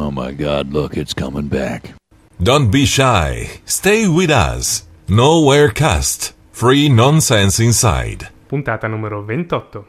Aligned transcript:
Oh 0.00 0.10
my 0.10 0.32
god, 0.32 0.72
look, 0.72 0.96
it's 0.96 1.14
coming 1.14 1.48
back. 1.48 1.94
Don't 2.42 2.70
be 2.70 2.84
shy. 2.84 3.60
Stay 3.64 4.08
with 4.08 4.30
us. 4.30 4.86
Nowhere 5.08 5.70
cast. 5.70 6.32
Free 6.52 6.88
nonsense 6.88 7.60
inside. 7.60 8.28
Puntata 8.48 8.88
numero 8.90 9.22
28. 9.22 9.84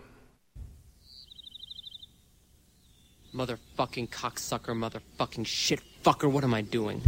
Motherfucking 3.34 4.10
cocksucker, 4.10 4.74
motherfucking 4.74 5.46
shit 5.46 5.82
fucker, 6.04 6.32
what 6.32 6.44
am 6.44 6.54
I 6.54 6.62
doing? 6.62 7.02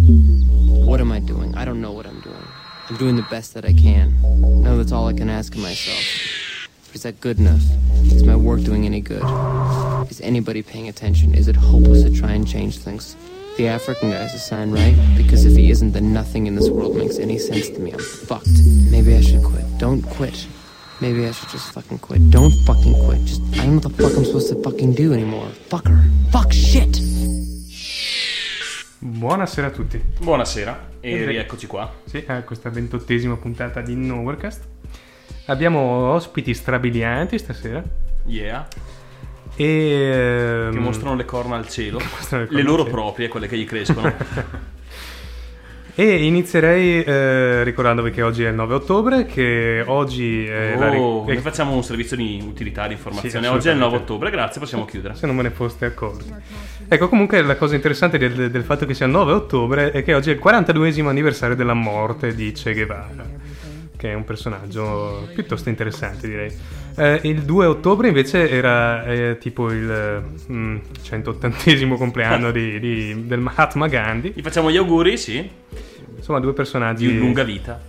What 0.85 0.99
am 0.99 1.11
I 1.11 1.19
doing? 1.19 1.55
I 1.55 1.65
don't 1.65 1.81
know 1.81 1.91
what 1.91 2.05
I'm 2.05 2.19
doing. 2.21 2.47
I'm 2.89 2.97
doing 2.97 3.15
the 3.15 3.27
best 3.29 3.53
that 3.53 3.63
I 3.63 3.73
can. 3.73 4.15
No, 4.63 4.77
that's 4.77 4.91
all 4.91 5.07
I 5.07 5.13
can 5.13 5.29
ask 5.29 5.53
of 5.53 5.61
myself. 5.61 6.46
But 6.87 6.95
is 6.95 7.03
that 7.03 7.19
good 7.19 7.39
enough? 7.39 7.61
Is 8.05 8.23
my 8.23 8.35
work 8.35 8.61
doing 8.63 8.85
any 8.85 9.01
good? 9.01 9.23
Is 10.09 10.21
anybody 10.21 10.61
paying 10.63 10.87
attention? 10.87 11.33
Is 11.35 11.47
it 11.47 11.55
hopeless 11.55 12.03
to 12.03 12.09
try 12.11 12.31
and 12.31 12.47
change 12.47 12.77
things? 12.79 13.15
The 13.57 13.67
African 13.67 14.11
guy's 14.11 14.33
a 14.33 14.39
sign, 14.39 14.71
right? 14.71 14.95
Because 15.17 15.43
if 15.45 15.55
he 15.57 15.69
isn't, 15.71 15.91
then 15.91 16.13
nothing 16.13 16.45
in 16.47 16.55
this 16.55 16.69
world 16.69 16.95
makes 16.95 17.17
any 17.17 17.37
sense 17.39 17.69
to 17.69 17.79
me. 17.79 17.91
I'm 17.91 17.99
fucked. 17.99 18.47
Maybe 18.91 19.15
I 19.15 19.21
should 19.21 19.43
quit. 19.43 19.65
Don't 19.79 20.01
quit. 20.03 20.47
Maybe 21.01 21.25
I 21.25 21.31
should 21.31 21.49
just 21.49 21.71
fucking 21.73 21.99
quit. 21.99 22.29
Don't 22.29 22.53
fucking 22.65 22.93
quit. 23.05 23.23
Just, 23.25 23.41
I 23.53 23.65
don't 23.65 23.67
know 23.67 23.73
what 23.75 23.83
the 23.97 24.03
fuck 24.03 24.17
I'm 24.17 24.25
supposed 24.25 24.49
to 24.49 24.61
fucking 24.63 24.93
do 24.93 25.11
anymore. 25.13 25.47
Fucker. 25.69 26.03
Fuck 26.31 26.53
shit. 26.53 27.01
Buonasera 28.99 29.67
a 29.67 29.71
tutti. 29.71 30.01
Buonasera 30.19 30.89
e 31.01 31.11
E- 31.11 31.25
rieccoci 31.25 31.67
qua. 31.67 31.91
Sì, 32.05 32.23
a 32.27 32.41
questa 32.43 32.69
ventottesima 32.69 33.35
puntata 33.37 33.81
di 33.81 33.95
Nowherecast. 33.95 34.61
Abbiamo 35.47 35.79
ospiti 36.13 36.53
strabilianti 36.53 37.37
stasera. 37.37 37.83
Yeah. 38.25 38.67
E. 39.55 40.67
Che 40.67 40.67
ehm, 40.67 40.77
mostrano 40.77 41.15
le 41.15 41.25
corna 41.25 41.55
al 41.55 41.67
cielo. 41.67 41.99
le 42.31 42.47
le 42.49 42.61
loro 42.61 42.83
cielo. 42.83 42.95
proprie, 42.95 43.27
quelle 43.27 43.47
che 43.47 43.57
gli 43.57 43.65
crescono. 43.65 44.13
E 45.99 46.27
inizierei 46.27 47.03
eh, 47.03 47.63
ricordandovi 47.63 48.11
che 48.11 48.21
oggi 48.21 48.43
è 48.43 48.49
il 48.49 48.53
9 48.53 48.75
ottobre, 48.75 49.25
che 49.25 49.83
oggi 49.83 50.45
è 50.45 50.75
la 50.77 50.89
ri- 50.91 50.99
oh, 50.99 51.25
noi 51.25 51.37
facciamo 51.37 51.73
un 51.73 51.83
servizio 51.83 52.15
di 52.15 52.39
utilità 52.47 52.85
di 52.85 52.93
informazione. 52.93 53.47
Sì, 53.47 53.51
Oggi 53.51 53.69
è 53.69 53.71
il 53.71 53.77
9 53.79 53.95
assolutamente. 53.95 54.11
ottobre, 54.13 54.29
grazie, 54.29 54.61
possiamo 54.61 54.85
chiudere. 54.85 55.15
se 55.15 55.25
non 55.25 55.35
me 55.35 55.41
ne 55.41 55.49
foste 55.49 55.85
accorti. 55.85 56.31
Ecco, 56.87 57.09
comunque 57.09 57.41
la 57.41 57.55
cosa 57.55 57.73
interessante 57.73 58.19
del, 58.19 58.51
del 58.51 58.63
fatto 58.63 58.85
che 58.85 58.93
sia 58.93 59.07
il 59.07 59.11
9 59.11 59.33
ottobre 59.33 59.89
è 59.89 60.03
che 60.03 60.13
oggi 60.13 60.29
è 60.29 60.33
il 60.33 60.39
42esimo 60.39 61.07
anniversario 61.07 61.55
della 61.55 61.73
morte 61.73 62.35
di 62.35 62.51
Che 62.51 62.73
Guevara, 62.75 63.25
che 63.97 64.11
è 64.11 64.13
un 64.13 64.23
personaggio 64.23 65.27
piuttosto 65.33 65.69
interessante 65.69 66.27
direi. 66.27 66.53
Eh, 66.95 67.19
il 67.23 67.41
2 67.43 67.65
ottobre 67.65 68.07
invece 68.07 68.49
era 68.49 69.03
eh, 69.05 69.37
tipo 69.39 69.71
il 69.71 70.23
mm, 70.51 70.77
180esimo 71.03 71.95
compleanno 71.97 72.51
di- 72.51 72.79
di- 72.79 73.27
del 73.27 73.39
Mahatma 73.39 73.87
Gandhi. 73.87 74.31
Gli 74.35 74.41
facciamo 74.41 74.71
gli 74.71 74.77
auguri, 74.77 75.17
sì, 75.17 75.49
Insomma, 76.15 76.39
due 76.39 76.53
personaggi 76.53 77.07
di 77.07 77.17
lunga 77.19 77.43
vita. 77.43 77.79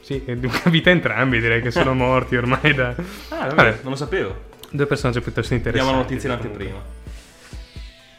Sì, 0.00 0.22
di 0.24 0.46
una 0.46 0.62
vita 0.66 0.90
entrambi 0.90 1.40
direi 1.40 1.60
che 1.60 1.70
sono 1.70 1.92
morti 1.94 2.36
ormai 2.36 2.74
da... 2.74 2.94
Ah, 3.30 3.46
vabbè, 3.48 3.78
non 3.82 3.90
lo 3.92 3.96
sapevo. 3.96 4.34
Due 4.70 4.86
personaggi 4.86 5.20
piuttosto 5.20 5.54
interessanti. 5.54 5.90
Diamo 5.92 6.02
la 6.04 6.08
notizia 6.08 6.28
in 6.32 6.34
anteprima. 6.36 6.82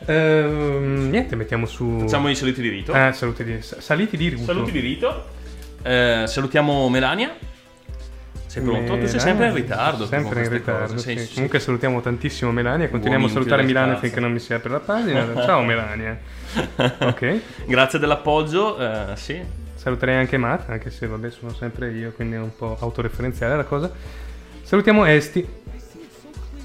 Ehm, 0.05 1.09
niente, 1.09 1.35
mettiamo 1.35 1.65
su... 1.65 1.99
Facciamo 1.99 2.29
i 2.29 2.35
saluti 2.35 2.61
di 2.61 2.69
rito. 2.69 2.93
Ah, 2.93 3.11
saluti 3.11 3.43
di... 3.43 3.61
sa- 3.61 3.81
Saliti 3.81 4.15
di 4.17 4.29
Ruto. 4.29 4.43
Saluti 4.45 4.71
di 4.71 4.79
rito. 4.79 5.35
Eh, 5.83 6.23
salutiamo 6.27 6.89
Melania. 6.89 7.35
Sei 8.47 8.63
pronto? 8.63 8.97
Tu 8.97 9.05
sei 9.07 9.19
sempre 9.19 9.47
in 9.47 9.53
ritardo. 9.53 10.05
Sempre 10.05 10.43
in 10.43 10.49
ritardo. 10.49 10.97
sì. 10.97 11.15
sei- 11.17 11.29
Comunque 11.33 11.59
salutiamo 11.59 12.01
tantissimo 12.01 12.51
Melania. 12.51 12.89
Continuiamo 12.89 13.25
a 13.25 13.27
Buon 13.27 13.39
salutare 13.43 13.65
Milano 13.67 13.93
cazzo. 13.93 14.01
finché 14.05 14.19
non 14.19 14.31
mi 14.31 14.39
si 14.39 14.53
apre 14.53 14.69
la 14.69 14.79
pagina. 14.79 15.25
Ciao 15.43 15.63
Melania. 15.63 16.17
Ok. 16.99 17.39
Grazie 17.65 17.99
dell'appoggio. 17.99 18.77
eh, 18.79 19.15
sì. 19.15 19.41
Saluterei 19.75 20.15
anche 20.15 20.37
Matt, 20.37 20.69
anche 20.69 20.89
se 20.89 21.07
vabbè 21.07 21.29
sono 21.29 21.53
sempre 21.53 21.91
io, 21.91 22.11
quindi 22.11 22.35
è 22.35 22.39
un 22.39 22.55
po' 22.55 22.75
autoreferenziale 22.79 23.55
la 23.55 23.63
cosa. 23.63 23.91
Salutiamo 24.63 25.05
Esti, 25.05 25.47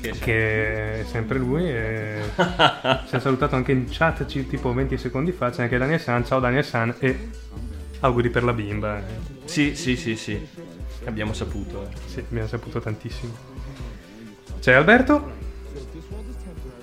Che, 0.00 1.00
è 1.00 1.04
sempre 1.04 1.38
lui. 1.38 1.68
E... 1.68 2.20
si 3.06 3.16
è 3.16 3.20
salutato 3.20 3.54
anche 3.54 3.72
in 3.72 3.86
chat 3.90 4.24
ci- 4.26 4.46
tipo 4.48 4.72
20 4.72 4.96
secondi 4.96 5.30
fa. 5.32 5.50
C'è 5.50 5.62
anche 5.62 5.78
Daniel 5.78 6.00
San. 6.00 6.24
Ciao 6.24 6.40
Daniel 6.40 6.64
San 6.64 6.94
e 6.98 7.28
auguri 8.02 8.30
per 8.30 8.44
la 8.44 8.52
bimba. 8.52 9.02
Sì, 9.44 9.74
sì, 9.74 9.96
sì, 9.96 10.14
sì. 10.16 10.40
Abbiamo 11.04 11.32
saputo. 11.32 11.82
eh. 11.84 11.96
Sì, 12.06 12.18
abbiamo 12.20 12.46
saputo 12.48 12.80
tantissimo. 12.80 13.32
C'è 14.60 14.72
Alberto? 14.74 15.32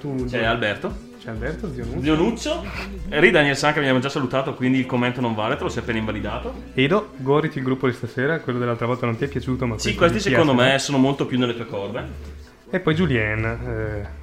Tu, 0.01 0.25
C'è 0.25 0.43
Alberto. 0.43 1.07
C'è 1.21 1.29
Alberto, 1.29 1.71
zio 1.73 1.83
Nunzio. 1.83 2.01
Zio 2.01 2.15
Nuccio. 2.15 2.65
Eri 3.09 3.29
Daniel 3.31 3.55
San 3.57 3.73
che 3.73 3.79
abbiamo 3.79 3.99
già 3.99 4.07
salutato, 4.09 4.53
quindi 4.53 4.79
il 4.79 4.85
commento 4.85 5.19
non 5.19 5.35
vale, 5.35 5.57
te 5.57 5.63
lo 5.63 5.69
sei 5.69 5.81
appena 5.83 5.99
invalidato. 5.99 6.53
Edo, 6.73 7.11
goditi 7.17 7.57
il 7.57 7.65
gruppo 7.65 7.87
di 7.87 7.93
stasera. 7.93 8.39
Quello 8.39 8.57
dell'altra 8.59 8.85
volta 8.85 9.05
non 9.05 9.17
ti 9.17 9.25
è 9.25 9.27
piaciuto, 9.27 9.65
ma 9.65 9.77
Sì, 9.77 9.95
questi 9.95 10.19
secondo 10.21 10.53
me 10.53 10.79
sono 10.79 10.97
molto 10.97 11.25
più 11.25 11.37
nelle 11.37 11.55
tue 11.55 11.65
corde. 11.65 12.37
E 12.71 12.79
poi 12.79 12.93
Julien. 12.93 13.43
eh, 13.45 14.17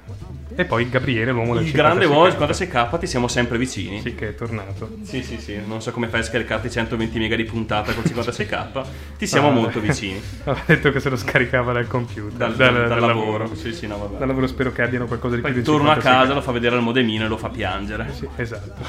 E 0.58 0.64
poi 0.64 0.88
Gabriele, 0.88 1.32
l'uomo 1.32 1.54
del 1.54 1.66
Il 1.66 1.72
grande 1.72 2.04
uomo 2.06 2.24
del 2.24 2.34
56K. 2.34 2.88
56k 2.90 2.98
ti 3.00 3.06
siamo 3.06 3.28
sempre 3.28 3.58
vicini. 3.58 4.00
Sì, 4.00 4.14
che 4.14 4.28
è 4.30 4.34
tornato. 4.34 4.98
Sì, 5.02 5.22
sì, 5.22 5.38
sì. 5.38 5.58
Non 5.66 5.82
so 5.82 5.90
come 5.90 6.06
fai 6.06 6.20
a 6.20 6.22
scaricarti 6.22 6.70
120 6.70 7.18
mega 7.18 7.34
di 7.36 7.44
puntata 7.44 7.92
col 7.92 8.04
56k. 8.04 8.84
Ti 9.18 9.26
siamo 9.26 9.48
Ah, 9.48 9.52
molto 9.52 9.80
vicini. 9.80 10.20
Aveva 10.44 10.62
detto 10.64 10.92
che 10.92 11.00
se 11.00 11.10
lo 11.10 11.16
scaricava 11.16 11.72
dal 11.72 11.86
computer, 11.88 12.32
Dal, 12.38 12.54
dal, 12.54 12.72
dal- 12.74 12.88
dal 12.88 12.98
dal 13.00 13.06
lavoro. 13.08 13.54
Sì, 13.54 13.72
sì, 13.74 13.86
no, 13.86 13.98
vabbè. 13.98 14.18
Dal 14.18 14.28
lavoro 14.28 14.46
spero 14.46 14.72
che 14.72 14.82
abbiano 14.82 15.06
qualcosa 15.06 15.34
di 15.34 15.40
Poi 15.42 15.52
più 15.52 15.60
di 15.60 15.66
torna 15.66 15.92
a 15.92 15.96
56K. 15.96 16.00
casa, 16.02 16.32
lo 16.34 16.40
fa 16.40 16.52
vedere 16.52 16.76
al 16.76 16.82
modemino 16.82 17.24
e 17.24 17.28
lo 17.28 17.36
fa 17.36 17.48
piangere. 17.48 18.06
Sì, 18.14 18.28
esatto. 18.36 18.84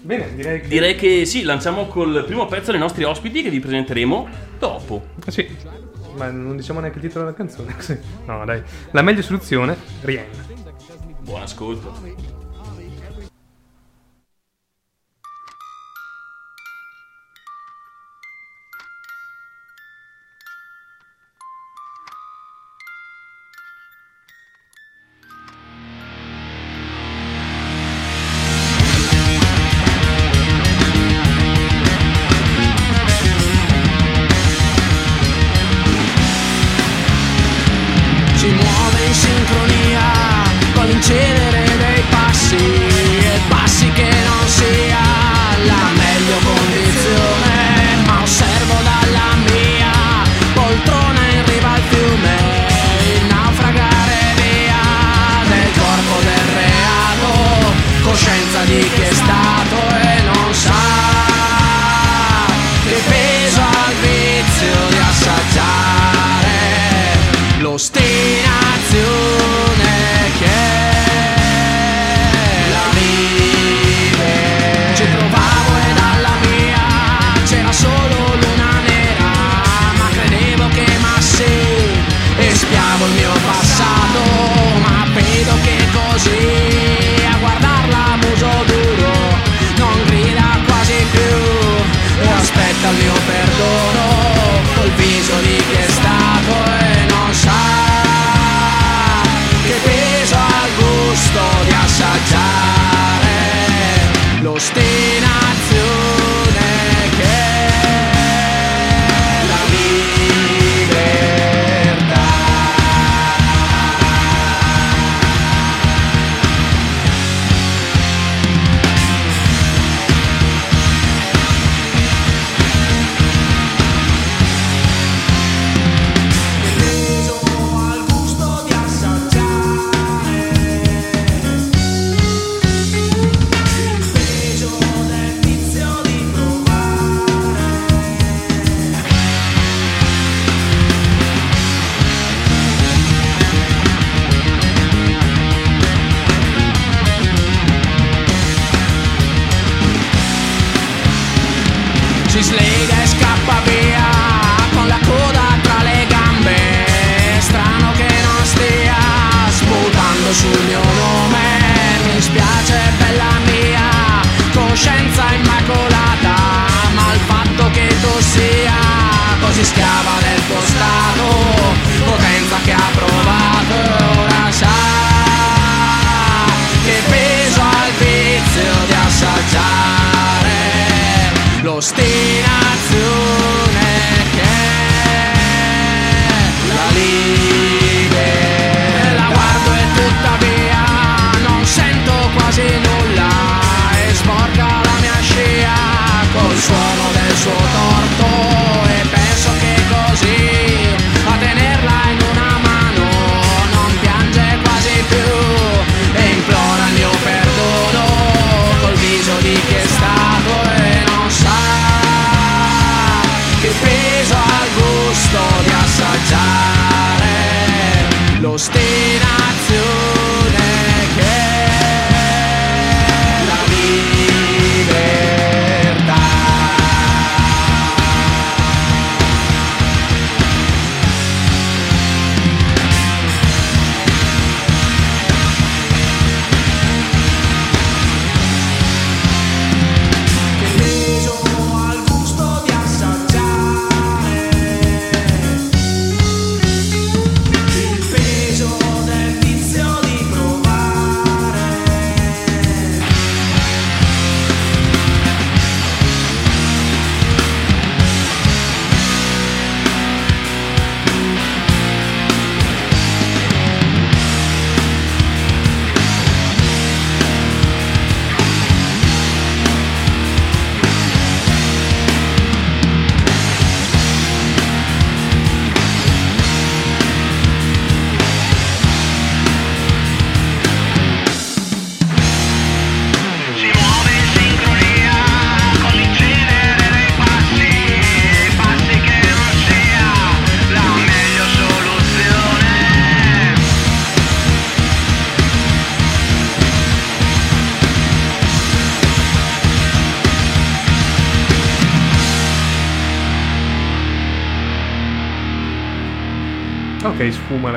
Bene, 0.00 0.34
direi 0.34 0.60
che... 0.60 0.68
Direi 0.68 0.94
che 0.96 1.24
sì, 1.24 1.42
lanciamo 1.42 1.86
col 1.86 2.24
primo 2.26 2.46
pezzo 2.46 2.70
dei 2.70 2.80
nostri 2.80 3.04
ospiti 3.04 3.42
che 3.42 3.50
vi 3.50 3.60
presenteremo 3.60 4.28
dopo. 4.58 5.06
Ah, 5.24 5.30
Sì, 5.30 5.46
ma 6.18 6.30
non 6.30 6.56
diciamo 6.56 6.80
neanche 6.80 6.98
il 6.98 7.04
titolo 7.04 7.24
della 7.24 7.36
canzone. 7.36 7.74
No, 8.26 8.44
dai. 8.44 8.62
La 8.90 9.00
meglio 9.02 9.22
soluzione, 9.22 9.76
Rihanna. 10.02 10.46
Buon 11.20 11.42
ascolto. 11.42 12.37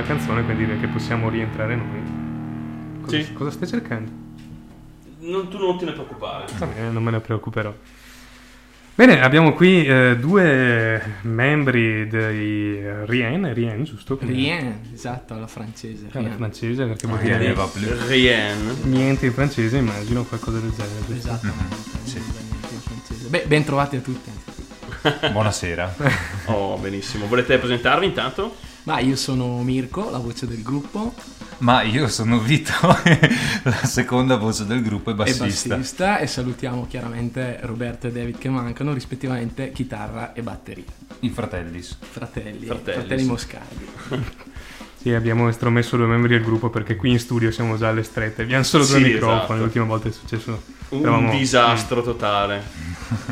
La 0.02 0.08
canzone, 0.08 0.44
quindi 0.44 0.66
direi 0.66 0.80
che 0.80 0.88
possiamo 0.88 1.30
rientrare 1.30 1.76
noi. 1.76 3.02
Cosa, 3.02 3.18
Sì. 3.24 3.34
cosa 3.34 3.52
stai 3.52 3.68
cercando? 3.68 4.12
Non- 5.20 5.48
tu 5.50 5.58
non 5.58 5.78
te 5.78 5.86
ne 5.86 5.92
preoccupare. 5.92 6.46
Va 6.58 6.66
bene, 6.66 6.90
non 6.90 7.04
me 7.04 7.12
ne 7.12 7.20
preoccuperò. 7.20 7.74
Bene, 8.94 9.22
abbiamo 9.22 9.54
qui 9.54 9.86
eh, 9.86 10.18
due 10.20 11.02
membri 11.22 12.08
dei 12.08 12.78
eh, 12.78 13.06
Rien, 13.06 13.52
Rien, 13.54 13.84
giusto? 13.84 14.18
Rien, 14.22 14.82
esatto, 14.94 15.34
alla 15.34 15.48
francese. 15.48 16.08
Ah, 16.12 16.20
Rien. 16.20 16.34
francese, 16.36 16.86
perché 16.86 17.08
vuol 17.08 17.20
Rien 17.20 17.38
dire 17.38 17.50
ne 17.50 17.54
va 17.56 17.66
più. 17.68 17.88
Rien. 18.08 18.78
niente 18.84 19.26
in 19.28 19.34
francese, 19.34 19.78
immagino, 19.78 20.24
qualcosa 20.24 20.60
del 20.60 20.72
genere. 20.72 20.94
niente 21.08 21.48
in 22.74 22.80
francese. 22.80 23.28
Beh, 23.30 23.46
ben 23.48 23.64
trovati 23.64 23.96
a 23.96 24.02
tutti. 24.02 24.30
Buonasera. 25.32 25.96
Oh, 26.46 26.76
benissimo. 26.78 27.28
Volete 27.28 27.58
presentarvi 27.60 28.06
intanto? 28.08 28.54
Ma 28.84 29.00
io 29.00 29.16
sono 29.16 29.62
Mirko, 29.62 30.10
la 30.10 30.18
voce 30.18 30.48
del 30.48 30.64
gruppo 30.64 31.14
Ma 31.60 31.84
io 31.84 32.08
sono 32.08 32.40
Vito, 32.40 32.74
la 33.64 33.86
seconda 33.86 34.38
voce 34.38 34.66
del 34.66 34.82
gruppo 34.82 35.12
e 35.12 35.14
e 35.14 35.16
bassista. 35.16 35.76
bassista 35.76 36.18
e 36.18 36.26
salutiamo 36.26 36.88
chiaramente 36.88 37.60
Roberto 37.62 38.08
e 38.08 38.12
David 38.12 38.40
che 38.40 38.50
mancano 38.50 38.94
rispettivamente 38.94 39.72
chitarra 39.72 40.34
e 40.34 40.42
batteria. 40.42 40.86
I 41.20 41.30
fratellis. 41.30 41.96
Fratelli, 42.00 42.66
Fratelli, 42.66 42.98
fratelli. 43.00 43.24
Moscardi. 43.26 43.86
Sì, 45.02 45.12
abbiamo 45.14 45.50
estromesso 45.50 45.98
due 45.98 46.06
membri 46.06 46.30
del 46.30 46.44
gruppo 46.44 46.70
perché 46.70 46.96
qui 46.96 47.10
in 47.10 47.20
studio 47.20 47.50
siamo 47.52 47.76
già 47.76 47.88
alle 47.90 48.04
strette. 48.04 48.44
Abbiamo 48.44 48.64
solo 48.64 48.86
due 48.86 48.98
Sì, 48.98 49.04
microfoni, 49.04 49.36
esatto. 49.40 49.56
l'ultima 49.56 49.86
volta 49.86 50.10
è 50.10 50.12
successo. 50.12 50.62
Un 50.90 51.00
eravamo- 51.02 51.32
disastro 51.32 52.04
totale. 52.04 52.62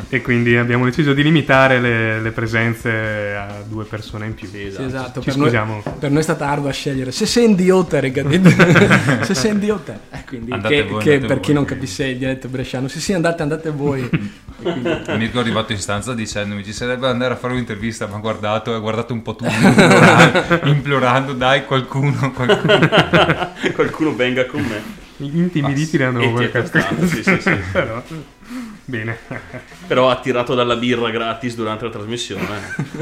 E 0.08 0.20
quindi 0.22 0.56
abbiamo 0.56 0.84
deciso 0.86 1.12
di 1.12 1.22
limitare 1.22 1.78
le, 1.78 2.20
le 2.20 2.30
presenze 2.32 3.34
a 3.36 3.62
due 3.66 3.84
persone 3.84 4.26
in 4.26 4.34
più. 4.34 4.48
Sì, 4.48 4.56
Sì, 4.58 4.66
esatto. 4.66 4.86
esatto, 4.86 5.20
Ci 5.20 5.26
per 5.28 5.36
noi, 5.36 5.44
scusiamo. 5.46 5.82
per 5.98 6.10
noi 6.10 6.18
è 6.20 6.22
stata 6.22 6.48
ardua 6.48 6.70
scegliere 6.72 7.12
se 7.12 7.26
sei 7.26 7.50
idiota, 7.50 8.00
ragazzi. 8.00 8.40
se 9.22 9.34
sei 9.34 9.52
idiota. 9.54 9.98
Eh, 10.10 10.24
quindi, 10.26 10.50
Andate 10.52 10.74
che, 10.74 10.82
voi, 10.84 11.02
che 11.02 11.18
per 11.18 11.28
voi. 11.28 11.40
chi 11.40 11.52
non 11.52 11.64
capisse 11.66 12.06
il 12.06 12.18
dialetto 12.18 12.48
bresciano, 12.48 12.88
sì 12.88 12.98
sì 13.00 13.12
andate, 13.12 13.42
andate 13.42 13.70
voi. 13.70 14.08
Quindi- 14.60 14.90
Mirko 15.16 15.38
è 15.38 15.40
arrivato 15.40 15.72
in 15.72 15.78
stanza 15.78 16.12
dicendomi 16.12 16.62
ci 16.62 16.74
sarebbe 16.74 17.02
da 17.06 17.08
andare 17.10 17.32
a 17.32 17.36
fare 17.38 17.54
un'intervista, 17.54 18.06
ma 18.06 18.16
ha 18.16 18.20
guardato, 18.20 18.74
ha 18.74 18.78
guardato 18.78 19.14
un 19.14 19.22
po' 19.22 19.34
tutti 19.34 19.54
implorando, 19.64 20.60
implorando, 20.68 21.32
dai 21.32 21.59
qualcuno, 21.64 22.32
qualcuno. 22.32 22.88
Qualcuno 23.74 24.14
venga 24.14 24.46
con 24.46 24.62
me. 24.62 25.08
Intimiditi 25.18 25.98
da 25.98 26.08
E 26.08 26.28
è 26.28 26.50
questa 26.50 26.60
testato, 26.62 27.06
sì, 27.06 27.22
sì, 27.22 27.40
sì. 27.40 27.54
Però, 27.72 28.02
bene. 28.86 29.18
Però 29.86 30.10
attirato 30.10 30.54
dalla 30.54 30.76
birra 30.76 31.10
gratis 31.10 31.54
durante 31.54 31.84
la 31.84 31.90
trasmissione. 31.90 32.44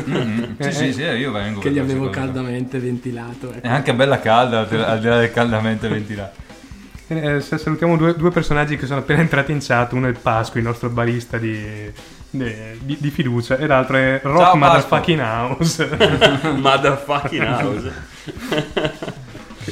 Mm, 0.08 0.42
sì, 0.58 0.72
sì, 0.72 0.92
sì, 0.92 1.02
io 1.02 1.30
vengo. 1.30 1.60
che 1.60 1.70
gli 1.70 1.78
avevo 1.78 2.10
caldamente 2.10 2.78
ventilato. 2.78 3.52
ecco. 3.52 3.66
È 3.66 3.70
anche 3.70 3.94
bella 3.94 4.18
calda, 4.18 4.60
al 4.60 4.68
di 4.68 5.06
là- 5.06 5.18
del 5.18 5.30
caldamente 5.30 5.88
ventilato. 5.88 6.46
Eh, 7.06 7.40
salutiamo 7.40 7.96
due, 7.96 8.14
due 8.16 8.30
personaggi 8.30 8.76
che 8.76 8.86
sono 8.86 9.00
appena 9.00 9.20
entrati 9.20 9.52
in 9.52 9.60
chat. 9.60 9.92
Uno 9.92 10.08
è 10.08 10.12
Pasqui, 10.12 10.58
il 10.60 10.66
nostro 10.66 10.90
barista 10.90 11.38
di, 11.38 11.56
di, 12.30 12.54
di- 12.80 12.96
di 12.98 13.10
fiducia, 13.10 13.56
e 13.56 13.66
l'altro 13.66 13.96
è 13.96 14.20
Rock 14.22 14.38
Ciao, 14.40 14.56
Motherfucking 14.56 15.20
House. 15.20 15.88
Motherfucking 16.60 17.44
house. 17.46 18.16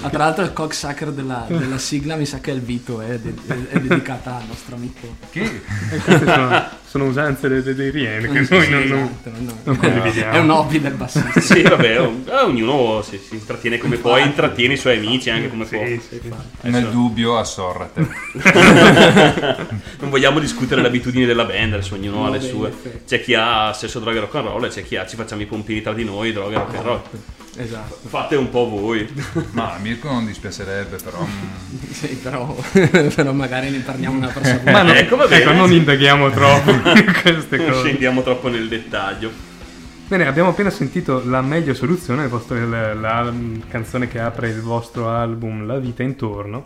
Ah, 0.02 0.10
tra 0.10 0.18
l'altro 0.25 0.44
il 0.44 0.52
cocksucker 0.52 1.10
della, 1.10 1.46
della 1.48 1.78
sigla 1.78 2.16
mi 2.16 2.26
sa 2.26 2.38
che 2.38 2.50
è 2.50 2.54
il 2.54 2.60
Vito, 2.60 3.00
è, 3.00 3.18
de- 3.18 3.32
è- 3.70 3.78
dedicata 3.80 4.36
al 4.36 4.42
nostro 4.46 4.75
amico. 4.76 5.16
E 5.32 5.62
queste 6.04 6.18
sono, 6.26 6.68
sono 6.86 7.04
usanze 7.06 7.48
dei, 7.48 7.62
dei, 7.62 7.75
dei 7.75 7.90
Rien 7.90 8.20
che 8.30 8.46
noi 8.50 8.68
non, 8.68 8.82
non- 8.82 8.98
Esatto, 9.22 9.30
no, 9.38 9.52
non 9.64 9.76
condividiamo. 9.76 10.32
È 10.32 10.38
un 10.38 10.50
hobby 10.50 10.80
del 10.80 10.92
bassista. 10.92 11.40
Sì, 11.40 11.62
vabbè, 11.62 11.98
eh, 11.98 12.34
ognuno 12.42 13.00
si, 13.00 13.16
si 13.16 13.36
intrattiene 13.36 13.78
come 13.78 13.96
può, 13.96 14.18
intrattiene 14.18 14.75
i 14.75 14.76
suoi 14.76 14.98
amici 14.98 15.30
anche 15.30 15.48
come 15.48 15.64
può. 15.64 15.82
Sì, 15.86 15.98
sì. 16.06 16.20
Nel 16.68 16.90
dubbio, 16.90 17.38
assorrate. 17.38 18.06
Non 19.98 20.10
vogliamo 20.10 20.38
discutere 20.40 20.82
le 20.82 20.88
abitudini 20.88 21.25
della 21.25 21.44
band, 21.46 21.72
adesso 21.72 21.94
ognuno 21.94 22.26
ha 22.26 22.30
le 22.30 22.38
Vabbè, 22.38 22.50
sue. 22.50 22.72
C'è 23.06 23.22
chi 23.22 23.32
ha 23.32 23.72
sesso, 23.72 23.98
droga 23.98 24.18
e 24.18 24.20
rock 24.20 24.34
and 24.34 24.46
roll 24.48 24.64
e 24.64 24.68
c'è 24.68 24.84
chi 24.84 24.96
ha 24.96 25.06
ci 25.06 25.16
facciamo 25.16 25.40
i 25.40 25.46
pompini 25.46 25.80
tra 25.80 25.94
di 25.94 26.04
noi, 26.04 26.32
droga 26.32 26.56
e 26.56 26.58
rock 26.58 26.75
and 26.76 26.84
roll. 26.84 27.00
Esatto. 27.58 28.08
Fate 28.08 28.36
un 28.36 28.50
po' 28.50 28.68
voi. 28.68 29.08
Ma 29.52 29.75
a 29.75 29.78
Mirko 29.78 30.10
non 30.10 30.26
dispiacerebbe, 30.26 30.96
però. 31.02 31.25
Sì, 31.96 32.08
però, 32.22 32.54
però 33.14 33.32
magari 33.32 33.70
ne 33.70 33.78
parliamo 33.78 34.18
una 34.18 34.28
prossima 34.28 34.56
volta. 34.56 34.70
Ma 34.72 34.82
no, 34.82 34.92
Ecco, 34.98 35.16
va 35.16 35.26
bene. 35.26 35.42
ecco, 35.42 35.52
non 35.52 35.72
indaghiamo 35.72 36.30
troppo 36.30 36.72
queste 37.22 37.56
Non 37.56 37.70
cose. 37.70 37.84
scendiamo 37.88 38.22
troppo 38.22 38.48
nel 38.48 38.68
dettaglio. 38.68 39.30
Bene, 40.08 40.26
abbiamo 40.26 40.50
appena 40.50 40.70
sentito 40.70 41.22
la 41.25 41.40
meglio 41.40 41.72
soluzione, 41.75 42.25
il 42.25 42.28
vostro- 42.28 42.68
la, 42.68 42.92
la 42.94 43.32
canzone 43.68 44.06
che 44.08 44.20
apre 44.20 44.48
il 44.50 44.60
vostro 44.60 45.08
album 45.08 45.66
La 45.66 45.78
vita 45.78 46.02
intorno. 46.02 46.62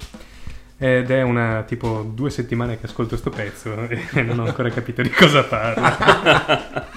Ed 0.77 1.11
è 1.11 1.23
una 1.23 1.63
tipo 1.67 2.11
due 2.15 2.31
settimane 2.31 2.81
che 2.81 2.87
ascolto 2.87 3.17
sto 3.17 3.31
pezzo 3.31 3.73
e 3.89 4.23
non 4.23 4.41
ho 4.41 4.47
ancora 4.47 4.71
capito 4.71 5.03
di 5.03 5.11
cosa 5.11 5.45
parla. 5.45 6.89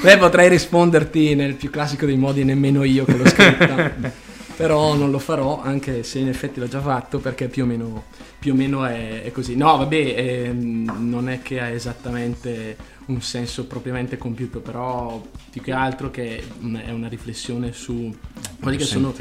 Beh, 0.00 0.16
potrei 0.16 0.48
risponderti 0.48 1.34
nel 1.34 1.54
più 1.54 1.70
classico 1.70 2.06
dei 2.06 2.16
modi, 2.16 2.44
nemmeno 2.44 2.84
io 2.84 3.04
che 3.04 3.16
l'ho 3.16 3.26
scritta. 3.26 4.26
Però 4.56 4.94
non 4.94 5.10
lo 5.10 5.18
farò, 5.20 5.62
anche 5.62 6.02
se 6.02 6.18
in 6.18 6.28
effetti 6.28 6.58
l'ho 6.58 6.66
già 6.66 6.80
fatto, 6.80 7.18
perché 7.18 7.46
più 7.46 7.62
o 7.62 7.66
meno, 7.66 8.04
più 8.38 8.52
o 8.52 8.56
meno 8.56 8.84
è, 8.84 9.22
è 9.22 9.30
così. 9.30 9.54
No, 9.54 9.76
vabbè, 9.76 10.14
ehm, 10.16 11.08
non 11.08 11.28
è 11.28 11.42
che 11.42 11.60
ha 11.60 11.68
esattamente 11.68 12.76
un 13.06 13.22
senso 13.22 13.66
propriamente 13.66 14.18
compiuto, 14.18 14.60
però 14.60 15.22
più 15.50 15.62
che 15.62 15.72
altro 15.72 16.10
che 16.10 16.42
è 16.84 16.90
una 16.90 17.08
riflessione 17.08 17.72
su 17.72 18.12
quelli 18.60 18.76
che 18.76 18.84
sono, 18.84 19.14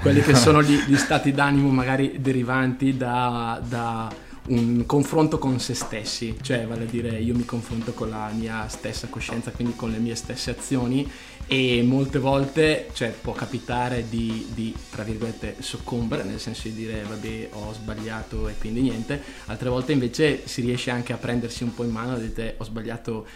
quelli 0.00 0.20
che 0.20 0.34
sono 0.34 0.62
gli, 0.62 0.76
gli 0.86 0.96
stati 0.96 1.32
d'animo 1.32 1.68
magari 1.68 2.16
derivanti 2.18 2.96
da, 2.96 3.60
da 3.66 4.12
un 4.48 4.84
confronto 4.86 5.38
con 5.38 5.60
se 5.60 5.74
stessi, 5.74 6.36
cioè 6.40 6.66
vale 6.66 6.84
a 6.84 6.86
dire 6.86 7.18
io 7.18 7.34
mi 7.34 7.44
confronto 7.44 7.92
con 7.92 8.10
la 8.10 8.30
mia 8.34 8.66
stessa 8.68 9.06
coscienza, 9.08 9.52
quindi 9.52 9.76
con 9.76 9.90
le 9.90 9.98
mie 9.98 10.16
stesse 10.16 10.50
azioni 10.50 11.08
e 11.46 11.82
molte 11.82 12.18
volte 12.18 12.88
cioè, 12.92 13.10
può 13.10 13.32
capitare 13.32 14.08
di, 14.08 14.46
di, 14.52 14.74
tra 14.90 15.04
virgolette 15.04 15.56
soccombere, 15.60 16.24
nel 16.24 16.40
senso 16.40 16.68
di 16.68 16.74
dire 16.74 17.02
vabbè 17.02 17.50
ho 17.52 17.72
sbagliato 17.72 18.48
e 18.48 18.54
quindi 18.58 18.80
niente, 18.80 19.22
altre 19.46 19.68
volte 19.68 19.92
invece 19.92 20.46
si 20.46 20.60
riesce 20.60 20.90
anche 20.90 21.12
a 21.12 21.18
prendersi 21.18 21.62
un 21.62 21.74
po' 21.74 21.84
in 21.84 21.90
mano 21.90 22.16
e 22.16 22.32
dire 22.32 22.54
ho 22.58 22.64
sbagliato 22.64 23.26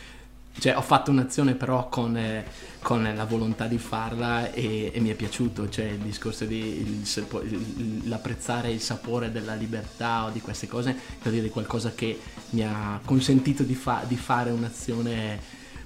cioè 0.58 0.76
ho 0.76 0.82
fatto 0.82 1.10
un'azione 1.10 1.54
però 1.54 1.88
con, 1.88 2.16
eh, 2.16 2.44
con 2.82 3.02
la 3.14 3.24
volontà 3.24 3.66
di 3.66 3.78
farla 3.78 4.52
e, 4.52 4.90
e 4.94 5.00
mi 5.00 5.10
è 5.10 5.14
piaciuto, 5.14 5.68
cioè 5.68 5.84
il 5.86 5.98
discorso 5.98 6.44
di 6.44 6.58
il 6.58 7.02
il- 7.44 8.08
l'apprezzare 8.08 8.70
il 8.70 8.80
sapore 8.80 9.30
della 9.32 9.54
libertà 9.54 10.24
o 10.24 10.30
di 10.30 10.40
queste 10.40 10.66
cose, 10.66 10.96
per 11.20 11.32
dire 11.32 11.48
qualcosa 11.50 11.92
che 11.94 12.18
mi 12.50 12.62
ha 12.64 13.00
consentito 13.04 13.62
di, 13.62 13.74
fa- 13.74 14.04
di 14.06 14.16
fare 14.16 14.50
un'azione 14.50 15.38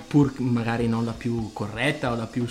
pur 0.07 0.33
magari 0.41 0.89
non 0.89 1.05
la 1.05 1.13
più 1.13 1.53
corretta 1.53 2.11
o 2.11 2.17
la 2.17 2.27
più 2.27 2.45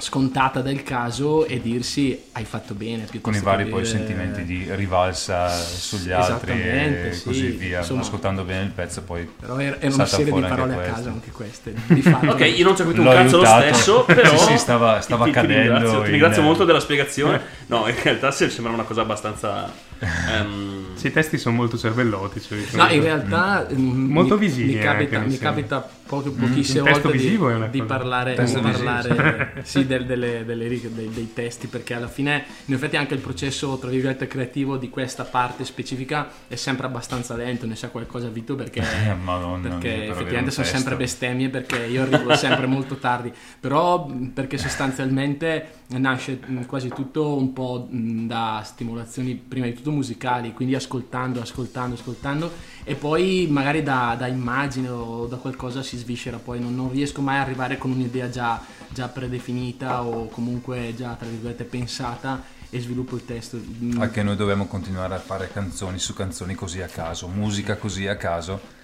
scontata 0.00 0.60
del 0.62 0.82
caso 0.82 1.44
e 1.46 1.60
dirsi 1.60 2.18
hai 2.32 2.44
fatto 2.44 2.74
bene 2.74 3.06
Con 3.20 3.34
i 3.34 3.40
vari 3.40 3.64
poi 3.66 3.82
dire- 3.82 3.96
sentimenti 3.96 4.44
di 4.44 4.66
rivalsa 4.74 5.48
sugli 5.50 6.10
altri 6.10 6.52
e 6.60 7.08
sì. 7.12 7.24
così 7.24 7.46
via. 7.50 7.78
Insomma- 7.78 8.00
Ascoltando 8.00 8.44
bene 8.44 8.64
il 8.64 8.70
pezzo 8.70 9.02
poi 9.02 9.28
però 9.38 9.58
er- 9.58 9.76
era 9.80 9.94
una 9.94 10.06
serie 10.06 10.32
di 10.32 10.40
parole 10.40 10.72
a 10.72 10.76
questo. 10.76 10.94
caso 10.94 11.08
anche 11.08 11.30
queste 11.30 11.74
di 11.86 12.02
fatto. 12.02 12.26
Ok, 12.30 12.40
io 12.40 12.64
non 12.64 12.74
ci 12.76 12.82
ho 12.82 12.84
capito 12.84 13.00
un 13.02 13.06
L'ho 13.06 13.12
cazzo 13.12 13.36
lo 13.36 13.42
aiutato. 13.42 13.74
stesso, 13.74 14.04
però 14.04 14.36
Sì, 14.38 14.44
sì, 14.52 14.58
stava- 14.58 15.00
stava 15.00 15.24
ti, 15.24 15.30
ti 15.30 15.34
cadendo 15.36 15.60
ringrazio, 15.62 15.90
ti 15.90 16.04
in- 16.04 16.10
ringrazio 16.10 16.42
molto 16.42 16.64
della 16.64 16.80
spiegazione. 16.80 17.40
No, 17.66 17.86
in 17.88 17.94
realtà 18.02 18.30
se- 18.30 18.50
sembra 18.50 18.72
una 18.72 18.84
cosa 18.84 19.00
abbastanza 19.02 19.72
ehm, 20.28 20.96
Sì, 20.96 21.06
I 21.08 21.12
testi 21.12 21.38
sono 21.38 21.56
molto 21.56 21.76
cervellotici. 21.78 22.54
No, 22.72 22.88
in 22.88 23.02
realtà 23.02 23.66
mm, 23.72 24.10
Molto 24.10 24.34
mi, 24.34 24.40
visivi 24.46 24.72
mi 24.74 24.78
capita, 24.78 25.16
anche, 25.18 25.28
mi 25.30 25.38
capita 25.38 25.80
poche, 26.06 26.30
Mm, 26.30 26.38
pochissime 26.38 26.82
testo 26.82 27.10
volte 27.10 27.18
di, 27.18 27.28
di 27.70 27.78
cosa. 27.78 27.84
parlare, 27.84 28.34
di 28.44 28.60
parlare 28.60 29.60
sì, 29.62 29.86
del- 29.86 30.06
delle, 30.06 30.44
delle 30.44 30.66
righe, 30.68 30.92
dei, 30.92 31.08
dei 31.10 31.32
testi, 31.32 31.66
perché 31.68 31.94
alla 31.94 32.08
fine 32.08 32.44
in 32.66 32.74
effetti 32.74 32.96
anche 32.96 33.14
il 33.14 33.20
processo 33.20 33.78
tra 33.78 33.88
virgolette 33.90 34.26
creativo 34.26 34.76
di 34.76 34.90
questa 34.90 35.24
parte 35.24 35.64
specifica 35.64 36.28
è 36.48 36.56
sempre 36.56 36.86
abbastanza 36.86 37.36
lento, 37.36 37.66
ne 37.66 37.76
sa 37.76 37.88
qualcosa 37.88 38.28
Vito 38.28 38.54
perché, 38.56 38.80
Eh, 39.10 39.14
Madonna 39.14 39.68
perché 39.68 39.88
mia, 39.88 40.04
effettivamente 40.12 40.50
sono 40.50 40.66
testo. 40.66 40.76
sempre 40.78 40.96
bestemmie 40.96 41.48
perché 41.48 41.76
io 41.86 42.02
arrivo 42.02 42.34
sempre 42.34 42.66
molto 42.66 42.96
tardi, 42.96 43.32
però 43.60 44.06
mh, 44.06 44.30
perché 44.34 44.58
sostanzialmente 44.58 45.78
nasce 45.98 46.38
mh, 46.44 46.66
quasi 46.66 46.88
tutto 46.88 47.36
un 47.36 47.52
po' 47.52 47.86
mh, 47.90 48.26
da 48.26 48.62
stimolazioni 48.64 49.34
prima 49.34 49.66
di 49.66 49.74
tutto 49.74 49.90
musicali, 49.90 50.52
quindi 50.52 50.74
ascoltando, 50.74 51.40
ascoltando, 51.40 51.94
ascoltando 51.94 52.52
e 52.84 52.94
poi 52.94 53.48
magari 53.50 53.82
da, 53.82 54.14
da 54.18 54.26
immagine 54.26 54.88
o 54.88 55.26
da 55.26 55.36
qualcosa 55.36 55.82
si 55.82 55.96
sviscera, 55.96 56.38
poi 56.38 56.60
non, 56.60 56.74
non 56.74 56.90
riesco 56.90 57.20
mai 57.20 57.36
ad 57.36 57.42
arrivare 57.42 57.78
con 57.78 57.90
un'idea 57.90 58.28
già, 58.30 58.60
già 58.88 59.08
predefinita 59.08 60.04
o 60.04 60.28
comunque 60.28 60.94
già 60.96 61.14
tra 61.14 61.28
virgolette 61.28 61.64
pensata 61.64 62.42
e 62.70 62.80
sviluppo 62.80 63.16
il 63.16 63.24
testo. 63.24 63.58
Mm, 63.58 64.00
Anche 64.00 64.22
noi 64.22 64.36
dobbiamo 64.36 64.66
continuare 64.66 65.14
a 65.14 65.18
fare 65.18 65.50
canzoni 65.52 65.98
su 65.98 66.14
canzoni 66.14 66.54
così 66.54 66.80
a 66.80 66.86
caso, 66.86 67.26
musica 67.26 67.76
così 67.76 68.06
a 68.06 68.16
caso. 68.16 68.78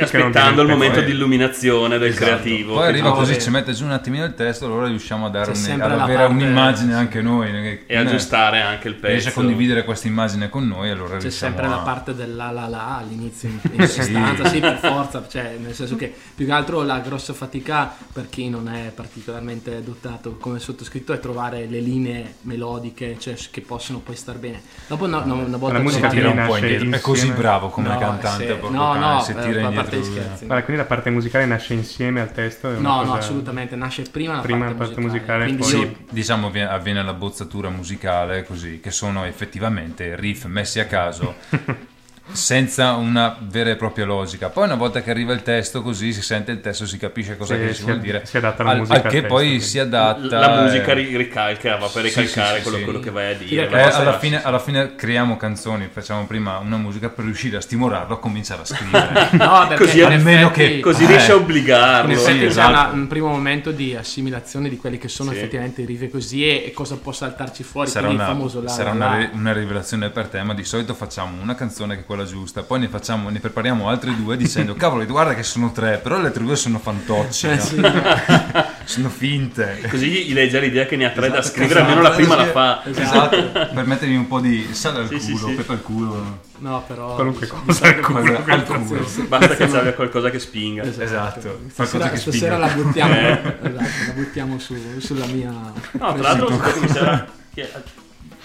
Aspettando 0.00 0.62
il 0.62 0.68
momento 0.68 0.96
poi- 0.98 1.04
di 1.06 1.12
illuminazione 1.12 1.98
del 1.98 2.08
Esatto. 2.10 2.24
creativo. 2.24 2.74
Poi 2.74 2.86
arriva 2.88 3.12
così, 3.12 3.40
ci 3.40 3.50
mette 3.50 3.72
giù 3.72 3.84
un 3.84 3.92
attimino 3.92 4.24
il 4.24 4.34
testo, 4.34 4.66
allora 4.66 4.86
riusciamo 4.86 5.26
a 5.26 5.30
dare 5.30 5.44
C'è 5.46 5.50
un- 5.50 5.56
sempre 5.56 5.86
ad 5.86 5.96
la 5.96 6.02
avere 6.02 6.18
parte- 6.26 6.32
un'immagine 6.34 6.94
anche 6.94 7.22
noi. 7.22 7.50
che- 7.50 7.84
e 7.86 7.96
aggiustare 7.96 8.60
anche 8.60 8.88
il 8.88 8.94
pezzo. 8.94 9.12
Riesce 9.12 9.28
a 9.28 9.32
condividere 9.32 9.84
questa 9.84 10.08
immagine 10.08 10.48
con 10.48 10.66
noi, 10.66 10.90
allora 10.90 11.16
C'è 11.18 11.30
sempre 11.30 11.66
la 11.68 11.80
a- 11.80 11.84
parte 11.84 12.14
del 12.14 12.34
la 12.34 12.50
la 12.50 12.66
la 12.68 12.96
all'inizio 12.98 13.48
in, 13.48 13.58
in 13.72 13.86
sostanza, 13.88 14.46
sì 14.48 14.60
per 14.60 14.78
forza, 14.78 15.24
cioè 15.28 15.56
nel 15.60 15.74
senso 15.74 15.96
che 15.96 16.12
più 16.34 16.46
che 16.46 16.52
altro 16.52 16.82
la 16.82 16.98
grossa 17.00 17.32
fatica 17.32 17.94
per 18.12 18.28
chi 18.28 18.48
non 18.48 18.68
è 18.68 18.90
particolarmente 18.94 19.82
dotato 19.82 20.36
come 20.38 20.58
sottoscritto 20.58 21.12
è 21.12 21.20
trovare 21.20 21.66
le 21.66 21.80
linee 21.80 22.34
melodiche 22.42 23.16
cioè, 23.18 23.34
che 23.50 23.60
possono 23.60 23.98
poi 23.98 24.16
star 24.16 24.36
bene. 24.36 24.62
Dopo 24.86 25.06
no- 25.06 25.22
no- 25.24 25.34
una 25.36 25.56
volta 25.56 25.76
La 25.78 25.82
musica 25.82 26.08
trovate- 26.08 26.30
tira 26.30 26.42
un 26.42 26.48
po' 26.48 26.56
indietro. 26.56 26.90
È 26.90 27.00
così 27.00 27.30
bravo 27.30 27.68
come 27.68 27.88
No, 27.88 27.98
cantante. 27.98 28.46
sì. 28.46 28.52
proprio 28.54 28.70
no, 28.70 28.94
no, 28.94 29.20
tira 29.52 29.66
a 29.68 29.72
parte 29.72 29.96
gli 29.96 30.02
scherzi. 30.04 30.46
Guarda, 30.46 30.64
quindi 30.64 30.82
la 30.82 30.88
parte 30.88 31.10
musicale 31.10 31.46
nasce 31.46 31.74
insieme 31.74 32.20
al 32.20 32.32
testo? 32.32 32.70
È 32.72 32.76
una 32.76 32.88
No, 32.88 33.04
no, 33.04 33.12
assolutamente, 33.14 33.76
nasce 33.76 34.02
prima 34.10 34.34
la 34.36 34.40
Prima 34.40 34.66
parte, 34.66 34.72
la 34.78 34.84
parte 34.86 35.00
musicale, 35.00 35.44
Quindi 35.44 35.62
poi- 35.62 35.70
Sì, 35.70 35.96
diciamo 36.10 36.46
avviene, 36.48 36.68
avviene 36.70 37.02
la 37.02 37.14
bozzatura 37.14 37.68
musicale 37.68 38.44
così, 38.44 38.80
che 38.80 38.90
sono 38.90 39.24
effettivamente 39.24 40.16
riff 40.16 40.44
messi 40.46 40.80
a 40.80 40.86
caso 40.86 41.34
senza 42.32 42.92
una 42.94 43.36
vera 43.40 43.70
e 43.70 43.76
propria 43.76 44.04
logica. 44.06 44.48
Poi 44.48 44.64
una 44.64 44.74
volta 44.76 45.02
che 45.02 45.10
arriva 45.10 45.32
il 45.32 45.42
testo 45.42 45.82
così 45.82 46.12
si 46.12 46.22
sente 46.22 46.50
il 46.52 46.60
testo, 46.60 46.86
si 46.86 46.96
capisce 46.96 47.36
cosa 47.36 47.54
Sì, 47.54 47.60
che 47.60 47.68
si, 47.68 47.74
si 47.74 47.82
vuol 47.82 47.96
ad- 47.96 48.00
dire. 48.02 48.22
si 48.24 48.36
adatta 48.38 48.62
la 48.62 48.70
al, 48.70 48.76
musica 48.78 48.98
al 48.98 49.04
al 49.04 49.10
che 49.10 49.20
testo, 49.20 49.34
poi 49.34 49.46
quindi. 49.46 49.64
si 49.64 49.78
adatta 49.78 50.38
la 50.38 50.62
musica 50.62 50.90
eh, 50.90 50.94
ri- 50.94 51.16
ricalca, 51.16 51.76
va 51.76 51.86
per 51.88 52.02
ricalcare 52.02 52.48
sì, 52.48 52.56
sì, 52.56 52.62
quello, 52.62 52.78
sì. 52.78 52.84
quello 52.84 53.00
che 53.00 53.10
vai 53.10 53.34
a 53.34 53.36
dire. 53.36 53.68
Eh, 53.68 53.80
alla, 53.82 54.18
fine, 54.18 54.42
alla 54.42 54.58
fine 54.58 54.94
creiamo 54.94 55.36
canzoni, 55.36 55.88
facciamo 55.92 56.24
prima 56.26 56.58
una 56.58 56.76
musica 56.76 57.08
per 57.10 57.24
riuscire 57.24 57.56
a 57.58 57.60
stimolarlo 57.60 58.14
a 58.14 58.18
cominciare 58.18 58.62
a 58.62 58.64
scrivere. 58.64 59.28
no, 59.36 59.66
perché 59.68 59.84
Così 59.84 59.98
in 59.98 60.04
almeno 60.04 60.48
effetti- 60.50 60.74
che- 60.76 60.80
Così 60.80 61.04
Eh. 61.04 61.06
riesce 61.06 61.32
a 61.32 61.34
In 61.36 61.40
obbligarlo. 61.42 62.12
effetti 62.12 62.32
Sì, 62.32 62.38
c'è 62.38 62.44
esatto. 62.46 62.68
una- 62.70 62.88
un 62.90 63.06
primo 63.06 63.28
momento 63.28 63.70
di 63.70 63.94
assimilazione 63.94 64.68
di 64.68 64.76
quelli 64.76 64.98
che 64.98 65.08
sono 65.08 65.30
Sì. 65.30 65.36
effettivamente 65.36 65.82
i 65.82 65.84
riff 65.84 66.02
e 66.02 66.10
così 66.10 66.46
e, 66.48 66.64
e 66.66 66.72
cosa 66.72 66.96
può 66.96 67.12
saltarci 67.12 67.62
fuori. 67.62 67.88
sarà 67.90 68.08
una, 68.08 68.22
il 68.22 68.28
famoso 68.28 68.62
la, 68.62 68.68
sarà 68.70 68.90
una 68.90 69.52
rivelazione 69.52 70.10
per 70.10 70.28
te, 70.28 70.42
ma 70.42 70.54
di 70.54 70.64
solito 70.64 70.94
facciamo 70.94 71.40
una 71.42 71.54
canzone 71.54 71.94
che 71.96 72.00
è 72.02 72.04
quella 72.14 72.28
giusta, 72.28 72.62
poi 72.62 72.80
ne, 72.80 72.88
facciamo, 72.88 73.28
ne 73.28 73.40
prepariamo 73.40 73.88
altre 73.88 74.14
due 74.16 74.36
dicendo 74.36 74.74
cavolo 74.78 75.04
guarda 75.04 75.34
che 75.34 75.42
sono 75.42 75.72
tre, 75.72 75.98
però 76.02 76.18
le 76.18 76.28
altre 76.28 76.44
due 76.44 76.56
sono 76.56 76.78
fantocci, 76.78 77.46
Eh, 77.48 77.54
no? 77.56 77.60
sì. 77.62 77.80
sono 78.84 79.08
finte. 79.08 79.80
Così 79.90 80.24
gli 80.26 80.32
lei 80.32 80.48
già 80.48 80.58
l'idea 80.60 80.86
che 80.86 80.96
ne 80.96 81.06
ha 81.06 81.10
tre 81.10 81.28
da 81.30 81.38
Esatto, 81.38 81.54
scrivere, 81.54 81.80
almeno 81.80 82.00
la 82.02 82.10
prima 82.10 82.36
la 82.36 82.46
fa. 82.46 82.82
Esatto, 82.84 83.50
per 83.52 83.84
mettermi 83.86 84.16
un 84.16 84.26
po' 84.26 84.40
di 84.40 84.68
sale 84.72 85.00
al 85.00 85.08
Sì, 85.20 85.32
culo, 85.32 85.48
sì. 85.48 85.54
pepe 85.54 85.72
al 85.72 85.82
culo. 85.82 86.38
No, 86.58 86.82
però 86.86 87.14
Qualunque 87.14 87.46
cosa 87.46 87.86
al 87.86 88.00
culo, 88.00 88.20
qualunque 88.20 88.52
al 88.52 88.64
culo. 88.64 89.06
Basta 89.28 89.54
che 89.56 89.68
ci 89.68 89.76
abbia 89.76 89.92
qualcosa 89.94 90.30
che 90.30 90.38
spinga. 90.38 90.82
Esatto, 90.84 91.40
qualcosa 91.40 91.68
Stasera, 91.72 92.08
che 92.10 92.16
stasera 92.16 92.54
spinga. 92.54 92.58
la 92.58 92.72
buttiamo, 92.72 93.14
Eh. 93.14 93.30
esatto, 93.62 94.06
la 94.06 94.12
buttiamo 94.14 94.58
su- 94.58 94.98
sulla 95.00 95.26
mia... 95.26 95.50
No, 95.50 96.14
tra 96.14 96.22
l'altro 96.22 96.50
mi 96.50 96.58
che 97.54 97.68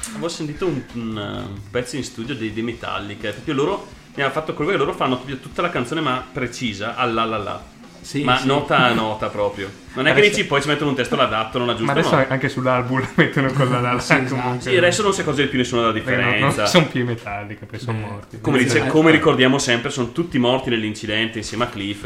avevo 0.09 0.29
sentito 0.29 0.65
un, 0.67 0.81
un, 0.93 1.51
uh, 1.55 1.69
pezzo 1.69 1.95
in 1.95 2.03
studio 2.03 2.35
dei, 2.35 2.53
dei 2.53 2.63
Metallica, 2.63 3.31
proprio 3.31 3.53
loro 3.53 3.87
mi 4.15 4.23
hanno 4.23 4.31
fatto 4.31 4.53
quello 4.53 4.71
che 4.71 4.77
loro 4.77 4.93
fanno 4.93 5.21
tutta 5.21 5.61
la 5.61 5.69
canzone 5.69 6.01
ma 6.01 6.25
precisa, 6.31 6.95
alla 6.95 7.25
la 7.25 7.37
la. 7.37 7.78
Sì, 8.01 8.23
ma 8.23 8.37
sì. 8.37 8.47
nota 8.47 8.77
a 8.77 8.93
nota 8.93 9.27
proprio. 9.27 9.69
Non 9.91 10.05
è 10.07 10.13
che 10.13 10.19
Adesso- 10.19 10.35
dici 10.35 10.47
poi 10.47 10.61
ci 10.61 10.67
mettono 10.67 10.91
un 10.91 10.95
testo 10.95 11.15
l'adatto, 11.15 11.57
non 11.57 11.67
Ma 11.67 11.73
aggiustano. 11.73 11.99
adesso 11.99 12.15
no. 12.15 12.25
anche 12.29 12.47
sull'album 12.47 12.99
la 13.01 13.09
mettono 13.15 13.51
con 13.51 13.69
la 13.69 13.79
la 13.93 13.99
Sì, 13.99 14.13
esatto. 14.13 14.59
Sì, 14.61 14.77
adesso 14.77 15.01
non 15.01 15.13
si 15.13 15.21
accorge 15.21 15.47
più 15.47 15.57
nessuno 15.57 15.81
della 15.81 15.93
Perché 15.93 16.09
non- 16.11 16.19
non 16.21 16.31
differenza. 16.33 16.65
sono 16.67 16.85
più 16.85 17.01
i 17.01 17.03
metallica, 17.03 17.65
poi 17.65 17.79
sono 17.79 17.97
morti. 17.97 18.37
Come, 18.39 18.57
dice- 18.59 18.85
Eh, 18.85 18.87
come 18.87 19.11
ricordiamo 19.11 19.57
sempre, 19.57 19.89
sono 19.89 20.11
tutti 20.11 20.37
morti 20.37 20.69
nell'incidente 20.69 21.39
insieme 21.39 21.63
a 21.65 21.67
Cliff 21.67 22.05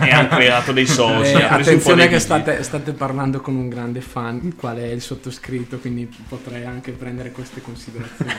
e 0.00 0.10
hanno 0.12 0.28
creato 0.28 0.72
dei 0.72 0.86
soci. 0.86 1.32
Eh, 1.32 1.42
attenzione 1.42 2.06
che 2.08 2.18
state, 2.18 2.62
state 2.62 2.92
parlando 2.92 3.40
con 3.40 3.56
un 3.56 3.68
grande 3.68 4.02
fan, 4.02 4.54
quale 4.54 4.84
è 4.90 4.92
il 4.92 5.00
sottoscritto, 5.00 5.78
quindi 5.78 6.08
potrei 6.28 6.64
anche 6.64 6.92
prendere 6.92 7.32
queste 7.32 7.60
considerazioni. 7.62 8.30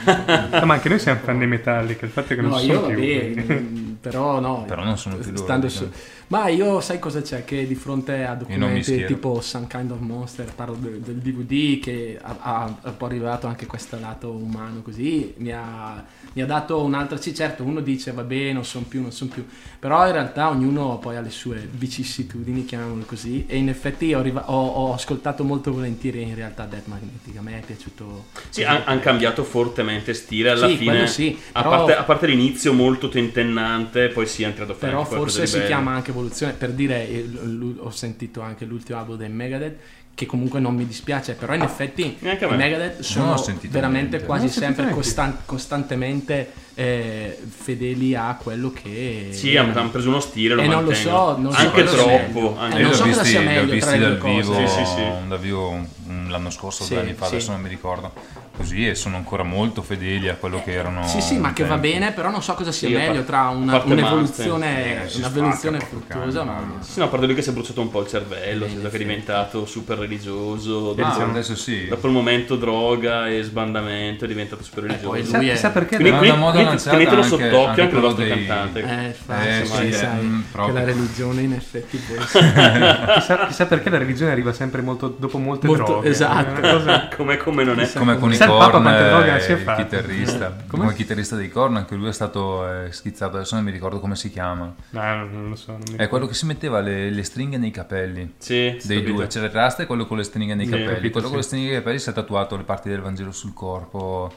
No, 0.51 0.65
ma 0.65 0.73
anche 0.75 0.87
noi 0.89 0.99
siamo 0.99 1.19
fan 1.23 1.39
dei 1.39 1.47
Metallica, 1.47 2.05
il 2.05 2.11
fatto 2.11 2.33
è 2.33 2.35
che 2.35 2.41
non 2.41 2.51
No, 2.51 2.57
sono 2.59 2.71
io 2.73 2.81
più. 2.85 2.95
vabbè, 2.95 3.61
però 3.99 4.39
no. 4.39 4.65
Però 4.67 4.83
non 4.83 4.97
sono 4.97 5.15
più 5.15 5.31
loro, 5.31 5.43
stando 5.43 5.65
diciamo. 5.67 5.87
su- 5.91 5.99
Ma 6.33 6.47
io 6.47 6.81
sai 6.81 6.97
cosa 6.97 7.21
c'è? 7.21 7.43
Che 7.45 7.67
di 7.67 7.75
fronte 7.75 8.23
a 8.25 8.33
documenti 8.33 9.05
tipo 9.05 9.39
Some 9.39 9.67
Kind 9.67 9.91
of 9.91 9.99
Monster, 9.99 10.51
parlo 10.55 10.73
de- 10.79 10.99
del 10.99 11.17
DVD 11.17 11.79
che 11.79 12.17
ha, 12.19 12.37
ha- 12.81 12.91
poi 12.91 13.09
rivelato 13.09 13.45
anche 13.45 13.67
questo 13.67 13.99
lato 13.99 14.31
umano 14.31 14.81
così, 14.81 15.31
mi 15.37 15.51
ha, 15.51 16.03
mi 16.33 16.41
ha 16.41 16.45
dato 16.47 16.81
un'altra... 16.81 17.17
Sì, 17.17 17.35
certo, 17.35 17.61
uno 17.63 17.81
dice 17.81 18.13
vabbè, 18.13 18.51
non 18.51 18.65
sono 18.65 18.83
più, 18.87 19.01
non 19.03 19.11
sono 19.11 19.29
più, 19.31 19.45
però 19.77 20.07
in 20.07 20.13
realtà 20.13 20.49
ognuno 20.49 20.97
poi 20.97 21.17
ha 21.17 21.21
le 21.21 21.29
sue 21.29 21.67
vicissitudini, 21.71 22.65
chiamiamole 22.65 23.05
così, 23.05 23.45
e 23.47 23.57
in 23.57 23.69
effetti 23.69 24.11
ho, 24.15 24.21
riva- 24.21 24.49
ho- 24.49 24.67
ho 24.87 24.93
ascoltato 24.95 25.43
molto 25.43 25.71
volentieri 25.71 26.23
in 26.23 26.33
realtà 26.33 26.65
Death 26.65 26.87
Magnetic, 26.87 27.37
a 27.37 27.41
me 27.41 27.59
è 27.59 27.63
piaciuto... 27.63 28.25
Sì, 28.49 28.63
hanno 28.63 28.99
cambiato 29.01 29.43
fortemente 29.43 30.15
stile 30.15 30.49
alla 30.49 30.67
Sì, 30.67 30.77
fine. 30.77 31.05
sì, 31.05 31.37
a, 31.51 31.61
però- 31.61 31.75
parte, 31.75 31.95
a 31.95 32.03
parte 32.03 32.25
l'inizio 32.25 32.73
molto 32.73 33.07
tentennante, 33.07 34.07
poi 34.07 34.25
si 34.25 34.41
è 34.41 34.47
entrato 34.47 34.73
fuori 34.73 34.93
Però 34.93 35.05
forse 35.05 35.45
si 35.45 35.57
bello. 35.57 35.67
chiama 35.67 35.91
anche 35.93 36.11
evoluzione, 36.23 36.53
per 36.53 36.71
dire, 36.71 37.07
eh, 37.09 37.21
l- 37.21 37.59
l- 37.59 37.79
ho 37.79 37.89
sentito 37.91 38.41
anche 38.41 38.65
l'ultimo 38.65 38.97
album 38.97 39.17
dei 39.17 39.29
Megadeth, 39.29 39.75
che 40.15 40.25
comunque 40.27 40.59
non 40.59 40.75
mi 40.75 40.85
dispiace, 40.85 41.33
però 41.33 41.53
in 41.55 41.63
effetti 41.63 42.01
i 42.03 42.17
me. 42.19 42.37
Megadeth 42.55 42.99
sono 43.01 43.35
veramente 43.69 44.09
niente. 44.17 44.25
quasi 44.25 44.47
sempre 44.47 44.89
costan- 44.91 45.37
costantemente 45.45 46.51
eh, 46.75 47.37
fedeli 47.47 48.13
a 48.15 48.37
quello 48.41 48.71
che... 48.71 49.29
Sì, 49.31 49.57
hanno, 49.57 49.89
preso 49.89 50.09
uno 50.09 50.19
stile, 50.19 50.53
lo 50.55 50.61
E 50.61 50.67
non 50.67 50.83
lo 50.83 50.93
so, 50.93 51.37
non 51.37 51.51
so 51.51 51.57
anche 51.57 51.83
cosa 51.83 51.95
sia 51.97 52.03
troppo. 52.05 52.39
meglio. 52.39 52.57
anche 52.59 52.77
Eh, 52.77 52.81
non 52.83 52.93
so 52.93 53.03
ho 53.03 53.05
cosa 53.07 53.21
visti, 53.21 53.29
sia 53.29 53.41
meglio 53.41 53.65
tra 53.65 53.73
visti 53.75 53.91
le 53.91 53.99
dal 53.99 54.17
due 54.17 54.29
vivo, 54.31 54.53
cose. 54.53 54.67
Sì, 54.67 54.75
sì, 54.77 54.85
sì. 54.85 55.27
dal 55.27 55.39
vivo 55.39 55.69
un- 55.69 56.25
l'anno 56.29 56.49
scorso, 56.51 56.83
Sì, 56.83 56.93
due 56.93 57.01
anni 57.01 57.13
fa, 57.13 57.25
sì. 57.27 57.35
adesso 57.35 57.51
non 57.51 57.61
mi 57.61 57.69
ricordo. 57.69 58.13
Così 58.55 58.87
e 58.87 58.93
sono 58.93 59.15
ancora 59.15 59.41
molto 59.41 59.81
fedeli 59.81 60.29
a 60.29 60.35
quello 60.35 60.61
che 60.63 60.73
erano. 60.73 61.07
Sì, 61.07 61.21
sì, 61.21 61.37
ma 61.39 61.53
che 61.53 61.63
va 61.65 61.77
bene, 61.77 62.11
però 62.11 62.29
non 62.29 62.43
so 62.43 62.53
cosa 62.53 62.71
sia 62.71 62.87
Sì, 62.87 62.93
meglio 62.93 63.23
tra 63.23 63.47
una- 63.49 63.81
un'evoluzione, 63.83 65.07
Eh, 65.11 65.15
un'evoluzione 65.17 65.79
fruttuosa, 65.79 66.43
ma... 66.43 66.61
Sì, 66.79 66.99
no, 66.99 67.05
a 67.05 67.07
parte 67.07 67.25
lui 67.25 67.33
che 67.33 67.41
si 67.41 67.49
è 67.49 67.51
bruciato 67.53 67.81
un 67.81 67.89
po' 67.89 68.01
il 68.01 68.07
cervello, 68.07 68.65
Eh, 68.65 68.79
che 68.79 68.89
è 68.89 68.97
diventato 68.99 69.65
super 69.65 69.97
religioso. 69.97 70.91
Ah, 70.91 70.93
Dopo, 71.15 71.23
adesso 71.23 71.55
sì. 71.55 71.87
dopo 71.87 72.05
il 72.05 72.13
momento 72.13 72.55
droga 72.55 73.27
e 73.27 73.41
sbandamento 73.41 74.25
è 74.25 74.27
diventato 74.27 74.63
super 74.63 74.83
religioso. 74.83 75.09
poi 75.09 75.21
Chissà, 75.21 75.37
lui 75.37 75.47
è- 75.49 75.51
chissà 75.53 75.69
perché 75.71 75.95
Quindi, 75.95 76.17
quindi- 76.19 76.37
moda 76.37 76.63
quindi 76.63 76.83
tenetelo 76.83 77.15
anche- 77.21 77.27
sott'occhio 77.27 77.65
anche 77.65 77.81
anche 77.81 77.95
il 77.95 78.01
vostro 78.01 78.23
dei- 78.23 78.45
cantante. 78.45 78.79
Eh, 78.81 79.05
infatti, 79.07 79.47
Eh, 79.47 79.65
sai, 79.65 79.91
sì, 79.91 79.97
sai, 79.97 80.21
mm, 80.23 80.39
che 80.41 80.45
proprio. 80.51 80.73
la 80.75 80.83
religione 80.83 81.41
in 81.41 81.53
effetti 81.53 81.97
può 81.97 82.15
essere... 82.23 83.47
chissà, 83.47 83.65
perché 83.65 83.89
la 83.89 83.97
religione 83.97 84.31
arriva 84.31 84.53
sempre 84.53 84.81
molto 84.83 85.07
dopo 85.17 85.39
molte 85.39 85.67
droghe. 85.67 86.07
esatto. 86.07 87.15
Come 87.17 87.63
non 87.63 87.79
è. 87.79 87.91
Come 87.93 88.17
con 88.19 88.31
i 88.31 88.41
Il 88.43 88.49
Papa 88.49 88.69
Korn, 88.71 88.83
quante 88.83 89.09
droghe 89.09 89.35
eh, 89.35 89.39
si 89.41 89.51
è 89.51 89.55
fatto. 89.57 89.81
chitarrista. 89.83 90.55
Come 90.67 90.85
il 90.87 90.93
chitarrista 90.93 91.35
dei 91.35 91.49
Korn, 91.49 91.75
anche 91.77 91.95
lui 91.95 92.07
è 92.07 92.13
stato 92.13 92.67
eh, 92.85 92.91
schizzato, 92.91 93.37
adesso 93.37 93.55
non 93.55 93.63
mi 93.63 93.71
ricordo 93.71 93.99
come 93.99 94.15
si 94.15 94.29
chiama. 94.31 94.73
No, 94.91 95.01
non 95.25 95.49
lo 95.49 95.55
so. 95.55 95.71
Non 95.71 95.81
mi 95.89 95.95
È 95.97 96.07
quello 96.07 96.27
che 96.27 96.33
si 96.33 96.45
metteva 96.45 96.79
le, 96.81 97.09
le 97.09 97.23
stringhe 97.23 97.57
nei 97.57 97.71
capelli. 97.71 98.33
Sì, 98.37 98.77
Dei 98.83 99.03
due, 99.03 99.27
c'era 99.27 99.45
il 99.45 99.51
rasta 99.51 99.83
e 99.83 99.85
quello 99.85 100.05
con 100.05 100.17
le 100.17 100.23
stringhe 100.23 100.55
nei 100.55 100.65
Sì, 100.65 100.71
capelli. 100.71 100.93
capito, 100.93 101.11
quello 101.11 101.25
sì. 101.27 101.31
con 101.31 101.39
le 101.41 101.45
stringhe 101.45 101.67
nei 101.69 101.77
capelli 101.77 101.99
si 101.99 102.09
è 102.09 102.13
tatuato 102.13 102.55
le 102.57 102.63
parti 102.63 102.89
del 102.89 103.01
Vangelo 103.01 103.31
sul 103.31 103.53
corpo. 103.53 104.31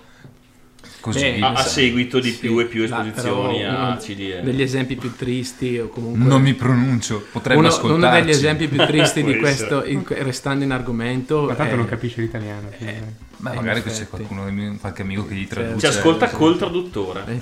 Così. 1.00 1.20
Beh, 1.20 1.40
A, 1.40 1.56
seguito 1.56 2.20
di 2.20 2.30
Sì, 2.30 2.38
più 2.38 2.58
e 2.60 2.66
più 2.66 2.84
esposizioni 2.84 3.64
a 3.64 3.70
uno 3.76 3.88
acidi. 3.92 4.30
e- 4.30 4.40
degli 4.42 4.62
esempi 4.62 4.94
più 4.94 5.14
tristi 5.16 5.78
o 5.78 5.88
comunque 5.88 6.24
non 6.28 6.40
mi 6.40 6.54
pronuncio, 6.54 7.26
potrebbe 7.32 7.58
uno, 7.58 7.68
ascoltarci. 7.68 8.04
uno 8.06 8.10
degli 8.20 8.30
esempi 8.30 8.68
più 8.68 8.78
tristi 8.86 9.24
di 9.24 9.36
questo 9.38 9.84
in- 9.84 10.04
restando 10.06 10.62
in 10.64 10.70
argomento 10.70 11.42
Ma 11.42 11.54
tanto 11.54 11.74
è- 11.74 11.76
non 11.76 11.86
capisce 11.86 12.20
l'italiano. 12.20 12.68
quindi- 12.76 13.24
Ma 13.38 13.52
Eh, 13.52 13.56
magari 13.56 13.82
in 13.84 13.92
c'è 13.92 14.08
qualcuno, 14.08 14.44
qualche 14.80 15.02
amico 15.02 15.26
che 15.26 15.34
gli 15.34 15.46
traduce. 15.46 15.78
Ci 15.78 15.86
ascolta 15.86 16.28
col 16.30 16.56
traduttore. 16.56 17.22
eh. 17.26 17.38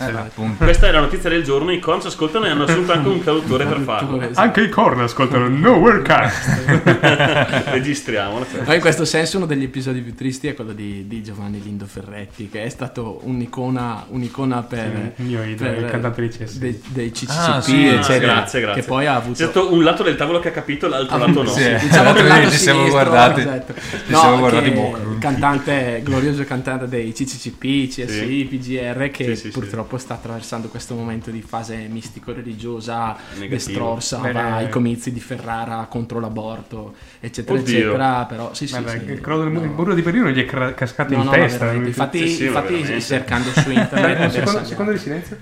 Questa 0.57 0.89
è 0.89 0.91
la 0.91 1.01
notizia 1.01 1.31
del 1.31 1.45
giorno. 1.45 1.71
I 1.73 1.79
con 1.79 2.01
ci 2.01 2.09
ascoltano 2.09 2.47
e 2.47 2.51
hanno 2.51 2.65
assunto 2.65 2.93
anche 2.93 3.09
un 3.09 3.23
traduttore 3.23 3.65
per 3.65 3.79
farlo. 3.81 4.21
Esatto. 4.21 4.41
Anche 4.41 4.61
i 4.63 4.69
corn 4.69 5.01
ascoltano 5.01 5.49
Nowhere 5.49 6.03
Cast. 6.03 6.49
Registriamolo. 7.71 8.47
cioè. 8.51 8.63
Ma 8.67 8.75
in 8.75 8.81
questo 8.81 9.05
senso 9.05 9.37
uno 9.37 9.47
degli 9.47 9.63
episodi 9.65 10.01
più 10.01 10.15
tristi 10.15 10.49
è 10.49 10.55
quello 10.55 10.73
di, 10.73 11.07
di 11.07 11.23
Giovanni 11.23 11.61
Lindo 11.63 11.87
Ferretti, 11.87 12.49
che 12.49 12.65
è 12.65 12.69
stato 12.69 13.21
un'icona, 13.23 14.07
un'icona 14.09 14.63
per, 14.63 15.13
Sì, 15.17 15.23
il 15.23 15.29
mio 15.29 15.43
idolo, 15.45 15.71
per- 15.71 15.83
il 15.85 15.91
cantante 15.91 16.21
di 16.23 16.29
CSI. 16.29 16.59
dei, 16.59 16.83
dei 16.89 17.11
CCCP, 17.11 17.31
Ah, 17.31 17.61
sì, 17.61 17.87
eccetera, 17.87 18.33
grazie, 18.35 18.61
grazie. 18.61 18.83
che 18.83 18.89
poi 18.89 19.07
ha 19.07 19.15
avuto... 19.15 19.39
C'è 19.39 19.49
stato 19.51 19.73
un 19.73 19.83
lato 19.83 20.03
del 20.03 20.17
tavolo 20.17 20.41
che 20.41 20.49
ha 20.49 20.53
capito, 20.53 20.89
l'altro 20.89 21.17
lato 21.19 21.43
no. 21.43 21.49
Sì. 21.51 21.75
Diciamo 21.81 22.13
che 22.13 22.51
Ci 22.51 22.57
siamo 22.59 22.89
guardati. 22.89 23.41
esatto. 23.41 23.75
Ci 23.75 23.81
No, 24.13 24.19
siamo 24.19 24.39
guardati 24.39 24.65
che 24.71 24.77
poco. 24.77 24.97
il 25.13 25.19
cantante, 25.19 25.84
glorioso 26.03 26.45
cantante 26.45 26.89
dei 26.89 27.13
CCCP, 27.13 27.89
CSI, 27.89 28.07
Sì. 28.09 28.47
PGR, 28.51 29.11
che 29.11 29.25
Sì, 29.25 29.37
sì, 29.37 29.43
sì. 29.47 29.51
purtroppo 29.51 29.99
sta 29.99 30.15
attraversando 30.15 30.69
questo 30.69 30.95
momento 30.95 31.31
di 31.31 31.43
fase 31.43 31.77
mistico-religiosa, 31.89 33.17
Negativo. 33.35 33.49
destrorsa, 33.49 34.19
Bene. 34.19 34.33
va 34.33 34.55
ai 34.57 34.69
comizi 34.69 35.13
di 35.13 35.21
Ferrara 35.21 35.87
contro 35.89 36.21
l'aborto, 36.21 36.95
eccetera, 37.21 37.59
Oddio. 37.59 37.77
eccetera, 37.79 38.25
però 38.27 38.53
sì, 38.55 38.67
sì, 38.67 38.75
Vabbè, 38.75 39.01
sì. 39.05 39.11
il 39.13 39.21
crollo 39.21 39.45
del 39.45 39.53
No. 39.53 39.61
muro 39.63 39.95
di 39.95 40.03
Berlino 40.03 40.31
gli 40.31 40.45
è 40.45 40.75
cascato 40.75 41.13
No, 41.15 41.21
in 41.21 41.25
no, 41.27 41.31
testa. 41.33 41.73
lui- 41.73 41.87
Infatti, 41.87 42.45
infatti 42.45 43.01
cercando 43.01 43.51
su 43.51 43.71
internet 43.71 44.31
secondo, 44.31 44.65
secondo 44.65 44.93
di 44.93 44.99
silenzio. 44.99 45.39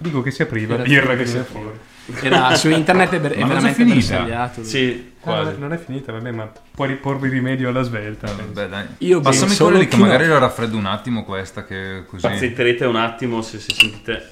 Dico 0.00 0.22
che 0.22 0.30
si 0.30 0.42
apriva, 0.42 0.76
birra 0.76 1.16
che 1.16 1.26
si 1.26 1.36
è 1.36 1.42
fuori. 1.42 1.76
Era 2.22 2.54
su 2.56 2.70
internet 2.70 3.12
è, 3.12 3.20
ver- 3.20 3.34
è 3.34 3.40
Ma 3.40 3.46
non 3.46 3.56
è 3.56 3.60
veramente 3.60 3.84
finita? 3.84 4.16
bersagliato. 4.16 4.64
Sì, 4.64 5.12
Ah, 5.22 5.30
non, 5.30 5.42
quasi. 5.42 5.56
è, 5.56 5.60
non 5.60 5.72
è 5.72 5.78
finita, 5.78 6.12
vabbè, 6.12 6.30
ma 6.30 6.50
puoi 6.74 6.94
porvi 6.96 7.28
rimedio 7.28 7.68
alla 7.68 7.82
svelta. 7.82 8.32
Vabbè, 8.32 8.68
dai. 8.68 8.86
Io 8.98 9.20
Passami 9.20 9.54
quello 9.56 9.78
lì 9.78 9.88
che 9.88 9.96
magari 9.96 10.26
lo 10.26 10.38
raffreddo 10.38 10.76
un 10.76 10.86
attimo 10.86 11.24
questa 11.24 11.64
che 11.64 12.04
così. 12.06 12.22
Pazzitterete 12.26 12.84
un 12.86 12.96
attimo 12.96 13.42
se, 13.42 13.58
se 13.58 13.74
sentite. 13.74 14.26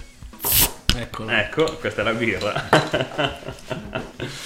Eccolo. 0.96 1.28
Ecco, 1.28 1.76
questa 1.78 2.00
è 2.00 2.04
la 2.04 2.12
birra. 2.12 2.68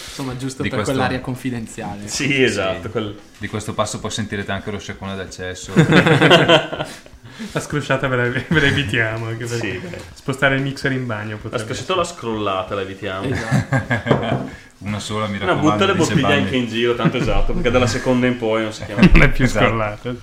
Insomma, 0.09 0.37
giusto 0.37 0.63
Di 0.63 0.69
per 0.69 0.79
questo- 0.79 0.95
quell'area 0.95 1.21
confidenziale. 1.21 2.09
sì, 2.09 2.43
esatto. 2.43 2.91
quel- 2.91 3.17
Di 3.39 3.47
questo 3.47 3.73
passo 3.75 4.01
poi 4.01 4.11
sentirete 4.11 4.51
anche 4.51 4.71
lo 4.73 4.79
sciacquone 4.81 5.15
del 5.15 5.31
cesso. 5.31 5.73
La 7.53 7.61
scrosciata 7.61 8.07
ve 8.09 8.17
la, 8.17 8.29
ve 8.29 8.45
la 8.49 8.67
evitiamo. 8.67 9.29
Sì, 9.47 9.79
beh. 9.79 9.99
spostare 10.15 10.57
il 10.57 10.63
mixer 10.63 10.93
in 10.93 11.07
bagno 11.07 11.39
La 11.49 11.59
scroccetta 11.59 11.93
o 11.93 11.97
la 11.97 12.05
scrollata 12.05 12.75
la 12.75 12.81
evitiamo. 12.83 13.27
Esatto. 13.29 14.69
Una 14.81 14.99
sola 14.99 15.27
mi 15.27 15.39
No, 15.39 15.47
raccomando. 15.47 15.71
butta 15.73 15.85
le 15.87 15.95
bottiglie 15.95 16.21
Bambi. 16.23 16.37
anche 16.37 16.57
in 16.57 16.67
giro, 16.69 16.95
tanto 16.95 17.19
esatto, 17.19 17.53
perché 17.53 17.71
dalla 17.71 17.87
seconda 17.87 18.27
in 18.27 18.37
poi 18.39 18.63
non 18.63 18.73
si 18.73 18.85
chiama. 18.85 19.03
non 19.13 19.23
è 19.23 19.31
più 19.31 19.45
Esatto. 19.45 19.65
scrollata. 19.67 20.15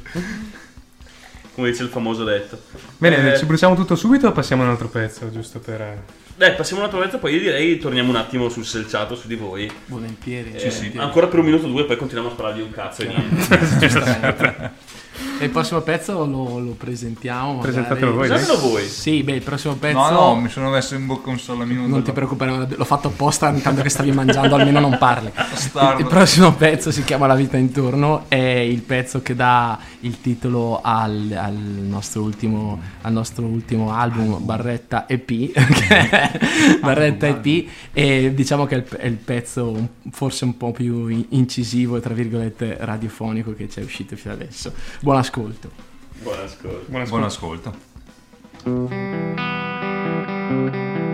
Come 1.54 1.70
dice 1.72 1.84
il 1.84 1.90
famoso 1.90 2.24
detto. 2.24 2.60
Bene, 2.98 3.34
Eh, 3.34 3.38
ci 3.38 3.46
bruciamo 3.46 3.76
tutto 3.76 3.96
subito 3.96 4.28
o 4.28 4.32
passiamo 4.32 4.62
a 4.64 4.66
un 4.66 4.72
altro 4.72 4.88
pezzo, 4.90 5.30
giusto 5.32 5.60
per... 5.60 5.82
eh, 5.82 5.98
Dai, 6.36 6.54
passiamo 6.56 6.82
un 6.84 6.88
altro 6.88 7.02
pezzo, 7.04 7.18
poi 7.20 7.34
io 7.34 7.40
direi 7.40 7.78
torniamo 7.80 8.10
un 8.10 8.16
attimo 8.16 8.48
sul 8.50 8.66
selciato 8.66 9.16
su 9.16 9.28
di 9.28 9.36
voi. 9.36 9.72
Volentieri. 9.88 10.50
Eh, 10.54 10.58
volentieri. 10.70 10.98
Ancora 11.00 11.28
per 11.28 11.40
un 11.40 11.46
minuto 11.46 11.66
o 11.66 11.70
due, 11.70 11.86
poi 11.86 11.98
continuiamo 11.98 12.32
a 12.32 12.36
sparare 12.36 12.56
di 12.56 12.62
un 12.62 12.72
cazzo 12.72 13.02
e 13.04 13.08
niente. 13.08 14.72
E 15.40 15.46
il 15.46 15.52
prossimo 15.52 15.82
pezzo 15.82 16.26
lo, 16.26 16.58
lo 16.58 16.72
presentiamo. 16.72 17.56
magari. 17.56 17.72
Presentatelo 17.72 18.14
voi, 18.14 18.28
dai. 18.28 18.38
Presentalo 18.38 18.70
voi. 18.70 18.88
Sì, 18.88 19.22
beh, 19.22 19.34
il 19.34 19.44
prossimo 19.44 19.76
pezzo. 19.76 19.98
No, 19.98 20.10
no, 20.10 20.36
mi 20.36 20.50
sono 20.50 20.70
messo 20.70 20.96
in 20.96 21.06
bocca 21.06 21.30
un 21.30 21.38
solo 21.38 21.64
minuto. 21.64 21.88
Non 21.88 22.04
ti 22.04 22.12
preoccupare, 22.12 22.68
l'ho 22.70 22.86
fatto 22.86 23.10
apposta 23.10 23.50
intanto 23.50 23.84
che 23.84 23.90
stavi 23.90 24.12
mangiando, 24.12 24.56
almeno 24.56 24.80
non 24.80 24.98
parli. 24.98 25.32
Bastardo. 25.36 26.02
Il 26.02 26.08
prossimo 26.08 26.54
pezzo 26.54 26.92
si 26.92 27.04
chiama 27.04 27.28
La 27.28 27.36
vita 27.36 27.56
intorno, 27.58 28.26
è 28.28 28.36
il 28.36 28.82
pezzo 28.82 29.22
che 29.22 29.36
dà 29.36 29.78
il 30.02 30.20
titolo 30.22 30.80
al, 30.82 31.32
al 31.36 31.54
nostro, 31.54 32.24
ultimo, 32.24 32.80
al 33.02 33.12
nostro 33.12 33.46
ultimo 33.46 33.94
album, 33.94 34.44
Barretta 34.44 35.08
EP. 35.08 35.52
Barretta 36.82 37.28
EP, 37.28 37.68
e 37.94 38.34
diciamo 38.34 38.66
che 38.66 38.76
è 38.76 38.78
il, 38.80 38.86
è 38.86 39.06
il 39.06 39.18
pezzo 39.18 39.90
forse 40.12 40.46
un 40.46 40.58
po' 40.58 40.72
più 40.72 41.08
in- 41.08 41.26
incisivo 41.30 41.98
e 41.98 42.00
tra 42.00 42.14
virgolette 42.14 42.78
radiofonico 42.80 43.54
che 43.54 43.70
ci 43.70 43.80
è 43.80 43.84
uscito 43.84 44.16
fino 44.16 44.34
adesso. 44.34 44.74
Buon 45.02 45.18
ascolto. 45.28 45.70
Buon 46.24 46.40
ascolto. 46.40 46.86
Buon 46.88 47.02
ascolto. 47.02 47.74
Buon 48.64 48.76
ascolto. 50.84 51.07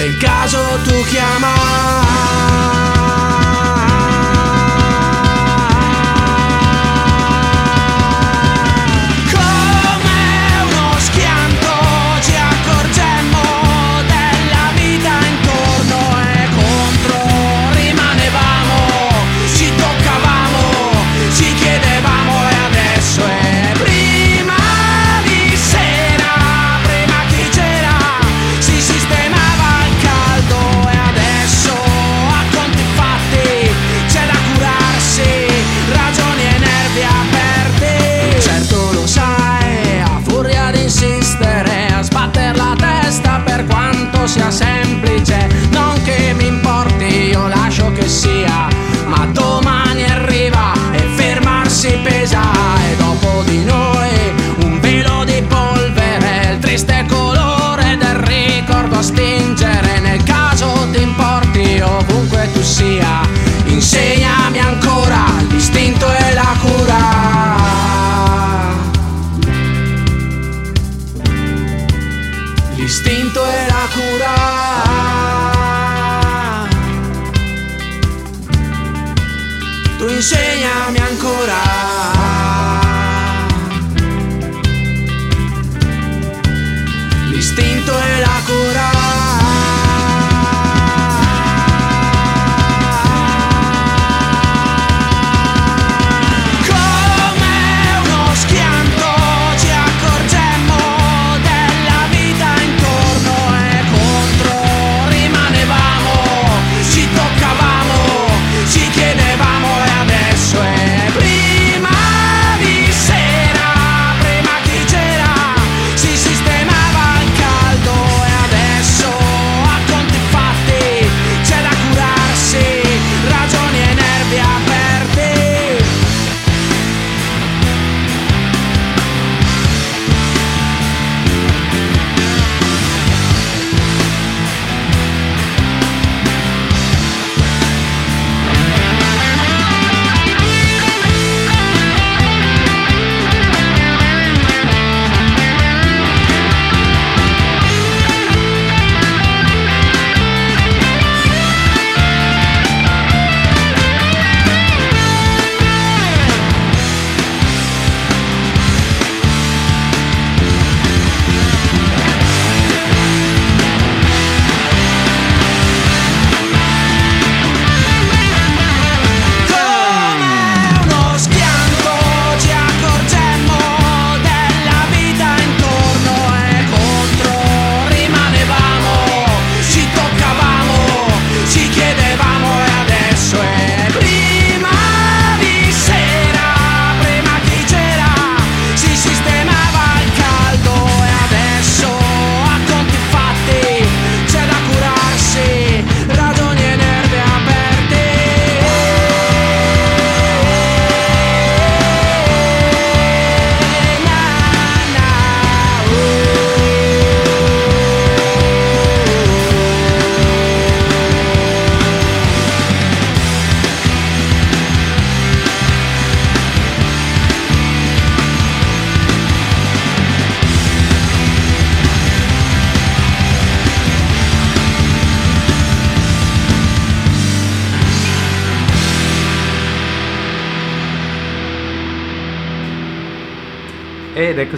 se 0.00 0.06
il 0.06 0.16
caso 0.16 0.58
tu 0.82 1.04
chiama. 1.04 2.49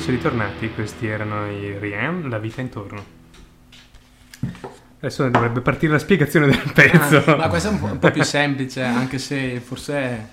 eccoci 0.03 0.17
ritornati, 0.17 0.71
questi 0.73 1.07
erano 1.07 1.49
i 1.49 1.79
Riem, 1.79 2.29
La 2.29 2.39
vita 2.39 2.61
intorno. 2.61 3.05
Adesso 4.99 5.29
dovrebbe 5.29 5.61
partire 5.61 5.93
la 5.93 6.01
spiegazione 6.01 6.47
del 6.47 6.61
ah, 6.65 6.73
pezzo. 6.73 7.23
Ah, 7.25 7.37
ma 7.37 7.49
questo 7.49 7.69
è 7.69 7.71
un 7.71 7.79
po', 7.79 7.87
un 7.87 7.99
po 8.01 8.11
più 8.11 8.25
semplice, 8.25 8.83
anche 8.83 9.19
se 9.19 9.61
forse 9.61 10.29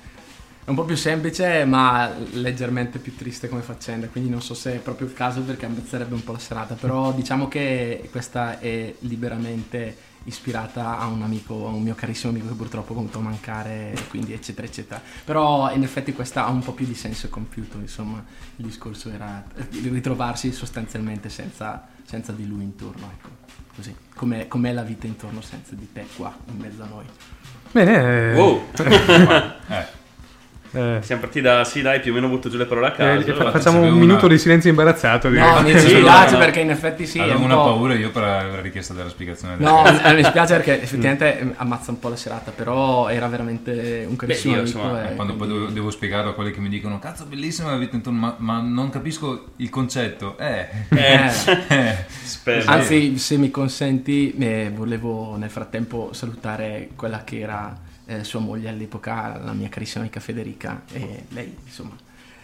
è 0.69 0.71
un 0.71 0.77
po' 0.77 0.85
più 0.85 0.97
semplice, 0.97 1.65
ma 1.65 2.13
leggermente 2.33 2.99
più 2.99 3.15
triste 3.15 3.49
come 3.49 3.63
faccenda, 3.63 4.05
quindi 4.07 4.29
non 4.29 4.39
so 4.39 4.53
se 4.53 4.75
è 4.75 4.77
proprio 4.77 5.07
il 5.07 5.13
caso 5.15 5.41
perché 5.41 5.65
ammazzerebbe 5.65 6.13
un 6.13 6.23
po' 6.23 6.33
la 6.33 6.37
serata, 6.37 6.75
però 6.75 7.11
diciamo 7.11 7.47
che 7.47 8.07
questa 8.11 8.59
è 8.59 8.93
liberamente 8.99 9.97
ispirata 10.25 10.99
a 10.99 11.07
un 11.07 11.23
amico, 11.23 11.65
a 11.65 11.71
un 11.71 11.81
mio 11.81 11.95
carissimo 11.95 12.33
amico 12.33 12.49
che 12.49 12.53
purtroppo 12.53 12.93
è 12.93 12.95
venuto 12.97 13.17
a 13.17 13.21
mancare, 13.21 13.95
quindi 14.09 14.33
eccetera 14.33 14.67
eccetera. 14.67 15.01
Però 15.25 15.73
in 15.73 15.81
effetti 15.81 16.13
questa 16.13 16.45
ha 16.45 16.49
un 16.49 16.61
po' 16.61 16.73
più 16.73 16.85
di 16.85 16.93
senso 16.93 17.29
compiuto, 17.29 17.79
insomma, 17.79 18.23
il 18.57 18.65
discorso 18.65 19.09
era 19.09 19.43
di 19.71 19.89
ritrovarsi 19.89 20.51
sostanzialmente 20.51 21.29
senza, 21.29 21.87
senza 22.03 22.31
di 22.31 22.47
lui 22.47 22.61
intorno, 22.61 23.09
ecco, 23.17 23.29
così, 23.75 23.95
com'è, 24.13 24.47
com'è 24.47 24.71
la 24.71 24.83
vita 24.83 25.07
intorno 25.07 25.41
senza 25.41 25.73
di 25.73 25.91
te 25.91 26.05
qua 26.15 26.31
in 26.45 26.57
mezzo 26.57 26.83
a 26.83 26.85
noi. 26.85 27.05
Bene, 27.71 28.35
Wow. 28.35 28.65
Eh, 29.69 29.98
eh, 30.71 30.99
Siamo 31.01 31.21
partiti 31.21 31.41
da 31.41 31.63
sì, 31.63 31.81
dai, 31.81 31.99
più 31.99 32.11
o 32.11 32.15
meno 32.15 32.27
butto 32.27 32.49
giù 32.49 32.57
le 32.57 32.65
parole 32.65 32.87
a 32.87 32.89
eh, 32.91 32.95
caso. 32.95 33.21
fa- 33.25 33.31
allora- 33.33 33.51
facciamo 33.51 33.81
un 33.81 33.93
minuto 33.97 34.25
una- 34.25 34.33
di 34.35 34.39
silenzio 34.39 34.69
imbarazzato. 34.69 35.29
direi. 35.29 35.49
No, 35.53 35.61
mi 35.61 35.73
dispiace 35.73 36.31
no. 36.33 36.37
perché 36.37 36.59
in 36.59 36.69
effetti 36.69 37.05
sì, 37.07 37.17
è 37.19 37.23
avevo 37.23 37.39
un 37.39 37.43
una 37.45 37.55
po'... 37.55 37.63
paura 37.63 37.93
io 37.95 38.09
per 38.11 38.21
la 38.23 38.61
richiesta 38.61 38.93
della 38.93 39.09
spiegazione. 39.09 39.55
No, 39.57 39.83
eh, 39.85 40.13
mi 40.13 40.23
spiace 40.23 40.55
perché 40.55 40.81
effettivamente 40.81 41.39
eh, 41.39 41.53
ammazza 41.57 41.91
un 41.91 41.99
po' 41.99 42.09
la 42.09 42.15
serata, 42.15 42.51
però 42.51 43.07
era 43.09 43.27
veramente 43.27 44.05
un 44.07 44.15
carissimo 44.15 44.55
io, 44.55 44.61
amico. 44.61 44.77
insomma, 44.77 45.09
e 45.09 45.15
Quando 45.15 45.33
poi 45.35 45.47
quindi- 45.47 45.63
devo, 45.65 45.73
devo 45.73 45.89
spiegarlo 45.91 46.29
a 46.31 46.33
quelli 46.33 46.51
che 46.51 46.59
mi 46.59 46.69
dicono 46.69 46.99
cazzo 46.99 47.25
bellissima 47.25 47.71
la 47.71 47.77
vita 47.77 47.95
intorno, 47.95 48.19
ma, 48.19 48.35
ma 48.37 48.59
non 48.61 48.89
capisco 48.89 49.47
il 49.57 49.69
concetto. 49.69 50.37
Eh, 50.37 50.67
Eh, 50.89 51.29
eh. 51.69 52.63
Anzi, 52.65 53.17
se 53.17 53.37
mi 53.37 53.49
consenti, 53.51 54.35
eh, 54.37 54.71
volevo 54.73 55.35
nel 55.37 55.49
frattempo 55.49 56.09
salutare 56.13 56.89
quella 56.95 57.23
che 57.23 57.39
era 57.39 57.75
eh, 58.09 58.23
sua 58.23 58.39
moglie 58.39 58.69
all'epoca, 58.69 59.37
la 59.37 59.53
mia 59.53 59.69
carissima 59.69 60.01
amica 60.03 60.19
Federica, 60.19 60.81
e 60.91 61.25
lei 61.29 61.55
insomma 61.63 61.95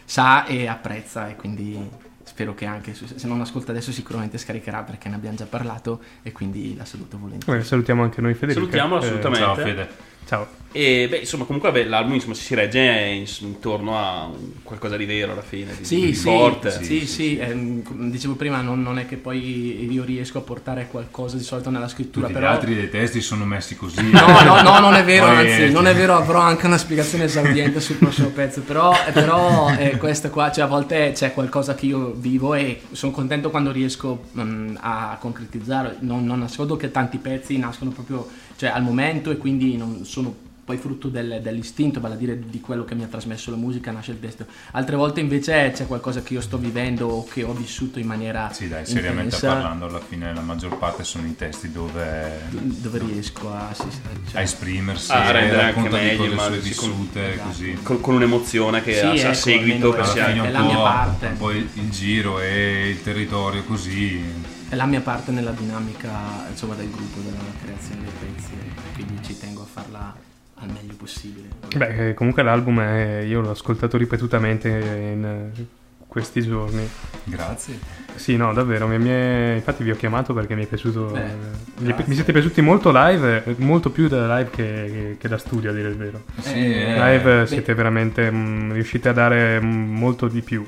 sa 0.06 0.46
e 0.46 0.68
apprezza 0.68 1.28
e 1.28 1.36
quindi 1.36 1.90
spero 2.24 2.54
che 2.54 2.66
anche, 2.66 2.94
se 2.94 3.28
non 3.28 3.42
ascolta 3.42 3.72
adesso 3.72 3.92
sicuramente 3.92 4.38
scaricherà 4.38 4.84
perché 4.84 5.10
ne 5.10 5.16
abbiamo 5.16 5.36
già 5.36 5.46
parlato 5.46 6.02
e 6.22 6.32
quindi 6.32 6.76
la 6.76 6.86
saluto 6.86 7.18
volentieri. 7.18 7.52
Bene, 7.52 7.64
salutiamo 7.64 8.04
anche 8.04 8.22
noi 8.22 8.36
Federica. 8.36 8.60
Salutiamola 8.60 9.02
Eh, 9.02 9.06
assolutamente. 9.06 9.46
Ciao 9.46 9.56
Fede. 9.56 9.90
Ciao. 10.28 10.64
E 10.78 11.08
beh, 11.10 11.20
insomma, 11.20 11.46
comunque 11.46 11.72
beh, 11.72 11.86
l'album 11.86 12.16
insomma, 12.16 12.34
si 12.34 12.54
regge 12.54 12.82
in- 12.82 13.26
intorno 13.48 13.98
a 13.98 14.30
qualcosa 14.62 14.98
di 14.98 15.06
vero 15.06 15.32
alla 15.32 15.42
fine, 15.42 15.74
di, 15.78 15.86
Sì, 15.86 16.02
di 16.08 16.14
sì, 16.14 16.24
forte. 16.24 16.84
sì, 16.84 17.08
sì, 17.08 17.38
ehm, 17.38 17.82
come 17.82 18.10
dicevo 18.10 18.34
prima, 18.36 18.60
non, 18.60 18.82
non 18.84 19.00
è 19.00 19.06
che 19.06 19.16
poi 19.16 19.90
io 19.90 20.04
riesco 20.04 20.40
a 20.40 20.42
portare 20.42 20.90
qualcosa 20.92 21.38
di 21.38 21.44
solito 21.44 21.70
nella 21.70 21.88
scrittura, 21.88 22.28
Tutti 22.28 22.38
però... 22.38 22.52
gli 22.52 22.56
altri 22.56 22.76
dei 22.76 22.90
testi 22.90 23.22
sono 23.22 23.46
messi 23.46 23.78
così. 23.78 24.02
No, 24.12 24.42
no, 24.44 24.62
no, 24.62 24.80
non 24.80 24.96
è 24.96 25.04
vero, 25.06 25.28
Poi, 25.28 25.36
anzi, 25.38 25.64
eh, 25.64 25.70
non 25.70 25.88
è 25.88 25.96
vero, 25.96 26.14
avrò 26.16 26.42
anche 26.42 26.66
una 26.66 26.78
spiegazione 26.78 27.24
esauriente 27.24 27.80
sul 27.80 27.96
prossimo 27.96 28.28
pezzo, 28.32 28.60
però, 28.60 28.92
eh, 29.08 29.12
però 29.14 29.74
eh, 29.78 29.96
questo 29.96 30.30
qua, 30.30 30.52
cioè 30.52 30.66
a 30.66 30.68
volte 30.68 31.14
c'è 31.16 31.32
qualcosa 31.32 31.74
che 31.76 31.86
io 31.86 32.12
vivo 32.18 32.54
e 32.54 32.82
sono 32.92 33.14
contento 33.14 33.50
quando 33.50 33.72
riesco 33.72 34.26
mm, 34.38 34.76
a 34.82 35.16
concretizzare, 35.22 35.96
non, 36.02 36.26
non 36.26 36.40
nascondo 36.40 36.76
che 36.76 36.92
tanti 36.92 37.18
pezzi 37.18 37.58
nascono 37.58 37.92
proprio 37.92 38.28
cioè, 38.58 38.70
al 38.70 38.84
momento 38.84 39.32
e 39.32 39.38
quindi 39.38 39.76
non 39.78 40.06
sono 40.06 40.44
poi 40.66 40.78
frutto 40.78 41.10
del- 41.10 41.42
dell'istinto, 41.44 42.00
vale 42.00 42.16
a 42.16 42.18
dire 42.18 42.40
di 42.50 42.60
quello 42.60 42.84
che 42.86 42.96
mi 42.96 43.04
ha 43.04 43.08
trasmesso 43.08 43.52
la 43.52 43.56
musica, 43.56 43.92
nasce 43.92 44.14
il 44.14 44.20
testo. 44.20 44.48
Altre 44.72 44.96
volte 44.96 45.20
invece 45.20 45.70
c'è 45.72 45.86
qualcosa 45.86 46.24
che 46.24 46.34
io 46.34 46.42
sto 46.42 46.58
vivendo 46.58 47.08
o 47.08 47.24
che 47.24 47.44
ho 47.44 47.54
vissuto 47.54 48.00
in 48.00 48.08
maniera 48.08 48.52
Sì, 48.52 48.68
dai, 48.68 48.84
seriamente 48.84 49.36
intensa, 49.36 49.48
parlando, 49.54 49.86
alla 49.86 50.00
fine 50.00 50.34
la 50.34 50.42
maggior 50.42 50.76
parte 50.80 51.04
sono 51.04 51.28
i 51.28 51.36
testi 51.36 51.72
dove 51.72 52.48
dove 52.50 52.98
riesco 52.98 53.54
a, 53.54 53.72
sì, 53.76 53.84
cioè- 54.32 54.40
a 54.40 54.42
esprimersi, 54.42 55.12
A 55.12 55.30
rendere 55.30 55.62
a 55.62 55.66
anche 55.68 55.88
meglio, 55.88 56.18
cose 56.18 56.32
immagino, 56.32 56.56
sue 56.56 56.64
vissute, 56.64 57.34
esatto. 57.34 57.48
così. 57.48 57.78
Con, 57.84 58.02
con 58.02 58.16
un'emozione 58.16 58.82
che 58.82 58.94
Sì, 58.94 59.00
a, 59.06 59.10
a 59.10 59.14
ecco, 59.14 59.34
seguito 59.34 59.94
almeno 59.94 60.04
che 60.04 60.10
sia 60.10 60.28
è 60.34 60.40
un 60.40 60.52
la 60.52 60.62
mia 60.64 60.76
po', 60.78 60.82
parte. 60.82 61.26
un 61.28 61.38
po' 61.38 61.52
il, 61.52 61.70
il 61.74 61.90
giro 61.92 62.40
e 62.40 62.90
il 62.90 63.04
territorio 63.04 63.64
così. 63.66 64.55
È 64.76 64.78
la 64.78 64.86
mia 64.86 65.02
parte 65.02 65.32
nella 65.32 65.52
dinamica 65.52 66.10
insomma, 66.50 66.76
del 66.76 66.90
gruppo, 66.92 67.22
della 67.22 67.38
creazione 67.64 68.02
dei 68.02 68.12
pezzi, 68.20 68.52
quindi 68.94 69.24
ci 69.24 69.38
tengo 69.40 69.62
a 69.62 69.66
farla 69.66 70.14
al 70.56 70.70
meglio 70.70 70.94
possibile. 70.96 71.48
Beh, 71.76 72.10
eh, 72.10 72.14
comunque 72.14 72.44
l'album 72.44 72.80
è, 72.82 73.20
io 73.22 73.40
l'ho 73.42 73.52
ascoltato 73.52 73.98
ripetutamente 73.98 74.68
in 74.70 75.26
eh, 75.54 75.66
questi 76.08 76.42
giorni. 76.42 76.88
Grazie. 77.24 77.80
Sì, 78.16 78.36
no, 78.38 78.54
davvero. 78.54 78.88
mi- 78.88 78.98
mi 79.00 79.10
è- 79.10 79.54
infatti 79.56 79.84
vi 79.84 79.92
ho 79.92 79.96
chiamato 79.96 80.34
perché 80.34 80.56
mi 80.56 80.64
è 80.64 80.68
piaciuto. 80.68 81.08
Beh, 81.08 81.90
eh, 81.90 82.04
mi, 82.06 82.14
siete 82.16 82.32
piaciuti 82.32 82.62
molto 82.62 82.92
live, 82.94 83.44
eh, 83.46 83.56
molto 83.60 83.90
più 83.90 84.08
da 84.08 84.38
live 84.38 84.50
che, 84.50 84.64
che- 84.64 85.16
che 85.20 85.28
da 85.28 85.38
studio, 85.38 85.72
a 85.72 85.74
dire 85.74 85.90
il 85.90 85.96
vero. 85.98 86.24
Sì, 86.40 86.52
Eh, 86.74 86.82
eh, 86.82 86.94
live 86.94 87.40
beh. 87.42 87.48
siete 87.48 87.74
veramente. 87.74 88.30
mm, 88.32 88.72
riuscite 88.72 89.10
a 89.10 89.14
dare 89.14 89.60
mm, 89.62 89.96
molto 89.98 90.28
di 90.28 90.42
più. 90.42 90.66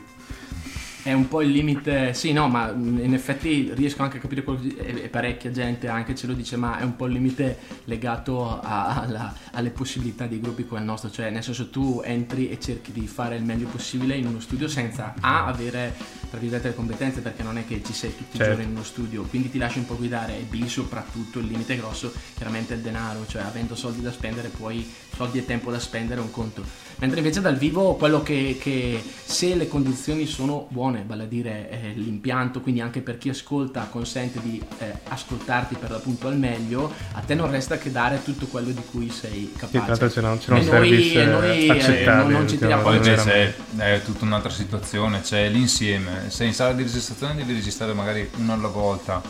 È 1.07 1.13
un 1.13 1.29
po' 1.29 1.41
il 1.41 1.51
limite, 1.51 2.13
sì, 2.13 2.33
no, 2.33 2.49
ma 2.49 2.69
in 2.69 3.13
effetti 3.13 3.71
riesco 3.73 4.03
anche 4.03 4.17
a 4.17 4.19
capire 4.19 4.43
quello 4.43 4.59
che 4.59 4.75
e, 5.03 5.07
parecchia 5.07 5.49
gente 5.51 5.87
anche 5.87 6.13
ce 6.15 6.27
lo 6.27 6.33
dice, 6.33 6.57
ma 6.57 6.79
è 6.79 6.83
un 6.83 6.97
po' 6.97 7.05
il 7.05 7.13
limite 7.13 7.57
legato 7.85 8.59
a- 8.59 8.99
alla- 9.03 9.33
alle 9.53 9.69
possibilità 9.69 10.25
di 10.25 10.41
gruppi 10.41 10.65
come 10.67 10.81
il 10.81 10.85
nostro, 10.85 11.09
cioè 11.09 11.29
nel 11.29 11.43
senso 11.43 11.69
tu 11.69 12.01
entri 12.03 12.49
e 12.49 12.59
cerchi 12.59 12.91
di 12.91 13.07
fare 13.07 13.37
il 13.37 13.43
meglio 13.45 13.67
possibile 13.67 14.15
in 14.17 14.25
uno 14.27 14.41
studio 14.41 14.67
senza 14.67 15.13
A 15.21 15.45
avere 15.45 15.93
tra 16.29 16.39
virgolette 16.39 16.67
le 16.67 16.75
competenze 16.75 17.21
perché 17.21 17.41
non 17.41 17.57
è 17.57 17.65
che 17.65 17.81
ci 17.85 17.93
sei 17.93 18.09
tutti 18.09 18.35
i 18.35 18.39
Certo. 18.39 18.51
giorni 18.55 18.65
in 18.69 18.75
uno 18.75 18.83
studio, 18.83 19.23
quindi 19.23 19.49
ti 19.49 19.57
lasci 19.59 19.77
un 19.79 19.85
po' 19.85 19.95
guidare 19.95 20.37
e 20.37 20.41
B 20.41 20.65
soprattutto 20.65 21.39
il 21.39 21.45
limite 21.47 21.77
grosso 21.77 22.11
chiaramente 22.35 22.73
è 22.73 22.75
il 22.75 22.83
denaro, 22.83 23.25
cioè 23.27 23.43
avendo 23.43 23.75
soldi 23.75 24.01
da 24.01 24.11
spendere 24.11 24.49
poi 24.49 24.85
soldi 25.15 25.37
e 25.37 25.45
tempo 25.45 25.71
da 25.71 25.79
spendere 25.79 26.19
è 26.19 26.23
un 26.23 26.31
conto. 26.31 26.65
Mentre 26.99 27.19
invece 27.19 27.41
dal 27.41 27.57
vivo 27.57 27.93
quello 27.95 28.23
che, 28.23 28.57
che 28.59 29.03
se 29.23 29.53
le 29.53 29.67
condizioni 29.67 30.25
sono 30.25 30.65
buone, 30.69 31.03
vale 31.05 31.23
a 31.23 31.25
dire 31.27 31.69
eh, 31.69 31.91
l'impianto, 31.93 32.59
quindi 32.61 32.81
anche 32.81 33.01
per 33.01 33.19
chi 33.19 33.29
ascolta 33.29 33.87
consente 33.91 34.39
di 34.41 34.59
eh, 34.79 34.93
ascoltarti 35.07 35.75
per 35.75 35.91
l'appunto 35.91 36.27
al 36.27 36.37
meglio, 36.39 36.91
a 37.13 37.19
te 37.19 37.35
non 37.35 37.51
resta 37.51 37.77
che 37.77 37.91
dare 37.91 38.23
tutto 38.23 38.47
quello 38.47 38.71
di 38.71 38.81
cui 38.89 39.11
sei 39.11 39.51
Sì, 39.53 39.57
tra 39.57 39.85
l'altro 39.85 40.07
capace. 40.07 40.13
c'era, 40.13 40.37
c'era 40.37 40.55
un 40.55 40.61
E 40.61 40.65
noi- 40.79 41.13
e 41.13 41.25
noi, 41.25 41.49
eh, 41.49 41.65
eh, 41.65 41.69
accettabile. 41.69 42.15
non- 42.23 42.31
non 42.31 42.49
ci 42.49 42.57
tiriamo 42.57 42.81
Poi 42.81 42.95
invece 42.95 43.55
è 43.77 44.01
tutta 44.03 44.25
un'altra 44.25 44.49
situazione, 44.51 45.21
c'è 45.21 45.49
l'insieme. 45.49 46.29
Sei 46.29 46.47
in 46.47 46.53
sala 46.55 46.73
di 46.73 46.81
registrazione 46.81 47.35
devi 47.35 47.53
registrare 47.53 47.93
magari 47.93 48.27
uno 48.37 48.53
alla 48.53 48.69
volta, 48.69 49.21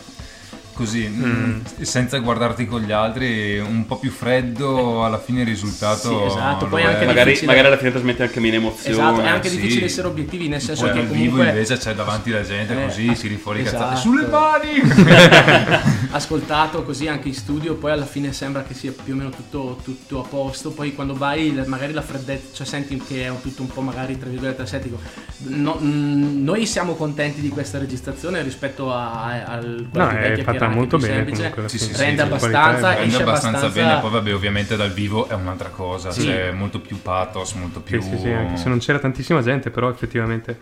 così, 0.78 1.08
Mm. 1.08 1.60
senza 1.80 2.18
guardarti 2.18 2.64
con 2.66 2.80
gli 2.82 2.92
altri, 2.92 3.58
un 3.58 3.84
po' 3.84 3.98
più 3.98 4.12
freddo, 4.12 5.04
alla 5.04 5.18
fine 5.18 5.40
il 5.40 5.46
risultato... 5.46 6.08
Sì, 6.20 6.24
esatto, 6.36 6.66
poi 6.66 6.84
anche 6.84 7.04
magari, 7.04 7.30
difficile. 7.30 7.46
magari 7.48 7.66
alla 7.66 7.76
fine 7.76 7.90
trasmette 7.90 8.22
anche 8.22 8.38
meno 8.38 8.54
emozione. 8.54 8.90
Esatto, 8.94 9.20
è 9.22 9.26
anche 9.26 9.48
sì. 9.48 9.56
difficile 9.56 9.86
essere 9.86 10.06
obiettivi, 10.06 10.46
nel 10.46 10.60
senso 10.60 10.84
Poi 10.84 10.92
che 10.92 10.98
dal 10.98 11.06
vivo 11.08 11.30
comunque 11.32 11.48
invece 11.48 11.76
c'è 11.78 11.94
davanti 11.94 12.30
la 12.30 12.42
gente 12.42 12.80
Eh, 12.80 12.84
così, 12.86 13.08
as- 13.08 13.18
tiri 13.18 13.36
fuori 13.36 13.58
i 13.58 13.62
esatto. 13.62 13.78
cazzate. 13.82 14.00
Sulle 14.00 14.26
mani! 14.28 15.86
ascoltato 16.12 16.84
così 16.84 17.08
anche 17.08 17.28
in 17.28 17.34
studio, 17.34 17.74
poi 17.74 17.90
alla 17.90 18.06
fine 18.06 18.32
sembra 18.32 18.62
che 18.62 18.74
sia 18.74 18.92
più 18.92 19.14
o 19.14 19.16
meno 19.16 19.30
tutto, 19.30 19.80
tutto 19.82 20.22
a 20.24 20.26
posto, 20.28 20.70
poi 20.70 20.94
quando 20.94 21.14
vai 21.14 21.50
magari 21.66 21.92
la 21.92 22.02
freddezza, 22.02 22.54
cioè 22.54 22.66
senti 22.66 22.96
che 23.06 23.26
è 23.26 23.32
tutto 23.42 23.62
un 23.62 23.68
po' 23.68 23.80
magari 23.80 24.16
tra 24.18 24.28
virgolette 24.28 24.62
asetico. 24.62 24.98
No- 25.48 25.78
mm, 25.80 26.42
noi 26.44 26.66
siamo 26.66 26.94
contenti 26.94 27.40
di 27.40 27.48
questa 27.48 27.78
registrazione 27.78 28.42
rispetto 28.42 28.92
a, 28.92 29.24
a- 29.24 29.44
al 29.44 29.86
quella 29.90 30.06
No, 30.12 30.18
più 30.18 30.26
è 30.26 30.32
che 30.32 30.42
fatta 30.42 30.67
anche 30.68 30.78
molto 30.78 30.96
più 30.98 31.06
bene 31.06 31.16
semplice. 31.18 31.50
comunque, 31.50 31.68
Sì, 31.68 31.78
sì, 31.78 31.96
rende 31.96 32.22
sì, 32.22 32.28
abbastanza, 32.28 32.88
Rende 32.94 33.06
esce 33.06 33.22
abbastanza 33.22 33.58
abbastanza 33.58 33.68
bene, 33.68 34.00
poi 34.00 34.10
vabbè 34.10 34.34
ovviamente 34.34 34.76
dal 34.76 34.92
vivo 34.92 35.28
è 35.28 35.34
un'altra 35.34 35.68
cosa, 35.68 36.10
Sì. 36.10 36.24
c'è 36.26 36.50
molto 36.52 36.80
più 36.80 37.00
pathos, 37.02 37.52
molto 37.54 37.80
più... 37.80 38.00
Sì, 38.00 38.10
sì, 38.10 38.18
sì, 38.18 38.28
anche 38.30 38.56
se 38.56 38.68
non 38.68 38.78
c'era 38.78 38.98
tantissima 38.98 39.42
gente, 39.42 39.70
però 39.70 39.88
effettivamente. 39.90 40.56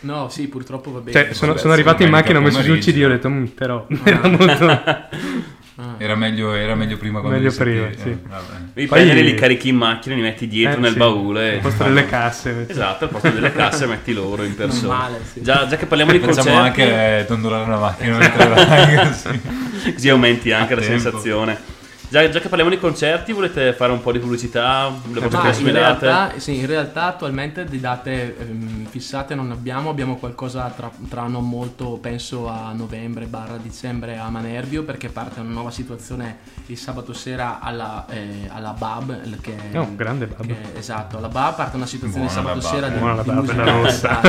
No, 0.00 0.28
sì, 0.28 0.48
purtroppo 0.48 0.90
va 0.92 0.98
bene. 0.98 1.12
Cioè, 1.12 1.32
sono, 1.32 1.50
vabbè, 1.52 1.60
sono 1.62 1.72
arrivato 1.74 2.02
in 2.02 2.10
macchina, 2.10 2.38
ho 2.38 2.42
messo 2.42 2.60
giù 2.62 2.72
il. 2.74 2.82
CD, 2.82 3.02
ho 3.04 3.08
detto, 3.08 3.28
"Mm, 3.28 3.44
però 3.46 3.86
era 4.04 4.28
molto. 4.28 4.82
Era 5.98 6.14
meglio, 6.14 6.52
era 6.52 6.74
meglio 6.74 6.96
prima 6.98 7.20
quando 7.20 7.38
Meglio 7.38 7.52
prima, 7.54 7.86
sì. 7.96 8.10
eh. 8.10 8.18
Devi 8.74 8.86
Poi- 8.86 8.88
prendere, 8.88 9.22
li 9.22 9.34
carichi 9.34 9.68
in 9.70 9.76
macchina, 9.76 10.14
li 10.14 10.20
metti 10.20 10.46
dietro 10.46 10.78
Eh, 10.78 10.82
nel 10.82 10.92
sì. 10.92 10.98
baule. 10.98 11.54
Al 11.54 11.60
posto 11.60 11.84
delle 11.84 12.06
casse. 12.06 12.52
metti- 12.52 12.72
Esatto, 12.72 13.04
al 13.04 13.10
posto 13.10 13.30
delle 13.30 13.52
casse 13.52 13.86
metti 13.86 14.12
loro 14.12 14.42
in 14.44 14.54
persona. 14.54 14.86
Normale, 14.92 15.20
sì. 15.32 15.42
già, 15.42 15.66
già 15.66 15.76
che 15.76 15.86
parliamo 15.86 16.12
di 16.12 16.18
Facciamo 16.18 16.56
concerti, 16.58 16.80
anche 16.82 17.18
eh, 17.20 17.24
dondolare 17.26 17.70
la 17.70 17.78
macchina 17.78 18.16
mentre 18.18 18.46
vai 18.48 19.06
così. 19.08 19.40
così 19.94 20.08
aumenti 20.10 20.52
anche 20.52 20.74
A 20.74 20.76
la 20.76 20.82
tempo. 20.82 20.98
sensazione. 21.00 21.58
Già, 22.12 22.28
già 22.28 22.40
che 22.40 22.48
parliamo 22.48 22.68
di 22.70 22.78
concerti, 22.78 23.32
volete 23.32 23.72
fare 23.72 23.90
un 23.90 24.02
po' 24.02 24.12
di 24.12 24.18
pubblicità? 24.18 24.92
Le 25.10 25.18
vostre 25.18 25.30
Ma 25.38 25.40
prossime 25.44 25.68
in 25.70 25.74
date? 25.76 26.04
realtà, 26.04 26.38
sì, 26.38 26.58
in 26.58 26.66
realtà 26.66 27.04
attualmente 27.04 27.64
di 27.64 27.80
date 27.80 28.36
ehm, 28.38 28.84
fissate 28.84 29.34
non 29.34 29.50
abbiamo, 29.50 29.88
abbiamo 29.88 30.16
qualcosa 30.16 30.70
tra, 30.76 30.90
tra 31.08 31.26
non 31.26 31.48
molto, 31.48 31.96
penso 32.02 32.48
a 32.50 32.70
novembre 32.76 33.24
barra 33.24 33.56
dicembre 33.56 34.18
a 34.18 34.28
Manerbio 34.28 34.82
perché 34.82 35.08
parte 35.08 35.40
una 35.40 35.48
nuova 35.52 35.70
situazione 35.70 36.36
il 36.66 36.76
sabato 36.76 37.14
sera 37.14 37.60
alla, 37.60 38.04
eh, 38.10 38.46
alla 38.52 38.74
BAB 38.76 39.40
che 39.40 39.56
è, 39.70 39.78
Oh, 39.78 39.88
grande 39.96 40.26
Bab. 40.26 40.44
che- 40.46 40.56
esatto, 40.78 41.16
alla 41.16 41.28
BAB 41.28 41.54
parte 41.56 41.76
una 41.76 41.86
situazione 41.86 42.26
il 42.26 42.30
Buona 42.30 42.52
sabato 42.52 42.66
la 42.66 42.74
sera 42.74 42.88
di, 42.88 42.98
Buona 42.98 43.14
la 43.14 43.22
di 43.22 43.28
Bab, 43.30 43.38
musica, 43.38 43.64
la 43.64 43.72
rossa. 43.72 44.20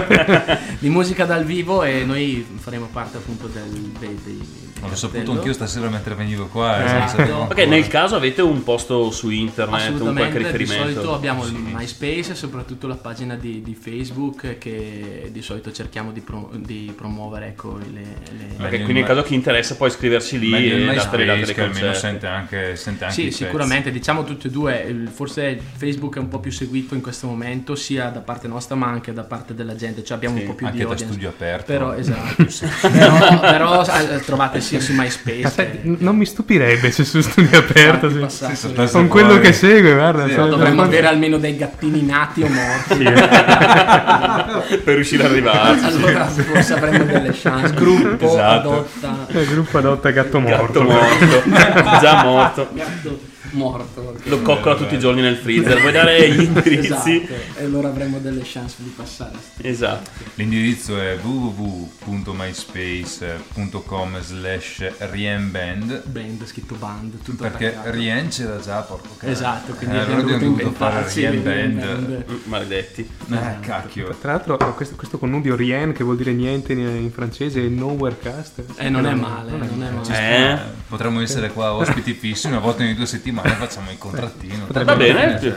di 0.79 0.87
musica 0.89 1.25
dal 1.25 1.43
vivo 1.43 1.83
e 1.83 2.05
noi 2.05 2.47
faremo 2.59 2.87
parte 2.93 3.17
appunto 3.17 3.47
del, 3.47 3.69
dei, 3.99 4.17
dei, 4.23 4.62
L'ho 4.89 4.95
saputo 4.95 5.31
anch'io 5.31 5.53
stasera 5.53 5.89
mentre 5.89 6.13
venivo 6.15 6.47
qua. 6.47 6.79
eh, 6.81 7.03
Esatto. 7.05 7.65
nel 7.65 7.87
caso 7.87 8.15
avete 8.15 8.41
un 8.41 8.63
posto 8.63 9.11
su 9.11 9.29
internet, 9.29 9.73
un 9.73 9.77
qualche 9.79 9.93
Assolutamente, 9.95 10.37
di 10.37 10.43
riferimento? 10.43 10.83
solito 10.83 11.13
abbiamo 11.13 11.45
il 11.45 11.53
MySpace 11.53 12.31
e 12.31 12.35
soprattutto 12.35 12.87
la 12.87 12.95
pagina 12.95 13.35
di, 13.35 13.61
di 13.61 13.75
Facebook 13.75 14.57
che 14.57 15.29
di 15.31 15.41
solito 15.41 15.71
cerchiamo 15.71 16.11
di, 16.11 16.21
pro- 16.21 16.51
di 16.55 16.93
promuovere 16.95 17.47
ecco, 17.47 17.77
le, 17.77 18.01
le- 18.37 18.55
Meglio 18.57 18.83
quindi 18.83 18.99
in 18.99 19.05
caso 19.05 19.23
chi 19.23 19.33
interessa 19.35 19.75
può 19.75 19.87
iscriversi 19.87 20.37
lì 20.39 20.49
Meglio 20.49 20.91
e 20.91 20.95
date 20.95 21.17
le 21.17 21.25
date 21.25 21.61
almeno 21.61 21.93
sente 21.93 22.27
anche, 22.27 22.75
sente 22.75 23.05
anche 23.05 23.15
Sì, 23.15 23.23
pezzi. 23.25 23.43
sicuramente, 23.45 23.91
diciamo 23.91 24.23
tutti 24.23 24.47
e 24.47 24.49
due, 24.49 25.07
forse 25.11 25.59
Facebook 25.75 26.15
è 26.17 26.19
un 26.19 26.27
po' 26.27 26.39
più 26.39 26.51
seguito 26.51 26.93
in 26.93 27.01
questo 27.01 27.27
momento 27.27 27.75
sia 27.75 28.09
da 28.09 28.19
parte 28.19 28.47
nostra 28.47 28.75
ma 28.75 28.87
anche 28.87 29.13
da 29.13 29.23
parte 29.23 29.53
della 29.53 29.75
gente, 29.75 30.03
cioè 30.03 30.17
abbiamo 30.17 30.35
Sì, 30.35 30.41
un 30.41 30.47
po' 30.49 30.55
più 30.55 30.65
anche 30.65 30.77
di 30.77 30.83
da 30.83 30.89
audience. 30.89 31.13
studio 31.13 31.29
aperto. 31.29 31.71
Però, 31.71 31.93
esatto, 31.93 32.45
però, 32.91 33.39
però, 33.39 33.83
eh, 33.85 34.19
trovate 34.19 34.61
sia 34.79 34.79
su 34.81 34.93
MySpace 34.93 35.41
Aspetta, 35.43 35.71
che- 35.81 35.95
non 35.99 36.15
mi 36.15 36.25
stupirebbe 36.25 36.91
se 36.91 37.03
su 37.03 37.21
studio 37.21 37.57
aperto. 37.59 38.09
Sì. 38.09 38.17
passato, 38.19 38.55
Sì, 38.55 38.73
eh. 38.75 38.89
Con 38.91 39.07
quello 39.07 39.39
che 39.39 39.53
segue, 39.53 39.93
guarda. 39.93 40.27
Sì, 40.27 40.35
dovremmo 40.35 40.81
so- 40.81 40.87
avere 40.87 41.07
almeno 41.07 41.37
dei 41.37 41.55
gattini 41.55 42.01
nati 42.03 42.41
o 42.43 42.47
morti. 42.47 42.95
Sì, 42.95 43.03
eh. 43.03 44.77
per 44.83 44.95
riuscire 44.95 45.23
ad 45.25 45.31
arrivarci. 45.31 45.85
allora 45.85 46.25
forse 46.27 46.73
avremo 46.73 47.03
delle 47.05 47.31
chance. 47.33 47.73
Gruppo 47.73 48.25
Esatto. 48.25 48.69
adotta 48.99 49.39
Il 49.39 49.47
gruppo 49.47 49.77
adotta 49.77 50.09
gatto 50.11 50.39
morto. 50.39 50.83
Gatto 50.83 50.83
morto, 50.83 51.99
già 52.01 52.23
morto. 52.23 52.67
gatto 52.73 53.31
morto. 53.53 54.15
Lo 54.23 54.41
coccola 54.41 54.75
tutti 54.75 54.95
i 54.95 54.99
giorni 54.99 55.21
nel 55.21 55.35
freezer. 55.37 55.79
Vuoi 55.79 55.91
dare 55.91 56.29
gli 56.31 56.41
indirizzi? 56.43 57.21
Esatto, 57.23 57.59
e 57.59 57.63
allora 57.63 57.89
avremo 57.89 58.17
delle 58.19 58.41
chance 58.43 58.77
di 58.79 58.91
passare. 58.95 59.37
Esatto. 59.61 60.09
L'indirizzo 60.35 60.99
è 60.99 61.17
www.myspace.com 61.21 64.21
slash 64.21 64.91
rienband 65.11 66.03
Band, 66.05 66.45
scritto 66.45 66.75
band, 66.75 67.21
tutto 67.23 67.43
perché 67.43 67.67
attaccato. 67.67 67.91
rien 67.95 68.27
c'era 68.29 68.59
già, 68.59 68.81
porco 68.81 69.15
cazzo. 69.17 69.31
Esatto, 69.31 69.73
quindi 69.73 69.95
eh, 69.95 69.99
abbiamo 69.99 70.21
allora 70.21 70.37
dovuto 70.37 70.61
dovuto 70.63 70.75
fare 70.75 70.93
inventarci 70.95 71.19
rien 71.19 71.33
il 71.33 71.39
band. 71.39 71.79
band. 71.79 72.25
Mm, 72.31 72.35
Maledetti. 72.45 73.09
Eh, 73.31 73.59
cacchio. 73.61 74.15
Tra 74.19 74.31
l'altro, 74.33 74.57
questo, 74.75 74.95
questo 74.95 75.17
connubio 75.17 75.55
rien, 75.55 75.93
che 75.93 76.03
vuol 76.03 76.17
dire 76.17 76.33
niente 76.33 76.73
in, 76.73 76.79
in 76.79 77.11
francese, 77.11 77.63
e 77.63 77.69
nowhere 77.69 78.17
cast. 78.19 78.63
Eh, 78.77 78.89
non 78.89 79.05
è 79.05 79.13
male, 79.13 79.51
non 79.51 79.83
è 79.83 79.89
male. 79.89 80.53
Eh? 80.53 80.57
Potremmo 80.87 81.21
essere 81.21 81.51
qua 81.51 81.73
ospiti 81.73 82.13
fissi 82.13 82.47
una 82.47 82.59
volta 82.59 82.83
ogni 82.83 82.95
due 82.95 83.05
settimane 83.05 83.42
facciamo 83.49 83.91
il 83.91 83.97
contrattino. 83.97 84.65
Va 84.69 84.95
bene. 84.95 85.39
ci 85.39 85.47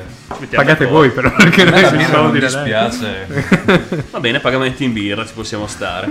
mettiamo 0.40 0.64
Pagate 0.64 0.84
d'accordo. 0.84 0.92
voi, 0.92 1.10
però, 1.10 1.32
perché 1.32 1.64
noi 1.64 2.04
soldi 2.04 2.38
da 2.38 2.48
dare. 2.50 2.88
dispiace. 2.88 4.04
Va 4.10 4.20
bene, 4.20 4.40
pagamenti 4.40 4.84
in 4.84 4.92
birra, 4.92 5.24
ci 5.26 5.32
possiamo 5.34 5.66
stare. 5.66 6.10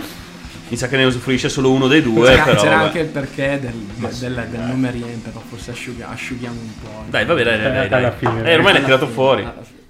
Mi 0.68 0.78
sa 0.78 0.88
che 0.88 0.98
ne 0.98 1.04
usufruisce 1.04 1.48
solo 1.48 1.72
uno 1.72 1.88
dei 1.88 2.02
due, 2.02 2.30
C'era, 2.30 2.44
però. 2.44 2.62
c'era 2.62 2.80
anche 2.80 3.00
il 3.00 3.06
perché 3.08 3.60
del, 3.62 3.74
del, 3.74 4.48
del 4.50 4.60
nome 4.62 4.90
Rien, 4.90 5.22
però 5.22 5.40
forse 5.48 5.72
asciughiamo 5.72 6.60
un 6.60 6.72
po'. 6.82 7.04
Dai, 7.08 7.24
va 7.26 7.34
bene, 7.36 7.58
dai, 7.58 7.88
dai, 7.88 8.02
dai. 8.02 8.12
Fine. 8.18 8.44
Eh, 8.50 8.56
ormai 8.56 8.74
l'hai 8.74 8.84
tirato 8.84 9.08
fuori. 9.08 9.48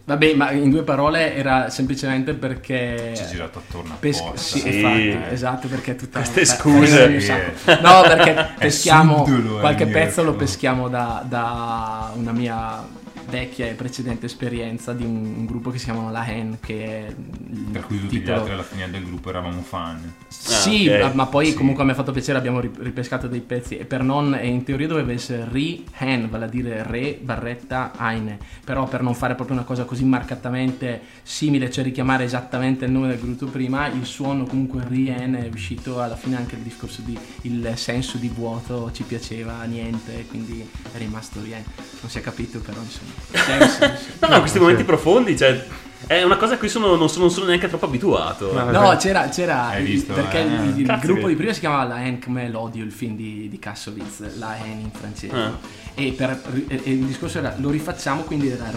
Vabbè, 0.08 0.36
ma 0.36 0.52
in 0.52 0.70
due 0.70 0.84
parole 0.84 1.34
era 1.36 1.70
semplicemente 1.72 2.34
perché... 2.36 3.14
Ci 3.16 3.24
è 3.24 3.28
girato 3.28 3.58
attorno 3.58 3.96
Pes- 4.00 4.20
apposta. 4.20 4.38
sì, 4.38 4.60
Sì. 4.60 4.76
infatti, 4.76 5.34
esatto, 5.34 5.68
perché 5.68 5.92
è 5.92 5.96
tutta 5.96 6.20
Queste 6.20 6.46
scuse. 6.46 7.54
No, 7.82 8.02
perché 8.04 8.50
peschiamo 8.60 9.26
subdolo, 9.26 9.60
qualche 9.60 9.88
pezzo 9.88 10.22
lo 10.22 10.30
mio. 10.30 10.40
peschiamo 10.40 10.90
da, 10.90 11.24
da 11.28 12.12
una 12.16 12.32
mia 12.34 12.86
vecchia 13.30 13.66
e 13.68 13.74
precedente 13.74 14.26
esperienza 14.26 14.94
di 14.94 15.04
un, 15.04 15.16
un 15.38 15.46
gruppo 15.46 15.70
che 15.72 15.78
si 15.78 15.86
chiamano 15.86 16.12
La 16.12 16.28
Hen, 16.28 16.58
che 16.62 16.86
è 16.86 17.08
il 17.08 17.60
Per 17.72 17.86
cui 17.86 18.00
tutti 18.00 18.16
gli 18.18 18.20
titolo- 18.20 18.38
altri 18.40 18.54
alla 18.54 18.64
fine 18.64 18.90
del 18.90 19.04
gruppo 19.06 19.30
eravamo 19.30 19.62
fan. 19.62 20.14
Sì, 20.28 20.88
Ah, 20.90 20.96
ok. 20.96 21.02
ma- 21.02 21.14
ma 21.14 21.26
poi 21.28 21.48
Sì. 21.48 21.54
comunque 21.56 21.84
mi 21.84 21.92
ha 21.92 21.96
fatto 21.96 22.12
piacere, 22.12 22.38
abbiamo 22.38 22.60
ri- 22.60 22.72
ripescato 22.80 23.28
dei 23.28 23.42
pezzi 23.42 23.78
e 23.78 23.86
per 23.86 24.04
non, 24.04 24.36
e 24.36 24.48
in 24.48 24.64
teoria 24.64 24.88
doveva 24.88 25.12
essere 25.12 25.48
Re-Hen, 25.50 26.30
vale 26.30 26.46
a 26.46 26.48
dire 26.48 26.84
Re 26.84 27.18
barretta 27.22 27.94
Heine, 27.98 28.38
però 28.64 28.86
per 28.88 29.02
non 29.02 29.16
fare 29.16 29.36
proprio 29.36 29.56
una 29.56 29.66
cosa 29.66 29.84
così 29.86 30.04
marcatamente 30.06 31.02
simile, 31.24 31.70
cioè 31.72 31.84
richiamare 31.84 32.24
esattamente 32.26 32.86
il 32.86 32.92
nome 32.92 33.08
del 33.08 33.20
gruppo 33.20 33.46
prima, 33.48 33.88
il 33.88 34.06
suono 34.06 34.46
comunque 34.46 34.84
Re-Hen 34.88 35.36
è 35.36 35.50
uscito 35.52 36.02
alla 36.02 36.16
fine 36.16 36.36
anche 36.38 36.56
il 36.56 36.62
discorso 36.62 37.02
di 37.02 37.18
il 37.42 37.72
senso 37.76 38.18
di 38.18 38.28
vuoto 38.30 38.92
ci 38.92 39.04
piaceva 39.04 39.64
niente, 39.64 40.26
quindi 40.28 40.68
è 40.94 40.98
rimasto 40.98 41.42
Rien. 41.42 41.64
Non 42.02 42.10
si 42.10 42.18
è 42.18 42.22
capito 42.22 42.60
però 42.60 42.80
insomma. 42.82 43.12
Sì. 43.32 43.80
No, 44.20 44.28
no, 44.30 44.40
questi 44.40 44.60
momenti 44.60 44.84
profondi, 44.84 45.38
cioè. 45.38 45.66
È 46.08 46.22
una 46.22 46.38
cosa 46.38 46.54
a 46.54 46.58
cui 46.60 46.70
sono, 46.70 46.94
non, 46.96 47.10
sono, 47.10 47.24
non 47.26 47.34
sono 47.34 47.48
neanche 47.48 47.68
troppo 47.68 47.86
abituato. 47.86 48.54
No, 48.54 48.70
No, 48.70 48.96
c'era, 48.98 49.28
c'era 49.30 49.70
Hai 49.70 49.82
il- 49.82 49.88
visto, 49.90 50.14
perché 50.14 50.38
eh? 50.40 50.44
il, 50.44 50.80
il 50.82 50.98
gruppo 51.02 51.22
che- 51.22 51.28
di 51.30 51.36
prima 51.36 51.52
si 51.52 51.60
chiamava 51.62 51.84
La 51.86 51.96
Haine 51.96 52.20
come 52.20 52.48
l'odio, 52.48 52.84
il 52.84 52.92
film 52.92 53.16
di, 53.16 53.50
di 53.50 53.58
Kassovitz, 53.58 54.38
La 54.38 54.50
Haine 54.50 54.82
in 54.82 54.92
francese. 54.92 55.36
Ah. 55.36 55.58
E, 55.96 56.12
per- 56.12 56.42
e- 56.68 56.82
e 56.84 56.92
il 56.92 57.06
discorso 57.06 57.40
era 57.40 57.56
lo 57.58 57.72
rifacciamo, 57.72 58.22
quindi 58.22 58.50
era 58.52 58.70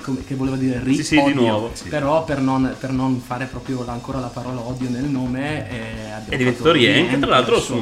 come- 0.00 0.22
che 0.24 0.36
voleva 0.36 0.54
dire 0.56 0.80
ri 0.80 0.94
Sì, 0.94 1.02
sì, 1.02 1.22
di 1.24 1.34
nuovo. 1.34 1.72
Però 1.88 2.22
per 2.22 2.38
non, 2.40 2.72
per 2.78 2.90
non 2.92 3.18
fare 3.20 3.46
proprio 3.46 3.84
ancora 3.88 4.20
la 4.20 4.28
parola 4.28 4.60
odio 4.60 4.88
nel 4.90 5.04
nome, 5.06 5.68
eh, 5.68 6.10
abbiamo 6.12 6.24
È 6.28 6.36
diventato 6.36 6.70
che 6.70 6.72
Rien 6.92 7.18
tra 7.20 7.30
l'altro 7.30 7.54
per 7.54 7.62
il 7.64 7.66
su- 7.66 7.74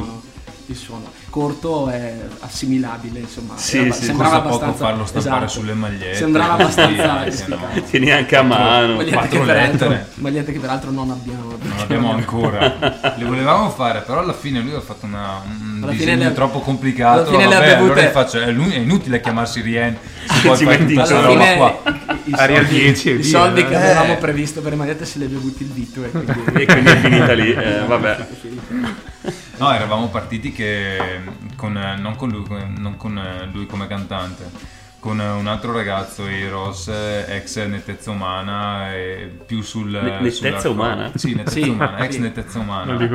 suono. 0.87 1.13
Corto 1.31 1.89
è 1.89 2.15
assimilabile, 2.41 3.21
insomma. 3.21 3.55
Sì, 3.57 3.79
Era- 3.79 3.93
sì, 3.93 4.05
sembrava 4.05 4.41
Costa 4.41 4.49
poco 4.49 4.65
abbastanza 4.65 4.85
farlo 4.87 5.07
stampare 5.07 5.45
esatto. 5.45 5.61
sulle 5.61 5.75
magliette. 5.75 6.15
Sembrava 6.15 6.53
abbastanza 6.55 7.25
eh, 7.25 7.29
ispirato. 7.29 7.83
Tieni 7.83 8.11
anche 8.11 8.37
a 8.37 8.43
mano. 8.43 8.87
Magliette 8.97 9.05
che, 9.05 9.11
quattro 9.17 9.41
peraltro, 9.45 9.89
lettere. 9.89 10.09
magliette 10.15 10.53
che 10.53 10.59
peraltro 10.59 10.91
non 10.91 11.11
abbiamo. 11.11 11.57
Non 11.61 11.79
abbiamo 11.79 12.13
ancora. 12.13 13.15
Le 13.17 13.25
volevamo 13.25 13.69
fare, 13.71 14.01
però 14.01 14.21
alla 14.21 14.33
fine 14.33 14.61
lui 14.61 14.73
ha 14.75 14.81
fatto 14.81 15.05
una- 15.07 15.43
un 15.45 15.81
Alla 15.83 15.93
fine 15.93 16.05
disegno 16.05 16.29
le 16.29 16.35
troppo 16.35 16.61
complicato. 16.61 17.21
alla 17.21 17.31
fine 17.31 17.47
le 17.47 17.55
ha 17.55 17.59
Vabbè, 17.59 17.77
bevute- 17.77 17.93
allora 18.01 18.11
faccio, 18.11 18.41
è, 18.41 18.49
inutile 18.79 19.21
chiamarsi 19.21 19.61
Rien. 19.61 19.97
Se 20.27 20.47
poi 20.49 20.57
fai 20.57 20.67
metti 20.67 20.87
tutta 20.95 21.01
questa 21.03 21.21
roba 21.21 21.55
qua. 21.55 22.08
I 22.29 22.35
soldi, 22.37 22.79
10 22.79 23.09
e 23.09 23.13
i 23.13 23.17
via, 23.17 23.25
soldi 23.25 23.65
che 23.65 23.73
Eh. 23.73 23.77
avevamo 23.77 24.17
previsto 24.19 24.61
per 24.61 24.71
le 24.73 24.77
magliette 24.77 25.05
se 25.05 25.19
le 25.19 25.25
è 25.27 25.29
bevuti 25.29 25.63
il 25.63 25.69
dito 25.71 26.05
e 26.05 26.11
quindi 26.11 26.33
E 26.63 26.67
quindi 26.67 26.91
è 26.91 26.97
finita 26.97 27.33
lì. 27.33 27.53
eh, 27.53 27.81
vabbè. 27.87 28.27
No, 29.59 29.73
eravamo 29.73 30.09
partiti 30.09 30.53
che 30.53 30.99
con, 31.57 31.73
non 31.73 32.15
con 32.17 32.29
lui, 32.29 32.45
con- 32.47 32.75
non 32.79 32.97
con 32.97 33.21
lui 33.53 33.67
come 33.67 33.87
cantante, 33.89 34.45
con 35.01 35.19
un 35.19 35.47
altro 35.49 35.73
ragazzo, 35.73 36.27
Eros, 36.27 36.89
ex 36.89 37.65
nettezza 37.67 38.11
umana, 38.11 38.95
e 38.95 39.31
più 39.47 39.63
sul... 39.63 39.91
Ne- 39.91 40.21
nettezza 40.21 40.69
umana? 40.71 41.11
Sì, 41.15 41.35
nettezza 41.35 41.61
Sì, 41.61 41.69
umana, 41.69 41.99
ex 41.99 42.11
sì. 42.13 42.19
nettezza 42.21 42.59
umana. 42.61 42.93
Li 42.95 43.09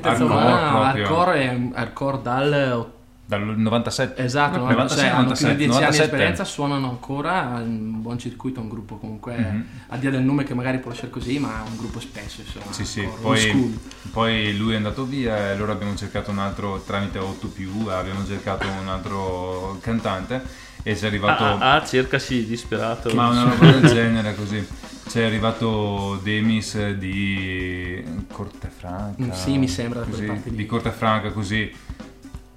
terza 0.00 0.08
Hardcore 0.08 0.24
umana 0.32 0.70
hardcore 0.88 1.40
è 1.40 1.58
hardcore 1.74 2.18
dal 2.22 2.86
Dal 3.28 3.42
97. 3.58 4.22
esatto 4.24 4.56
no, 4.56 4.70
96, 4.70 4.98
cioè, 4.98 5.08
hanno 5.14 5.32
più 5.32 5.54
di 5.54 5.66
97, 5.66 5.66
10 5.66 5.66
anni 5.66 5.66
di 5.66 5.66
97. 5.66 6.02
esperienza 6.04 6.44
suonano 6.44 6.88
ancora 6.88 7.60
un 7.62 8.00
buon 8.00 8.18
circuito 8.18 8.60
un 8.60 8.68
gruppo 8.70 8.96
comunque 8.96 9.36
Mhm. 9.36 9.64
al 9.88 9.98
di 9.98 10.04
là 10.06 10.10
del 10.12 10.22
nome 10.22 10.44
che 10.44 10.54
magari 10.54 10.78
può 10.78 10.92
essere 10.92 11.10
così 11.10 11.38
ma 11.38 11.62
è 11.62 11.68
un 11.68 11.76
gruppo 11.76 12.00
spesso 12.00 12.40
insomma 12.40 12.72
Sì, 12.72 12.86
sì, 12.86 13.06
poi, 13.20 13.78
poi 14.12 14.56
lui 14.56 14.72
è 14.72 14.76
andato 14.76 15.04
via 15.04 15.36
e 15.36 15.50
allora 15.50 15.72
abbiamo 15.72 15.94
cercato 15.94 16.30
un 16.30 16.38
altro, 16.38 16.82
tramite 16.86 17.18
8 17.18 17.48
più, 17.48 17.70
abbiamo 17.88 18.24
cercato 18.26 18.66
un 18.66 18.88
altro 18.88 19.76
cantante 19.82 20.42
e 20.82 20.96
ci 20.96 21.04
è 21.04 21.06
arrivato... 21.08 21.44
Ah, 21.44 21.58
ah, 21.58 21.74
ah, 21.74 21.84
cercasi 21.84 22.46
disperato. 22.46 23.12
Ma 23.14 23.28
una 23.28 23.42
roba 23.42 23.70
del 23.72 23.90
genere 23.90 24.34
così. 24.34 24.66
C'è 25.06 25.24
arrivato 25.24 26.18
Demis 26.22 26.92
di 26.92 28.02
Cortefranca. 28.32 29.22
Mm, 29.22 29.30
sì, 29.32 29.58
mi 29.58 29.68
sembra 29.68 30.00
così. 30.00 30.30
Di 30.44 30.64
Cortefranca 30.66 31.30
così. 31.30 31.70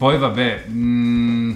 Poi 0.02 0.18
vabbè, 0.18 0.66
mm, 0.68 1.52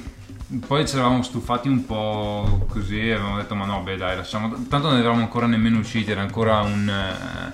poi 0.68 0.88
ci 0.88 0.94
eravamo 0.98 1.24
stufati 1.24 1.68
un 1.68 1.84
po' 1.84 2.68
così 2.70 3.00
e 3.00 3.14
avevamo 3.14 3.38
detto 3.38 3.56
ma 3.56 3.66
no 3.66 3.82
beh 3.82 3.98
dai 3.98 4.16
lasciamo... 4.16 4.54
Tanto 4.70 4.88
non 4.90 5.00
eravamo 5.00 5.22
ancora 5.22 5.48
nemmeno 5.48 5.80
usciti, 5.80 6.12
era 6.12 6.22
ancora 6.22 6.60
un... 6.62 6.88
eh, 6.88 7.52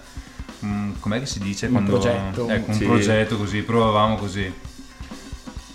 un- 0.65 0.91
com'è 0.99 1.19
che 1.19 1.25
si 1.27 1.39
dice? 1.39 1.67
Un 1.67 1.85
progetto, 1.85 2.49
Ecco, 2.49 2.71
un 2.71 2.75
sì. 2.75 2.83
progetto 2.83 3.37
così, 3.37 3.61
provavamo 3.61 4.17
così. 4.17 4.53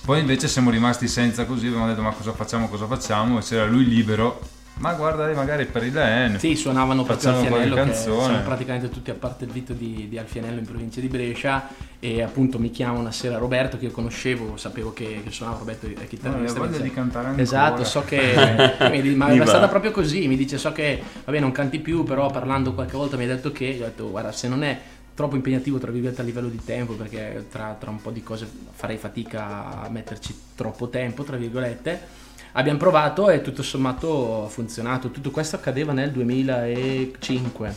Poi 0.04 0.20
invece 0.20 0.48
siamo 0.48 0.68
rimasti 0.68 1.08
senza 1.08 1.46
così, 1.46 1.68
abbiamo 1.68 1.86
detto 1.86 2.02
ma 2.02 2.10
cosa 2.10 2.32
facciamo, 2.32 2.68
cosa 2.68 2.84
facciamo? 2.86 3.38
E 3.38 3.40
c'era 3.40 3.64
lui 3.64 3.86
libero, 3.86 4.38
ma 4.78 4.92
guarda 4.92 5.24
dai, 5.24 5.34
magari 5.34 5.64
per 5.66 5.84
il 5.84 5.96
EN. 5.96 6.38
Sì, 6.38 6.54
suonavano 6.54 7.02
proprio 7.02 7.30
Facciamo 7.30 7.42
Alfianello, 7.44 7.74
canzone. 7.74 8.22
siamo 8.24 8.42
praticamente 8.42 8.90
tutti 8.90 9.10
a 9.10 9.14
parte 9.14 9.44
il 9.44 9.50
Vito 9.50 9.72
di, 9.72 10.06
di 10.08 10.18
Alfianello 10.18 10.58
in 10.58 10.66
provincia 10.66 11.00
di 11.00 11.08
Brescia 11.08 11.68
e 11.98 12.22
appunto 12.22 12.58
mi 12.58 12.70
chiama 12.70 12.98
una 12.98 13.10
sera 13.10 13.38
Roberto 13.38 13.78
che 13.78 13.86
io 13.86 13.90
conoscevo, 13.90 14.56
sapevo 14.58 14.92
che, 14.92 15.22
che 15.24 15.30
suonava 15.30 15.58
Roberto 15.58 15.86
è 15.86 15.90
No, 15.90 16.04
chitarrista. 16.06 16.58
voglia 16.58 16.76
mi 16.76 16.82
di 16.82 16.90
cantare 16.92 17.26
ancora. 17.28 17.42
Esatto, 17.42 17.84
so 17.84 18.04
che 18.04 18.18
mi 18.90 19.14
ma 19.14 19.28
Mi 19.28 19.36
è 19.36 19.38
va. 19.38 19.46
stata 19.46 19.68
proprio 19.68 19.90
così, 19.92 20.28
mi 20.28 20.36
dice 20.36 20.58
so 20.58 20.72
che 20.72 21.02
vabbè 21.24 21.40
non 21.40 21.52
canti 21.52 21.78
più, 21.78 22.04
però 22.04 22.30
parlando 22.30 22.74
qualche 22.74 22.96
volta 22.96 23.16
mi 23.16 23.22
hai 23.22 23.28
detto 23.30 23.52
che, 23.52 23.78
ho 23.80 23.84
detto 23.84 24.10
guarda 24.10 24.30
se 24.32 24.46
non 24.48 24.62
è 24.62 24.78
troppo 25.14 25.36
impegnativo 25.36 25.78
tra 25.78 25.90
virgolette 25.90 26.20
a 26.20 26.24
livello 26.24 26.48
di 26.48 26.62
tempo 26.62 26.92
perché 26.92 27.46
tra, 27.50 27.74
tra 27.80 27.88
un 27.88 28.02
po' 28.02 28.10
di 28.10 28.22
cose 28.22 28.46
farei 28.72 28.98
fatica 28.98 29.80
a 29.80 29.88
metterci 29.88 30.38
troppo 30.54 30.90
tempo 30.90 31.22
tra 31.24 31.38
virgolette 31.38 32.24
abbiamo 32.56 32.78
provato 32.78 33.28
e 33.30 33.40
tutto 33.42 33.62
sommato 33.62 34.44
ha 34.44 34.48
funzionato 34.48 35.10
tutto 35.10 35.30
questo 35.30 35.56
accadeva 35.56 35.92
nel 35.92 36.10
2005 36.10 37.74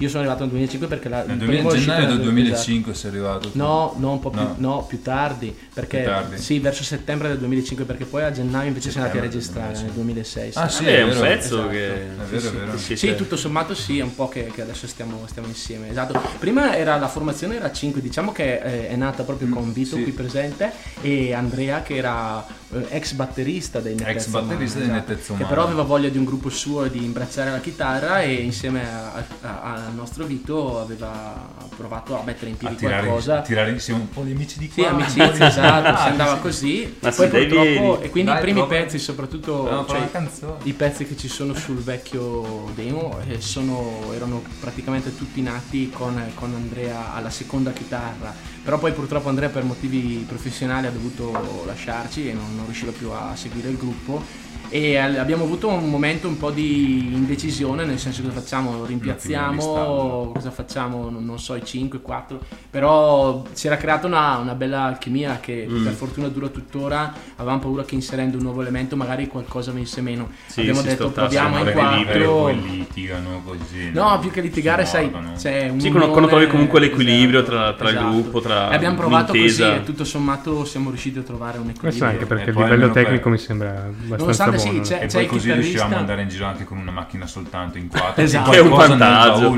Io 0.00 0.08
sono 0.08 0.20
arrivato 0.20 0.42
nel 0.42 0.50
2005 0.50 0.86
perché 0.88 1.08
la, 1.08 1.22
Nel 1.24 1.30
il 1.32 1.36
2000 1.38 1.52
primo 1.56 1.70
è 1.70 1.72
uscito 1.74 1.90
gennaio 1.92 2.06
del 2.08 2.16
nel- 2.24 2.32
2005 2.34 2.94
sei 2.94 3.10
arrivato. 3.10 3.50
tu. 3.50 3.58
No, 3.58 3.94
no, 3.98 4.12
un 4.12 4.20
po' 4.20 4.30
più, 4.30 4.40
No. 4.40 4.54
no, 4.58 4.84
più 4.86 5.02
tardi, 5.02 5.56
perché 5.74 5.98
Più 6.02 6.06
tardi. 6.06 6.38
sì, 6.38 6.60
verso 6.60 6.84
settembre 6.84 7.26
del 7.28 7.38
2005, 7.38 7.84
perché 7.84 8.04
poi 8.04 8.22
a 8.22 8.30
gennaio 8.30 8.68
invece 8.68 8.90
siamo 8.92 9.06
andati 9.06 9.24
a 9.26 9.28
registrare 9.28 9.72
nel 9.80 9.90
2006. 9.90 10.50
Ah, 10.54 10.68
sì. 10.68 10.76
sì, 10.84 10.84
Eh, 10.88 10.96
è 10.96 11.00
è 11.00 11.02
un 11.02 11.18
pezzo 11.20 11.54
Esatto. 11.56 11.68
che... 11.70 11.86
È 11.86 12.06
vero, 12.30 12.48
è 12.48 12.52
vero. 12.52 12.78
Sì, 12.78 12.96
Sì, 12.96 13.14
tutto 13.16 13.36
sommato 13.36 13.74
sì, 13.74 13.98
è 13.98 14.02
un 14.02 14.14
po' 14.14 14.28
che, 14.28 14.46
che 14.54 14.62
adesso 14.62 14.86
stiamo, 14.86 15.24
stiamo 15.26 15.48
insieme. 15.48 15.90
Esatto. 15.90 16.20
Prima 16.38 16.76
era 16.76 16.96
la 16.96 17.08
formazione 17.08 17.56
era 17.56 17.72
5, 17.72 18.00
diciamo 18.00 18.30
che 18.30 18.58
eh, 18.62 18.88
è 18.88 18.94
nata 18.94 19.24
proprio 19.24 19.48
con 19.48 19.72
Vito 19.72 19.96
Mm, 19.96 19.98
sì. 19.98 20.02
qui 20.04 20.12
presente 20.12 20.70
e 21.00 21.32
Andrea 21.32 21.82
che 21.82 21.96
era 21.96 22.46
ex 22.90 23.12
batterista 23.12 23.80
dei 23.80 23.94
Nettezza 23.94 24.10
Ex 24.10 24.26
batterista 24.28 24.78
Umana, 24.78 24.92
dei 24.92 24.98
esatto, 25.00 25.12
Nettezza 25.12 25.34
Che 25.36 25.44
però 25.44 25.62
aveva 25.64 25.82
voglia 25.82 26.08
di 26.10 26.18
un 26.18 26.24
gruppo 26.24 26.50
suo 26.50 26.84
e 26.84 26.90
di 26.90 27.02
imbracciare 27.02 27.50
la 27.50 27.60
chitarra 27.60 28.20
e 28.22 28.34
insieme 28.34 28.82
a- 28.86 29.24
a- 29.40 29.60
al 29.62 29.94
nostro 29.94 30.24
Vito 30.26 30.78
aveva 30.80 31.46
provato 31.76 32.18
a 32.20 32.22
mettere 32.24 32.48
in 32.50 32.54
A 32.54 32.58
piedi 32.58 32.76
tirare, 32.76 33.06
qualcosa. 33.06 33.38
a 33.38 33.42
tirare 33.42 33.70
insieme 33.70 34.00
un 34.00 34.08
po' 34.10 34.22
di 34.22 34.32
amici 34.32 34.58
di 34.58 34.68
Sì, 34.72 34.82
qua. 34.82 34.90
amicizia, 34.90 35.46
esatto, 35.48 35.88
Ah, 35.88 35.96
si 36.02 36.08
andava 36.08 36.34
sì. 36.34 36.40
così. 36.40 36.96
Ma 37.00 37.10
Poi 37.10 37.12
sì, 37.26 37.30
dai, 37.32 37.46
purtroppo, 37.46 37.62
vieni. 37.70 38.02
e 38.02 38.10
quindi 38.10 38.30
Dai, 38.30 38.38
i 38.38 38.42
primi 38.42 38.58
proprio. 38.58 38.80
pezzi, 38.82 38.98
soprattutto 38.98 39.84
fare 39.86 40.08
cioè, 40.12 40.52
i 40.64 40.72
pezzi 40.72 41.06
che 41.06 41.16
ci 41.16 41.28
sono 41.28 41.54
sul 41.54 41.78
vecchio 41.78 42.70
demo 42.74 43.18
eh, 43.28 43.40
sono- 43.40 44.12
erano 44.14 44.42
praticamente 44.60 45.16
tutti 45.16 45.40
nati 45.40 45.90
con, 45.90 46.20
con 46.34 46.52
Andrea 46.54 47.14
alla 47.14 47.30
seconda 47.30 47.70
chitarra. 47.72 48.34
Però 48.68 48.78
poi 48.78 48.92
purtroppo 48.92 49.30
Andrea 49.30 49.48
per 49.48 49.64
motivi 49.64 50.26
professionali 50.28 50.86
ha 50.86 50.90
dovuto 50.90 51.64
lasciarci 51.64 52.28
e 52.28 52.34
non, 52.34 52.54
non 52.54 52.66
riusciva 52.66 52.92
più 52.92 53.08
a 53.08 53.34
seguire 53.34 53.70
il 53.70 53.78
gruppo. 53.78 54.22
E 54.70 54.96
abbiamo 54.98 55.44
avuto 55.44 55.68
un 55.68 55.88
momento 55.88 56.28
un 56.28 56.36
po' 56.36 56.50
di 56.50 57.08
indecisione, 57.14 57.86
nel 57.86 57.98
senso 57.98 58.20
cosa 58.22 58.34
facciamo? 58.38 58.84
Rimpiazziamo, 58.84 60.30
cosa 60.34 60.50
facciamo? 60.50 61.08
Non, 61.08 61.24
non 61.24 61.38
so, 61.38 61.54
i 61.54 61.64
5, 61.64 62.00
4. 62.02 62.38
Però 62.70 63.44
si 63.52 63.66
era 63.66 63.76
creata 63.78 64.06
una, 64.06 64.36
una 64.36 64.54
bella 64.54 64.82
alchimia 64.82 65.38
che 65.40 65.66
Mm. 65.68 65.84
per 65.84 65.92
fortuna 65.94 66.28
dura 66.28 66.48
tuttora. 66.48 67.12
Avevamo 67.36 67.60
paura 67.60 67.84
che 67.84 67.94
inserendo 67.94 68.36
un 68.36 68.42
nuovo 68.42 68.60
elemento 68.60 68.94
magari 68.94 69.26
qualcosa 69.26 69.72
venisse 69.72 70.00
meno. 70.02 70.28
Sì, 70.46 70.60
Abbiamo 70.60 70.82
detto 70.82 71.10
proviamo 71.10 71.58
in 71.58 71.64
l'equilibrio, 71.64 72.30
poi 72.32 72.52
quattro. 72.54 72.72
litigano 72.74 73.42
così. 73.44 73.90
No, 73.92 74.18
più 74.20 74.30
che 74.30 74.40
litigare, 74.42 74.84
sai, 74.84 75.10
c'è 75.38 75.68
un 75.70 75.80
Sì, 75.80 75.88
quando- 75.90 76.10
quando 76.10 76.28
trovi 76.28 76.46
comunque 76.46 76.78
l'equilibrio 76.80 77.42
tra- 77.42 77.72
tra 77.72 77.88
il 77.88 77.96
esatto. 77.96 78.10
gruppo, 78.12 78.40
tra 78.40 78.70
E 78.70 78.74
abbiamo 78.74 78.96
provato 78.96 79.32
l'intesa. 79.32 79.66
così 79.68 79.78
e 79.78 79.84
tutto 79.84 80.04
sommato 80.04 80.64
siamo 80.66 80.90
riusciti 80.90 81.18
a 81.18 81.22
trovare 81.22 81.56
un 81.58 81.64
Questo 81.64 81.86
equilibrio. 81.86 82.08
anche 82.10 82.26
perché 82.26 82.44
E 82.44 82.48
il 82.48 82.52
poi 82.54 82.62
livello 82.64 82.82
almeno 82.84 82.92
per- 82.92 83.02
tecnico 83.04 83.28
mi 83.30 83.38
sembra 83.38 83.70
abbastanza 83.70 84.16
Nonostante 84.16 84.57
sì, 84.58 84.68
buono. 84.70 84.82
c'è- 84.84 84.94
E 85.02 85.06
c'è 85.06 85.12
poi 85.12 85.26
così 85.26 85.40
chitarrista- 85.40 85.54
riuscivamo 85.54 85.94
ad 85.94 86.00
andare 86.00 86.22
in 86.22 86.28
giro 86.28 86.46
anche 86.46 86.64
con 86.64 86.78
una 86.78 86.90
macchina 86.90 87.26
soltanto 87.26 87.78
in 87.78 87.88
quattro. 87.88 88.22
Esatto. 88.22 88.50
Che 88.50 88.56
è 88.56 88.60
un 88.60 88.68
vantaggio. 88.70 89.56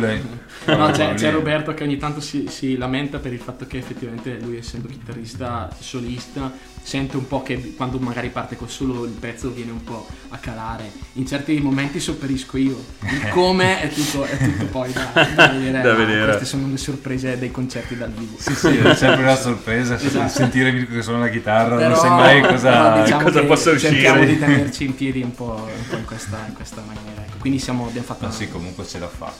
No, 0.66 0.90
c'è, 0.90 1.14
c'è 1.14 1.30
Roberto 1.30 1.72
che 1.74 1.84
ogni 1.84 1.96
tanto 1.96 2.20
si, 2.20 2.46
si 2.48 2.76
lamenta 2.76 3.18
per 3.18 3.32
il 3.32 3.38
fatto 3.40 3.66
che 3.66 3.78
effettivamente 3.78 4.38
lui 4.40 4.58
essendo 4.58 4.88
chitarrista 4.88 5.68
solista 5.78 6.52
sente 6.82 7.16
un 7.16 7.26
po' 7.26 7.42
che 7.42 7.74
quando 7.76 7.98
magari 7.98 8.28
parte 8.30 8.56
col 8.56 8.68
solo 8.70 9.04
il 9.04 9.10
pezzo 9.12 9.50
viene 9.50 9.70
un 9.70 9.82
po' 9.84 10.06
a 10.28 10.38
calare. 10.38 10.90
In 11.14 11.26
certi 11.26 11.58
momenti 11.60 11.98
sopperisco 12.00 12.56
io. 12.56 12.82
Il 13.02 13.28
come 13.30 13.80
è 13.80 13.88
tutto, 13.88 14.24
è 14.24 14.36
tutto 14.36 14.64
poi 14.66 14.92
da, 14.92 15.10
da 15.34 15.48
vedere. 15.48 15.82
Da 15.82 15.94
vedere. 15.94 16.24
Queste 16.26 16.44
sono 16.44 16.68
le 16.68 16.76
sorprese 16.76 17.38
dei 17.38 17.50
concerti 17.50 17.96
dal 17.96 18.10
vivo. 18.10 18.36
Sì, 18.38 18.54
sì, 18.54 18.76
è 18.78 18.94
sempre 18.94 19.22
una 19.22 19.36
sorpresa 19.40 19.98
Esatto. 20.00 20.28
sentire 20.28 20.72
Mirko 20.72 20.94
che 20.94 21.02
suona 21.02 21.20
la 21.20 21.28
chitarra, 21.30 21.76
Però- 21.76 21.88
non 21.88 21.98
sai 21.98 22.10
mai 22.10 22.40
cosa, 22.42 23.02
diciamo 23.02 23.22
cosa 23.22 23.44
possa 23.44 23.70
uscire. 23.70 23.92
Cerchiamo 23.92 24.24
di 24.24 24.38
tenerci 24.38 24.84
in 24.84 24.94
piedi 24.94 25.22
un 25.22 25.32
po', 25.34 25.54
un 25.66 25.86
po' 25.88 25.96
in, 25.96 26.04
questa, 26.04 26.44
in 26.46 26.54
questa 26.54 26.82
maniera. 26.86 27.22
ecco. 27.22 27.36
Quindi 27.38 27.58
siamo, 27.58 27.86
abbiamo 27.86 28.06
fatto 28.06 28.26
Ma 28.26 28.32
sì, 28.32 28.48
comunque 28.48 28.86
ce 28.86 28.98
la 28.98 29.08
fa. 29.08 29.32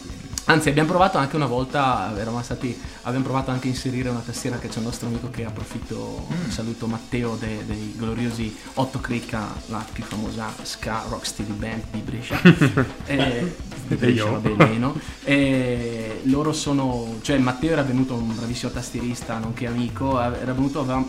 Anzi, 0.51 0.69
abbiamo 0.69 0.89
provato 0.89 1.17
anche 1.17 1.37
una 1.37 1.47
volta, 1.47 2.13
eravamo 2.17 2.43
stati, 2.43 2.77
abbiamo 3.03 3.25
provato 3.25 3.53
anche 3.53 3.69
a 3.69 3.71
inserire 3.71 4.09
una 4.09 4.19
tastiera 4.19 4.59
che 4.59 4.67
c'è 4.67 4.79
un 4.79 4.85
nostro 4.87 5.07
amico 5.07 5.31
che 5.31 5.45
approfitto, 5.45 6.27
saluto 6.49 6.89
Matteo 6.89 7.37
de- 7.37 7.65
dei 7.65 7.95
gloriosi 7.97 8.57
Otto 8.75 8.99
Cricca, 8.99 9.47
la 9.67 9.87
più 9.93 10.03
famosa 10.03 10.53
ska 10.63 11.05
rock 11.09 11.25
steady 11.25 11.53
band 11.53 11.85
di 11.93 12.01
Brescia. 12.01 12.41
e, 13.07 13.55
di 13.87 13.95
Brescia, 13.95 14.25
vabbè, 14.25 14.55
meno. 14.57 14.99
E 15.23 16.23
loro 16.25 16.53
sono, 16.53 17.19
cioè 17.21 17.39
Matteo 17.39 17.71
era 17.71 17.83
venuto 17.83 18.15
un 18.15 18.35
bravissimo 18.35 18.73
tastierista, 18.73 19.39
nonché 19.39 19.69
amico, 19.69 20.21
era 20.21 20.53
venuto, 20.53 20.81
avevamo 20.81 21.07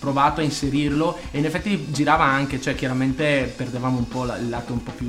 provato 0.00 0.40
a 0.40 0.42
inserirlo 0.42 1.16
e 1.30 1.38
in 1.38 1.44
effetti 1.44 1.86
girava 1.92 2.24
anche, 2.24 2.60
cioè 2.60 2.74
chiaramente 2.74 3.52
perdevamo 3.54 3.98
un 3.98 4.08
po' 4.08 4.24
la- 4.24 4.38
il 4.38 4.48
lato 4.48 4.72
un 4.72 4.82
po' 4.82 4.90
più 4.92 5.08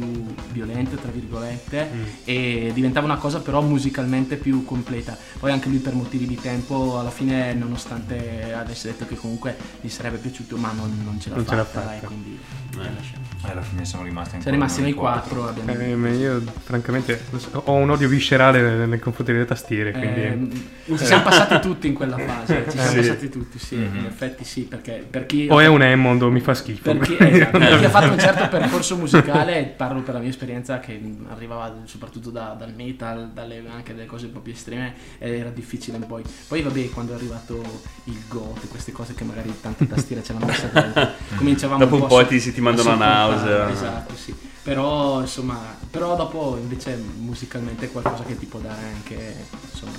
violento, 0.51 0.97
tra 0.97 1.09
virgolette, 1.11 1.89
e 2.25 2.71
diventava 2.73 3.05
una 3.05 3.15
cosa 3.17 3.39
però 3.39 3.61
musicalmente 3.61 4.35
più 4.35 4.63
completa. 4.65 5.17
Poi 5.39 5.51
anche 5.51 5.69
lui 5.69 5.77
per 5.79 5.93
motivi 5.93 6.27
di 6.27 6.35
tempo, 6.35 6.99
alla 6.99 7.09
fine, 7.09 7.53
nonostante 7.53 8.53
avesse 8.53 8.89
detto 8.89 9.05
che 9.07 9.15
comunque 9.15 9.55
gli 9.81 9.89
sarebbe 9.89 10.17
piaciuto, 10.17 10.57
ma 10.57 10.71
non, 10.75 10.91
non 11.03 11.19
ce 11.19 11.29
l'ha 11.29 11.35
Non 11.37 11.47
ce 11.47 11.55
fatta, 11.55 11.79
l'ha 11.79 11.85
fatta. 11.91 12.07
quindi 12.07 12.37
l'ha 12.75 12.83
lasciato. 12.93 13.19
E 13.47 13.51
alla 13.51 13.61
fine 13.61 13.85
siamo 13.85 14.03
rimasti 14.03 14.35
ancora 14.35 14.51
Siamo 14.51 14.57
rimasti 14.57 14.81
noi 14.81 14.89
in 14.91 14.95
quattro, 14.95 15.47
abbiamo... 15.47 16.07
Eh, 16.07 16.15
io 16.15 16.41
francamente 16.63 17.23
ho 17.53 17.73
un 17.73 17.89
odio 17.89 18.07
viscerale 18.07 18.85
nei 18.85 18.99
confronti 18.99 19.31
delle 19.31 19.45
tastiere, 19.45 19.91
quindi... 19.91 20.59
Eh, 20.85 20.97
ci 20.97 21.05
siamo 21.05 21.23
passati 21.23 21.59
tutti 21.59 21.87
in 21.87 21.93
quella 21.93 22.17
fase, 22.17 22.65
ci 22.69 22.77
siamo 22.77 22.89
Sì. 23.01 23.07
passati 23.07 23.29
tutti, 23.29 23.57
sì, 23.59 23.75
Mhm. 23.75 23.97
in 23.99 24.05
effetti 24.05 24.43
sì, 24.43 24.61
perché 24.61 24.80
per 24.81 25.25
chi... 25.25 25.47
O 25.49 25.59
è 25.59 25.67
un 25.67 25.81
Hammond 25.81 26.21
o 26.23 26.31
mi 26.31 26.39
fa 26.39 26.53
schifo. 26.53 26.81
Per 26.81 26.99
chi, 26.99 27.15
esatto, 27.19 27.57
per 27.59 27.77
chi 27.77 27.85
ha 27.85 27.89
fatto 27.91 28.11
un 28.11 28.19
certo 28.19 28.47
percorso 28.47 28.97
musicale, 28.97 29.73
parlo 29.77 30.01
per 30.01 30.13
la 30.15 30.19
mia 30.19 30.29
esperienza 30.29 30.79
che 30.79 30.99
arrivava 31.29 31.73
soprattutto 31.85 32.29
da- 32.29 32.55
dal 32.57 32.73
metal, 32.73 33.29
dalle, 33.33 33.63
anche 33.73 33.93
dalle 33.93 34.05
cose 34.07 34.25
un 34.27 34.31
po' 34.33 34.39
più 34.39 34.53
estreme, 34.53 34.93
era 35.19 35.49
difficile 35.49 35.97
un 35.97 36.07
po'. 36.07 36.19
Poi 36.47 36.61
vabbè, 36.61 36.89
quando 36.89 37.13
è 37.13 37.15
arrivato 37.15 37.61
il 38.05 38.17
goth, 38.27 38.67
queste 38.69 38.91
cose 38.91 39.13
che 39.13 39.23
magari 39.23 39.53
tante 39.61 39.87
tastiere 39.87 40.23
ce 40.23 40.33
l'hanno 40.33 40.45
messa 40.45 40.67
dentro, 40.67 41.09
cominciavamo 41.37 41.79
Dopo 41.83 41.95
un 41.95 42.01
a 42.03 42.05
po' 42.07 42.19
so- 42.19 42.25
ti- 42.25 42.39
ti 42.51 42.59
a 42.59 42.63
mandano 42.63 42.89
la 42.89 42.95
sopportare, 42.95 43.35
nausea. 43.35 43.69
Esatto, 43.71 44.15
sì. 44.15 44.35
Però 44.63 45.21
insomma, 45.21 45.59
però 45.89 46.15
dopo 46.15 46.55
invece 46.61 46.95
musicalmente 47.17 47.85
è 47.85 47.91
qualcosa 47.91 48.23
che 48.23 48.37
ti 48.37 48.45
può 48.45 48.59
dare 48.59 48.81
anche, 48.93 49.35
insomma, 49.71 49.91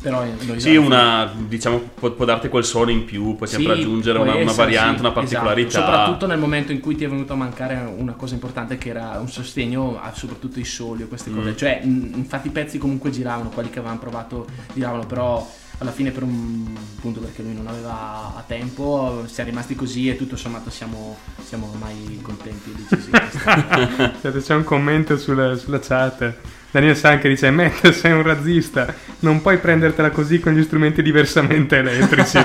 però 0.00 0.24
noi 0.24 0.60
Sì, 0.60 0.76
una, 0.76 1.32
diciamo, 1.36 1.78
può, 1.94 2.10
può 2.12 2.24
darti 2.24 2.48
quel 2.48 2.64
suono 2.64 2.90
in 2.90 3.04
più, 3.04 3.34
puoi 3.34 3.48
sempre 3.48 3.74
sì, 3.74 3.80
aggiungere 3.80 4.18
una, 4.18 4.34
una 4.34 4.40
essere, 4.42 4.56
variante, 4.56 4.94
sì, 4.94 5.00
una 5.00 5.12
particolarità. 5.12 5.68
esatto. 5.68 5.86
Soprattutto 5.86 6.26
nel 6.26 6.38
momento 6.38 6.72
in 6.72 6.80
cui 6.80 6.94
ti 6.94 7.04
è 7.04 7.08
venuto 7.08 7.32
a 7.32 7.36
mancare 7.36 7.74
una 7.96 8.12
cosa 8.12 8.34
importante 8.34 8.78
che 8.78 8.90
era 8.90 9.18
un 9.18 9.28
sostegno 9.28 10.00
a 10.00 10.12
soprattutto 10.14 10.60
i 10.60 10.64
soli 10.64 11.02
o 11.02 11.08
queste 11.08 11.32
cose. 11.32 11.50
Mm. 11.50 11.56
Cioè, 11.56 11.80
infatti 11.82 12.48
i 12.48 12.50
pezzi 12.50 12.78
comunque 12.78 13.10
giravano, 13.10 13.48
quelli 13.48 13.70
che 13.70 13.80
avevamo 13.80 13.98
provato 13.98 14.46
giravano, 14.72 15.04
però 15.04 15.46
alla 15.78 15.92
fine 15.92 16.10
per 16.10 16.22
un 16.24 16.76
punto 17.00 17.20
perché 17.20 17.42
lui 17.42 17.54
non 17.54 17.66
aveva 17.66 18.34
a 18.36 18.44
tempo 18.46 19.24
siamo 19.26 19.50
rimasti 19.50 19.76
così 19.76 20.08
e 20.08 20.16
tutto 20.16 20.36
sommato 20.36 20.70
siamo, 20.70 21.16
siamo 21.44 21.70
ormai 21.72 22.18
contenti 22.22 22.70
e 22.70 22.82
decisi. 22.82 23.10
C'è 24.46 24.54
un 24.54 24.64
commento 24.64 25.16
sulla, 25.16 25.56
sulla 25.56 25.80
chat. 25.80 26.34
Daniel 26.70 26.96
San 26.96 27.18
che 27.18 27.28
dice: 27.28 27.50
Matt, 27.50 27.88
sei 27.90 28.12
un 28.12 28.22
razzista, 28.22 28.92
non 29.20 29.40
puoi 29.40 29.58
prendertela 29.58 30.10
così 30.10 30.38
con 30.38 30.52
gli 30.52 30.62
strumenti 30.62 31.02
diversamente 31.02 31.78
elettrici. 31.78 32.38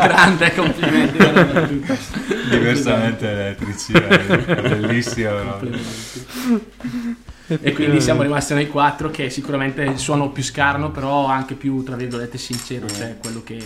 Grande, 0.00 0.54
complimenti. 0.54 1.18
veramente. 1.18 1.98
Diversamente 2.48 3.30
elettrici, 3.30 3.92
è 3.92 4.60
bellissimo. 4.62 5.42
no? 5.42 5.58
Complimenti. 5.58 7.30
E 7.46 7.72
quindi 7.72 8.00
siamo 8.00 8.22
rimasti 8.22 8.54
noi 8.54 8.68
quattro 8.68 9.10
che 9.10 9.28
sicuramente 9.28 9.82
il 9.82 9.98
suono 9.98 10.30
più 10.30 10.42
scarno, 10.42 10.90
però 10.90 11.26
anche 11.26 11.54
più, 11.54 11.82
tra 11.82 11.96
virgolette, 11.96 12.38
sincero, 12.38 12.88
cioè 12.88 13.18
quello 13.18 13.42
che, 13.42 13.58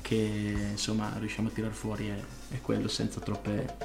che, 0.00 0.54
insomma 0.70 1.12
riusciamo 1.18 1.48
a 1.48 1.50
tirar 1.50 1.72
fuori 1.72 2.08
è, 2.08 2.54
è 2.54 2.60
quello 2.60 2.86
senza 2.86 3.18
troppe, 3.20 3.76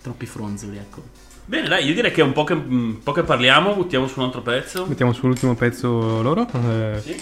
troppi 0.00 0.24
fronzoli, 0.24 0.78
ecco. 0.78 1.31
Bene, 1.44 1.68
dai, 1.68 1.84
io 1.86 1.94
direi 1.94 2.12
che 2.12 2.22
un 2.22 2.32
po' 2.32 2.44
che, 2.44 2.52
un 2.54 2.98
po' 3.02 3.12
che 3.12 3.22
parliamo, 3.22 3.74
buttiamo 3.74 4.06
su 4.06 4.20
un 4.20 4.26
altro 4.26 4.42
pezzo. 4.42 4.86
Mettiamo 4.86 5.12
sull'ultimo 5.12 5.54
pezzo 5.54 6.22
loro. 6.22 6.46
Eh, 6.52 7.00
Sì. 7.02 7.20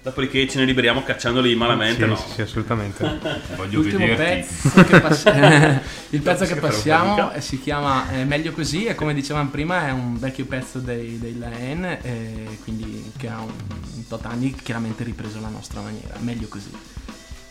Dopodiché 0.00 0.48
ce 0.48 0.60
ne 0.60 0.64
liberiamo 0.64 1.02
cacciandoli 1.02 1.54
malamente, 1.56 2.04
sì, 2.04 2.08
no? 2.08 2.16
sì, 2.16 2.30
sì, 2.34 2.40
assolutamente. 2.40 3.18
Voglio 3.56 3.80
L'ultimo 3.80 4.06
vederti. 4.06 4.46
pezzo 4.48 4.84
che 4.84 5.00
passiamo, 5.00 5.80
il 6.10 6.22
pezzo 6.22 6.44
che 6.46 6.54
passiamo 6.54 7.32
eh, 7.32 7.40
si 7.42 7.60
chiama 7.60 8.10
eh, 8.12 8.24
Meglio 8.24 8.52
così 8.52 8.86
e 8.86 8.94
come 8.94 9.12
dicevamo 9.12 9.50
prima 9.50 9.88
è 9.88 9.90
un 9.90 10.18
vecchio 10.18 10.46
pezzo 10.46 10.78
dei, 10.78 11.18
dei 11.18 11.36
Laen, 11.36 11.84
eh, 11.84 12.58
quindi 12.62 13.12
che 13.18 13.28
ha 13.28 13.40
un, 13.40 13.52
un 13.96 14.06
tot 14.06 14.24
anni, 14.24 14.54
chiaramente 14.54 15.04
ripreso 15.04 15.38
alla 15.38 15.48
nostra 15.48 15.80
maniera. 15.82 16.14
Meglio 16.20 16.46
così. 16.46 16.70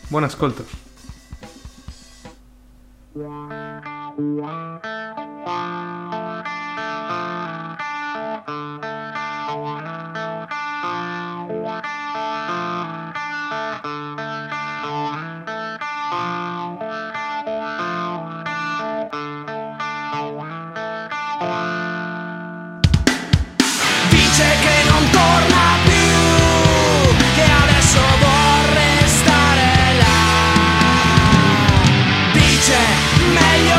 Buon 0.08 0.24
ascolto. 0.24 0.66
Dice 4.18 4.42
che 8.46 8.97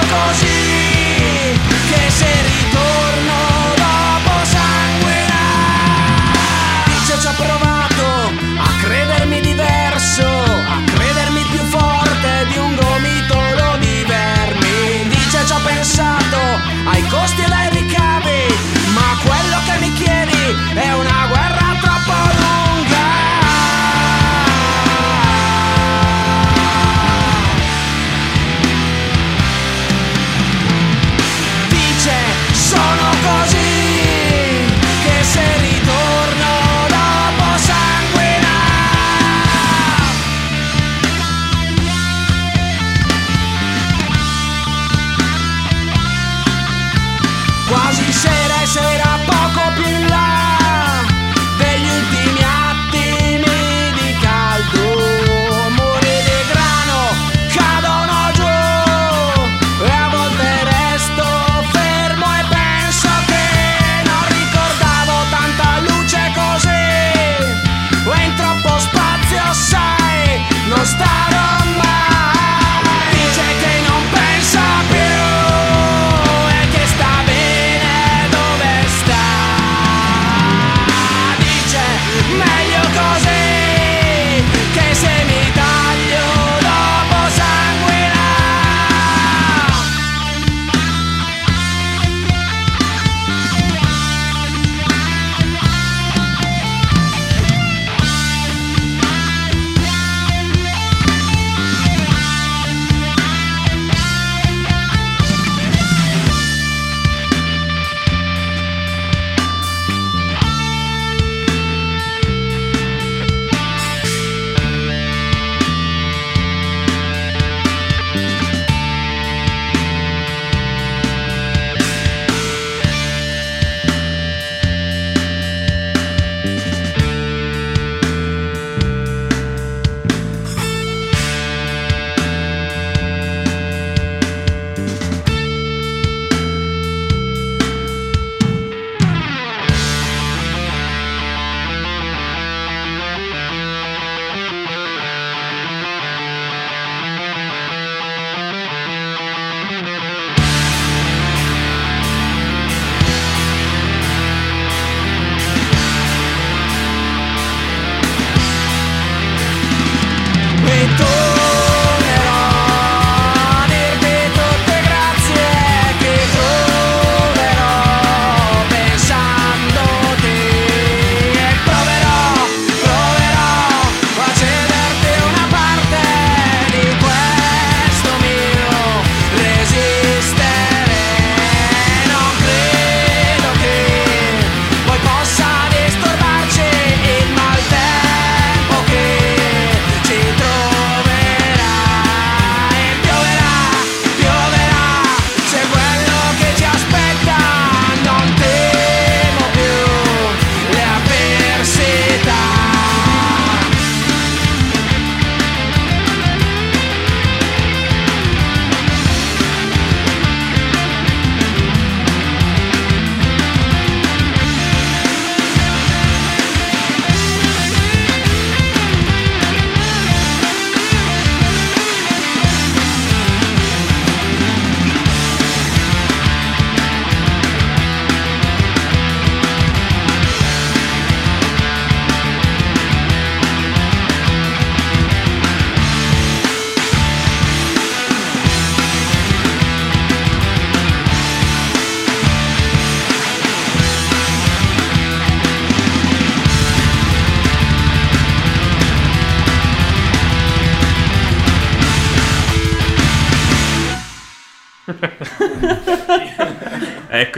così 0.09 0.48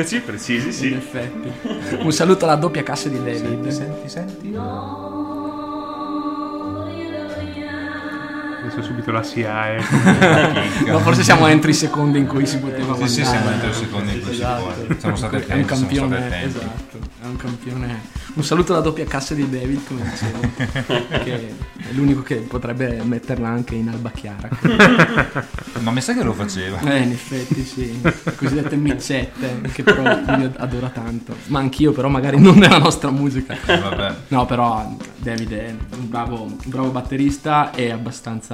Eccoci, 0.01 0.21
precisi, 0.21 0.67
In 0.67 0.73
sì. 0.73 0.93
effetti. 0.93 1.53
Un 2.03 2.13
saluto 2.13 2.45
alla 2.45 2.57
doppia 2.57 2.83
cassa 2.83 3.09
di 3.09 3.23
David. 3.23 3.69
Senti, 3.69 4.09
senti. 4.09 4.55
Adesso 8.61 8.83
subito 8.83 9.11
la 9.11 9.23
SIAE. 9.23 9.83
No, 10.87 10.99
forse 11.01 11.23
siamo 11.23 11.47
entri 11.47 11.71
i 11.71 11.75
secondi 11.75 12.19
in 12.19 12.27
cui 12.27 12.47
si 12.47 12.59
poteva 12.59 12.95
Sì, 12.97 13.09
sì, 13.09 13.25
siamo 13.25 13.51
entri 13.51 13.71
i 13.71 13.73
secondi 13.75 14.13
in 14.15 14.21
cui 14.21 14.35
si 14.35 14.41
Esatto. 14.41 14.63
può. 14.63 14.95
Siamo 14.99 15.17
stati 15.17 15.35
È 15.37 15.39
un 15.39 15.43
attenti, 15.45 15.65
campione, 15.67 16.17
attenti. 16.17 16.47
esatto. 16.59 16.99
È 17.23 17.27
un 17.27 17.37
campione. 17.37 18.19
Un 18.33 18.45
saluto 18.45 18.73
alla 18.73 18.83
doppia 18.83 19.05
cassa 19.07 19.35
di 19.35 19.49
David, 19.49 19.81
come 19.87 20.03
dicevo. 20.09 20.41
che 21.25 21.35
è 21.35 21.93
l'unico 21.93 22.23
che 22.23 22.37
potrebbe 22.37 23.01
metterla 23.03 23.49
anche 23.49 23.75
in 23.75 23.89
alba 23.89 24.11
chiara. 24.11 24.49
Ma 25.81 25.91
mi 25.91 26.01
sa 26.01 26.15
che 26.15 26.23
lo 26.23 26.33
faceva. 26.33 26.79
Eh, 26.81 26.99
in 27.01 27.11
effetti 27.13 27.65
sì, 27.65 27.99
le 28.03 28.15
cosiddette 28.37 28.77
micette 28.77 29.61
che 29.73 29.83
però 29.83 30.03
lui 30.03 30.51
adora 30.59 30.89
tanto. 30.89 31.35
Ma 31.47 31.59
anch'io 31.59 31.93
però 31.93 32.09
magari 32.09 32.39
non 32.39 32.57
nella 32.59 32.79
nostra 32.79 33.11
musica. 33.11 33.57
Vabbè. 33.65 34.15
No, 34.29 34.47
però 34.47 34.95
David 35.17 35.53
è 35.53 35.75
un 35.97 36.09
bravo, 36.09 36.43
un 36.45 36.57
bravo 36.67 36.91
batterista 36.91 37.73
e 37.73 37.91
abbastanza 37.91 38.50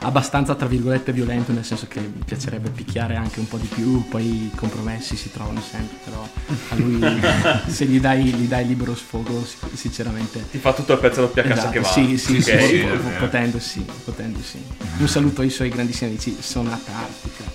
abbastanza 0.00 0.54
tra 0.54 0.66
virgolette 0.66 1.12
violento, 1.12 1.52
nel 1.52 1.64
senso 1.64 1.86
che 1.88 2.00
mi 2.00 2.22
piacerebbe 2.24 2.70
picchiare 2.70 3.14
anche 3.16 3.38
un 3.40 3.46
po' 3.48 3.58
di 3.58 3.66
più, 3.66 4.08
poi 4.08 4.24
i 4.24 4.50
compromessi 4.54 5.16
si 5.16 5.30
trovano 5.30 5.60
sempre, 5.60 5.98
però 6.04 6.26
a 6.70 6.74
lui 6.76 7.20
se 7.68 7.84
gli 7.84 8.00
dai, 8.00 8.24
gli 8.24 8.48
dai 8.48 8.66
libero 8.66 8.94
sfogo 8.94 9.44
sinceramente... 9.74 10.44
Ti 10.50 10.58
fa 10.58 10.72
tutto 10.72 10.94
il 10.94 10.98
pezzo 10.98 11.20
doppia 11.20 11.42
cassa 11.42 11.54
Esatto, 11.54 11.70
che 11.72 11.80
va. 11.80 11.88
Sì, 11.88 12.18
sì, 12.18 12.36
Ok. 12.36 12.42
sì, 12.42 12.78
po- 12.78 12.88
vero. 12.88 13.18
potendo 13.18 13.58
sì, 13.58 13.84
potendo 14.04 14.40
sì. 14.42 14.60
Un 14.98 15.08
saluto 15.08 15.42
ai 15.42 15.50
suoi 15.50 15.68
grandissimi 15.68 16.10
amici, 16.10 16.36
Sonata 16.40 16.92
Artica. 16.96 17.50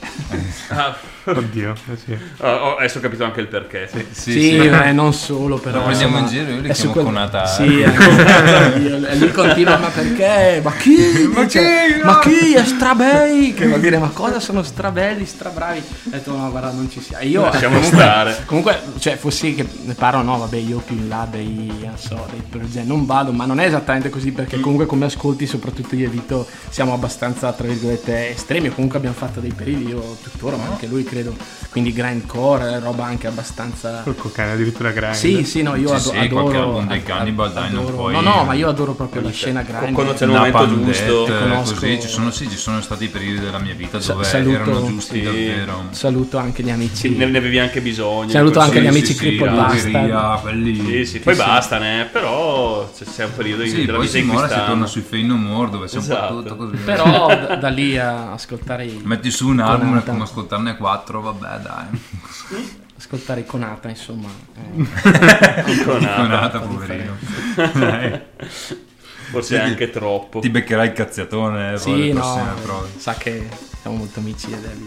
Ah, 0.70 0.98
Oddio, 1.28 1.74
eh 1.92 1.98
sì. 1.98 2.18
oh, 2.38 2.48
oh, 2.48 2.76
adesso 2.78 2.98
ho 3.00 3.02
capito 3.02 3.24
anche 3.24 3.42
il 3.42 3.48
perché. 3.48 3.88
Sì. 3.92 4.06
Sì, 4.12 4.32
Sì, 4.32 4.40
sì. 4.42 4.56
eh, 4.68 4.92
non 4.92 5.14
solo, 5.14 5.58
però. 5.58 5.80
Lo 5.80 5.86
prendiamo 5.86 6.18
in 6.20 6.28
giro, 6.28 6.52
io 6.52 6.62
li 6.62 6.72
chiamo 6.72 6.92
quel- 6.92 7.04
Conata 7.06 7.46
Sì, 7.46 7.82
eh, 7.82 7.90
e 9.10 9.16
lui 9.18 9.32
continua, 9.32 9.78
ma 9.78 9.88
perché? 9.90 10.62
Ma 10.64 10.72
chi? 10.74 11.30
Ma 11.34 11.46
chi? 11.46 11.60
Ma 12.04 12.20
chi? 12.20 12.54
È 12.54 12.64
strabei! 12.66 13.54
Che 13.54 13.68
vuol 13.68 13.80
dire, 13.80 13.98
ma 13.98 14.10
cosa 14.10 14.40
sono 14.40 14.64
strabelli, 14.64 15.26
strabravi? 15.26 15.80
Ho 15.80 16.10
detto, 16.10 16.36
no, 16.36 16.50
guarda, 16.50 16.72
non 16.72 16.90
ci 16.90 17.02
sia. 17.02 17.22
Io, 17.22 17.42
Lasciamo 17.44 17.76
comunque, 17.76 17.98
stare. 18.00 18.38
comunque, 18.46 18.80
cioè, 19.00 19.16
fossi 19.18 19.54
che 19.56 19.66
ne 19.84 19.94
parlo, 19.94 20.22
no, 20.22 20.38
vabbè, 20.38 20.58
io 20.58 20.78
più 20.80 20.96
in 20.96 21.08
là 21.08 21.28
dei, 21.30 21.72
non 21.82 21.98
so, 21.98 22.26
dei 22.32 22.66
Jam, 22.68 22.86
non 22.88 23.06
vado, 23.06 23.32
ma 23.32 23.46
non 23.46 23.60
è 23.60 23.66
esattamente 23.66 24.10
così, 24.10 24.32
perché 24.32 24.60
comunque 24.60 24.86
come 24.86 25.06
ascolti, 25.06 25.46
soprattutto 25.46 25.96
io 25.96 26.06
e 26.08 26.10
Vito, 26.10 26.48
siamo 26.70 26.94
abbastanza, 26.94 27.52
tra 27.54 27.68
virgolette, 27.68 28.30
estremi, 28.32 28.68
o 28.68 28.74
comunque 28.74 28.98
abbiamo 28.98 29.16
fatto 29.16 29.40
dei 29.40 29.52
periodi, 29.54 29.88
io 29.90 30.18
tuttora, 30.22 30.56
ma 30.58 30.66
anche 30.70 30.86
lui 30.88 31.04
credo, 31.04 31.16
quindi 31.70 31.94
grindcore, 31.94 32.80
roba 32.80 33.06
anche 33.06 33.28
abbastanza... 33.28 34.02
Col 34.04 34.16
cocaine 34.16 34.52
addirittura 34.54 34.92
grind. 34.92 35.14
Sì, 35.14 35.44
sì, 35.44 35.62
no, 35.62 35.76
io 35.76 35.88
Sì, 35.90 35.94
ado- 35.94 36.10
sì, 36.12 36.18
adoro. 36.18 36.42
qualche 36.42 36.58
album 36.60 36.88
dei 36.88 36.98
ad- 37.00 37.04
Cannibal, 37.04 37.54
dai, 37.54 37.72
non 37.72 37.80
adoro- 37.84 37.96
puoi- 37.98 38.14
No, 38.14 38.22
no, 38.22 38.44
ma 38.44 38.54
io 38.54 38.68
adoro 38.70 38.94
proprio 38.94 39.22
la 39.22 39.32
scena 39.32 39.62
grind. 39.62 39.94
Quando 39.94 40.14
c'è 40.14 40.26
il 40.26 40.32
momento 40.32 40.58
Napalm 40.60 40.86
giusto. 40.86 41.26
Death, 41.26 41.40
conosco- 41.40 41.74
così, 41.76 42.02
ci 42.02 42.08
sono, 42.08 42.32
sì, 42.32 42.50
ci 42.50 42.58
sono 42.58 42.82
stati 42.82 43.08
periodi 43.08 43.40
della 43.40 43.60
mia 43.60 43.74
vita 43.74 44.00
Sa- 44.00 44.14
dove 44.14 44.24
saluto- 44.26 44.56
erano 44.56 44.86
giusti 44.86 45.18
sì. 45.20 45.24
davvero. 45.24 45.84
Saluto 45.92 46.38
anche 46.38 46.64
gli 46.64 46.70
amici. 46.70 47.10
Ne, 47.16 47.26
ne 47.26 47.38
avevi 47.38 47.60
anche 47.60 47.82
bisogno. 47.82 48.30
Saluto 48.30 48.60
anche 48.60 48.82
gli 48.82 48.88
amici 48.88 49.14
Cripple 49.16 49.50
sì, 49.50 49.56
Bastard. 49.56 49.86
Ungheria, 49.96 50.40
quelli... 50.42 50.76
Sì, 50.76 51.06
sì, 51.06 51.20
poi 51.20 51.36
basta, 51.36 51.78
ne, 51.78 52.08
però 52.12 52.90
c'è, 52.98 53.06
c'è 53.06 53.26
un 53.26 53.32
periodo 53.36 53.64
in- 53.64 53.70
Sì, 53.70 53.86
della 53.86 54.00
vita 54.00 54.12
si 54.12 54.18
in 54.20 54.24
cui 54.28 54.34
muore, 54.34 54.50
si 54.50 54.56
torna 54.66 54.86
sui 54.86 55.02
Fey 55.02 55.24
No 55.24 55.36
More 55.36 55.70
dove 55.70 55.88
c'è 55.88 55.98
un 55.98 56.02
Esatto. 56.02 56.34
po' 56.34 56.42
tutto 56.42 56.56
così. 56.56 56.76
Però 56.84 57.28
da, 57.60 57.68
lì 57.70 57.98
a 57.98 58.32
ascoltare 58.34 58.86
i, 58.86 59.02
Metti 59.04 59.30
su 59.32 59.48
un 59.50 59.60
album 59.60 59.98
e 59.98 60.04
come 60.04 60.24
ascoltarne 60.24 60.76
quattro, 60.78 61.07
vabbè 61.14 61.60
dai. 61.60 61.88
ascoltare 62.98 63.46
Conata, 63.46 63.90
insomma. 63.90 64.28
eh, 64.56 64.84
Conata. 65.84 66.16
Conata, 66.16 66.60
poverino. 66.60 67.16
Dai. 67.74 68.22
Forse 69.30 69.58
è 69.58 69.60
anche 69.60 69.90
troppo. 69.90 70.40
Ti 70.40 70.50
beccherai 70.50 70.88
il 70.88 70.94
cazziatone 70.94 71.74
eh, 71.74 71.78
sì, 71.78 72.12
no, 72.14 72.58
sa 72.98 73.14
che 73.16 73.48
siamo 73.82 73.98
molto 73.98 74.20
amici 74.20 74.52
ed 74.52 74.64
è 74.64 74.74
lì. 74.74 74.86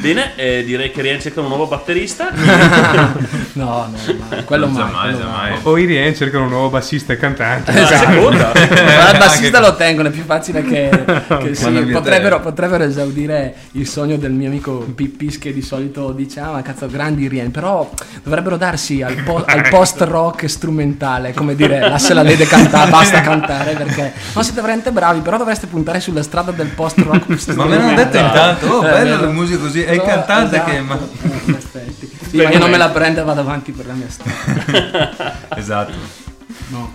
Bene, 0.00 0.32
eh, 0.36 0.64
direi 0.64 0.90
che 0.90 1.02
rientra 1.02 1.30
un 1.42 1.48
nuovo 1.48 1.66
batterista. 1.66 2.30
No, 3.52 3.90
no, 3.90 4.14
ma 4.30 4.42
quello 4.44 4.66
Non 4.66 4.74
mai. 4.74 4.90
mai, 4.92 5.12
quello 5.14 5.28
mai. 5.28 5.58
O 5.62 5.76
i 5.76 5.84
Rien 5.84 6.14
cercano 6.14 6.44
un 6.44 6.50
nuovo 6.50 6.68
bassista 6.70 7.12
e 7.12 7.16
cantante. 7.16 7.72
La 7.72 7.86
seconda. 7.86 8.52
Ma 8.54 8.60
il 8.62 9.00
Anche 9.00 9.18
bassista 9.18 9.60
lo 9.60 9.74
tengono, 9.74 10.08
è 10.08 10.10
più 10.12 10.22
facile 10.24 10.62
che, 10.62 10.88
che 11.42 11.54
sì, 11.56 11.68
potrebbero, 11.92 12.38
potrebbero 12.40 12.84
esaudire 12.84 13.54
il 13.72 13.88
sogno 13.88 14.16
del 14.16 14.30
mio 14.30 14.46
amico 14.46 14.78
Pippis 14.94 15.38
che 15.38 15.52
di 15.52 15.62
solito 15.62 16.12
dice 16.12 16.38
ah 16.40 16.52
ma 16.52 16.62
cazzo 16.62 16.86
grandi 16.86 17.26
Rien, 17.26 17.50
però 17.50 17.90
dovrebbero 18.22 18.56
darsi 18.56 19.02
al, 19.02 19.16
po- 19.16 19.42
al 19.44 19.68
post 19.68 20.00
rock 20.02 20.48
strumentale, 20.48 21.32
come 21.34 21.56
dire 21.56 21.80
lasciala 21.80 22.22
Lede 22.22 22.46
cantare, 22.46 22.88
basta 22.90 23.20
cantare 23.20 23.72
perché 23.72 24.12
non 24.32 24.44
siete 24.44 24.60
veramente 24.60 24.92
bravi, 24.92 25.20
però 25.20 25.36
dovreste 25.38 25.66
puntare 25.66 25.98
sulla 25.98 26.22
strada 26.22 26.52
del 26.52 26.68
post 26.68 26.98
rock 27.00 27.26
Ma 27.56 27.64
me 27.64 27.76
l'hanno 27.76 27.94
detto 27.94 28.16
intanto, 28.16 28.66
oh 28.68 28.86
Eh, 28.86 28.90
bello 28.90 29.16
vero. 29.16 29.24
la 29.26 29.32
musica 29.32 29.58
così, 29.58 29.84
è 29.90 29.94
il 29.94 29.98
No, 29.98 30.04
cantante 30.04 30.56
esatto, 30.56 30.70
che... 30.70 30.80
Ma... 30.80 30.98
in 31.44 31.54
effetti. 31.54 32.18
Sì, 32.28 32.36
io 32.36 32.58
non 32.58 32.70
me 32.70 32.76
la 32.76 32.90
prendo 32.90 33.20
e 33.20 33.24
vado 33.24 33.40
avanti 33.40 33.72
per 33.72 33.86
la 33.86 33.92
mia 33.94 34.08
strada. 34.08 35.38
Esatto. 35.56 35.92
No. 36.68 36.92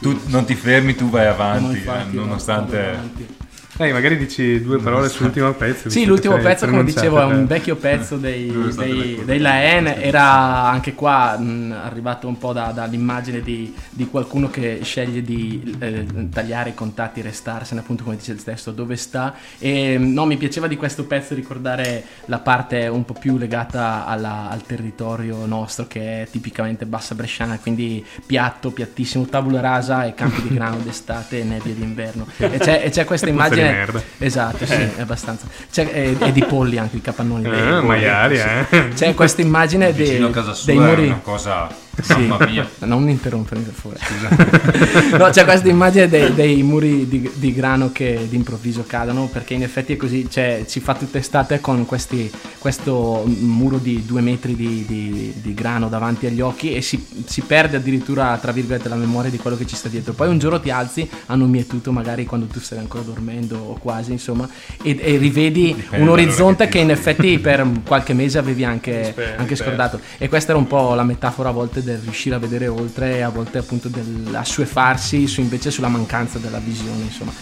Tu 0.00 0.20
non 0.26 0.44
ti 0.44 0.54
fermi, 0.54 0.94
tu 0.94 1.08
vai 1.08 1.24
No, 1.26 1.30
avanti, 1.32 1.76
infatti, 1.76 2.16
eh, 2.16 2.18
nonostante... 2.18 3.36
Dai, 3.78 3.92
magari 3.92 4.16
dici 4.16 4.60
due 4.60 4.80
parole 4.80 5.08
sull'ultimo 5.08 5.52
pezzo. 5.52 5.88
Sì, 5.88 6.04
l'ultimo 6.04 6.36
pezzo, 6.38 6.66
come 6.66 6.82
dicevo, 6.82 7.20
è 7.20 7.24
un 7.26 7.46
vecchio 7.46 7.76
pezzo 7.76 8.16
dei, 8.18 8.50
dei, 8.50 8.72
d'accordo? 8.74 9.22
dei 9.24 9.38
Laen. 9.38 9.86
Era 9.86 10.64
anche 10.64 10.94
qua 10.94 11.38
mh, 11.38 11.76
arrivato 11.84 12.26
un 12.26 12.36
po' 12.38 12.52
da- 12.52 12.72
dall'immagine 12.74 13.40
di, 13.40 13.72
di 13.90 14.08
qualcuno 14.08 14.50
che 14.50 14.80
sceglie 14.82 15.22
di 15.22 15.76
eh, 15.78 16.04
tagliare 16.28 16.70
i 16.70 16.74
contatti, 16.74 17.20
restarsene, 17.20 17.78
appunto, 17.78 18.02
come 18.02 18.16
dice 18.16 18.32
il 18.32 18.42
testo, 18.42 18.72
dove 18.72 18.96
sta. 18.96 19.36
E 19.60 19.96
no, 19.96 20.26
mi 20.26 20.36
piaceva 20.36 20.66
di 20.66 20.76
questo 20.76 21.04
pezzo 21.04 21.36
ricordare 21.36 22.02
la 22.24 22.40
parte 22.40 22.88
un 22.88 23.04
po' 23.04 23.14
più 23.14 23.38
legata 23.38 24.04
alla- 24.06 24.48
al 24.50 24.62
territorio 24.66 25.46
nostro, 25.46 25.86
che 25.86 26.22
è 26.22 26.28
tipicamente 26.28 26.84
bassa 26.84 27.14
bresciana, 27.14 27.60
quindi 27.60 28.04
piatto, 28.26 28.72
piattissimo, 28.72 29.24
tabula 29.26 29.60
rasa 29.60 30.04
e 30.04 30.14
campi 30.14 30.42
di 30.42 30.48
grano 30.58 30.78
d'estate 30.78 31.38
e 31.38 31.44
nebbie 31.44 31.76
d'inverno. 31.76 32.26
E 32.38 32.58
c'è, 32.58 32.82
e 32.84 32.90
c'è 32.90 33.04
questa 33.06 33.28
immagine. 33.28 33.66
Merda. 33.72 34.02
Esatto, 34.18 34.66
sì, 34.66 34.72
è 34.72 35.00
abbastanza. 35.00 35.46
C'è, 35.70 35.88
e, 35.92 36.16
e 36.18 36.32
di 36.32 36.44
polli 36.44 36.78
anche, 36.78 36.96
i 36.96 37.00
capannoni. 37.00 37.42
dei 37.42 37.52
polli, 37.52 37.86
maiali, 37.86 38.38
eh. 38.38 38.88
C'è 38.94 39.14
questa 39.14 39.42
immagine 39.42 39.92
dei, 39.92 40.08
Vicino 40.08 40.28
a 40.28 40.30
casa 40.30 40.52
sua 40.52 40.72
dei 40.72 40.82
è 40.82 40.86
muri. 40.86 41.06
una 41.06 41.20
cosa... 41.22 41.86
Sì. 42.00 42.26
Mamma 42.26 42.46
mia. 42.46 42.68
Non 42.80 43.08
interrompermi 43.08 43.64
per 43.64 43.74
favore. 43.74 45.18
no, 45.18 45.30
c'è 45.30 45.44
questa 45.44 45.68
immagine 45.68 46.08
dei, 46.08 46.34
dei 46.34 46.62
muri 46.62 47.06
di, 47.08 47.30
di 47.34 47.52
grano 47.52 47.90
che 47.92 48.26
d'improvviso 48.28 48.84
cadono, 48.86 49.26
perché 49.26 49.54
in 49.54 49.62
effetti 49.62 49.92
è 49.92 49.96
così, 49.96 50.26
cioè, 50.30 50.64
si 50.66 50.80
fa 50.80 50.94
tutta 50.94 51.18
estate 51.18 51.60
con 51.60 51.84
questi, 51.86 52.30
questo 52.58 53.24
muro 53.26 53.78
di 53.78 54.04
due 54.06 54.20
metri 54.20 54.54
di, 54.54 54.84
di- 54.86 55.32
di 55.36 55.54
grano 55.54 55.88
davanti 55.88 56.26
agli 56.26 56.40
occhi 56.40 56.74
e 56.74 56.80
si, 56.82 57.04
si 57.26 57.42
perde 57.42 57.76
addirittura, 57.76 58.36
tra 58.40 58.52
virgolette, 58.52 58.88
la 58.88 58.94
memoria 58.96 59.30
di 59.30 59.36
quello 59.38 59.56
che 59.56 59.66
ci 59.66 59.76
sta 59.76 59.88
dietro. 59.88 60.12
Poi 60.14 60.28
un 60.28 60.38
giorno 60.38 60.60
ti 60.60 60.70
alzi, 60.70 61.08
hanno 61.26 61.46
mietuto 61.46 61.92
magari 61.92 62.24
quando 62.24 62.46
tu 62.46 62.60
stai 62.60 62.78
ancora 62.78 63.02
dormendo 63.02 63.56
o 63.58 63.78
quasi, 63.78 64.12
insomma, 64.12 64.48
e, 64.82 64.96
e 65.00 65.16
rivedi 65.16 65.74
Dipende 65.74 66.02
un 66.04 66.08
orizzonte 66.08 66.64
che 66.64 66.76
che 66.78 66.78
in 66.78 66.90
effetti 66.90 67.38
per 67.38 67.66
qualche 67.86 68.12
mese 68.14 68.38
avevi 68.38 68.64
anche, 68.64 69.00
Disper- 69.00 69.38
anche 69.38 69.56
scordato. 69.56 70.00
E 70.18 70.28
questa 70.28 70.50
era 70.52 70.58
un 70.60 70.66
po' 70.66 70.94
la 70.94 71.02
metafora 71.02 71.48
a 71.48 71.52
volte 71.52 71.82
del 71.88 71.98
riuscire 71.98 72.34
a 72.34 72.38
vedere 72.38 72.68
oltre 72.68 73.16
e 73.16 73.20
a 73.22 73.28
volte 73.30 73.58
appunto 73.58 73.88
dell'assuefarsi 73.88 75.26
su 75.26 75.40
invece 75.40 75.70
sulla 75.70 75.88
mancanza 75.88 76.38
della 76.38 76.58
visione, 76.58 77.02
insomma. 77.02 77.32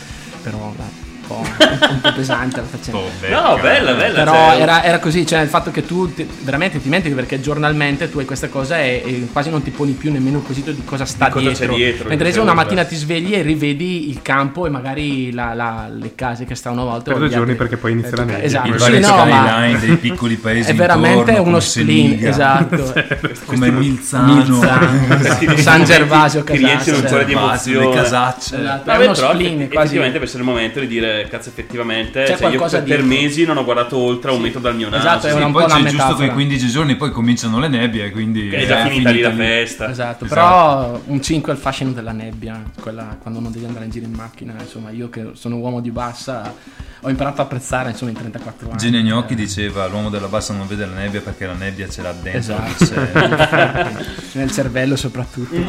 Però 0.43 0.73
dai, 0.77 1.06
po', 1.27 1.37
un 1.39 2.01
po' 2.01 2.13
pesante 2.13 2.61
la 2.61 2.67
faccenda. 2.67 2.99
Oh, 2.99 3.05
No, 3.29 3.59
bella, 3.61 3.93
bella. 3.95 4.15
Però 4.25 4.33
cioè, 4.53 4.61
era, 4.61 4.83
era 4.85 4.99
così, 4.99 5.27
cioè 5.27 5.41
il 5.41 5.49
fatto 5.49 5.71
che 5.71 5.85
tu 5.85 6.13
ti- 6.13 6.27
veramente 6.43 6.79
ti 6.79 6.85
dimentichi 6.85 7.15
perché 7.15 7.41
giornalmente 7.41 8.11
tu 8.11 8.19
hai 8.19 8.25
questa 8.25 8.49
cosa 8.49 8.79
e, 8.81 9.03
e 9.05 9.29
quasi 9.33 9.51
non 9.51 9.63
ti 9.63 9.71
poni 9.71 9.93
più 9.93 10.11
nemmeno 10.13 10.39
il 10.39 10.45
quesito 10.45 10.71
di 10.73 10.83
cosa 10.85 11.05
sta 11.05 11.27
Di 11.27 11.31
cosa 11.33 11.49
dietro. 11.49 11.67
c'è 11.69 11.75
dietro, 11.75 12.09
Mentre 12.09 12.27
invece 12.29 12.41
una 12.41 12.55
mattina 12.55 12.85
ti 12.85 12.95
svegli 12.97 13.35
e 13.35 13.43
rivedi 13.43 14.09
il 14.11 14.23
campo 14.23 14.67
e 14.67 14.71
magari 14.71 15.33
la- 15.33 15.55
la- 15.55 15.89
le 15.91 16.15
case 16.15 16.45
che 16.45 16.55
stavano 16.55 16.83
una 16.83 16.91
volta. 16.93 17.11
Per 17.11 17.19
due 17.21 17.29
giorni 17.29 17.51
altri- 17.51 17.57
perché 17.57 17.77
poi 17.77 17.93
inizia 17.93 18.17
la 18.17 18.23
Eh, 18.23 18.27
nebbia. 18.27 18.43
Esatto, 18.45 18.69
I 18.75 18.79
Sì, 18.79 18.99
no, 19.01 19.25
ma 19.25 19.69
dei 19.79 19.97
piccoli 19.97 20.37
paesi 20.37 20.71
è 20.71 20.75
veramente 20.75 21.31
intorno, 21.31 21.51
uno 21.51 21.61
spleen, 21.61 22.25
esatto. 22.27 22.93
come 23.47 23.71
Milzano, 23.71 24.35
Milzano, 24.35 25.57
San 25.57 25.85
Gervasio, 25.85 26.43
Ti 26.45 26.53
riempiono 26.57 26.79
Casassa. 26.79 27.03
ancora 27.03 27.23
di 27.25 27.33
Gervasio, 27.33 27.73
le 27.73 27.79
emozione. 27.85 28.03
casacce. 28.03 28.61
Esatto, 28.61 28.91
è 28.91 28.97
uno 28.97 29.13
però 29.13 29.33
spleen, 29.33 29.57
quasi. 29.57 29.75
effettivamente 29.77 30.19
questo 30.19 30.37
è 30.37 30.41
il 30.41 30.47
momento 30.47 30.81
di 30.81 30.87
dire 30.87 31.16
cazzo 31.29 31.49
effettivamente 31.49 32.21
C'è 32.25 32.27
cioè, 32.27 32.35
io 32.35 32.39
qualcosa 32.59 32.79
per, 32.79 32.87
per 32.97 33.03
dietro. 33.05 33.23
mesi 33.23 33.45
non 33.45 33.57
ho 33.57 33.65
guardato 33.65 33.97
oltre 33.97 34.31
a 34.31 34.35
un 34.35 34.41
metro 34.43 34.61
dal 34.61 34.77
mio 34.77 34.89
naso 34.89 35.07
Esatto, 35.07 35.27
è 35.27 35.31
sì. 35.31 35.37
una- 35.37 35.41
Sì, 35.41 35.47
un 35.47 35.53
poi 35.53 35.63
po' 35.63 35.69
c'è 35.69 35.75
giusto 35.81 35.97
quei 35.97 36.07
metafora. 36.09 36.33
15 36.33 36.69
giorni, 36.69 36.97
poi 36.97 37.11
cominciano 37.11 37.59
le 37.59 37.69
nebbie, 37.69 38.11
quindi 38.11 38.49
che 38.49 38.57
è 38.59 38.67
già 38.67 38.85
eh, 38.85 38.91
finita 38.91 39.11
lì 39.11 39.21
la 39.21 39.33
festa 39.33 39.91
Esatto, 39.91 40.25
Esatto. 40.27 40.27
però 40.27 41.01
un 41.07 41.23
5 41.23 41.53
è 41.53 41.55
il 41.55 41.61
fascino 41.61 41.93
della 41.93 42.13
nebbia, 42.13 42.63
quella 42.81 43.17
quando 43.21 43.41
non 43.41 43.51
devi 43.53 43.65
andare 43.65 43.85
in 43.87 43.91
giro 43.91 44.05
in 44.07 44.13
macchina, 44.13 44.55
insomma, 44.61 44.91
io 44.91 45.09
che 45.09 45.31
sono 45.35 45.57
uomo 45.57 45.81
di 45.81 45.91
bassa 45.91 46.53
ho 47.01 47.09
imparato 47.11 47.41
a 47.41 47.45
apprezzare 47.45 47.91
insomma 47.91 48.11
in 48.11 48.17
34 48.17 48.69
anni. 48.71 48.79
Gene 48.79 49.03
Gnocchi 49.03 49.35
Eh, 49.35 49.37
diceva 49.37 49.87
l'uomo 49.87 50.09
della 50.11 50.27
bassa 50.29 50.53
non 50.55 50.67
vede 50.67 50.87
la 50.87 50.95
nebbia 50.95 51.21
perché 51.21 51.47
la 51.47 51.53
nebbia 51.53 51.89
ce 51.89 52.03
l'ha 52.03 52.13
dentro. 52.13 52.39
Esatto. 52.39 54.05
nel 54.33 54.51
cervello 54.51 54.97
soprattutto. 54.97 55.55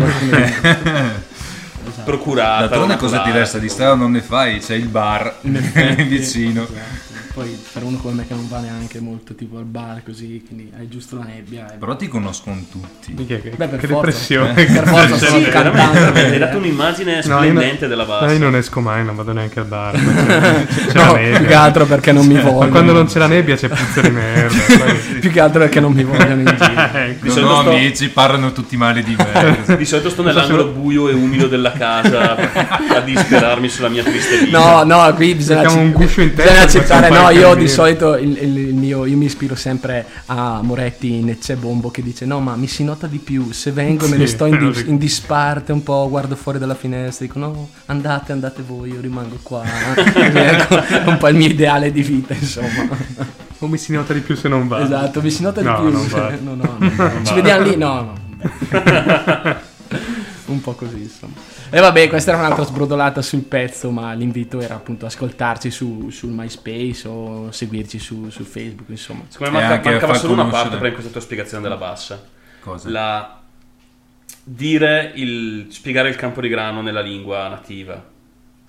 esatto. 1.89 2.03
procurata 2.11 2.59
D'altronde 2.67 2.95
cosa 2.97 3.11
ti 3.11 3.17
maculata. 3.17 3.39
resta 3.39 3.57
di 3.57 3.69
strada 3.69 3.95
non 3.95 4.11
ne 4.11 4.21
fai, 4.21 4.59
c'è 4.59 4.75
il 4.75 4.87
bar 4.87 5.35
vicino. 5.41 6.63
esatto. 6.63 7.06
Poi 7.37 7.55
per 7.71 7.83
uno 7.83 7.97
come 7.97 8.15
me 8.15 8.27
che 8.27 8.33
non 8.33 8.47
va 8.49 8.57
neanche 8.59 8.99
molto 8.99 9.35
tipo 9.35 9.59
al 9.59 9.65
bar 9.65 10.01
così, 10.03 10.41
quindi 10.47 10.71
hai 10.75 10.87
giusto 10.87 11.17
la 11.17 11.23
nebbia. 11.25 11.71
E... 11.71 11.77
Però 11.77 11.95
ti 11.95 12.07
conoscono 12.07 12.57
tutti. 12.71 13.13
Che, 13.13 13.41
che- 13.41 13.49
Beh, 13.55 13.67
per 13.67 13.79
che 13.79 13.85
forza. 13.85 14.05
depressione. 14.07 14.53
Per 14.55 14.87
forza 14.87 15.17
Sì, 15.27 15.39
veramente, 15.41 15.49
cantante. 15.51 16.19
hai 16.31 16.37
dato 16.39 16.57
un'immagine 16.57 17.15
No, 17.17 17.21
splendente 17.21 17.77
non- 17.81 17.89
della 17.89 18.03
no, 18.05 18.09
bassa. 18.09 18.31
io 18.33 18.39
non 18.39 18.55
esco 18.55 18.79
mai, 18.79 19.05
non 19.05 19.15
vado 19.15 19.33
neanche 19.33 19.59
al 19.59 19.65
bar. 19.67 19.91
perché 19.91 20.67
C'è 20.91 20.97
la 20.97 21.05
No, 21.05 21.13
nebbia. 21.13 21.37
più 21.37 21.45
che 21.47 21.53
altro 21.53 21.85
perché 21.85 22.11
non 22.11 22.25
mi 22.25 22.33
Ma 22.33 22.41
vogliono. 22.41 22.69
quando 22.69 22.91
non 22.93 23.05
c'è 23.05 23.19
la 23.19 23.27
nebbia 23.27 23.55
c'è 23.55 23.67
puzza 23.67 24.01
di 24.01 24.09
merda. 24.09 24.55
poi- 24.83 25.19
Più 25.19 25.31
che 25.31 25.39
altro 25.39 25.59
perché 25.59 25.79
non 25.79 25.91
mi 25.93 26.03
vogliono 26.03 26.41
in 26.41 26.45
giro. 26.57 26.81
Ecco. 26.97 27.29
Solito 27.29 27.51
ho 27.51 27.61
sto- 27.61 27.69
amici, 27.69 28.09
parlano 28.09 28.51
tutti 28.51 28.77
male 28.77 29.03
di 29.03 29.15
me. 29.15 29.75
Di 29.77 29.85
solito 29.85 30.09
sto 30.09 30.23
nell'angolo 30.23 30.65
buio 30.69 31.07
e 31.07 31.13
umido 31.13 31.45
della 31.47 31.71
casa 31.73 32.35
a 32.35 32.99
disperarmi 33.01 33.69
sulla 33.69 33.89
mia 33.89 34.01
triste 34.03 34.45
vita. 34.45 34.57
No, 34.57 34.83
no, 34.83 35.13
qui 35.13 35.35
bisogna, 35.35 35.61
Mettiamo 35.61 35.81
un 35.83 35.91
guscio 35.91 36.21
in 36.21 36.33
testa 36.33 36.51
bisogna 36.51 36.63
accettare. 36.63 37.07
facciamo 37.07 37.25
No, 37.31 37.39
io 37.39 37.55
di 37.55 37.67
solito 37.67 38.15
il, 38.15 38.37
il- 38.41 38.57
il 38.69 38.73
mio, 38.75 39.05
io 39.05 39.17
mi 39.17 39.25
ispiro 39.25 39.55
sempre 39.55 40.05
a 40.27 40.61
Moretti 40.61 41.13
in 41.15 41.37
C'è 41.39 41.55
Bombo 41.55 41.89
che 41.91 42.01
dice: 42.01 42.25
No, 42.25 42.39
ma 42.39 42.55
mi 42.55 42.67
si 42.67 42.83
nota 42.83 43.07
di 43.07 43.17
più. 43.17 43.51
Se 43.51 43.71
vengo 43.71 44.07
me 44.07 44.17
ne 44.17 44.25
Sì, 44.27 44.33
sto 44.33 44.45
in, 44.45 44.57
dico. 44.71 44.89
in 44.89 44.97
disparte 44.97 45.71
un 45.71 45.83
po', 45.83 46.07
guardo 46.09 46.35
fuori 46.35 46.59
dalla 46.59 46.75
finestra, 46.75 47.25
dico: 47.25 47.39
No, 47.39 47.69
andate, 47.87 48.31
andate 48.31 48.61
voi, 48.65 48.91
io 48.91 49.01
rimango 49.01 49.37
qua. 49.41 49.63
ecco, 49.95 50.81
è 50.83 51.03
un 51.05 51.17
po' 51.17 51.27
il 51.27 51.35
mio 51.35 51.47
ideale 51.47 51.91
di 51.91 52.01
vita, 52.01 52.33
insomma. 52.33 52.87
O 53.59 53.67
mi 53.67 53.77
si 53.77 53.91
nota 53.91 54.13
di 54.13 54.19
più 54.19 54.35
se 54.35 54.47
non 54.47 54.67
va. 54.67 54.81
Esatto, 54.83 55.21
mi 55.21 55.31
si 55.31 55.41
nota 55.41 55.61
di 55.61 55.67
No, 55.67 55.79
più. 55.81 55.91
non 55.91 56.07
va. 56.07 56.31
No, 56.41 56.53
no, 56.55 56.75
no. 56.79 57.23
Ci 57.23 57.33
vediamo 57.33 57.63
lì? 57.65 57.75
No, 57.75 58.01
no. 58.01 58.15
Un 60.47 60.61
po' 60.61 60.73
così, 60.73 61.01
insomma. 61.01 61.33
E 61.69 61.79
vabbè, 61.79 62.07
questa 62.07 62.31
era 62.31 62.39
un'altra 62.39 62.63
sbrodolata 62.63 63.21
sul 63.21 63.41
pezzo, 63.41 63.91
ma 63.91 64.13
l'invito 64.13 64.59
era 64.59 64.75
appunto 64.75 65.05
ascoltarci 65.05 65.69
su, 65.71 66.09
sul 66.09 66.31
MySpace 66.31 67.07
o 67.07 67.51
seguirci 67.51 67.99
su, 67.99 68.29
su 68.29 68.43
Facebook, 68.43 68.89
insomma. 68.89 69.23
Secondo 69.27 69.57
me 69.57 69.67
manca- 69.67 69.89
mancava 69.89 70.13
solo 70.15 70.33
una 70.33 70.45
parte 70.45 70.75
però 70.75 70.87
in 70.87 70.93
questa 70.93 71.11
tua 71.11 71.21
spiegazione 71.21 71.63
della 71.63 71.77
bassa. 71.77 72.21
Cosa? 72.59 72.89
La 72.89 73.41
dire 74.43 75.11
il 75.15 75.67
spiegare 75.69 76.09
il 76.09 76.15
campo 76.15 76.41
di 76.41 76.47
grano 76.47 76.81
nella 76.81 77.01
lingua 77.01 77.47
nativa. 77.47 78.15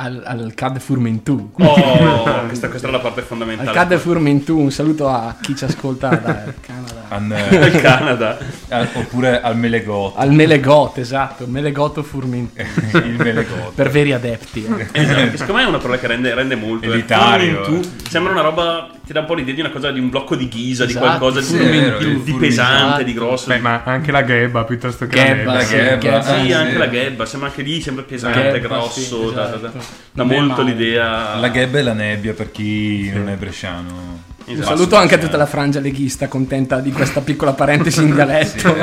Al, 0.01 0.23
al 0.25 0.53
Cad 0.55 0.79
Furmentu. 0.79 1.51
Oh, 1.59 2.23
questa, 2.47 2.69
questa 2.69 2.87
era 2.87 2.99
la 2.99 3.03
parte 3.03 3.19
Al 3.21 3.27
fondamentale. 3.27 3.73
Cad 3.73 3.97
Furmentu, 3.97 4.57
un 4.57 4.71
saluto 4.71 5.09
a 5.09 5.35
chi 5.41 5.57
ci 5.57 5.65
ascolta 5.65 6.09
dal 6.11 6.55
Canada. 6.61 7.07
An- 7.09 7.35
Il 7.51 7.73
Canada. 7.83 8.39
al- 8.69 8.89
oppure 8.95 9.41
al 9.41 9.57
Melegot. 9.57 10.13
Al 10.17 10.31
Melegot, 10.31 10.99
esatto, 10.99 11.47
Melegoto 11.49 12.05
Furmentu. 12.05 12.63
il 12.95 13.17
Melegot. 13.19 13.73
per 13.75 13.91
veri 13.91 14.13
adepti. 14.13 14.65
eh. 14.67 14.87
Esatto, 14.93 15.31
secondo 15.37 15.55
me 15.55 15.63
è 15.65 15.67
una 15.67 15.79
parola 15.79 15.99
che 15.99 16.07
rende, 16.07 16.33
rende 16.33 16.55
molto. 16.55 16.87
eh. 16.89 16.93
Elitario. 16.93 17.65
Furmintu 17.65 17.89
Sembra 18.09 18.33
una 18.33 18.43
roba, 18.43 18.89
ti 19.05 19.13
dà 19.13 19.21
un 19.21 19.27
po' 19.27 19.35
l'idea 19.35 19.53
di 19.55 19.61
una 19.61 19.71
cosa, 19.71 19.91
di 19.91 19.99
un 19.99 20.11
blocco 20.11 20.37
di 20.37 20.47
ghisa, 20.49 20.85
di 20.85 20.93
Esatto, 20.93 21.07
qualcosa 21.07 21.41
sì, 21.43 21.59
di, 21.59 21.65
è 21.65 21.71
vero, 21.71 21.99
di- 21.99 22.23
di 22.23 22.33
pesante, 22.35 23.03
di 23.03 23.15
grosso. 23.15 23.49
Beh, 23.49 23.59
ma 23.59 23.83
anche 23.85 24.13
la 24.13 24.23
ghebba 24.23 24.63
piuttosto 24.63 25.09
che 25.09 25.17
Ghebba, 25.17 25.53
la 25.55 25.59
nebbia. 25.59 25.67
sì, 25.67 25.75
ghebba. 25.77 25.97
ghebba. 25.99 26.23
Sì, 26.23 26.53
Ah, 26.53 26.59
anche 26.61 26.71
sì. 26.73 26.79
la 26.79 26.87
ghebba, 26.87 27.27
sembra 27.27 27.49
anche 27.49 27.63
lì, 27.63 27.81
sembra 27.81 28.05
pesante, 28.05 28.53
Ghebba, 28.61 28.69
grosso, 28.69 29.01
sì, 29.01 29.03
esatto. 29.03 29.31
dà- 29.33 29.47
dà- 29.57 29.69
dà 29.69 29.88
È 30.15 30.23
molto 30.23 30.63
male. 30.63 30.73
l'idea. 30.75 31.37
La 31.37 31.49
ghebba 31.49 31.79
e 31.79 31.83
la 31.83 31.93
nebbia 31.93 32.33
per 32.35 32.51
chi 32.51 33.11
non 33.13 33.29
è 33.29 33.35
bresciano. 33.35 34.27
Un 34.49 34.55
Esatto. 34.55 34.77
saluto 34.77 34.97
anche 34.97 35.17
a 35.17 35.19
tutta 35.19 35.37
la 35.37 35.45
frangia 35.45 35.79
leghista, 35.79 36.27
contenta 36.27 36.81
di 36.81 36.91
questa 36.91 37.21
piccola 37.21 37.53
parentesi 37.53 38.03
in 38.03 38.13
dialetto. 38.15 38.75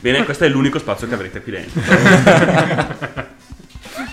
Bene, 0.00 0.24
questo 0.24 0.44
è 0.44 0.48
l'unico 0.48 0.78
spazio 0.78 1.06
che 1.06 1.14
avrete 1.14 1.42
qui 1.42 1.52
dentro. 1.52 1.80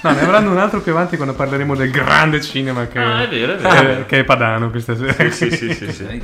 No, 0.01 0.11
ne 0.11 0.21
avranno 0.21 0.51
un 0.51 0.57
altro 0.57 0.79
più 0.81 0.91
avanti 0.93 1.15
quando 1.17 1.33
parleremo 1.33 1.75
del 1.75 1.89
grande 1.91 2.39
cinema 2.41 2.87
che, 2.87 2.99
Ah, 2.99 3.23
è 3.23 3.27
vero, 3.27 3.53
è 3.53 3.57
vero. 3.57 3.95
che- 3.97 4.05
che 4.05 4.19
è 4.19 4.23
Padano 4.23 4.69
questa 4.69 4.95
sera. 4.95 5.29
Sì, 5.29 5.51
sì, 5.51 5.73
sì, 5.73 5.91
sì. 5.91 6.21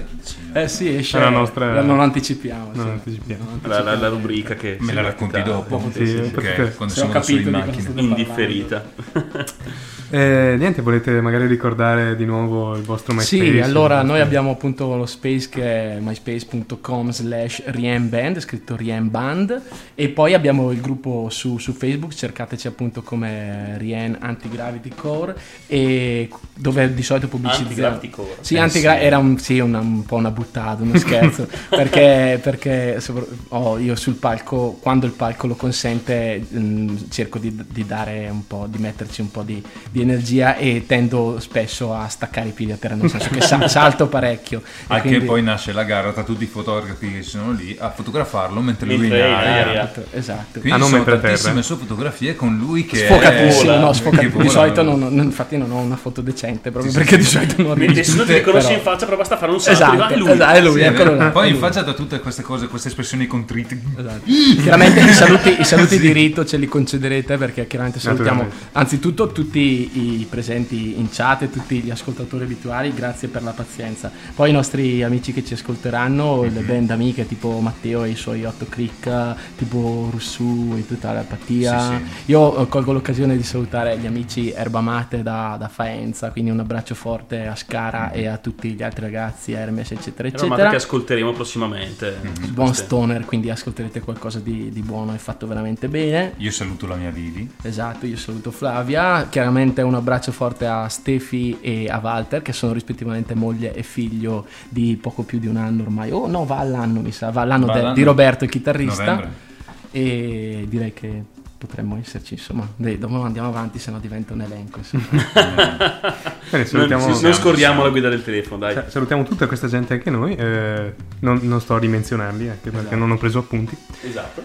Eh 0.54 0.68
sì, 0.70 0.96
esce. 0.96 1.20
La 1.20 1.30
nostra- 1.30 1.82
Non 1.82 2.00
anticipiamo. 2.00 2.72
Non 2.74 2.86
sì. 2.86 2.92
anticipiamo. 2.92 3.44
Non 3.44 3.60
La, 3.64 3.82
la- 3.82 3.96
la 3.96 4.08
rubrica 4.08 4.56
che 4.56 4.78
Me 4.80 4.94
la 4.94 5.02
racconti 5.02 5.42
dopo. 5.44 5.90
Sì, 5.94 6.08
sì, 6.08 6.16
Ok, 6.18 6.32
potete- 6.32 6.74
quando 6.76 6.94
sono 6.94 7.12
capito 7.12 7.50
in 7.50 7.56
macchina. 7.56 7.90
Indifferita. 7.96 8.84
Eh, 10.10 10.56
niente, 10.58 10.82
volete 10.82 11.20
magari 11.20 11.48
ricordare 11.48 12.16
di 12.16 12.26
nuovo 12.26 12.76
il 12.76 12.84
vostro 12.84 13.14
MySpace? 13.14 13.52
Sì, 13.54 13.60
allora 13.60 14.02
noi 14.04 14.20
abbiamo 14.22 14.52
appunto 14.52 14.96
lo 14.96 15.06
space 15.06 15.50
che 15.50 15.64
è 15.96 15.98
myspace.com 16.00 17.12
slash 17.12 17.64
riemband, 17.66 18.40
scritto 18.40 18.76
riemband, 18.76 19.60
e 19.96 20.10
poi 20.10 20.34
abbiamo 20.34 20.72
il 20.72 20.80
gruppo 20.80 21.28
su, 21.30 21.58
su 21.58 21.74
Facebook, 21.74 22.14
cercateci 22.14 22.68
appunto 22.68 23.02
come 23.02 23.78
Rien 23.78 24.16
Anti-Gravity 24.20 24.92
Core, 24.96 25.36
e 25.68 26.30
dove 26.56 26.94
di 26.94 27.04
solito 27.04 27.28
pubblicità... 27.28 27.64
Anti-Gravity 27.64 28.10
Core. 28.10 28.36
Sì, 28.42 28.56
Eh, 28.56 28.60
antigra- 28.60 28.98
sì. 28.98 29.04
era 29.04 29.18
un, 29.18 29.38
sì, 29.40 29.60
una- 29.60 29.80
un 29.80 30.06
po' 30.06 30.16
una 30.18 30.32
buttata, 30.32 30.84
uno 30.84 30.98
scherzo, 30.98 31.48
perché, 31.70 32.40
perché 32.42 33.02
oh, 33.50 33.80
io 33.80 33.96
sul 33.96 34.16
palco, 34.16 34.78
quando 34.80 35.08
il 35.08 35.14
palco 35.14 35.48
lo 35.48 35.56
consente, 35.56 36.44
mh, 36.48 37.10
cerco 37.10 37.40
di, 37.40 37.56
di 37.70 37.86
dare 37.86 38.30
un 38.30 38.46
po', 38.46 38.68
di 38.70 38.78
metterci 38.78 39.22
un 39.22 39.32
po' 39.32 39.42
di, 39.42 39.62
di 39.96 40.02
energia 40.02 40.58
e 40.58 40.84
tendo 40.86 41.38
spesso 41.40 41.94
a 41.94 42.10
staccare 42.10 42.50
i 42.50 42.52
piedi 42.52 42.74
a 42.74 42.76
terra, 42.76 42.96
nel 42.96 43.10
senso 43.10 43.30
che 43.30 43.40
sa- 43.40 43.66
salto 43.70 44.08
parecchio. 44.08 44.62
Anche 44.88 45.08
quindi- 45.08 45.26
poi 45.26 45.42
nasce 45.42 45.72
la 45.72 45.84
gara 45.84 46.12
tra 46.12 46.24
tutti 46.24 46.44
i 46.44 46.48
fotografi 46.48 47.10
che 47.14 47.22
sono 47.24 47.54
lì 47.54 47.78
a 47.80 47.90
fotografarlo 47.92 48.60
mentre 48.60 48.94
lui 48.94 49.10
è 49.10 49.14
è 49.14 49.26
in 49.28 49.34
aria. 49.34 49.62
aria. 49.62 49.72
Esatto, 49.84 50.06
esatto. 50.12 50.60
Quindi 50.60 50.72
Ah, 50.72 50.78
non 50.78 50.90
sono 50.90 51.02
a 51.02 51.06
tantissime 51.18 51.62
sue 51.62 51.78
fotografie 51.78 52.36
con 52.36 52.58
lui 52.58 52.86
che 52.86 53.06
Sfocatissimo, 53.06 53.64
vola, 53.72 53.80
no, 53.80 53.88
che 53.88 53.94
sfocatissimo. 53.94 54.42
Di 54.42 54.50
solito 54.50 54.82
non, 54.84 55.00
non- 55.00 55.26
infatti 55.26 55.56
non 55.56 55.72
ho 55.72 55.78
una 55.78 55.96
foto 55.96 56.20
decente, 56.20 56.72
proprio 56.72 56.92
Sì, 56.92 56.98
perché 56.98 57.14
sì, 57.14 57.18
di 57.20 57.24
sì. 57.24 57.32
solito 57.32 57.62
non 57.62 57.78
Mentre 57.78 57.96
nessuno 57.96 58.24
ti 58.26 58.34
riconosce 58.34 58.68
però- 58.68 58.78
in 58.80 58.84
faccia, 58.84 59.06
però 59.06 59.18
basta 59.18 59.38
fare 59.38 59.52
un 59.54 59.60
salto. 59.62 59.82
Esatto, 59.84 60.12
e 60.12 60.16
è 60.16 60.18
lui. 60.18 60.32
esatto, 60.32 60.58
è 60.58 60.62
lui, 60.62 60.74
Sì, 60.74 60.80
è 60.80 60.88
eccolo 60.90 61.16
là. 61.16 61.30
Poi 61.30 61.48
è 61.48 61.52
in 61.54 61.58
faccia 61.58 61.82
da 61.84 61.94
tutte 61.94 62.20
queste 62.20 62.42
cose, 62.42 62.68
queste 62.68 62.90
espressioni 62.90 63.28
contrite. 63.28 63.80
Esatto. 63.98 64.22
Chiaramente 64.62 65.00
i 65.00 65.14
saluti, 65.14 65.56
i 65.62 65.64
saluti 65.64 66.00
di 66.00 66.12
rito 66.12 66.44
ce 66.46 66.58
li 66.58 66.68
concederete 66.68 67.38
perché 67.38 67.66
chiaramente 67.68 68.00
salutiamo 68.02 68.48
anzitutto 68.74 69.28
tutti 69.32 69.85
i 69.94 70.26
presenti 70.30 71.00
in 71.00 71.10
chat 71.12 71.44
e 71.44 71.50
tutti 71.50 71.80
gli 71.82 71.90
ascoltatori 71.90 72.44
abituali, 72.44 72.94
grazie 72.94 73.28
per 73.28 73.44
la 73.44 73.52
pazienza. 73.52 74.12
Poi 74.36 74.50
i 74.50 74.54
nostri 74.54 75.04
amici 75.04 75.34
che 75.34 75.44
ci 75.44 75.54
ascolteranno, 75.54 76.44
le 76.44 76.50
Mhm. 76.62 76.66
band 76.66 76.92
amiche 76.92 77.28
tipo 77.28 77.60
Matteo 77.60 78.04
e 78.04 78.10
i 78.10 78.16
suoi 78.16 78.46
otto 78.46 78.66
crick, 78.68 79.36
tipo 79.58 80.08
Russu 80.12 80.74
e 80.78 80.86
tutta 80.88 81.12
la 81.14 81.22
Pattia. 81.22 81.80
Sì, 81.98 82.32
Io 82.32 82.58
eh, 82.62 82.68
colgo 82.68 82.92
l'occasione 82.94 83.36
di 83.38 83.44
salutare 83.44 83.98
gli 83.98 84.06
amici 84.06 84.52
Erba 84.52 84.82
Mate 84.82 85.22
da, 85.24 85.56
da 85.60 85.68
Faenza, 85.68 86.32
quindi 86.32 86.52
un 86.52 86.60
abbraccio 86.60 86.96
forte 86.96 87.46
a 87.48 87.56
Scara 87.56 88.12
e 88.12 88.28
a 88.28 88.38
tutti 88.38 88.70
gli 88.74 88.84
altri 88.84 89.02
ragazzi, 89.06 89.52
Hermes 89.52 89.92
eccetera 89.92 90.28
Era 90.28 90.38
una 90.38 90.46
eccetera. 90.48 90.70
che 90.70 90.76
ascolteremo 90.78 91.32
prossimamente. 91.34 92.18
Mhm. 92.22 92.54
Buon 92.54 92.74
stoner, 92.74 93.26
quindi 93.26 93.50
ascolterete 93.50 94.00
qualcosa 94.02 94.40
di, 94.40 94.70
di 94.72 94.82
buono 94.82 95.14
e 95.14 95.18
fatto 95.18 95.48
veramente 95.48 95.88
bene. 95.88 96.34
Io 96.38 96.52
saluto 96.52 96.88
la 96.88 96.96
mia 96.96 97.10
Vivi. 97.12 97.50
Esatto, 97.62 98.06
io 98.06 98.18
saluto 98.18 98.52
Flavia. 98.52 99.28
Chiaramente 99.30 99.75
un 99.82 99.94
abbraccio 99.96 100.32
forte 100.32 100.66
a 100.66 100.88
Stefi 100.88 101.58
e 101.62 101.88
a 101.90 102.00
Walter, 102.02 102.42
che 102.42 102.54
sono 102.54 102.74
rispettivamente 102.74 103.34
moglie 103.36 103.74
e 103.74 103.84
figlio 103.84 104.46
di 104.70 104.98
poco 105.02 105.24
più 105.24 105.40
di 105.40 105.48
un 105.48 105.58
anno 105.58 105.84
ormai. 105.84 106.12
Oh 106.12 106.28
no, 106.28 106.46
va 106.46 106.58
all'anno, 106.60 107.00
mi 107.02 107.12
sa, 107.12 107.30
va 107.32 107.42
all'anno 107.42 107.66
Va 107.68 107.74
de- 107.74 107.80
all'anno. 107.80 107.96
di 107.96 108.04
Roberto, 108.04 108.44
il 108.44 108.50
chitarrista. 108.50 109.04
Novembre. 109.06 109.44
E 109.92 110.66
direi 110.68 110.92
che 110.94 111.24
potremmo 111.58 111.98
esserci, 111.98 112.34
insomma. 112.34 112.68
Dai, 112.76 112.98
dopo 112.98 113.22
andiamo 113.22 113.48
avanti, 113.48 113.80
se 113.80 113.90
no 113.92 114.00
diventa 114.00 114.34
un 114.34 114.42
elenco. 114.42 114.80
Bene, 115.34 116.14
Non, 116.52 116.66
salutiamo, 116.66 117.20
non 117.22 117.34
scordiamo 117.34 117.84
la 117.84 117.90
guida 117.90 118.10
del 118.10 118.24
telefono, 118.24 118.60
dai. 118.60 118.74
sa- 118.74 118.90
salutiamo 118.90 119.24
tutta 119.24 119.48
questa 119.48 119.68
gente 119.68 119.94
anche 119.94 120.10
noi. 120.10 120.36
eh, 120.36 120.94
non, 121.20 121.40
non 121.44 121.60
sto 121.62 121.76
a 121.76 121.80
rimenzionarli 121.80 122.50
anche 122.50 122.70
perché 122.70 122.80
Esatto. 122.80 122.96
non 122.96 123.12
ho 123.12 123.18
preso 123.18 123.40
appunti. 123.40 123.76
Esatto. 124.02 124.44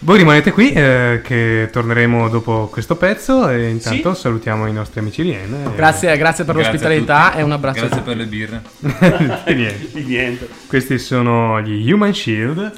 Voi 0.00 0.18
rimanete 0.18 0.52
qui, 0.52 0.70
eh, 0.72 1.20
che 1.24 1.68
torneremo 1.72 2.28
dopo 2.28 2.68
questo 2.70 2.94
pezzo. 2.94 3.48
E 3.48 3.68
intanto 3.68 4.14
salutiamo 4.14 4.66
i 4.66 4.72
nostri 4.72 5.00
amici 5.00 5.22
Rien. 5.22 5.52
e- 5.52 5.74
grazie, 5.74 6.16
grazie 6.16 6.44
per 6.44 6.54
Grazie 6.54 6.72
l'ospitalità 6.72 7.34
e 7.34 7.42
un 7.42 7.50
abbraccio 7.50 7.86
Grazie 7.86 8.02
per 8.02 8.16
le 8.16 8.26
birre. 8.26 8.62
e 9.44 9.54
niente. 9.54 9.90
Di 9.92 10.04
niente. 10.04 10.48
Questi 10.68 10.98
sono 10.98 11.60
gli 11.60 11.90
Human 11.90 12.14
Shield 12.14 12.72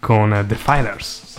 con 0.00 0.44
The 0.48 0.54
Filers. 0.54 1.31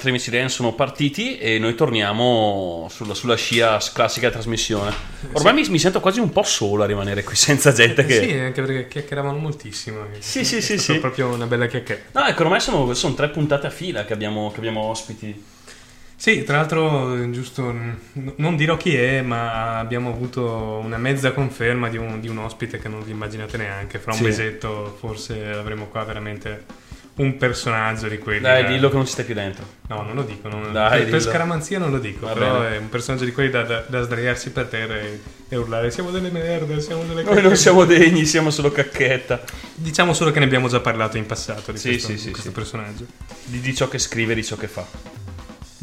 Nostri 0.00 0.08
amici 0.10 0.30
Ren 0.30 0.48
sono 0.48 0.72
partiti 0.72 1.36
e 1.36 1.58
noi 1.58 1.74
torniamo 1.74 2.86
sulla, 2.90 3.12
sulla 3.12 3.36
scia 3.36 3.78
classica 3.92 4.30
trasmissione. 4.30 4.92
Ormai 5.32 5.52
mi, 5.52 5.68
mi 5.68 5.78
sento 5.78 6.00
quasi 6.00 6.20
un 6.20 6.30
po' 6.30 6.42
solo 6.42 6.84
a 6.84 6.86
rimanere 6.86 7.22
qui 7.22 7.36
senza 7.36 7.72
gente 7.72 8.06
che... 8.06 8.22
Sì, 8.22 8.32
anche 8.32 8.62
perché 8.62 8.88
chiacchieravano 8.88 9.36
moltissimo. 9.36 10.06
Sì, 10.18 10.44
sì, 10.44 10.56
È 10.56 10.60
sì, 10.60 10.78
stato 10.78 10.94
sì. 10.94 10.98
proprio 10.98 11.28
una 11.28 11.46
bella 11.46 11.66
chiacchierata. 11.66 12.20
No, 12.20 12.26
ecco, 12.26 12.42
ormai 12.42 12.60
sono, 12.60 12.94
sono 12.94 13.14
tre 13.14 13.28
puntate 13.28 13.66
a 13.66 13.70
fila 13.70 14.04
che 14.06 14.14
abbiamo, 14.14 14.50
che 14.50 14.58
abbiamo 14.58 14.80
ospiti. 14.80 15.44
Sì, 16.16 16.44
tra 16.44 16.56
l'altro, 16.56 17.30
giusto, 17.30 17.74
non 18.36 18.56
dirò 18.56 18.76
chi 18.76 18.94
è, 18.94 19.22
ma 19.22 19.78
abbiamo 19.78 20.10
avuto 20.10 20.80
una 20.82 20.98
mezza 20.98 21.32
conferma 21.32 21.88
di 21.88 21.96
un, 21.96 22.20
di 22.20 22.28
un 22.28 22.38
ospite 22.38 22.78
che 22.78 22.88
non 22.88 23.02
vi 23.02 23.10
immaginate 23.10 23.56
neanche. 23.56 23.98
Fra 23.98 24.12
un 24.12 24.18
Sì. 24.18 24.24
mesetto 24.24 24.96
forse 24.98 25.46
avremo 25.46 25.86
qua 25.86 26.04
veramente 26.04 26.88
un 27.16 27.36
personaggio 27.36 28.08
di 28.08 28.18
quelli. 28.18 28.40
Dai, 28.40 28.62
da- 28.62 28.68
dillo 28.68 28.88
che 28.88 28.96
non 28.96 29.04
ci 29.04 29.12
stai 29.12 29.24
più 29.24 29.34
dentro. 29.34 29.64
No, 29.88 30.02
non 30.02 30.14
lo 30.14 30.22
dico. 30.22 30.48
non- 30.48 30.72
Dai, 30.72 31.04
per, 31.04 31.20
scaramanzia 31.20 31.78
non 31.78 31.90
lo 31.90 31.98
dico, 31.98 32.26
Va 32.26 32.32
però 32.32 32.60
bene. 32.60 32.76
è 32.76 32.78
un 32.78 32.88
personaggio 32.88 33.24
di 33.24 33.32
quelli 33.32 33.50
da, 33.50 33.62
da- 33.62 33.84
da 33.86 34.02
sdraiarsi 34.02 34.50
per 34.50 34.66
terra 34.66 34.98
e, 34.98 35.20
e 35.48 35.56
urlare 35.56 35.90
siamo 35.90 36.10
delle 36.10 36.30
merde, 36.30 36.80
siamo 36.80 37.02
delle 37.02 37.22
Noi 37.22 37.34
non 37.34 37.42
cacche." 37.42 37.56
siamo 37.56 37.84
degni, 37.84 38.24
siamo 38.24 38.50
solo 38.50 38.70
cacchetta. 38.72 39.42
Diciamo 39.74 40.12
solo 40.14 40.30
che 40.30 40.38
ne 40.38 40.44
abbiamo 40.46 40.68
già 40.68 40.80
parlato 40.80 41.16
in 41.18 41.26
passato 41.26 41.72
di 41.72 41.78
Sì, 41.78 41.88
questo, 41.90 42.08
sì, 42.12 42.18
sì, 42.18 42.30
questo 42.30 42.52
personaggio. 42.52 43.04
Di, 43.44 43.60
di 43.60 43.74
ciò 43.74 43.88
che 43.88 43.98
scrive, 43.98 44.34
di 44.34 44.44
ciò 44.44 44.56
che 44.56 44.68
fa. 44.68 44.86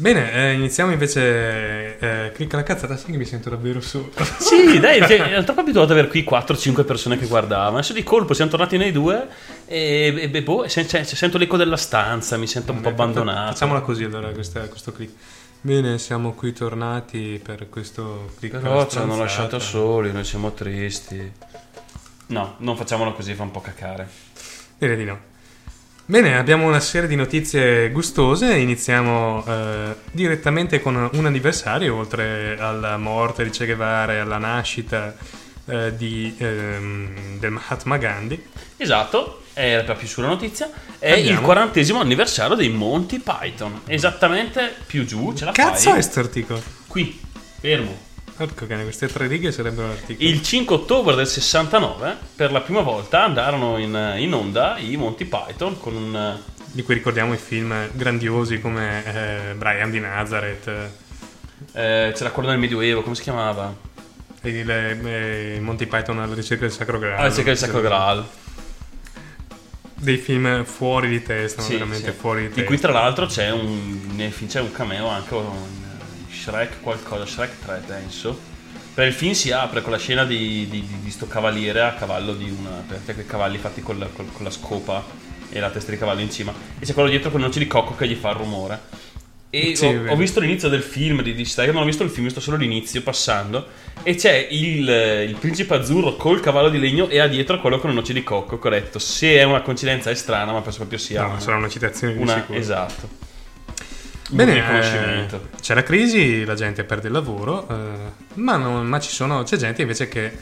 Bene, 0.00 0.32
eh, 0.32 0.52
iniziamo 0.52 0.92
invece. 0.92 1.98
Eh, 1.98 2.32
clicca 2.32 2.56
la 2.56 2.62
cazzata, 2.62 2.96
sì 2.96 3.10
che 3.10 3.16
mi 3.16 3.24
sento 3.24 3.50
davvero 3.50 3.80
solo. 3.80 4.10
Sì, 4.38 4.78
dai, 4.78 5.00
cioè, 5.00 5.20
ero 5.32 5.42
troppo 5.42 5.60
abituato 5.60 5.86
ad 5.92 5.98
avere 5.98 6.06
qui 6.08 6.24
4-5 6.28 6.84
persone 6.84 7.18
che 7.18 7.26
guardavano. 7.26 7.78
Adesso 7.78 7.92
di 7.94 8.04
colpo 8.04 8.32
siamo 8.32 8.48
tornati 8.48 8.76
noi 8.76 8.92
due 8.92 9.26
e, 9.68 10.30
e, 10.32 10.42
boh, 10.42 10.66
se- 10.68 11.04
sento 11.04 11.38
l'eco 11.38 11.56
della 11.56 11.76
stanza, 11.76 12.36
mi 12.36 12.46
sento 12.46 12.72
un 12.72 12.80
po' 12.80 12.88
abbandonato. 12.88 13.52
Facciamola 13.52 13.80
così 13.80 14.04
allora, 14.04 14.30
questa- 14.30 14.66
questo 14.68 14.92
click. 14.92 15.12
Bene, 15.60 15.98
siamo 15.98 16.32
qui 16.34 16.52
tornati 16.52 17.40
per 17.42 17.68
questo 17.68 18.32
click. 18.38 18.58
Però 18.58 18.86
ci 18.86 18.98
hanno 18.98 19.16
lasciato 19.16 19.58
soli, 19.58 20.12
noi 20.12 20.24
siamo 20.24 20.52
tristi. 20.52 21.32
No, 22.28 22.54
non 22.58 22.76
facciamolo 22.76 23.12
così, 23.12 23.34
fa 23.34 23.42
un 23.42 23.50
po' 23.50 23.60
cacare. 23.60 24.08
Direi 24.78 24.96
di 24.96 25.04
no. 25.04 25.18
Bene, 26.04 26.38
abbiamo 26.38 26.66
una 26.66 26.80
serie 26.80 27.08
di 27.08 27.16
notizie 27.16 27.90
gustose. 27.90 28.56
Iniziamo 28.56 29.44
eh, 29.46 29.94
direttamente 30.10 30.80
con 30.80 31.08
un 31.12 31.26
anniversario, 31.26 31.96
oltre 31.96 32.56
alla 32.58 32.96
morte 32.96 33.44
di 33.44 33.50
Che 33.50 33.66
Guevara 33.66 34.14
e 34.14 34.18
alla 34.18 34.38
nascita 34.38 35.14
eh, 35.68 35.94
di, 35.96 36.34
ehm, 36.38 37.38
del 37.38 37.50
Mahatma 37.50 37.96
Gandhi. 37.98 38.42
Esatto, 38.76 39.42
è 39.52 39.84
la 39.86 39.94
più 39.94 40.06
sulla 40.06 40.28
notizia. 40.28 40.70
È 40.98 41.12
Andiamo. 41.12 41.38
il 41.38 41.44
quarantesimo 41.44 42.00
anniversario 42.00 42.56
dei 42.56 42.68
Monty 42.70 43.18
Python. 43.18 43.82
Esattamente 43.86 44.74
più 44.86 45.04
giù, 45.04 45.34
ce 45.34 45.44
la 45.44 45.52
Cazzo 45.52 45.90
fai? 45.90 45.98
è 45.98 46.02
sto 46.02 46.20
articolo? 46.20 46.62
Qui, 46.86 47.20
fermo. 47.60 48.06
Porco 48.36 48.66
cane, 48.66 48.84
queste 48.84 49.08
tre 49.08 49.26
righe 49.26 49.50
sarebbero 49.50 49.88
l'articolo. 49.88 50.28
Il 50.28 50.42
5 50.42 50.76
ottobre 50.76 51.16
del 51.16 51.26
69, 51.26 52.16
per 52.36 52.52
la 52.52 52.60
prima 52.60 52.82
volta, 52.82 53.24
andarono 53.24 53.78
in, 53.78 54.14
in 54.18 54.32
onda 54.32 54.78
i 54.78 54.96
Monty 54.96 55.24
Python 55.24 55.78
con 55.80 55.94
un... 55.96 56.38
Di 56.70 56.82
cui 56.82 56.94
ricordiamo 56.94 57.32
i 57.32 57.38
film 57.38 57.88
grandiosi 57.92 58.60
come 58.60 59.02
eh, 59.04 59.54
Brian 59.54 59.90
di 59.90 59.98
Nazareth, 59.98 60.68
eh, 61.72 62.12
c'era 62.14 62.30
quello 62.30 62.50
del 62.50 62.58
Medioevo, 62.58 63.02
come 63.02 63.14
si 63.14 63.22
chiamava? 63.22 63.74
Il, 64.48 64.70
eh, 64.70 65.58
Monty 65.60 65.86
Python 65.86 66.18
alla 66.20 66.34
ricerca 66.34 66.62
del 66.64 66.72
Sacro 66.72 66.98
Graal. 66.98 67.26
Il 67.26 67.32
Secreto 67.32 67.58
del 67.58 67.68
Sacro 67.68 67.80
Graal. 67.80 68.26
Dei 70.00 70.16
film 70.16 70.64
fuori 70.64 71.08
di 71.08 71.22
testa, 71.22 71.60
Sì, 71.60 71.72
veramente 71.72 72.12
sì. 72.12 72.16
fuori 72.16 72.42
di 72.42 72.48
testa. 72.48 72.64
cui 72.64 72.78
tra 72.78 72.92
l'altro 72.92 73.26
c'è 73.26 73.50
un, 73.50 74.16
c'è 74.46 74.60
un 74.60 74.70
cameo 74.70 75.08
anche 75.08 75.34
in 75.34 76.32
Shrek 76.32 76.80
qualcosa, 76.80 77.26
Shrek 77.26 77.50
3 77.64 77.82
penso. 77.86 78.38
Per 78.94 79.06
il 79.06 79.12
film 79.12 79.32
si 79.32 79.50
apre 79.50 79.82
con 79.82 79.90
la 79.92 79.98
scena 79.98 80.24
di, 80.24 80.68
di, 80.70 80.84
di- 80.86 81.00
di 81.02 81.10
sto 81.10 81.26
cavaliere 81.26 81.82
a 81.82 81.94
cavallo 81.94 82.32
di 82.34 82.48
una... 82.50 82.82
per 82.86 83.00
quei 83.14 83.26
cavalli 83.26 83.58
fatti 83.58 83.80
con 83.82 83.98
la, 83.98 84.06
con 84.06 84.28
la 84.42 84.50
scopa 84.50 85.04
e 85.50 85.58
la 85.60 85.70
testa 85.70 85.90
di 85.90 85.98
cavallo 85.98 86.20
in 86.20 86.30
cima. 86.30 86.52
E 86.78 86.84
c'è 86.84 86.94
quello 86.94 87.08
dietro 87.08 87.30
con 87.30 87.40
noci 87.40 87.58
di 87.58 87.66
cocco 87.66 87.94
che 87.96 88.06
gli 88.08 88.14
fa 88.14 88.30
il 88.30 88.36
rumore. 88.36 88.80
E 89.50 89.74
Sì, 89.76 89.86
ho, 89.86 90.10
ho 90.12 90.16
visto 90.16 90.40
l'inizio 90.40 90.68
del 90.68 90.82
film 90.82 91.22
di 91.22 91.34
Digital, 91.34 91.66
io 91.66 91.72
non 91.72 91.82
ho 91.82 91.86
visto 91.86 92.02
il 92.02 92.10
film, 92.10 92.22
ho 92.22 92.26
visto 92.26 92.40
solo 92.40 92.56
l'inizio 92.58 93.00
passando. 93.02 93.66
E 94.02 94.14
c'è 94.14 94.46
il, 94.50 94.88
il 95.28 95.36
principe 95.38 95.74
azzurro 95.74 96.16
col 96.16 96.40
cavallo 96.40 96.68
di 96.68 96.78
legno 96.78 97.08
e 97.08 97.18
ha 97.18 97.26
dietro 97.26 97.60
quello 97.60 97.78
con 97.78 97.90
le 97.90 97.96
noci 97.96 98.12
di 98.12 98.22
cocco, 98.22 98.58
corretto. 98.58 98.98
Se 98.98 99.36
è 99.36 99.42
una 99.44 99.62
coincidenza 99.62 100.10
è 100.10 100.14
strana, 100.14 100.52
ma 100.52 100.60
penso 100.60 100.78
proprio 100.78 100.98
sia 100.98 101.22
No, 101.22 101.28
una- 101.30 101.40
sarà 101.40 101.56
una 101.56 101.68
citazione 101.68 102.14
di 102.14 102.20
una, 102.20 102.34
sicuro. 102.36 102.58
esatto. 102.58 103.08
Bene, 104.30 104.58
eh, 104.58 105.26
c'è 105.60 105.72
la 105.74 105.82
crisi, 105.82 106.44
la 106.44 106.54
gente 106.54 106.84
perde 106.84 107.06
il 107.06 107.14
lavoro, 107.14 107.66
eh, 107.70 108.12
ma, 108.34 108.56
non- 108.56 108.86
ma 108.86 109.00
ci 109.00 109.10
sono, 109.10 109.42
c'è 109.42 109.56
gente 109.56 109.80
invece 109.80 110.06
che 110.08 110.32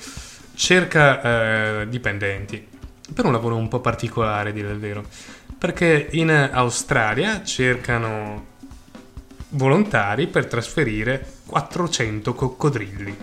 cerca 0.57 1.83
eh, 1.83 1.89
dipendenti 1.89 2.67
per 3.15 3.25
un 3.25 3.33
lavoro 3.33 3.55
un 3.55 3.69
po' 3.69 3.79
particolare, 3.81 4.53
dire 4.53 4.71
il 4.73 4.79
vero. 4.79 5.05
Perché 5.57 6.09
in 6.13 6.31
Australia 6.31 7.45
cercano 7.45 8.55
volontari 9.51 10.27
per 10.27 10.47
trasferire 10.47 11.35
400 11.47 12.35
coccodrilli. 12.35 13.17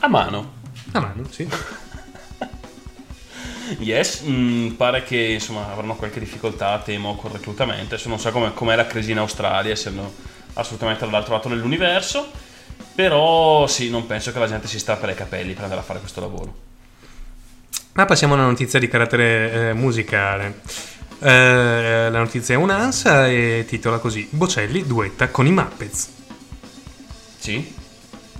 A 0.00 0.08
mano. 0.08 0.52
A 0.92 1.00
mano, 1.00 1.24
sì. 1.30 1.48
Yes, 3.78 4.22
mm, 4.24 4.70
pare 4.70 5.02
che 5.02 5.16
insomma 5.16 5.72
avranno 5.72 5.96
qualche 5.96 6.20
difficoltà, 6.20 6.78
temo, 6.78 7.16
col 7.16 7.32
reclutamento. 7.32 7.94
Adesso 7.94 8.08
non 8.08 8.18
so 8.18 8.30
come, 8.30 8.54
com'è 8.54 8.76
la 8.76 8.86
crisi 8.86 9.10
in 9.10 9.18
Australia, 9.18 9.72
essendo 9.72 10.12
assolutamente 10.54 11.04
dall'altro 11.04 11.34
lato 11.34 11.48
dell'universo. 11.48 12.30
Però 12.94 13.66
sì, 13.66 13.90
non 13.90 14.06
penso 14.06 14.32
che 14.32 14.38
la 14.38 14.46
gente 14.46 14.68
si 14.68 14.78
strapperà 14.78 15.12
i 15.12 15.16
capelli 15.16 15.52
per 15.52 15.64
andare 15.64 15.80
a 15.80 15.84
fare 15.84 15.98
questo 15.98 16.20
lavoro. 16.20 16.54
Ma 17.92 18.04
passiamo 18.04 18.34
a 18.34 18.36
una 18.36 18.46
notizia 18.46 18.78
di 18.78 18.88
carattere 18.88 19.70
eh, 19.70 19.72
musicale. 19.72 20.60
Eh, 21.18 22.08
la 22.10 22.18
notizia 22.18 22.54
è 22.54 22.58
un'ansa 22.58 23.28
e 23.28 23.64
titola 23.66 23.98
così: 23.98 24.28
Bocelli 24.30 24.86
duetta 24.86 25.28
con 25.28 25.46
i 25.46 25.50
Muppets 25.52 26.08
Sì? 27.38 27.74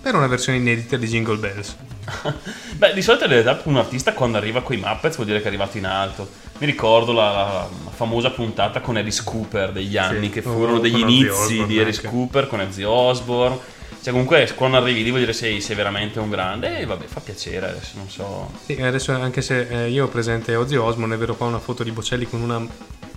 per 0.07 0.15
una 0.15 0.29
versione 0.29 0.59
inedita 0.59 0.97
di 0.97 1.07
Jingle 1.09 1.37
Bells. 1.37 1.75
Beh, 2.77 2.93
di 2.95 3.03
solito 3.03 3.27
un 3.65 3.77
artista 3.77 4.13
quando 4.13 4.39
arriva 4.39 4.63
con 4.63 4.77
i 4.77 4.81
Muppets 4.81 5.17
vuol 5.17 5.27
dire 5.27 5.39
che 5.39 5.47
è 5.47 5.49
arrivato 5.49 5.79
in 5.79 5.87
alto. 5.87 6.29
Mi 6.59 6.67
ricordo 6.67 7.13
la, 7.13 7.33
la 7.33 7.69
famosa 7.91 8.31
puntata 8.31 8.81
con 8.81 8.97
Alice 8.97 9.23
Cooper 9.25 9.73
degli 9.73 9.97
anni, 9.97 10.27
Sì, 10.27 10.31
che 10.31 10.49
o 10.49 10.53
furono 10.53 10.79
degli 10.79 11.01
inizi 11.01 11.27
Osbourne 11.27 11.67
di 11.67 11.81
Alice 11.81 12.01
anche. 12.05 12.09
Cooper 12.17 12.47
con 12.47 12.61
Ozzy 12.61 12.85
Osbourne. 12.85 13.59
Cioè, 14.07 14.15
comunque, 14.15 14.49
quando 14.55 14.77
arrivi 14.77 15.09
vuol 15.09 15.19
dire 15.19 15.33
sei, 15.33 15.61
sei 15.61 15.75
veramente 15.75 16.21
un 16.21 16.31
grande. 16.31 16.79
E 16.79 16.87
vabbè, 16.87 17.07
fa 17.07 17.19
piacere 17.19 17.71
adesso, 17.71 17.97
non 17.97 18.09
so. 18.09 18.53
Sì, 18.65 18.81
adesso 18.81 19.11
anche 19.11 19.43
se 19.43 19.67
eh, 19.67 19.89
io 19.89 20.05
ho 20.05 20.09
presente 20.09 20.55
Ozzy 20.55 20.77
Osbourne, 20.77 21.17
è 21.17 21.19
vero 21.19 21.35
qua 21.35 21.49
una 21.49 21.59
foto 21.59 21.83
di 21.83 21.91
Bocelli 21.91 22.25
con 22.29 22.41
una 22.41 22.65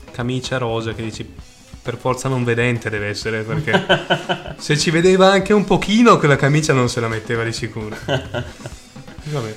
camicia 0.09 0.57
rosa 0.57 0.95
che 0.95 1.03
dici 1.03 1.31
per 1.79 1.95
forza 1.95 2.27
non 2.27 2.43
vedente 2.43 2.89
deve 2.89 3.05
essere 3.05 3.43
perché 3.43 3.85
se 4.57 4.79
ci 4.79 4.89
vedeva 4.89 5.31
anche 5.31 5.53
un 5.53 5.63
pochino 5.63 6.17
quella 6.17 6.35
camicia 6.35 6.73
non 6.73 6.89
se 6.89 6.99
la 7.01 7.07
metteva 7.07 7.43
di 7.43 7.53
sicuro. 7.53 7.95
Vabbè. 8.05 9.55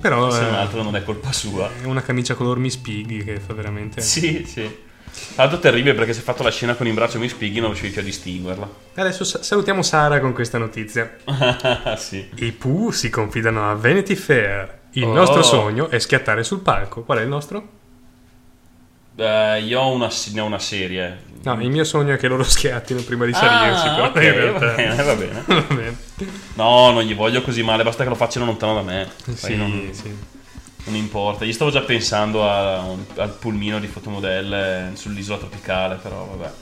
Però 0.00 0.30
Se 0.30 0.40
non 0.40 0.54
eh, 0.54 0.56
altro 0.56 0.82
non 0.82 0.96
è 0.96 1.04
colpa 1.04 1.32
sua. 1.32 1.70
è 1.82 1.84
una 1.84 2.00
camicia 2.00 2.32
color 2.32 2.56
mi 2.56 2.70
spighi 2.70 3.22
che 3.22 3.38
fa 3.40 3.52
veramente 3.52 4.00
Sì, 4.00 4.46
sì. 4.48 4.90
L'altro 5.36 5.58
terribile 5.58 5.94
perché 5.94 6.12
se 6.12 6.18
hai 6.20 6.24
fatto 6.24 6.42
la 6.42 6.50
scena 6.50 6.74
con 6.74 6.86
in 6.86 6.94
braccio 6.94 7.18
mi 7.18 7.28
spieghi 7.28 7.58
non 7.60 7.68
riuscivi 7.70 7.92
più 7.92 8.00
a 8.00 8.04
distinguerla. 8.04 8.68
Adesso 8.94 9.24
sa- 9.24 9.42
salutiamo 9.42 9.82
Sara 9.82 10.20
con 10.20 10.32
questa 10.32 10.58
notizia. 10.58 11.16
sì. 11.96 12.28
I 12.36 12.52
Pooh 12.52 12.90
si 12.90 13.08
confidano 13.10 13.70
a 13.70 13.74
Vanity 13.74 14.14
Fair. 14.14 14.80
Il 14.92 15.04
Oh. 15.04 15.12
nostro 15.12 15.42
sogno 15.42 15.88
è 15.88 15.98
schiattare 15.98 16.44
sul 16.44 16.60
palco. 16.60 17.02
Qual 17.02 17.18
è 17.18 17.22
il 17.22 17.28
nostro? 17.28 17.80
Eh, 19.14 19.60
io 19.62 19.80
ho 19.80 19.90
una, 19.92 20.08
ne 20.32 20.40
ho 20.40 20.44
una 20.46 20.58
serie. 20.58 21.30
No, 21.44 21.60
il 21.60 21.70
mio 21.70 21.84
sogno 21.84 22.14
è 22.14 22.16
che 22.16 22.28
loro 22.28 22.42
schiattino 22.44 23.00
prima 23.02 23.24
di 23.26 23.32
salirsi. 23.32 23.86
Ah, 23.86 23.94
però 23.94 24.06
ok, 24.08 24.16
in 24.16 24.32
realtà... 24.34 24.66
va 24.66 24.74
bene, 24.74 25.02
va 25.02 25.14
bene. 25.14 25.42
Va 25.46 25.74
bene. 25.74 25.96
No, 26.54 26.90
non 26.92 27.02
gli 27.02 27.14
voglio 27.14 27.42
così 27.42 27.62
male, 27.62 27.82
basta 27.82 28.02
che 28.04 28.08
lo 28.10 28.14
facciano 28.14 28.44
lontano 28.46 28.74
da 28.74 28.82
me. 28.82 29.08
Sì, 29.34 29.56
non, 29.56 29.88
sì. 29.92 30.14
Non 30.84 30.94
importa. 30.96 31.44
Io 31.44 31.52
stavo 31.52 31.70
già 31.70 31.80
pensando 31.82 32.48
a- 32.48 32.80
al 33.16 33.36
pulmino 33.38 33.78
di 33.78 33.86
fotomodelle 33.86 34.90
sull'isola 34.94 35.38
tropicale, 35.38 35.96
però 35.96 36.24
vabbè. 36.34 36.52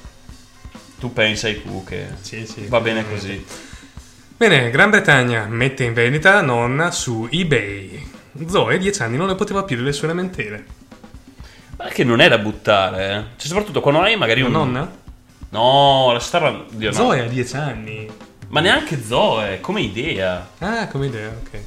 Tu 0.98 1.12
pensa 1.12 1.46
ai 1.46 1.62
Q 1.62 1.84
che 1.84 2.06
Sì, 2.20 2.46
sì, 2.46 2.66
va 2.66 2.80
bene 2.80 3.08
così. 3.08 3.44
Bene, 4.36 4.70
Gran 4.70 4.90
Bretagna 4.90 5.46
mette 5.46 5.84
in 5.84 5.92
vendita 5.94 6.34
la 6.34 6.42
nonna 6.42 6.90
su 6.90 7.26
eBay. 7.30 8.08
Zoe, 8.46 8.78
10 8.78 9.02
anni, 9.02 9.16
non 9.16 9.26
ne 9.28 9.34
poteva 9.34 9.64
più 9.64 9.76
delle 9.76 9.92
sue 9.92 10.06
lamentele. 10.08 10.64
Ma 11.76 11.88
che 11.88 12.04
non 12.04 12.20
è 12.20 12.28
da 12.28 12.38
buttare, 12.38 13.08
eh. 13.10 13.22
Cioè, 13.36 13.48
soprattutto 13.48 13.80
quando 13.80 14.00
hai 14.02 14.16
magari 14.16 14.40
La 14.42 14.46
un... 14.48 14.52
nonna? 14.52 14.90
No, 15.50 16.12
lascia 16.12 16.26
stare... 16.26 16.64
Dio, 16.70 16.90
no. 16.90 16.94
Zoe 16.96 17.20
ha 17.20 17.26
10 17.26 17.56
anni. 17.56 18.08
Ma 18.48 18.60
neanche 18.60 19.02
Zoe, 19.02 19.60
come 19.60 19.80
idea. 19.80 20.48
Ah, 20.58 20.86
come 20.88 21.06
idea, 21.06 21.28
ok. 21.28 21.60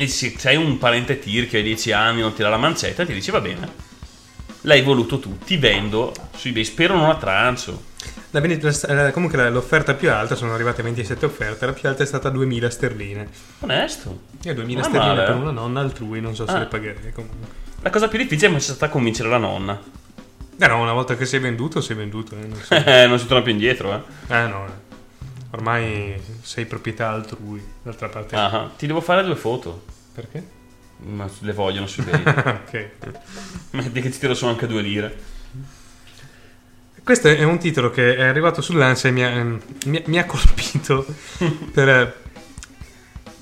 E 0.00 0.06
se 0.06 0.34
sei 0.38 0.56
un 0.56 0.78
parente 0.78 1.18
tirchio 1.18 1.58
hai 1.58 1.64
10 1.64 1.92
anni, 1.92 2.20
non 2.20 2.32
ti 2.32 2.42
dà 2.42 2.48
la 2.48 2.56
mancetta, 2.56 3.04
ti 3.04 3.12
dice 3.12 3.32
va 3.32 3.40
bene. 3.40 3.68
L'hai 4.62 4.82
voluto 4.82 5.18
tu, 5.18 5.38
ti 5.38 5.56
vendo 5.56 6.12
su 6.36 6.48
eBay, 6.48 6.64
spero 6.64 6.96
non 6.96 7.10
a 7.10 7.16
trancio. 7.16 7.84
La 8.30 8.40
vendita- 8.40 9.10
comunque 9.12 9.50
l'offerta 9.50 9.94
più 9.94 10.10
alta, 10.12 10.34
sono 10.34 10.54
arrivate 10.54 10.82
27 10.82 11.24
offerte, 11.26 11.66
la 11.66 11.72
più 11.72 11.88
alta 11.88 12.02
è 12.02 12.06
stata 12.06 12.28
2000 12.28 12.70
sterline. 12.70 13.28
Onesto. 13.60 14.20
Io 14.42 14.54
2000 14.54 14.80
Non 14.82 14.88
è 14.90 14.92
sterline 14.94 15.14
male, 15.14 15.26
per 15.26 15.36
eh. 15.36 15.38
una 15.40 15.50
nonna 15.50 15.80
altrui, 15.80 16.20
non 16.20 16.34
so 16.34 16.46
se 16.46 16.52
Ah. 16.52 16.58
le 16.60 16.66
pagherei 16.66 17.12
comunque. 17.12 17.48
La 17.82 17.90
cosa 17.90 18.08
più 18.08 18.18
difficile 18.18 18.54
è 18.56 18.60
stata 18.60 18.88
convincere 18.88 19.28
la 19.28 19.38
nonna. 19.38 19.80
Eh 20.60 20.66
no, 20.66 20.80
una 20.82 20.92
volta 20.92 21.16
che 21.16 21.24
sei 21.24 21.40
venduto, 21.40 21.80
sei 21.80 21.96
venduto. 21.96 22.34
eh, 22.36 22.46
non 22.46 22.58
so. 22.60 22.74
Eh, 22.86 23.06
non 23.06 23.18
si 23.18 23.26
torna 23.26 23.42
più 23.42 23.52
indietro, 23.52 23.92
eh. 23.94 24.34
Eh 24.34 24.46
no, 24.46 24.66
eh. 24.66 24.87
Ormai 25.50 26.20
sei 26.42 26.66
proprietà 26.66 27.10
altrui, 27.10 27.62
d'altra 27.82 28.08
parte. 28.08 28.36
Ah, 28.36 28.70
ti 28.76 28.86
devo 28.86 29.00
fare 29.00 29.24
due 29.24 29.36
foto. 29.36 29.84
Perché? 30.12 30.56
Ma 30.98 31.28
le 31.40 31.52
vogliono 31.52 31.86
su 31.86 32.00
eBay. 32.00 32.22
ok. 32.26 32.90
Metti 33.70 34.00
che 34.00 34.10
ti 34.10 34.18
tiro 34.18 34.34
su 34.34 34.46
anche 34.46 34.66
due 34.66 34.82
lire. 34.82 35.36
Questo 37.02 37.28
è 37.28 37.42
un 37.42 37.58
titolo 37.58 37.90
che 37.90 38.16
è 38.16 38.24
arrivato 38.24 38.60
sull'Ansia 38.60 39.08
e 39.08 39.12
mi 39.12 39.24
ha, 39.24 39.28
ehm, 39.30 39.60
mi- 39.86 40.02
mi 40.06 40.18
ha 40.18 40.26
colpito 40.26 41.06
per, 41.72 42.20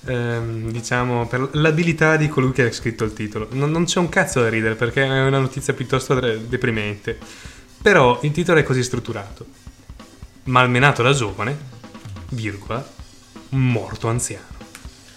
ehm, 0.05 0.71
diciamo, 0.71 1.27
per 1.27 1.49
l'abilità 1.55 2.17
di 2.17 2.29
colui 2.29 2.53
che 2.53 2.67
ha 2.67 2.73
scritto 2.73 3.03
il 3.03 3.13
titolo. 3.13 3.49
Non, 3.53 3.71
non 3.73 3.85
c'è 3.85 3.99
un 3.99 4.09
cazzo 4.09 4.41
da 4.41 4.49
ridere 4.49 4.77
perché 4.77 5.03
è 5.05 5.27
una 5.27 5.39
notizia 5.39 5.73
piuttosto 5.73 6.15
deprimente. 6.15 7.19
Però 7.83 8.21
il 8.23 8.31
titolo 8.31 8.61
è 8.61 8.63
così 8.63 8.83
strutturato. 8.85 9.47
Malmenato 10.45 11.03
da 11.03 11.13
giovane, 11.13 11.57
virgola, 12.31 12.87
morto 13.51 14.09
anziano. 14.09 14.55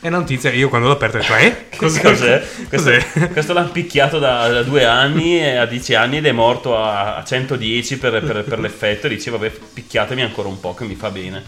È 0.01 0.07
una 0.07 0.19
notizia, 0.19 0.51
io 0.53 0.69
quando 0.69 0.87
l'ho 0.87 0.93
aperta 0.93 1.17
ho 1.17 1.21
detto, 1.21 1.35
eh? 1.35 1.65
Cos'è? 1.75 2.01
Cos'è? 2.01 2.47
Questo, 2.69 2.89
Cos'è? 2.91 3.29
questo 3.31 3.53
l'hanno 3.53 3.71
picchiato 3.71 4.17
da, 4.17 4.47
da 4.47 4.63
due 4.63 4.85
anni 4.85 5.37
e 5.39 5.55
a 5.57 5.65
10 5.65 5.93
anni 5.95 6.17
ed 6.17 6.25
è 6.25 6.31
morto 6.31 6.77
a, 6.77 7.17
a 7.17 7.23
110 7.23 7.97
per, 7.97 8.23
per- 8.23 8.43
per 8.45 8.59
l'effetto 8.59 9.07
e 9.07 9.09
dice 9.09 9.29
vabbè 9.29 9.49
picchiatemi 9.73 10.21
ancora 10.21 10.47
un 10.47 10.59
po' 10.59 10.73
che 10.73 10.85
mi 10.85 10.95
fa 10.95 11.09
bene. 11.09 11.43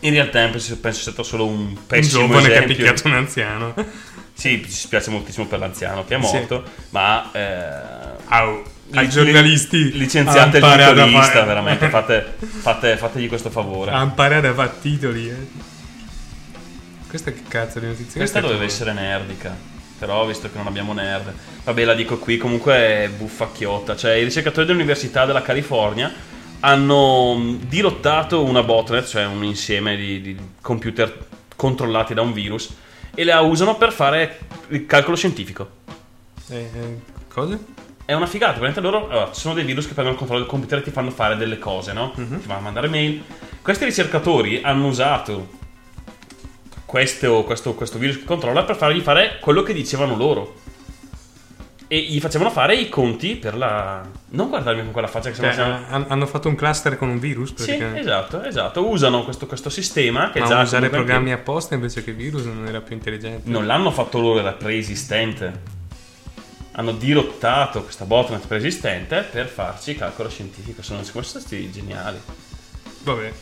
In 0.00 0.12
realtà 0.12 0.48
penso, 0.48 0.78
penso 0.78 1.02
sia 1.02 1.12
stato 1.12 1.22
solo 1.28 1.46
un 1.46 1.58
Un 1.66 1.86
pessimo 1.86 2.22
giovane 2.26 2.46
che 2.48 2.52
ha 2.52 2.56
esempio. 2.62 2.74
picchiato 2.76 3.06
un 3.08 3.14
anziano. 3.14 3.74
Sì, 4.32 4.62
ci 4.64 4.70
spiace 4.70 5.10
moltissimo 5.10 5.46
per 5.46 5.58
l'anziano 5.58 6.04
che 6.06 6.16
è 6.16 6.22
Sì. 6.22 6.32
morto, 6.36 6.64
ma... 6.90 7.30
Eh, 7.32 8.20
Au, 8.28 8.62
ai 8.94 9.06
li- 9.06 9.10
giornalisti 9.10 9.92
licenziate 9.92 10.58
il 10.58 10.64
titolista, 10.64 11.20
fare- 11.20 11.44
veramente, 11.46 11.88
fate, 11.88 12.34
fate- 12.38 12.96
fategli 12.96 13.28
questo 13.28 13.50
favore. 13.50 13.90
A 13.90 14.02
imparare 14.02 14.48
a 14.48 14.54
fare 14.54 14.72
titoli, 14.80 15.28
eh. 15.28 15.46
Questa 17.08 17.30
che 17.30 17.42
cazzo 17.46 17.78
di 17.78 17.86
notizia? 17.86 18.18
Questa 18.18 18.38
è 18.38 18.42
doveva 18.42 18.64
essere 18.64 18.92
nerdica. 18.92 19.54
Però, 19.98 20.26
visto 20.26 20.50
che 20.50 20.56
non 20.56 20.66
abbiamo 20.66 20.92
nerd, 20.92 21.32
vabbè, 21.62 21.84
la 21.84 21.94
dico 21.94 22.18
qui. 22.18 22.36
Comunque 22.36 22.74
è 22.74 23.08
buffacchiotta. 23.08 23.94
Cioè, 23.94 24.14
i 24.14 24.24
ricercatori 24.24 24.66
dell'Università 24.66 25.24
della 25.24 25.42
California 25.42 26.12
hanno 26.60 27.34
mh, 27.34 27.66
dirottato 27.68 28.42
una 28.42 28.62
botnet, 28.64 29.06
cioè 29.06 29.26
un 29.26 29.44
insieme 29.44 29.94
di, 29.94 30.20
di 30.20 30.36
computer 30.60 31.26
controllati 31.54 32.14
da 32.14 32.22
un 32.22 32.32
virus, 32.32 32.74
e 33.14 33.22
la 33.22 33.40
usano 33.42 33.76
per 33.76 33.92
fare 33.92 34.38
il 34.68 34.86
calcolo 34.86 35.16
scientifico. 35.16 35.70
Eh, 36.48 36.56
eh, 36.56 36.98
cosa? 37.28 37.56
È 38.12 38.14
una 38.14 38.26
figata, 38.26 38.52
veramente 38.54 38.80
loro 38.82 39.08
allora, 39.08 39.30
ci 39.32 39.40
sono 39.40 39.54
dei 39.54 39.64
virus 39.64 39.86
che 39.86 39.94
prendono 39.94 40.10
il 40.12 40.18
controllo 40.18 40.42
del 40.42 40.50
computer 40.50 40.78
e 40.80 40.82
ti 40.82 40.90
fanno 40.90 41.10
fare 41.10 41.34
delle 41.34 41.58
cose, 41.58 41.94
no? 41.94 42.12
Ti 42.14 42.22
vanno 42.44 42.58
a 42.58 42.62
mandare 42.62 42.86
mail. 42.88 43.22
Questi 43.62 43.86
ricercatori 43.86 44.60
hanno 44.62 44.86
usato 44.88 45.48
questo, 46.84 47.42
questo, 47.44 47.72
questo 47.72 47.96
virus 47.98 48.18
che 48.18 48.24
controlla 48.24 48.64
per 48.64 48.76
fargli 48.76 49.00
fare 49.00 49.38
quello 49.40 49.62
che 49.62 49.72
dicevano 49.72 50.14
loro. 50.14 50.60
E 51.88 51.98
gli 52.00 52.20
facevano 52.20 52.50
fare 52.50 52.74
i 52.76 52.90
conti 52.90 53.36
per 53.36 53.56
la. 53.56 54.06
Non 54.30 54.48
guardarmi 54.50 54.82
con 54.82 54.92
quella 54.92 55.08
faccia 55.08 55.30
che 55.30 55.36
Cioè, 55.36 55.52
sembra. 55.54 55.78
eh, 55.78 55.92
han- 55.94 56.04
hanno 56.08 56.26
fatto 56.26 56.48
un 56.48 56.54
cluster 56.54 56.98
con 56.98 57.08
un 57.08 57.18
virus? 57.18 57.54
Sì, 57.54 57.82
esatto, 57.94 58.42
esatto. 58.42 58.86
Usano 58.88 59.24
questo, 59.24 59.46
questo 59.46 59.70
sistema 59.70 60.30
che 60.30 60.40
Ma 60.40 60.46
già. 60.46 60.60
usare 60.60 60.90
programmi 60.90 61.32
apposta 61.32 61.74
invece 61.74 62.04
che 62.04 62.12
virus 62.12 62.44
non 62.44 62.66
era 62.66 62.80
più 62.82 62.94
intelligente. 62.94 63.48
Non 63.48 63.64
l'hanno 63.66 63.90
fatto 63.90 64.18
loro, 64.20 64.38
era 64.40 64.52
preesistente. 64.52 65.80
Hanno 66.72 66.92
dirottato 66.92 67.82
questa 67.82 68.04
botnet 68.04 68.46
preesistente 68.46 69.22
per 69.22 69.46
farci 69.48 69.94
calcolo 69.94 70.28
scientifico. 70.28 70.82
Sono 70.82 71.02
stati 71.02 71.70
geniali. 71.70 72.18
Vabbè. 73.02 73.32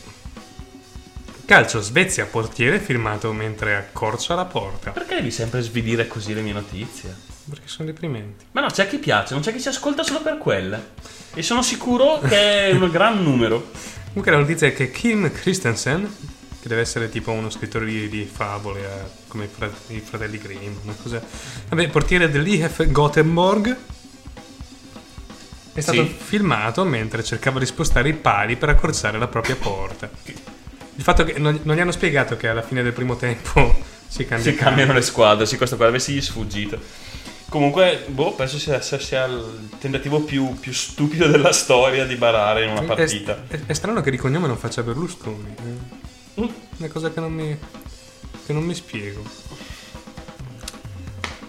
Calcio, 1.45 1.81
Svezia, 1.81 2.25
portiere 2.25 2.79
firmato 2.79 3.33
mentre 3.33 3.75
accorcia 3.75 4.35
la 4.35 4.45
porta. 4.45 4.91
Perché 4.91 5.15
devi 5.15 5.31
sempre 5.31 5.61
svidire 5.61 6.07
così 6.07 6.33
le 6.33 6.41
mie 6.41 6.53
notizie? 6.53 7.13
Perché 7.49 7.67
sono 7.67 7.87
deprimenti. 7.89 8.45
Ma 8.51 8.61
no, 8.61 8.67
c'è 8.67 8.87
chi 8.87 8.99
piace, 8.99 9.33
non 9.33 9.43
c'è 9.43 9.51
chi 9.51 9.59
ci 9.59 9.67
ascolta 9.67 10.03
solo 10.03 10.21
per 10.21 10.37
quelle. 10.37 10.91
E 11.33 11.41
sono 11.41 11.61
sicuro 11.61 12.19
che 12.19 12.67
è 12.67 12.71
un 12.71 12.89
gran 12.89 13.21
numero. 13.21 13.69
Comunque 14.07 14.31
la 14.31 14.37
notizia 14.37 14.67
è 14.67 14.73
che 14.73 14.91
Kim 14.91 15.31
Christensen, 15.31 16.15
che 16.61 16.67
deve 16.67 16.81
essere 16.81 17.09
tipo 17.09 17.31
uno 17.31 17.49
scrittore 17.49 17.85
di, 17.85 18.07
di 18.07 18.29
favole, 18.31 18.79
eh, 18.81 19.09
come 19.27 19.45
i, 19.45 19.47
fra- 19.51 19.71
i 19.87 19.99
fratelli 19.99 20.37
Grimm, 20.37 20.73
una 20.83 20.95
cosa... 21.01 21.21
Vabbè, 21.69 21.89
portiere 21.89 22.29
dell'IF 22.29 22.85
Gothenburg, 22.87 23.75
è 25.73 25.79
stato 25.79 26.03
Sì. 26.05 26.15
filmato 26.17 26.83
mentre 26.83 27.23
cercava 27.23 27.57
di 27.59 27.65
spostare 27.65 28.09
i 28.09 28.13
pali 28.13 28.57
per 28.57 28.69
accorciare 28.69 29.17
la 29.17 29.27
propria 29.27 29.55
porta. 29.55 30.09
Il 30.95 31.03
fatto 31.03 31.23
che 31.23 31.39
non, 31.39 31.59
non 31.63 31.75
gli 31.75 31.79
hanno 31.79 31.91
spiegato 31.91 32.35
che 32.37 32.47
alla 32.47 32.61
fine 32.61 32.83
del 32.83 32.91
primo 32.93 33.15
tempo 33.15 33.73
si 34.07 34.27
Si 34.37 34.53
cambiano 34.55 34.93
le 34.93 35.01
squadre, 35.01 35.45
sì, 35.45 35.57
questo 35.57 35.77
qua 35.77 35.87
avessi 35.87 36.21
sfuggito. 36.21 36.79
Comunque, 37.49 38.05
boh, 38.07 38.33
penso 38.33 38.57
sia, 38.59 38.79
sia- 38.81 39.25
il 39.25 39.69
tentativo 39.79 40.21
più, 40.21 40.57
più 40.59 40.71
stupido 40.71 41.27
della 41.27 41.51
storia 41.51 42.05
di 42.05 42.15
barare 42.15 42.63
in 42.65 42.71
una 42.71 42.81
È, 42.81 42.85
partita. 42.85 43.43
è- 43.47 43.59
è 43.65 43.73
strano 43.73 44.01
che 44.01 44.11
di 44.11 44.17
cognome 44.17 44.47
non 44.47 44.57
faccia 44.57 44.83
Berlusconi. 44.83 45.55
eh. 45.57 46.00
Mm. 46.41 46.49
Una 46.77 46.87
cosa 46.87 47.11
che 47.11 47.19
non 47.19 47.33
mi, 47.33 47.57
che 48.45 48.53
non 48.53 48.63
mi 48.63 48.73
spiego. 48.73 49.23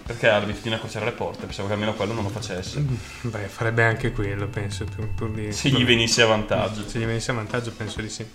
Perché 0.05 0.27
ha 0.29 0.37
l'abitudine 0.37 0.75
a 0.75 0.77
accorciare 0.77 1.05
le 1.05 1.13
porte, 1.13 1.45
pensavo 1.45 1.67
che 1.67 1.73
almeno 1.73 1.93
quello 1.93 2.13
non 2.13 2.23
lo 2.23 2.29
facesse. 2.29 2.83
Beh, 3.21 3.47
farebbe 3.47 3.83
anche 3.83 4.11
quello, 4.11 4.47
penso. 4.47 4.83
Pur, 4.85 5.07
pur 5.15 5.31
di, 5.31 5.51
Se 5.51 5.69
gli 5.69 5.85
venisse 5.85 6.21
a 6.21 6.27
vantaggio. 6.27 6.87
Se 6.87 6.99
gli 6.99 7.05
venisse 7.05 7.31
a 7.31 7.35
vantaggio, 7.35 7.71
penso 7.71 8.01
di 8.01 8.09
sì. 8.09 8.25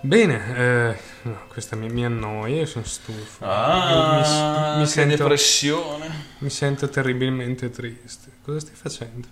Bene, 0.00 0.56
eh, 0.56 0.98
no, 1.22 1.42
questa 1.48 1.76
mi, 1.76 1.88
mi 1.88 2.04
annoia, 2.04 2.56
io 2.56 2.66
sono 2.66 2.84
stufo. 2.84 3.44
Ah, 3.44 4.72
mi, 4.74 4.78
mi 4.78 4.84
che 4.84 4.90
sento, 4.90 5.16
depressione. 5.16 6.24
mi 6.38 6.50
sento 6.50 6.88
terribilmente 6.88 7.70
triste. 7.70 8.30
Cosa 8.42 8.60
stai 8.60 8.74
facendo? 8.76 9.28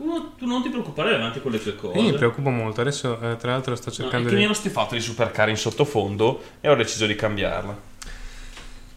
Tu, 0.00 0.06
non- 0.06 0.30
tu 0.38 0.46
non 0.46 0.62
ti 0.62 0.70
preoccupare 0.70 1.10
davanti 1.10 1.42
con 1.42 1.50
le 1.52 1.60
tue 1.60 1.76
cose. 1.76 1.98
Io 1.98 2.04
mi 2.04 2.12
preoccupo 2.14 2.48
molto. 2.48 2.80
Adesso, 2.80 3.20
eh, 3.20 3.36
tra 3.36 3.50
l'altro, 3.50 3.74
sto 3.76 3.90
No, 3.90 3.94
cercando 3.96 4.30
mi 4.30 4.36
di. 4.36 4.44
ero 4.44 4.54
stifato 4.54 4.94
di 4.94 5.00
supercar 5.02 5.50
in 5.50 5.58
sottofondo 5.58 6.42
e 6.62 6.70
ho 6.70 6.74
deciso 6.74 7.04
di 7.04 7.14
cambiarla. 7.14 7.76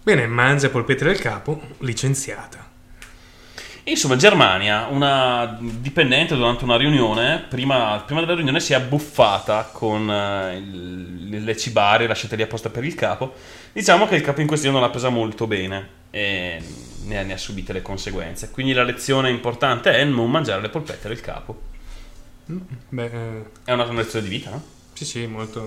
Bene, 0.02 0.28
mangia 0.28 0.70
polpette 0.70 1.04
del 1.04 1.20
capo, 1.20 1.60
licenziata. 1.80 2.72
Insomma, 3.84 4.16
Germania, 4.16 4.88
una 4.90 5.58
dipendente 5.60 6.38
durante 6.38 6.64
una 6.64 6.78
riunione, 6.78 7.44
prima, 7.50 8.02
prima 8.06 8.22
della 8.22 8.36
riunione 8.36 8.62
si 8.62 8.72
è 8.72 8.78
abbuffata 8.78 9.70
con 9.74 10.10
eh, 10.10 10.56
il- 10.56 11.44
le 11.44 11.58
cibarie 11.58 12.08
lasciate 12.08 12.38
lì 12.38 12.44
apposta 12.44 12.70
per 12.70 12.86
il 12.86 12.96
capo. 12.96 13.34
Diciamo 13.74 14.08
che 14.08 14.16
il 14.16 14.22
capo 14.22 14.40
in 14.40 14.48
questione 14.48 14.74
non 14.74 14.86
l'ha 14.86 14.90
presa 14.92 15.10
molto 15.10 15.48
bene 15.48 15.90
e 16.12 16.62
ne 17.06 17.20
ha, 17.20 17.24
ne 17.24 17.34
ha 17.34 17.38
subite 17.38 17.74
le 17.74 17.82
conseguenze. 17.82 18.50
Quindi 18.52 18.74
la 18.74 18.84
lezione 18.84 19.30
importante 19.30 19.92
è 19.94 20.04
non 20.04 20.30
mangiare 20.32 20.62
le 20.62 20.70
polpette 20.70 21.08
del 21.08 21.22
capo. 21.22 21.62
Beh, 22.46 23.06
eh, 23.06 23.44
È 23.64 23.72
una 23.72 23.92
lezione 23.92 24.28
di 24.28 24.30
vita, 24.36 24.50
no? 24.50 24.62
sì, 24.94 25.06
sì, 25.06 25.26
molto. 25.26 25.62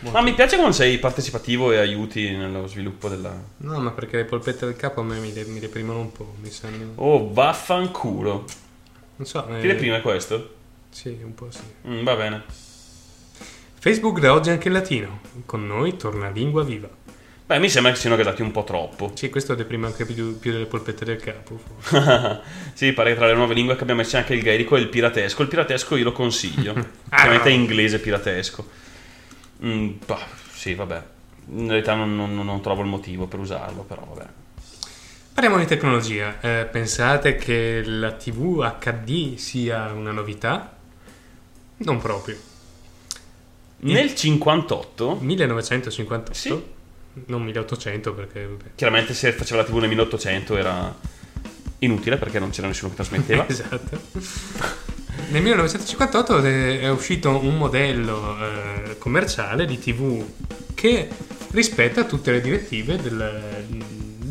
molto- 0.00 0.10
Ma 0.18 0.22
mi 0.22 0.32
piace 0.34 0.56
quando 0.56 0.74
sei 0.74 0.98
partecipativo 0.98 1.72
e 1.72 1.76
aiuti 1.78 2.30
nello 2.36 2.66
sviluppo 2.66 3.08
della... 3.08 3.38
No, 3.58 3.78
ma 3.80 3.90
perché 3.92 4.16
le 4.18 4.24
polpette 4.24 4.64
del 4.66 4.76
capo 4.76 5.00
a 5.00 5.04
me 5.04 5.18
mi, 5.18 5.32
de- 5.32 5.44
mi 5.44 5.58
deprimono 5.60 6.00
un 6.00 6.12
po'. 6.12 6.34
Mi 6.40 6.50
sembra. 6.50 7.02
Oh, 7.02 7.32
vaffanculo. 7.32 8.44
Non 9.16 9.26
so. 9.26 9.46
eh, 9.48 9.60
Ti 9.60 9.66
deprime 9.66 10.00
questo? 10.00 10.54
Sì, 10.90 11.18
un 11.22 11.34
po' 11.34 11.50
sì. 11.50 11.60
Mm, 11.88 12.02
va 12.04 12.16
bene. 12.16 12.42
Facebook 13.78 14.18
da 14.18 14.32
oggi 14.32 14.50
anche 14.50 14.68
in 14.68 14.74
latino. 14.74 15.20
Con 15.44 15.66
noi 15.66 15.96
torna 15.96 16.28
lingua 16.30 16.64
viva. 16.64 16.88
Beh, 17.46 17.60
mi 17.60 17.68
sembra 17.68 17.92
che 17.92 17.98
siano 17.98 18.16
gasati 18.16 18.42
un 18.42 18.50
po' 18.50 18.64
troppo. 18.64 19.12
Sì, 19.14 19.30
questo 19.30 19.54
deprime 19.54 19.86
anche 19.86 20.04
più, 20.04 20.36
più 20.40 20.50
delle 20.50 20.66
polpette 20.66 21.04
del 21.04 21.18
capo. 21.20 21.60
sì, 22.74 22.92
pare 22.92 23.10
che 23.12 23.16
tra 23.16 23.28
le 23.28 23.34
nuove 23.34 23.54
lingue 23.54 23.76
che 23.76 23.82
abbiamo 23.82 24.00
messo 24.00 24.16
anche 24.16 24.34
il 24.34 24.42
gaelico 24.42 24.74
e 24.76 24.80
il 24.80 24.88
piratesco. 24.88 25.42
Il 25.42 25.48
piratesco 25.48 25.94
io 25.96 26.04
lo 26.04 26.12
consiglio. 26.12 26.74
Ah. 27.08 27.16
Chiaramente 27.18 27.48
è 27.50 27.52
inglese 27.52 28.00
piratesco. 28.00 28.68
Mm, 29.64 29.90
bah, 30.04 30.26
sì, 30.52 30.74
vabbè. 30.74 31.02
In 31.50 31.68
realtà 31.70 31.94
non, 31.94 32.16
non- 32.16 32.34
non 32.34 32.60
trovo 32.60 32.82
il 32.82 32.88
motivo 32.88 33.26
per 33.26 33.38
usarlo, 33.38 33.82
però 33.84 34.04
vabbè. 34.12 34.28
Parliamo 35.32 35.58
di 35.58 35.66
tecnologia. 35.66 36.40
Eh, 36.40 36.64
pensate 36.64 37.36
che 37.36 37.82
la 37.84 38.10
TV 38.12 38.60
HD 38.80 39.36
sia 39.36 39.92
una 39.92 40.10
novità? 40.10 40.76
Non 41.76 41.98
proprio. 42.00 42.36
Nel 43.78 44.14
58, 44.16 45.18
1958, 45.20 46.34
Sì. 46.34 46.62
Non 47.26 47.42
1800 47.42 48.12
perché... 48.12 48.46
vabbè. 48.46 48.64
Chiaramente 48.74 49.14
se 49.14 49.32
faceva 49.32 49.62
la 49.62 49.66
TV 49.66 49.78
nel 49.78 49.88
1800 49.88 50.56
era 50.56 50.94
inutile 51.78 52.16
perché 52.16 52.38
non 52.38 52.50
c'era 52.50 52.66
nessuno 52.66 52.90
che 52.90 52.96
trasmetteva. 52.96 53.46
esatto. 53.48 54.00
Nel 55.28 55.42
1958 55.42 56.38
è 56.42 56.80
è 56.80 56.90
uscito 56.90 57.42
un 57.42 57.56
modello 57.56 58.36
eh, 58.38 58.98
commerciale 58.98 59.66
di 59.66 59.78
TV 59.78 60.24
che 60.74 61.08
rispetta 61.50 62.04
tutte 62.04 62.32
le 62.32 62.40
direttive 62.40 62.96
del- 63.00 63.64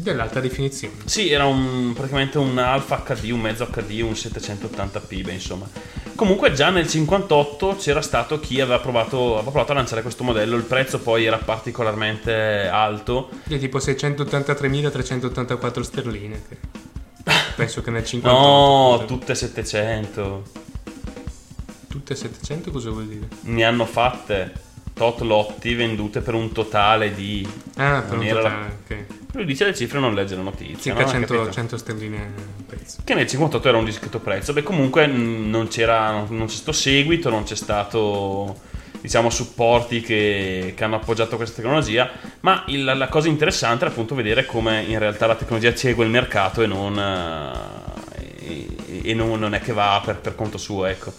dell'alta 0.06 0.40
definizione. 0.40 0.94
Sì, 1.06 1.30
era 1.32 1.46
un- 1.46 1.92
praticamente 1.94 2.38
un 2.38 2.58
Alpha 2.58 3.04
HD, 3.06 3.30
un 3.32 3.42
mezzo 3.42 3.66
HD, 3.66 4.00
un 4.02 4.14
780p, 4.14 5.22
beh, 5.24 5.34
insomma. 5.34 5.68
Comunque 6.16 6.54
già 6.54 6.70
nel 6.70 6.88
58 6.88 7.76
c'era 7.76 8.02
stato 8.02 8.40
chi 8.40 8.62
aveva 8.62 8.80
provato, 8.80 9.34
aveva 9.34 9.52
provato 9.52 9.74
a 9.74 9.76
lanciare 9.76 10.02
questo 10.02 10.24
modello, 10.24 10.56
il 10.56 10.64
prezzo 10.64 11.00
poi 11.00 11.26
era 11.26 11.38
particolarmente 11.38 12.68
alto. 12.68 13.30
Di 13.44 13.60
tipo 13.60 13.80
683.384 13.80 15.82
sterline. 15.82 16.42
penso 17.58 17.82
che 17.82 17.92
nel 17.92 18.06
58... 18.06 18.40
No, 18.40 19.04
tutte 19.06 19.36
700. 19.36 20.44
Tutte 21.90 22.16
700 22.16 22.72
cosa 22.72 22.90
vuol 22.92 23.08
dire? 23.08 23.28
Ne 23.42 23.64
hanno 23.64 23.86
fatte 23.86 24.54
tot 24.96 25.20
lotti 25.22 25.76
vendute 25.76 26.22
per 26.22 26.34
un 26.34 26.52
totale 26.54 27.14
di... 27.14 27.46
Ah, 27.76 28.02
per 28.08 28.18
un 28.18 28.26
la- 28.26 28.34
totale, 28.34 28.78
ok. 28.84 29.06
Lui 29.34 29.44
dice 29.46 29.66
le 29.66 29.76
cifre 29.76 29.98
e 29.98 30.02
non 30.02 30.14
legge 30.14 30.36
la 30.38 30.42
notizia. 30.42 30.78
Circa 30.94 31.00
no? 31.02 31.06
Hai 31.06 31.12
100, 31.12 31.34
capito? 31.34 31.52
100 31.54 31.78
sterline 31.78 32.18
a 32.18 32.64
pezzo. 32.66 33.02
Che 33.04 33.14
nel 33.14 33.28
58 33.28 33.68
era 33.68 33.78
un 33.78 33.84
discreto 33.84 34.20
prezzo. 34.20 34.54
Beh, 34.54 34.64
comunque 34.64 35.06
non 35.08 35.68
c'era, 35.68 36.12
non, 36.12 36.28
non 36.30 36.48
c'è 36.48 36.54
stato 36.56 36.72
seguito, 36.72 37.30
non 37.30 37.44
c'è 37.44 37.56
stato, 37.58 38.62
diciamo, 39.02 39.30
supporti 39.30 40.00
che, 40.00 40.72
che 40.74 40.84
hanno 40.86 40.96
appoggiato 40.96 41.36
questa 41.36 41.58
tecnologia. 41.58 42.10
Ma 42.40 42.64
il- 42.68 42.86
la 42.86 43.08
cosa 43.10 43.28
interessante 43.28 43.84
è 43.84 43.90
appunto 43.90 44.16
vedere 44.16 44.46
come 44.46 44.82
in 44.88 44.98
realtà 44.98 45.26
la 45.28 45.36
tecnologia 45.36 45.76
segue 45.76 46.06
il 46.06 46.12
mercato 46.12 46.62
e 46.62 46.68
non, 46.68 46.98
eh, 46.98 48.24
e, 48.40 49.02
e 49.04 49.14
non, 49.14 49.38
non 49.38 49.54
è 49.54 49.60
che 49.60 49.74
va 49.74 50.02
per, 50.04 50.20
per 50.20 50.36
conto 50.36 50.58
suo, 50.58 50.86
ecco. 50.86 51.14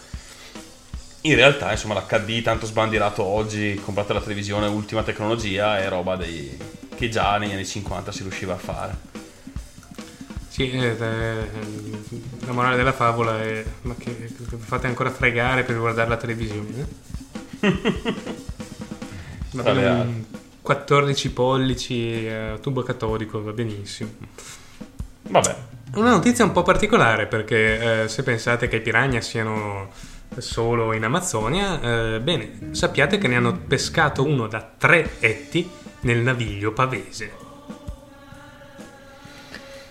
In 1.27 1.35
realtà, 1.35 1.71
insomma, 1.71 1.95
l'HD 1.95 2.41
tanto 2.41 2.65
sbandierato 2.65 3.21
oggi, 3.21 3.75
comprate 3.83 4.13
la 4.13 4.21
televisione, 4.21 4.67
ultima 4.67 5.03
tecnologia, 5.03 5.77
è 5.77 5.89
roba 5.89 6.15
dei, 6.15 6.57
che 6.95 7.09
già 7.09 7.37
negli 7.37 7.51
anni 7.51 7.65
50 7.65 8.13
si 8.13 8.21
riusciva 8.21 8.53
a 8.53 8.57
fare. 8.57 8.95
Sì, 10.47 10.71
eh, 10.71 10.85
eh, 10.85 11.49
la 12.45 12.53
morale 12.53 12.77
della 12.77 12.93
favola 12.93 13.41
è 13.43 13.61
ma 13.81 13.93
che, 13.95 14.15
che 14.15 14.57
fate 14.57 14.87
ancora 14.87 15.11
fregare 15.11 15.63
per 15.63 15.77
guardare 15.77 16.07
la 16.07 16.15
televisione? 16.15 16.87
eh? 17.59 17.73
Va 19.51 19.63
bene, 19.63 19.85
altre. 19.85 20.07
un 20.07 20.23
14 20.61 21.31
pollici 21.31 22.25
eh, 22.25 22.57
tubo 22.61 22.83
catodico, 22.83 23.43
va 23.43 23.51
benissimo. 23.51 24.11
Vabbè, 25.23 25.55
Una 25.95 26.11
notizia 26.11 26.45
un 26.45 26.53
po' 26.53 26.63
particolare 26.63 27.27
perché 27.27 28.03
eh, 28.03 28.07
se 28.07 28.23
pensate 28.23 28.69
che 28.69 28.77
i 28.77 28.81
piranha 28.81 29.19
siano 29.19 29.89
solo 30.41 30.93
in 30.93 31.03
Amazzonia, 31.03 31.81
eh, 32.15 32.19
bene, 32.19 32.69
sappiate 32.71 33.17
che 33.17 33.27
ne 33.27 33.35
hanno 33.35 33.57
pescato 33.67 34.23
uno 34.23 34.47
da 34.47 34.67
tre 34.77 35.19
etti 35.19 35.69
nel 36.01 36.19
naviglio 36.19 36.73
pavese. 36.73 37.45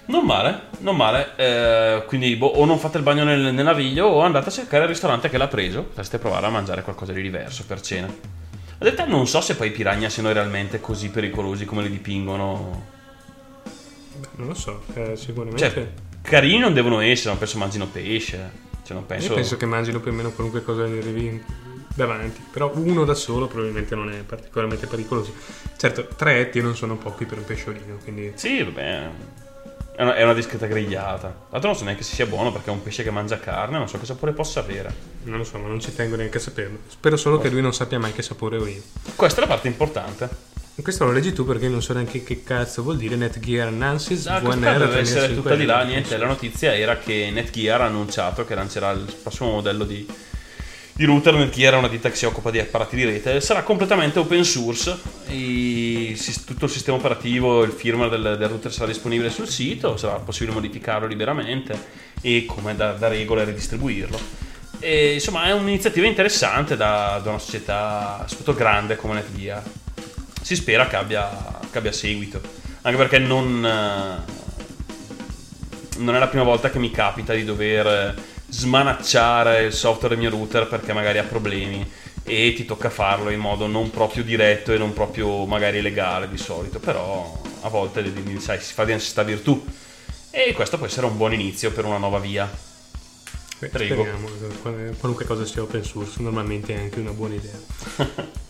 Non 0.06 0.24
male, 0.24 0.68
non 0.78 0.96
male. 0.96 1.34
Eh, 1.36 2.04
quindi 2.06 2.36
boh, 2.36 2.46
o 2.46 2.64
non 2.64 2.78
fate 2.78 2.98
il 2.98 3.02
bagno 3.02 3.24
nel, 3.24 3.52
nel 3.52 3.64
naviglio 3.64 4.06
o 4.06 4.20
andate 4.20 4.48
a 4.48 4.52
cercare 4.52 4.84
il 4.84 4.88
ristorante 4.88 5.28
che 5.28 5.38
l'ha 5.38 5.48
preso. 5.48 5.82
Potreste 5.82 6.18
provare 6.18 6.46
a 6.46 6.50
mangiare 6.50 6.82
qualcosa 6.82 7.12
di 7.12 7.22
diverso 7.22 7.64
per 7.66 7.80
cena. 7.80 8.06
In 8.06 8.82
realtà 8.82 9.04
non 9.06 9.26
so 9.26 9.40
se 9.40 9.56
poi 9.56 9.68
i 9.68 9.72
piranha 9.72 10.08
siano 10.08 10.30
realmente 10.32 10.80
così 10.80 11.10
pericolosi 11.10 11.64
come 11.64 11.82
li 11.82 11.90
dipingoano. 11.90 12.94
Non 14.36 14.46
lo 14.46 14.54
so, 14.54 14.82
eh, 14.94 15.16
sicuramente. 15.16 15.58
Cioè, 15.58 15.88
carini 16.22 16.58
non 16.58 16.72
devono 16.72 17.00
essere, 17.00 17.30
non 17.30 17.38
penso 17.38 17.58
mangino 17.58 17.86
pesce. 17.86 18.64
Cioè, 18.86 18.94
non 18.94 19.04
penso... 19.04 19.30
Io 19.30 19.34
penso 19.34 19.56
che 19.56 19.66
mangino 19.66 19.98
più 19.98 20.12
o 20.12 20.14
meno 20.14 20.30
qualunque 20.30 20.62
cosa 20.62 20.86
gli 20.86 20.96
arrivi 20.96 21.42
davanti. 21.92 22.40
Però 22.52 22.70
uno 22.72 23.04
da 23.04 23.14
solo 23.14 23.48
probabilmente 23.48 23.96
non 23.96 24.12
è 24.12 24.18
particolarmente 24.22 24.86
pericoloso. 24.86 25.34
Certo, 25.76 26.06
tre 26.14 26.38
etti 26.38 26.60
non 26.62 26.76
sono 26.76 26.96
pochi 26.96 27.24
per 27.24 27.38
un 27.38 27.44
pesciolino, 27.44 27.96
quindi... 28.04 28.32
Sì, 28.36 28.62
vabbè. 28.62 29.08
È 29.96 30.02
una, 30.02 30.14
è 30.14 30.22
una 30.22 30.34
discreta 30.34 30.66
grigliata. 30.66 31.28
Tra 31.28 31.46
l'altro 31.50 31.70
non 31.70 31.76
so 31.76 31.84
neanche 31.84 32.04
se 32.04 32.14
sia 32.14 32.26
buono 32.26 32.52
perché 32.52 32.70
è 32.70 32.72
un 32.72 32.82
pesce 32.82 33.02
che 33.02 33.10
mangia 33.10 33.40
carne, 33.40 33.76
non 33.76 33.88
so 33.88 33.98
che 33.98 34.06
sapore 34.06 34.32
possa 34.32 34.60
avere. 34.60 34.94
Non 35.24 35.38
lo 35.38 35.44
so, 35.44 35.58
ma 35.58 35.66
non 35.66 35.80
ci 35.80 35.92
tengo 35.92 36.14
neanche 36.14 36.36
a 36.36 36.40
saperlo. 36.40 36.78
Spero 36.86 37.16
solo 37.16 37.38
che 37.38 37.48
lui 37.48 37.62
non 37.62 37.74
sappia 37.74 37.98
mai 37.98 38.12
che 38.12 38.22
sapore 38.22 38.56
ho 38.56 38.66
io. 38.66 38.82
Questa 39.16 39.40
è 39.40 39.40
la 39.40 39.48
parte 39.48 39.66
importante. 39.66 40.54
Questo 40.82 41.04
lo 41.04 41.12
leggi 41.12 41.32
tu 41.32 41.44
perché 41.46 41.68
non 41.68 41.82
so 41.82 41.94
neanche 41.94 42.22
che 42.22 42.42
cazzo 42.44 42.82
vuol 42.82 42.96
dire 42.98 43.16
Netgear 43.16 43.72
Nancy's 43.72 44.26
Ah, 44.26 44.40
questa 44.40 44.60
VNR 44.72 44.78
deve 44.86 44.98
essere 45.00 45.20
35. 45.26 45.34
tutta 45.42 45.54
di 45.56 45.64
là, 45.64 45.82
niente, 45.82 46.16
la 46.18 46.26
notizia 46.26 46.76
era 46.76 46.98
che 46.98 47.30
Netgear 47.32 47.80
ha 47.80 47.86
annunciato 47.86 48.44
che 48.44 48.54
lancerà 48.54 48.90
il 48.92 49.12
prossimo 49.22 49.52
modello 49.52 49.84
di, 49.84 50.06
di 50.92 51.04
router. 51.04 51.34
Netgear 51.34 51.74
è 51.74 51.76
una 51.78 51.88
ditta 51.88 52.10
che 52.10 52.14
si 52.16 52.26
occupa 52.26 52.50
di 52.50 52.60
apparati 52.60 52.94
di 52.94 53.04
rete, 53.04 53.40
sarà 53.40 53.62
completamente 53.62 54.18
open 54.18 54.44
source, 54.44 54.96
i- 55.28 56.16
tutto 56.44 56.66
il 56.66 56.70
sistema 56.70 56.98
operativo, 56.98 57.62
il 57.64 57.72
firmware 57.72 58.10
del, 58.10 58.36
del 58.38 58.48
router 58.48 58.72
sarà 58.72 58.86
disponibile 58.86 59.30
sul 59.30 59.48
sito, 59.48 59.96
sarà 59.96 60.16
possibile 60.16 60.52
modificarlo 60.52 61.06
liberamente 61.08 62.04
e 62.20 62.44
come 62.46 62.76
da, 62.76 62.92
da 62.92 63.08
regola 63.08 63.42
ridistribuirlo. 63.44 64.18
E, 64.78 65.14
insomma 65.14 65.46
è 65.46 65.52
un'iniziativa 65.52 66.06
interessante 66.06 66.76
da, 66.76 67.18
da 67.24 67.30
una 67.30 67.38
società 67.38 68.24
soprattutto 68.28 68.54
grande 68.54 68.94
come 68.96 69.14
Netgear. 69.14 69.62
Si 70.46 70.54
spera 70.54 70.86
che 70.86 70.94
abbia, 70.94 71.58
che 71.72 71.78
abbia 71.78 71.90
seguito, 71.90 72.40
anche 72.82 72.96
perché 72.96 73.18
non, 73.18 73.66
eh, 73.66 74.22
non 75.96 76.14
è 76.14 76.20
la 76.20 76.28
prima 76.28 76.44
volta 76.44 76.70
che 76.70 76.78
mi 76.78 76.92
capita 76.92 77.34
di 77.34 77.42
dover 77.42 77.84
eh, 77.84 78.14
smanacciare 78.48 79.64
il 79.64 79.72
software 79.72 80.14
del 80.14 80.18
mio 80.18 80.30
router 80.30 80.68
perché 80.68 80.92
magari 80.92 81.18
ha 81.18 81.24
problemi 81.24 81.84
e 82.22 82.52
ti 82.54 82.64
tocca 82.64 82.90
farlo 82.90 83.30
in 83.30 83.40
modo 83.40 83.66
non 83.66 83.90
proprio 83.90 84.22
diretto 84.22 84.72
e 84.72 84.78
non 84.78 84.92
proprio 84.92 85.46
magari 85.46 85.82
legale 85.82 86.28
di 86.28 86.38
solito, 86.38 86.78
però 86.78 87.42
a 87.62 87.68
volte 87.68 88.04
sai, 88.38 88.60
si 88.60 88.72
fa 88.72 88.84
di 88.84 88.92
necessità 88.92 89.24
virtù 89.24 89.66
e 90.30 90.52
questo 90.52 90.76
può 90.76 90.86
essere 90.86 91.06
un 91.06 91.16
buon 91.16 91.32
inizio 91.32 91.72
per 91.72 91.86
una 91.86 91.98
nuova 91.98 92.20
via. 92.20 92.48
Beh, 93.58 93.66
Prego. 93.66 93.94
Speriamo, 93.94 94.28
qual- 94.62 94.94
qualunque 94.96 95.24
cosa 95.24 95.44
sia 95.44 95.62
open 95.62 95.82
source, 95.82 96.22
normalmente 96.22 96.72
è 96.72 96.78
anche 96.78 97.00
una 97.00 97.10
buona 97.10 97.34
idea. 97.34 97.58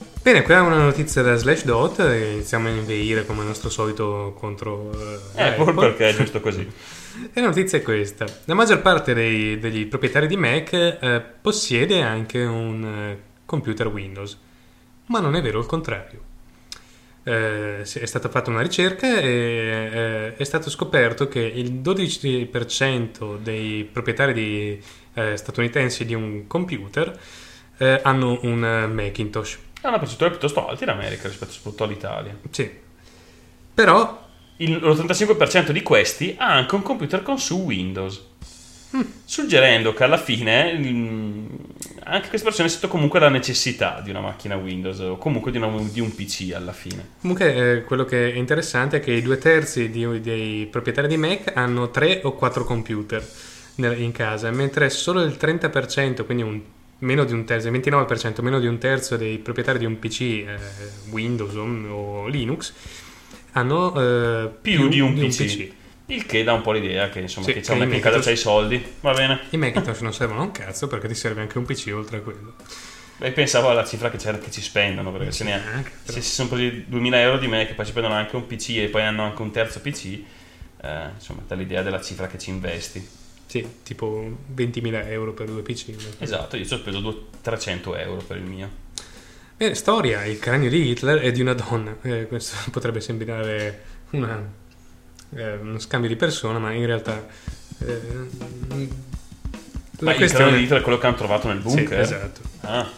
Bene, 0.26 0.42
qua 0.42 0.56
è 0.56 0.60
una 0.60 0.82
notizia 0.82 1.22
da 1.22 1.36
Slashdot, 1.36 2.00
e 2.00 2.32
iniziamo 2.32 2.66
a 2.66 2.72
inveire 2.72 3.24
come 3.24 3.42
al 3.42 3.46
nostro 3.46 3.70
solito 3.70 4.34
contro 4.36 4.90
eh, 5.36 5.40
Apple 5.40 5.72
perché 5.72 6.08
è 6.08 6.14
giusto 6.16 6.40
così. 6.40 6.66
E 7.32 7.40
la 7.40 7.46
notizia 7.46 7.78
è 7.78 7.82
questa. 7.82 8.26
La 8.46 8.54
maggior 8.54 8.82
parte 8.82 9.14
dei- 9.14 9.56
degli 9.60 9.86
proprietari 9.86 10.26
di 10.26 10.36
Mac 10.36 10.72
eh, 10.72 11.22
possiede 11.40 12.02
anche 12.02 12.42
un 12.42 12.84
eh, 12.84 13.18
computer 13.44 13.86
Windows, 13.86 14.36
ma 15.06 15.20
non 15.20 15.36
è 15.36 15.40
vero 15.40 15.60
il 15.60 15.66
contrario. 15.66 16.20
Eh, 17.22 17.82
è 17.82 18.06
stata 18.06 18.28
fatta 18.28 18.50
una 18.50 18.62
ricerca 18.62 19.20
e 19.20 19.28
eh, 19.28 20.34
è 20.34 20.44
stato 20.44 20.70
scoperto 20.70 21.28
che 21.28 21.38
il 21.40 21.74
12% 21.74 23.38
dei 23.38 23.84
proprietari 23.84 24.32
di, 24.32 24.82
eh, 25.14 25.36
statunitensi 25.36 26.04
di 26.04 26.14
un 26.14 26.48
computer 26.48 27.16
eh, 27.78 28.00
hanno 28.02 28.40
un 28.42 28.64
eh, 28.64 28.86
Macintosh. 28.88 29.58
È 29.86 29.88
una 29.88 29.98
percentuale 30.00 30.32
piuttosto 30.32 30.66
alta 30.66 30.82
in 30.82 30.90
America 30.90 31.28
rispetto 31.28 31.52
soprattutto 31.52 31.84
all'Italia. 31.84 32.36
Sì. 32.50 32.68
Però 33.72 34.24
Il- 34.58 34.78
l'85% 34.78 35.70
di 35.70 35.82
questi 35.82 36.34
ha 36.38 36.50
anche 36.50 36.74
un 36.74 36.82
computer 36.82 37.22
con 37.22 37.38
su 37.38 37.56
Windows. 37.58 38.20
Suggerendo 39.24 39.92
che 39.92 40.02
alla 40.02 40.16
fine 40.16 40.72
mm, 40.78 41.46
anche 42.04 42.28
queste 42.28 42.46
persone 42.46 42.68
sentono 42.70 42.90
comunque 42.92 43.20
la 43.20 43.28
necessità 43.28 44.00
di 44.02 44.08
una 44.10 44.20
macchina 44.20 44.56
Windows 44.56 44.98
o 45.00 45.18
comunque 45.18 45.50
di, 45.52 45.58
una- 45.58 45.70
di 45.92 46.00
un 46.00 46.14
PC 46.14 46.52
alla 46.54 46.72
fine. 46.72 47.06
Comunque, 47.20 47.54
eh, 47.76 47.82
quello 47.84 48.04
che 48.06 48.32
è 48.32 48.36
interessante 48.36 48.96
è 48.96 49.00
che 49.00 49.12
i 49.12 49.20
due 49.22 49.36
terzi 49.38 49.90
di- 49.90 50.20
dei 50.22 50.66
proprietari 50.66 51.06
di 51.08 51.16
Mac 51.18 51.52
hanno 51.54 51.90
tre 51.90 52.20
o 52.24 52.32
quattro 52.32 52.64
computer 52.64 53.22
in 53.76 54.10
casa, 54.12 54.50
mentre 54.52 54.88
solo 54.88 55.20
il 55.22 55.36
30%, 55.36 56.24
quindi 56.24 56.42
un- 56.42 56.62
meno 56.98 57.24
di 57.24 57.32
un 57.32 57.44
terzo, 57.44 57.68
il 57.68 57.78
29%, 57.78 58.42
meno 58.42 58.58
di 58.58 58.66
un 58.66 58.78
terzo 58.78 59.16
dei 59.16 59.38
proprietari 59.38 59.78
di 59.78 59.84
un 59.84 59.98
PC 59.98 60.20
eh, 60.20 60.58
Windows 61.10 61.54
o, 61.54 62.26
Linux 62.26 62.72
hanno 63.52 63.94
eh, 64.00 64.50
Più, 64.60 64.88
di 64.88 65.00
un, 65.00 65.14
PC. 65.14 65.72
Il 66.06 66.24
che 66.24 66.44
dà 66.44 66.52
un 66.52 66.60
po' 66.62 66.72
l'idea 66.72 67.08
che 67.08 67.20
insomma 67.20 67.46
Sì, 67.46 67.54
che 67.54 67.60
c'è 67.60 67.72
che 67.72 67.72
un 67.72 67.82
i 67.82 67.86
Mac 67.86 67.94
in 67.96 68.00
casa 68.00 68.16
Macintosh- 68.18 68.24
c'ha 68.26 68.32
i 68.32 68.36
soldi. 68.36 68.84
Va 69.00 69.12
bene. 69.12 69.40
I 69.50 69.56
Macintosh 69.56 70.00
non 70.02 70.12
servono 70.12 70.42
un 70.42 70.52
cazzo 70.52 70.86
perché 70.86 71.08
ti 71.08 71.14
serve 71.14 71.40
anche 71.40 71.58
un 71.58 71.64
PC 71.64 71.90
oltre 71.92 72.18
a 72.18 72.20
quello. 72.20 72.54
E 73.18 73.30
pensavo 73.32 73.70
alla 73.70 73.84
cifra 73.84 74.10
che, 74.10 74.18
che 74.18 74.50
ci 74.50 74.60
spendono, 74.60 75.10
perché 75.10 75.32
se, 75.32 75.44
ne 75.44 75.54
anche, 75.54 75.90
se 76.04 76.20
si 76.20 76.30
sono 76.30 76.50
presi 76.50 76.84
2000 76.86 77.20
euro 77.20 77.38
di 77.38 77.46
Mac 77.46 77.70
e 77.70 77.72
poi 77.72 77.86
ci 77.86 77.92
prendono 77.92 78.14
anche 78.14 78.36
un 78.36 78.46
PC 78.46 78.76
e 78.76 78.88
poi 78.88 79.02
hanno 79.02 79.22
anche 79.22 79.40
un 79.40 79.50
terzo 79.50 79.80
PC, 79.80 80.04
eh, 80.82 81.08
insomma, 81.14 81.40
dà 81.46 81.54
l'idea 81.54 81.82
della 81.82 82.00
cifra 82.02 82.26
che 82.26 82.38
ci 82.38 82.50
investi. 82.50 83.24
Sì, 83.46 83.66
tipo 83.82 84.38
20.000 84.54 85.06
euro 85.08 85.32
per 85.32 85.46
due 85.48 85.62
PC. 85.62 85.94
Esatto, 86.18 86.56
io 86.56 86.64
ci 86.64 86.74
ho 86.74 86.78
speso 86.78 86.98
due- 87.00 87.22
300 87.40 87.94
euro 87.96 88.22
per 88.26 88.36
il 88.38 88.42
mio. 88.42 88.68
Bene, 89.56 89.74
storia, 89.74 90.24
il 90.24 90.38
cranio 90.38 90.68
di 90.68 90.88
Hitler 90.90 91.20
è 91.20 91.30
di 91.32 91.40
una 91.40 91.54
donna. 91.54 91.96
Eh, 92.02 92.26
questo 92.26 92.56
potrebbe 92.70 93.00
sembrare 93.00 93.82
una- 94.10 94.42
eh, 95.34 95.54
uno 95.56 95.78
scambio 95.78 96.08
di 96.08 96.16
persona, 96.16 96.58
ma 96.58 96.72
in 96.72 96.86
realtà... 96.86 97.26
eh, 97.78 98.00
Ma 100.00 100.14
il 100.14 100.30
cranio 100.30 100.56
di 100.56 100.62
Hitler 100.64 100.80
è 100.80 100.82
quello 100.82 100.98
che 100.98 101.06
hanno 101.06 101.16
trovato 101.16 101.48
nel 101.48 101.58
Sì, 101.58 101.62
bunker? 101.76 102.00
esatto. 102.00 102.40
Ah, 102.62 102.90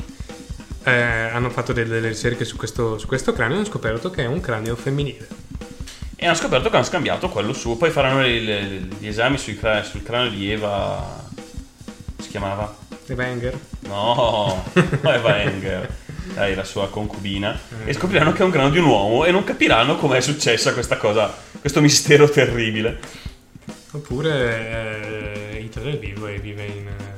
Eh, 0.84 0.92
hanno 0.92 1.50
fatto 1.50 1.72
delle, 1.74 1.90
delle 1.96 2.08
ricerche 2.08 2.44
su 2.46 2.56
questo, 2.56 2.96
su 2.98 3.06
questo 3.06 3.32
cranio 3.34 3.56
e 3.56 3.58
hanno 3.58 3.68
scoperto 3.68 4.10
che 4.10 4.22
è 4.22 4.26
un 4.26 4.40
cranio 4.40 4.74
femminile. 4.74 5.28
E 6.20 6.26
hanno 6.26 6.34
scoperto 6.34 6.68
che 6.68 6.74
hanno 6.76 6.84
scambiato 6.84 7.28
quello 7.28 7.52
suo. 7.52 7.76
Poi 7.76 7.90
faranno 7.90 8.20
le- 8.22 8.40
le- 8.40 8.88
gli 8.98 9.06
esami 9.06 9.38
cra- 9.56 9.84
sul 9.84 10.02
cranio 10.02 10.30
di 10.30 10.50
Eva. 10.50 11.24
Si 12.20 12.28
chiamava? 12.28 12.76
The 13.06 13.14
Banger. 13.14 13.56
No, 13.82 14.64
Eva 15.02 15.40
Enger. 15.42 15.88
Dai, 16.34 16.54
la 16.56 16.64
sua 16.64 16.88
concubina. 16.90 17.56
E 17.84 17.92
scopriranno 17.92 18.32
che 18.32 18.42
è 18.42 18.44
un 18.44 18.50
cranio 18.50 18.70
di 18.70 18.78
un 18.78 18.86
uomo 18.86 19.24
e 19.24 19.30
non 19.30 19.44
capiranno 19.44 19.96
com'è 19.96 20.20
successa 20.20 20.72
questa 20.72 20.96
cosa, 20.96 21.32
questo 21.60 21.80
mistero 21.80 22.28
terribile. 22.28 22.98
Oppure 23.92 25.52
eh, 25.54 25.58
Hitler 25.60 25.94
è 25.94 25.98
vivo 25.98 26.26
e 26.26 26.38
vive 26.40 26.64
in... 26.66 26.88
eh, 26.88 27.16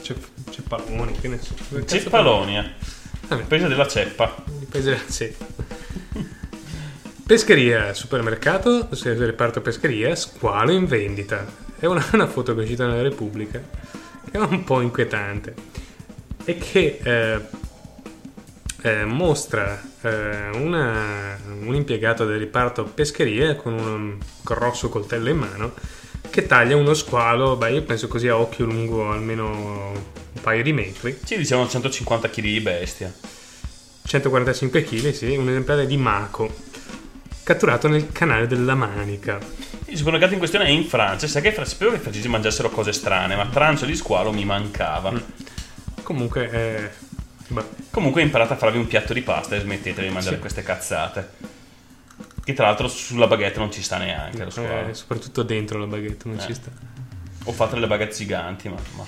C'è, 0.00 0.14
c'è 0.50 0.60
Paloni, 0.68 1.12
che 1.18 1.28
ne 1.28 1.40
so. 1.42 1.54
Ceppalonia, 1.84 2.74
il 3.30 3.44
paese 3.48 3.66
della 3.68 3.88
ceppa. 3.88 4.44
Il 4.60 4.66
paese 4.66 4.90
della 4.90 5.10
ceppa. 5.10 5.46
Pescheria, 7.28 7.92
supermercato, 7.92 8.88
reparto 9.02 9.60
pescheria, 9.60 10.16
squalo 10.16 10.72
in 10.72 10.86
vendita. 10.86 11.44
È 11.78 11.84
una, 11.84 12.02
una 12.14 12.26
foto 12.26 12.54
che 12.54 12.60
è 12.60 12.62
uscita 12.62 12.86
nella 12.86 13.02
Repubblica, 13.02 13.60
che 13.60 14.30
è 14.30 14.40
un 14.40 14.64
po' 14.64 14.80
inquietante. 14.80 15.54
E 16.42 16.56
che 16.56 16.98
eh, 17.02 17.40
eh, 18.80 19.04
mostra 19.04 19.78
eh, 20.00 20.48
una- 20.54 21.36
un 21.60 21.74
impiegato 21.74 22.24
del 22.24 22.38
reparto 22.38 22.84
pescheria 22.84 23.56
con 23.56 23.74
un 23.74 24.16
grosso 24.40 24.88
coltello 24.88 25.28
in 25.28 25.36
mano 25.36 25.74
che 26.30 26.46
taglia 26.46 26.76
uno 26.76 26.94
squalo, 26.94 27.56
beh 27.56 27.72
io 27.72 27.82
penso 27.82 28.08
così 28.08 28.28
a 28.28 28.38
occhio 28.38 28.64
lungo 28.64 29.10
almeno 29.12 29.50
un 29.92 30.40
paio 30.40 30.62
di 30.62 30.72
metri. 30.72 31.18
Ci 31.22 31.36
dicevano 31.36 31.68
150 31.68 32.30
kg 32.30 32.40
di 32.40 32.60
bestia. 32.60 33.12
145 34.06 34.82
kg, 34.82 35.12
sì, 35.12 35.36
un 35.36 35.50
esemplare 35.50 35.84
di 35.84 35.98
Mako, 35.98 36.50
catturato 37.52 37.88
nel 37.88 38.12
canale 38.12 38.46
della 38.46 38.74
Manica. 38.74 39.38
Il 39.86 39.96
supermercato 39.96 40.32
in 40.34 40.38
questione 40.38 40.66
è 40.66 40.68
in 40.68 40.84
Francia. 40.84 41.26
Sai 41.26 41.40
che 41.40 41.54
sapevo 41.64 41.92
che 41.92 41.96
i 41.96 42.00
francesi 42.00 42.28
mangiassero 42.28 42.68
cose 42.68 42.92
strane, 42.92 43.36
ma 43.36 43.46
trancio 43.46 43.86
di 43.86 43.96
squalo 43.96 44.32
mi 44.32 44.44
mancava. 44.44 45.12
Comunque, 46.02 46.50
eh, 46.50 46.90
beh, 47.48 47.64
Comunque 47.90 48.20
ho 48.20 48.24
imparato 48.24 48.52
a 48.52 48.56
farvi 48.56 48.76
un 48.76 48.86
piatto 48.86 49.14
di 49.14 49.22
pasta 49.22 49.56
e 49.56 49.60
smettete 49.60 50.02
di 50.02 50.10
mangiare 50.10 50.34
Sì. 50.34 50.40
queste 50.42 50.62
cazzate. 50.62 51.30
Che 52.44 52.52
tra 52.52 52.66
l'altro 52.66 52.86
sulla 52.86 53.26
baguette 53.26 53.58
non 53.58 53.72
ci 53.72 53.82
sta 53.82 53.96
neanche 53.96 54.44
lo 54.44 54.50
squalo. 54.50 54.88
eh, 54.90 54.94
soprattutto 54.94 55.42
dentro 55.42 55.78
la 55.78 55.86
baguette 55.86 56.28
non 56.28 56.36
Eh. 56.38 56.40
ci 56.42 56.52
sta. 56.52 56.68
O 57.44 57.52
fate 57.52 57.78
le 57.78 57.86
baguette 57.86 58.14
giganti, 58.14 58.68
ma... 58.68 58.76
ma- 58.96 59.06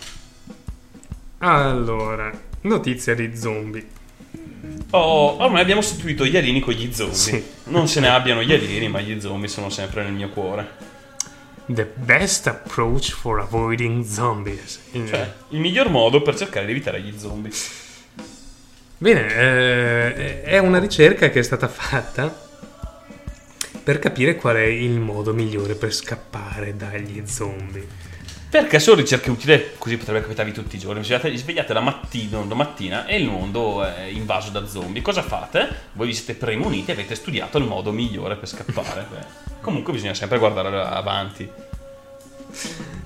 Allora, 1.38 2.30
notizia 2.62 3.14
di 3.14 3.36
zombie. 3.36 3.86
Oh, 4.90 5.42
ormai 5.42 5.62
abbiamo 5.62 5.80
sostituito 5.82 6.24
gli 6.24 6.36
alieni 6.36 6.60
con 6.60 6.74
gli 6.74 6.92
zombie. 6.92 7.14
Sì. 7.14 7.44
Non 7.64 7.88
se 7.88 8.00
ne 8.00 8.08
abbiano 8.08 8.42
gli 8.42 8.52
alieni, 8.52 8.88
ma 8.88 9.00
gli 9.00 9.20
zombie 9.20 9.48
sono 9.48 9.70
sempre 9.70 10.02
nel 10.02 10.12
mio 10.12 10.28
cuore. 10.30 10.88
The 11.66 11.88
best 11.94 12.48
approach 12.48 13.12
for 13.12 13.38
avoiding 13.38 14.04
zombies. 14.04 14.80
Cioè, 14.92 15.34
il 15.50 15.60
miglior 15.60 15.88
modo 15.88 16.20
per 16.20 16.36
cercare 16.36 16.66
di 16.66 16.72
evitare 16.72 17.00
gli 17.00 17.16
zombie. 17.16 17.52
Bene, 18.98 19.34
eh, 19.34 20.42
è 20.42 20.58
una 20.58 20.78
ricerca 20.78 21.30
che 21.30 21.38
è 21.38 21.42
stata 21.42 21.68
fatta 21.68 22.48
per 23.82 23.98
capire 23.98 24.34
qual 24.34 24.56
è 24.56 24.64
il 24.64 24.98
modo 24.98 25.32
migliore 25.32 25.74
per 25.74 25.94
scappare 25.94 26.76
dagli 26.76 27.22
zombie. 27.24 27.86
Perché 28.50 28.80
sono 28.80 28.96
ricerche 28.96 29.30
utili, 29.30 29.64
così 29.78 29.96
potrebbe 29.96 30.22
capitarvi 30.22 30.50
tutti 30.50 30.74
i 30.74 30.78
giorni. 30.80 30.98
Vi 30.98 31.06
svegliate, 31.06 31.30
vi 31.30 31.36
svegliate 31.36 31.72
la 31.72 31.80
mattina, 31.80 32.44
la 32.44 32.54
mattina 32.56 33.06
e 33.06 33.16
il 33.16 33.28
mondo 33.28 33.84
è 33.84 34.02
invaso 34.02 34.50
da 34.50 34.66
zombie. 34.66 35.02
Cosa 35.02 35.22
fate? 35.22 35.68
Voi 35.92 36.08
vi 36.08 36.14
siete 36.14 36.34
premuniti 36.34 36.90
e 36.90 36.94
avete 36.94 37.14
studiato 37.14 37.58
il 37.58 37.64
modo 37.64 37.92
migliore 37.92 38.34
per 38.34 38.48
scappare. 38.48 39.06
Beh, 39.08 39.54
comunque 39.62 39.92
bisogna 39.92 40.14
sempre 40.14 40.38
guardare 40.38 40.80
avanti. 40.80 41.48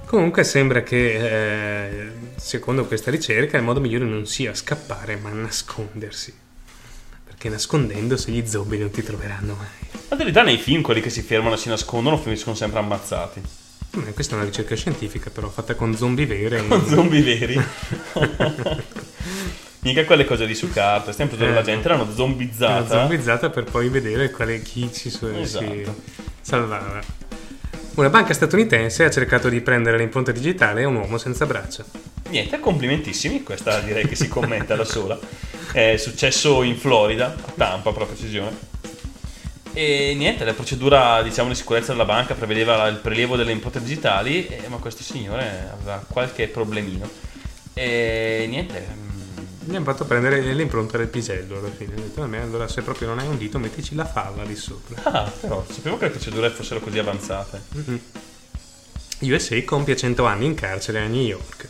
Comunque 0.06 0.44
sembra 0.44 0.82
che, 0.82 1.88
eh, 2.06 2.12
secondo 2.36 2.86
questa 2.86 3.10
ricerca, 3.10 3.58
il 3.58 3.64
modo 3.64 3.80
migliore 3.80 4.06
non 4.06 4.24
sia 4.24 4.54
scappare, 4.54 5.16
ma 5.16 5.28
nascondersi. 5.28 6.34
Perché 7.22 7.50
nascondendosi 7.50 8.32
gli 8.32 8.46
zombie 8.46 8.78
non 8.78 8.90
ti 8.90 9.02
troveranno 9.02 9.56
mai. 9.56 9.90
Ma 10.08 10.12
in 10.12 10.16
verità 10.16 10.42
nei 10.42 10.56
film 10.56 10.80
quelli 10.80 11.02
che 11.02 11.10
si 11.10 11.20
fermano 11.20 11.56
e 11.56 11.58
si 11.58 11.68
nascondono 11.68 12.16
finiscono 12.16 12.56
sempre 12.56 12.78
ammazzati. 12.78 13.63
Beh, 13.94 14.12
questa 14.12 14.34
è 14.34 14.36
una 14.38 14.44
ricerca 14.46 14.74
scientifica, 14.74 15.30
però 15.30 15.48
fatta 15.48 15.74
con 15.74 15.94
zombie 15.96 16.26
vere. 16.26 16.66
Con 16.66 16.84
zombie 16.88 17.22
veri. 17.22 17.60
Mica 19.80 20.04
quelle 20.04 20.24
cose 20.24 20.46
di 20.46 20.54
su 20.54 20.70
carta. 20.72 21.12
Stiamo 21.12 21.30
parlando 21.30 21.54
Eh, 21.54 21.58
la 21.60 21.64
gente, 21.64 21.88
l'hanno 21.88 22.10
zombizzata. 22.12 22.72
Una 22.94 23.06
zombizzata 23.06 23.50
per 23.50 23.64
poi 23.64 23.88
vedere 23.88 24.30
quale 24.30 24.62
chi 24.62 24.90
ci 24.92 25.10
so- 25.10 25.30
si 25.32 25.40
Esatto. 25.40 25.94
salvava. 26.40 27.00
Una 27.96 28.08
banca 28.10 28.32
statunitense 28.34 29.04
ha 29.04 29.10
cercato 29.10 29.48
di 29.48 29.60
prendere 29.60 29.98
l'impronta 29.98 30.32
digitale 30.32 30.82
a 30.82 30.88
un 30.88 30.96
uomo 30.96 31.18
senza 31.18 31.46
braccia. 31.46 31.84
Niente, 32.30 32.58
complimentissimi, 32.58 33.42
questa 33.44 33.78
direi 33.80 34.08
che 34.08 34.16
si 34.16 34.26
commenta 34.26 34.74
da 34.74 34.84
sola. 34.84 35.16
È 35.70 35.96
successo 35.96 36.62
in 36.62 36.76
Florida, 36.76 37.26
a 37.26 37.52
Tampa 37.56 37.92
per 37.92 38.00
la 38.00 38.06
precisione. 38.08 38.72
E 39.76 40.14
niente, 40.16 40.44
la 40.44 40.54
procedura 40.54 41.20
diciamo 41.22 41.48
di 41.48 41.56
sicurezza 41.56 41.90
della 41.90 42.04
banca 42.04 42.34
prevedeva 42.34 42.86
il 42.86 42.96
prelievo 42.98 43.34
delle 43.36 43.50
impronte 43.50 43.82
digitali, 43.82 44.46
eh, 44.46 44.68
ma 44.68 44.76
questo 44.76 45.02
signore 45.02 45.68
aveva 45.72 46.04
qualche 46.08 46.46
problemino. 46.46 47.10
E 47.72 48.46
niente, 48.48 48.86
mm, 48.94 49.12
Gli 49.66 49.74
hanno 49.74 49.84
fatto 49.84 50.04
prendere 50.04 50.40
l'impronta 50.54 50.96
del 50.96 51.08
pisello 51.08 51.58
alla 51.58 51.70
fine. 51.70 51.94
Ha 51.94 51.96
detto, 51.96 52.20
"Vabbè, 52.20 52.36
allora 52.38 52.68
se 52.68 52.82
proprio 52.82 53.08
non 53.08 53.18
hai 53.18 53.26
un 53.26 53.36
dito, 53.36 53.58
mettici 53.58 53.94
la 53.96 54.04
fava 54.04 54.44
lì 54.44 54.54
sopra. 54.54 55.02
ah, 55.10 55.32
però 55.40 55.64
sapevo 55.68 55.96
che 55.98 56.04
le 56.04 56.10
procedure 56.10 56.50
fossero 56.50 56.78
così 56.80 56.98
avanzate. 56.98 57.62
USA 59.20 59.60
compie 59.64 59.96
100 59.96 60.24
anni 60.24 60.44
in 60.46 60.54
carcere 60.54 61.00
a 61.00 61.06
New 61.06 61.22
York. 61.22 61.68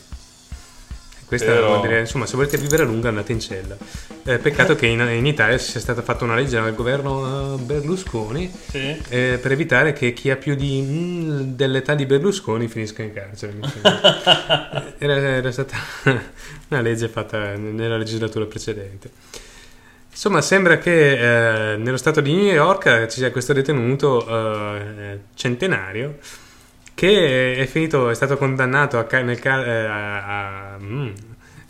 Questa 1.37 1.53
Però- 1.53 1.67
vuol 1.67 1.81
dire, 1.81 1.99
insomma, 1.99 2.25
se 2.25 2.35
volete 2.35 2.57
vivere 2.57 2.83
a 2.83 2.85
lungo 2.85 3.07
andate 3.09 3.31
in 3.33 3.39
cella. 3.39 3.75
Eh, 4.23 4.37
peccato 4.37 4.73
che 4.75 4.85
in, 4.87 4.99
in 5.01 5.25
Italia 5.25 5.57
sia 5.57 5.79
stata 5.79 6.01
fatta 6.01 6.23
una 6.23 6.35
legge 6.35 6.59
dal 6.59 6.73
governo 6.73 7.55
eh, 7.55 7.61
Berlusconi 7.61 8.51
Sì. 8.69 8.97
eh, 9.09 9.37
per 9.41 9.51
evitare 9.51 9.93
che 9.93 10.13
chi 10.13 10.29
ha 10.31 10.35
più 10.37 10.55
di, 10.55 10.81
mm, 10.81 11.41
dell'età 11.55 11.93
di 11.93 12.05
Berlusconi 12.05 12.67
finisca 12.67 13.03
in 13.03 13.13
carcere. 13.13 13.53
era, 14.97 15.15
era 15.15 15.51
stata 15.51 15.75
una 16.69 16.81
legge 16.81 17.07
fatta 17.09 17.55
nella 17.55 17.97
legislatura 17.97 18.45
precedente. 18.45 19.09
Insomma, 20.09 20.39
sembra 20.39 20.77
che 20.77 21.73
eh, 21.73 21.75
nello 21.75 21.97
stato 21.97 22.21
di 22.21 22.33
New 22.33 22.45
York 22.45 23.07
ci 23.07 23.19
sia 23.19 23.31
questo 23.31 23.51
detenuto 23.51 24.25
eh, 24.25 25.19
centenario 25.35 26.15
che 26.95 27.55
è 27.55 27.65
finito, 27.67 28.09
è 28.09 28.15
stato 28.15 28.37
condannato 28.37 28.97
a, 28.97 29.05
nel 29.19 29.39
eh, 29.43 29.49
a, 29.49 30.73
a- 30.73 30.77
mm, 30.79 31.13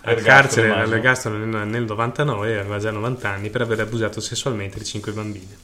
al 0.04 0.22
carcere 0.22 0.70
all'ergastolo 0.70 1.38
nel, 1.38 1.68
nel 1.68 1.84
99, 1.84 2.60
aveva 2.60 2.78
già 2.78 2.92
90 2.92 3.28
anni, 3.28 3.50
per 3.50 3.62
aver 3.62 3.80
abusato 3.82 4.22
sessualmente 4.22 4.78
di 4.78 4.86
5 4.86 5.12
bambine. 5.12 5.58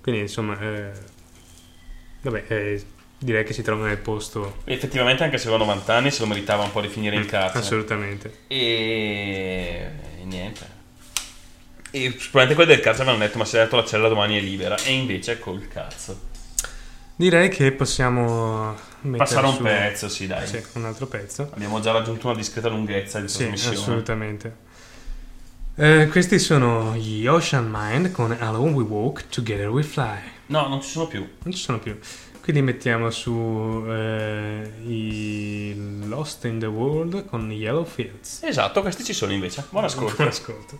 Quindi, 0.00 0.20
insomma, 0.22 0.58
eh, 0.60 0.92
vabbè, 2.22 2.44
eh, 2.46 2.84
direi 3.18 3.44
che 3.44 3.52
si 3.52 3.62
trova 3.62 3.86
nel 3.86 3.98
posto 3.98 4.58
Effettivamente 4.64 5.24
anche 5.24 5.36
se 5.36 5.48
aveva 5.48 5.64
90 5.64 5.94
anni 5.94 6.10
se 6.10 6.20
lo 6.20 6.26
meritava 6.26 6.62
un 6.62 6.70
po' 6.70 6.80
di 6.80 6.88
finire 6.88 7.16
in 7.16 7.26
carcere. 7.26 7.58
assolutamente. 7.58 8.38
E... 8.46 9.90
e 10.20 10.24
niente. 10.24 10.78
E 11.90 12.14
sicuramente 12.18 12.54
quelli 12.54 12.72
del 12.72 12.80
carcere 12.80 13.08
avevano 13.08 13.26
detto 13.26 13.36
ma 13.36 13.44
se 13.44 13.58
hai 13.58 13.64
dato 13.64 13.76
la 13.76 13.84
cella 13.84 14.08
domani 14.08 14.38
è 14.38 14.40
libera. 14.40 14.76
E 14.76 14.92
invece 14.92 15.40
col 15.40 15.66
cazzo. 15.66 16.28
Direi 17.20 17.50
che 17.50 17.70
possiamo 17.72 18.74
Passare 19.14 19.46
un 19.46 19.52
su- 19.52 19.62
pezzo, 19.62 20.08
sì 20.08 20.26
dai. 20.26 20.46
Sì, 20.46 20.58
un 20.72 20.86
altro 20.86 21.04
pezzo. 21.06 21.50
Abbiamo 21.52 21.78
già 21.80 21.92
raggiunto 21.92 22.28
una 22.28 22.36
discreta 22.36 22.68
lunghezza 22.70 23.20
di 23.20 23.28
Sì, 23.28 23.40
trasmissione. 23.40 23.76
assolutamente. 23.76 24.56
Eh, 25.74 26.08
questi 26.10 26.38
sono 26.38 26.94
gli 26.96 27.26
Ocean 27.26 27.68
Mind 27.70 28.10
con 28.10 28.34
Alone 28.40 28.70
We 28.72 28.84
Walk, 28.84 29.28
Together 29.28 29.68
We 29.68 29.82
Fly. 29.82 30.18
No, 30.46 30.66
non 30.68 30.80
ci 30.80 30.88
sono 30.88 31.08
più. 31.08 31.18
Non 31.42 31.52
ci 31.52 31.60
sono 31.60 31.78
più. 31.78 31.98
Quindi 32.40 32.62
mettiamo 32.62 33.10
su 33.10 33.84
eh, 33.86 34.70
i 34.86 35.74
Lost 36.06 36.46
in 36.46 36.58
the 36.58 36.64
World 36.66 37.26
con 37.26 37.52
Yellow 37.52 37.84
Fields. 37.84 38.40
Esatto, 38.44 38.80
questi 38.80 39.04
ci 39.04 39.12
sono 39.12 39.32
invece. 39.32 39.66
Buon 39.68 39.84
ascolto. 39.84 40.14
Buon 40.16 40.28
ascolto. 40.28 40.78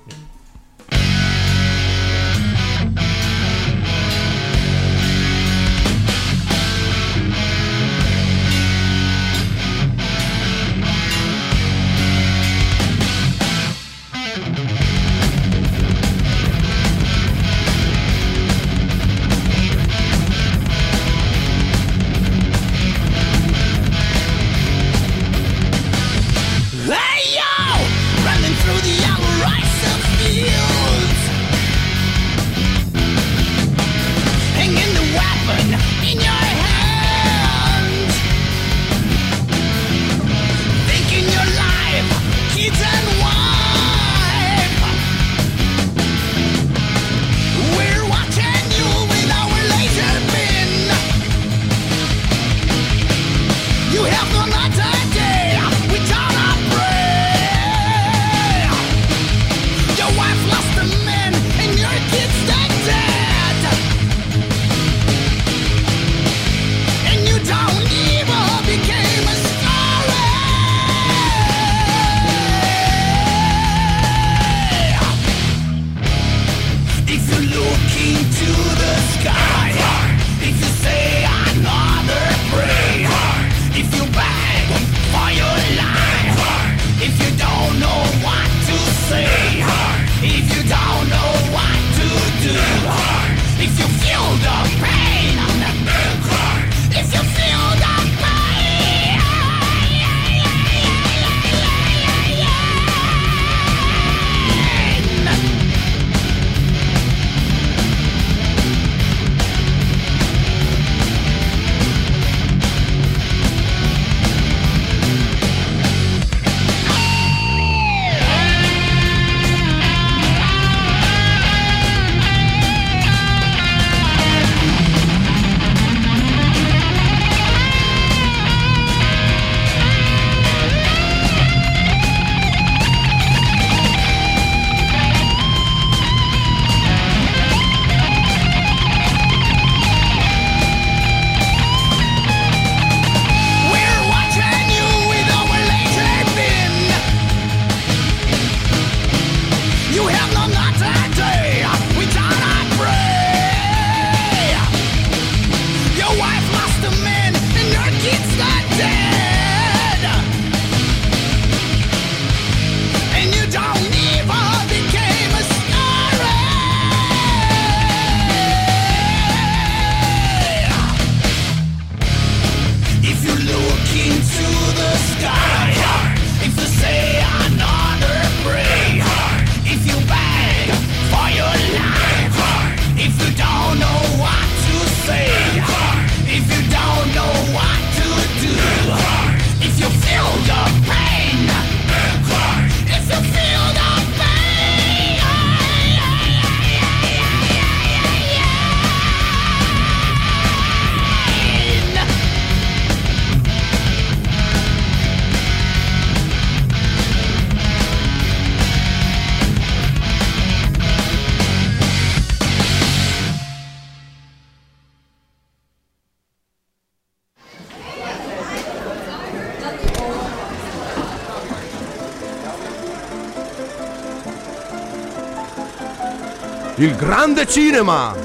Il 226.82 226.96
grande 226.96 227.46
cinema! 227.46 228.16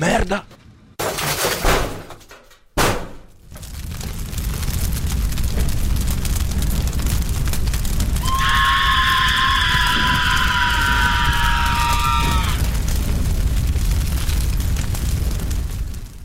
Merda! 0.00 0.44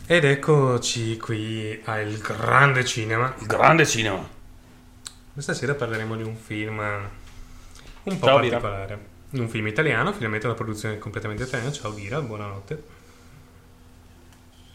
Ed 0.07 0.23
eccoci 0.23 1.17
qui 1.17 1.79
al 1.85 2.17
grande 2.17 2.83
cinema. 2.83 3.35
Il 3.37 3.45
grande 3.45 3.85
cinema. 3.85 4.27
Questa 5.31 5.53
sera 5.53 5.75
parleremo 5.75 6.15
di 6.15 6.23
un 6.23 6.35
film 6.35 6.81
un 8.03 8.19
po' 8.19 8.25
Ciao, 8.25 8.39
Vira. 8.39 8.59
particolare. 8.59 9.17
Un 9.31 9.47
film 9.49 9.67
italiano, 9.67 10.11
finalmente 10.13 10.47
una 10.47 10.55
produzione 10.55 10.97
completamente 10.97 11.43
italiana. 11.43 11.71
Ciao 11.71 11.91
Vira, 11.91 12.19
buonanotte. 12.21 12.83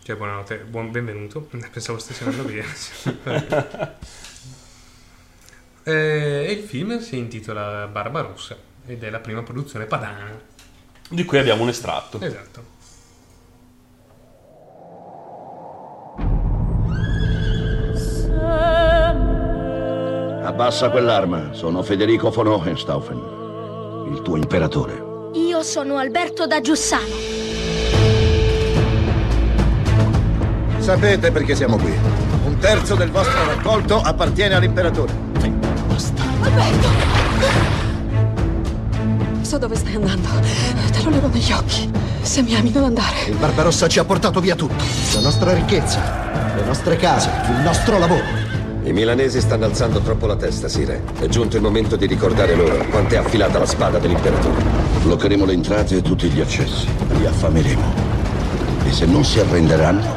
Cioè, 0.03 0.17
buonanotte, 0.17 0.57
buon 0.59 0.91
benvenuto. 0.91 1.49
Pensavo 1.73 1.99
stessi 1.99 2.23
andando 2.25 2.45
via. 2.49 2.65
Eh, 5.87 6.47
E 6.49 6.53
il 6.53 6.63
film 6.67 6.99
si 7.01 7.19
intitola 7.19 7.87
Barbarossa 7.87 8.57
ed 8.87 9.03
è 9.05 9.11
la 9.11 9.19
prima 9.19 9.43
produzione 9.43 9.85
padana. 9.85 10.41
Di 11.11 11.25
cui 11.25 11.39
abbiamo 11.39 11.63
un 11.63 11.69
estratto. 11.69 12.19
Esatto. 12.21 12.73
Abbassa 20.45 20.91
quell'arma, 20.91 21.55
sono 21.55 21.83
Federico 21.83 22.29
von 22.29 22.47
Hohenstaufen, 22.49 23.17
il 24.13 24.21
tuo 24.21 24.37
imperatore. 24.37 25.31
Io 25.33 25.63
sono 25.63 25.97
Alberto 25.97 26.47
da 26.47 26.61
Giussano. 26.61 27.03
Sapete 30.81 31.33
perché 31.33 31.55
siamo 31.55 31.79
qui. 31.79 31.91
Un 32.45 32.59
terzo 32.59 32.95
del 32.95 33.11
vostro 33.11 33.43
raccolto 33.47 33.99
appartiene 34.03 34.55
all'imperatore. 34.55 35.13
Alberto! 36.43 36.89
So 39.41 39.57
dove 39.57 39.77
stai 39.77 39.95
andando. 39.95 40.29
Te 40.93 41.03
lo 41.05 41.09
levo 41.09 41.29
negli 41.29 41.53
occhi. 41.53 41.91
Se 42.21 42.43
mi 42.43 42.55
ami, 42.55 42.71
non 42.71 42.85
andare. 42.85 43.25
Il 43.29 43.37
Barbarossa 43.37 43.89
ci 43.89 43.99
ha 43.99 44.05
portato 44.05 44.41
via 44.41 44.55
tutto. 44.55 44.85
La 45.15 45.21
nostra 45.21 45.55
ricchezza, 45.55 46.55
le 46.55 46.65
nostre 46.65 46.97
case, 46.97 47.31
il 47.49 47.63
nostro 47.63 47.97
lavoro. 47.99 48.44
I 48.85 48.93
milanesi 48.93 49.41
stanno 49.41 49.65
alzando 49.65 50.01
troppo 50.01 50.27
la 50.27 50.37
testa, 50.37 50.69
Sire. 50.69 51.03
È 51.19 51.27
giunto 51.27 51.57
il 51.57 51.63
momento 51.63 51.97
di 51.97 52.05
ricordare 52.05 52.55
loro 52.55 52.85
quanto 52.91 53.15
è 53.15 53.17
affilata 53.17 53.59
la 53.59 53.65
spada 53.65 53.99
dell'imperatore. 53.99 54.63
Bloccheremo 55.05 55.47
le 55.47 55.55
entrate 55.55 55.97
e 55.97 56.03
tutti 56.03 56.29
gli 56.29 56.43
accessi. 56.43 56.87
Li 57.17 57.25
affameremo. 57.25 57.95
E 58.85 58.93
se 58.93 59.07
non 59.07 59.25
si 59.25 59.41
arrenderanno, 59.41 60.15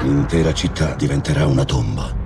l'intera 0.00 0.54
città 0.54 0.94
diventerà 0.94 1.46
una 1.46 1.66
tomba. 1.66 2.21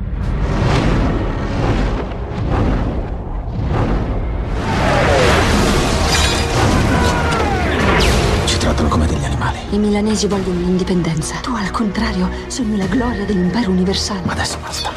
I 9.71 9.79
milanesi 9.79 10.29
vogliono 10.29 10.61
l'indipendenza. 10.61 11.37
Tu, 11.43 11.53
al 11.53 11.71
contrario, 11.73 12.31
sogni 12.47 12.77
la 12.77 12.87
gloria 12.87 13.25
dell'impero 13.25 13.71
universale. 13.71 14.21
Ma 14.25 14.33
adesso 14.33 14.59
basta. 14.63 14.93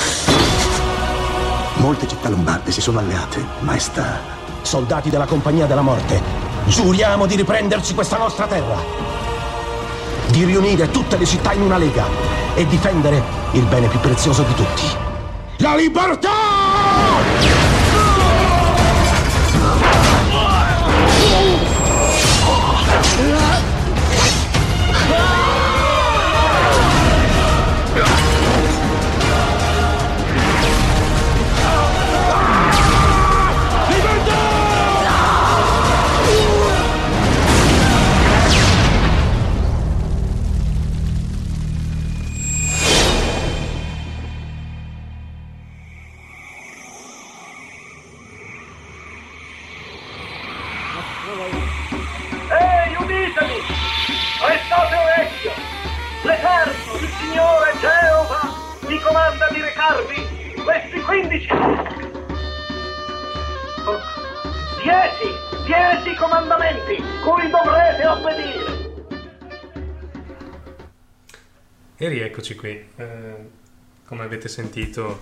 Molte 1.78 2.08
città 2.08 2.30
lombarde 2.30 2.72
si 2.72 2.80
sono 2.80 3.00
alleate. 3.00 3.44
Maestà, 3.62 4.20
soldati 4.62 5.10
della 5.10 5.26
Compagnia 5.26 5.66
della 5.66 5.82
Morte, 5.82 6.22
giuriamo 6.68 7.26
di 7.26 7.36
riprenderci 7.36 7.96
questa 7.96 8.18
nostra 8.18 8.46
terra. 8.46 8.78
Di 10.28 10.44
riunire 10.44 10.92
tutte 10.92 11.18
le 11.18 11.26
città 11.26 11.54
in 11.54 11.62
una 11.62 11.78
lega 11.78 12.06
e 12.54 12.68
difendere 12.68 13.24
il 13.54 13.66
bene 13.66 13.88
più 13.88 14.00
prezioso 14.00 14.44
di 14.44 14.54
tutti. 14.54 14.84
La 15.58 15.76
libertà! 15.76 17.69
15... 61.20 61.48
Oh, 63.86 64.00
Dieci! 64.82 65.36
Dieci 65.66 66.16
comandamenti 66.16 66.96
cui 67.22 67.50
dovrete 67.50 68.08
obbedire! 68.08 68.88
E 71.98 72.08
rieccoci 72.08 72.56
qui. 72.56 72.70
Eh, 72.96 73.36
come 74.06 74.24
avete 74.24 74.48
sentito, 74.48 75.20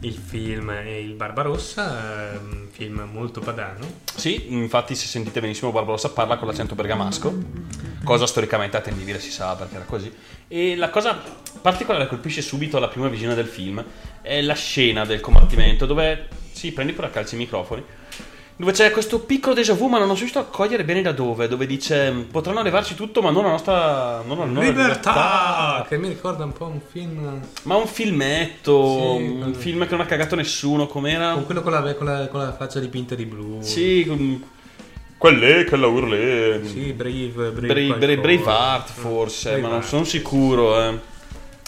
il 0.00 0.14
film 0.14 0.72
è 0.72 0.90
il 0.90 1.14
Barbarossa, 1.14 2.40
un 2.40 2.66
film 2.72 3.08
molto 3.12 3.40
padano. 3.40 3.86
Sì, 4.16 4.52
infatti 4.52 4.96
se 4.96 5.06
sentite 5.06 5.40
benissimo 5.40 5.70
Barbarossa 5.70 6.10
parla 6.10 6.36
con 6.36 6.48
l'accento 6.48 6.74
bergamasco, 6.74 7.32
cosa 8.04 8.26
storicamente 8.26 8.76
attendibile 8.76 9.20
si 9.20 9.30
sa 9.30 9.54
perché 9.54 9.76
era 9.76 9.84
così. 9.84 10.12
E 10.48 10.76
la 10.76 10.90
cosa 10.90 11.20
particolare 11.60 12.04
che 12.04 12.10
colpisce 12.10 12.42
subito 12.42 12.76
alla 12.76 12.88
prima 12.88 13.08
visione 13.08 13.34
del 13.34 13.46
film 13.46 13.82
è 14.20 14.40
la 14.42 14.54
scena 14.54 15.04
del 15.04 15.20
combattimento 15.20 15.86
dove, 15.86 16.28
sì, 16.52 16.72
prendi 16.72 16.92
pure 16.92 17.06
a 17.06 17.10
calci 17.10 17.34
i 17.34 17.38
microfoni, 17.38 17.82
dove 18.54 18.72
c'è 18.72 18.90
questo 18.90 19.20
piccolo 19.20 19.54
déjà 19.54 19.72
vu 19.72 19.86
ma 19.86 19.96
non 19.96 20.08
sono 20.08 20.18
riuscito 20.18 20.38
a 20.38 20.44
cogliere 20.44 20.84
bene 20.84 21.00
da 21.02 21.12
dove, 21.12 21.48
dove 21.48 21.66
dice 21.66 22.12
potranno 22.30 22.62
levarci 22.62 22.94
tutto 22.94 23.22
ma 23.22 23.30
non 23.30 23.44
la 23.44 23.50
nostra... 23.50 24.22
Non 24.26 24.38
la, 24.38 24.44
non 24.44 24.54
la 24.62 24.68
Libertà! 24.70 25.86
Che 25.88 25.96
mi 25.98 26.08
ricorda 26.08 26.44
un 26.44 26.52
po' 26.52 26.66
un 26.66 26.80
film... 26.86 27.40
Ma 27.62 27.76
un 27.76 27.86
filmetto, 27.86 29.16
Sì, 29.18 29.24
un 29.24 29.54
film 29.54 29.84
che 29.84 29.90
non 29.92 30.00
ha 30.00 30.06
cagato 30.06 30.36
nessuno, 30.36 30.86
com'era? 30.86 31.32
Con 31.32 31.46
quello 31.46 31.62
con 31.62 31.72
la, 31.72 31.94
con 31.94 32.06
la- 32.06 32.28
con 32.28 32.40
la 32.40 32.52
faccia 32.52 32.78
dipinta 32.78 33.14
di 33.14 33.24
blu. 33.24 33.62
Sì, 33.62 34.04
con... 34.06 34.44
Quelle 35.22 35.62
che 35.62 35.76
la 35.76 35.86
urlè. 35.86 36.60
Sì, 36.64 36.92
Brave, 36.92 37.50
Brave, 37.52 37.52
Brave, 37.52 37.86
qualcosa. 37.86 38.16
Braveheart 38.16 38.90
forse, 38.90 39.56
ma 39.58 39.68
non 39.68 39.84
sono 39.84 40.02
sicuro, 40.02 40.82
eh. 40.82 40.98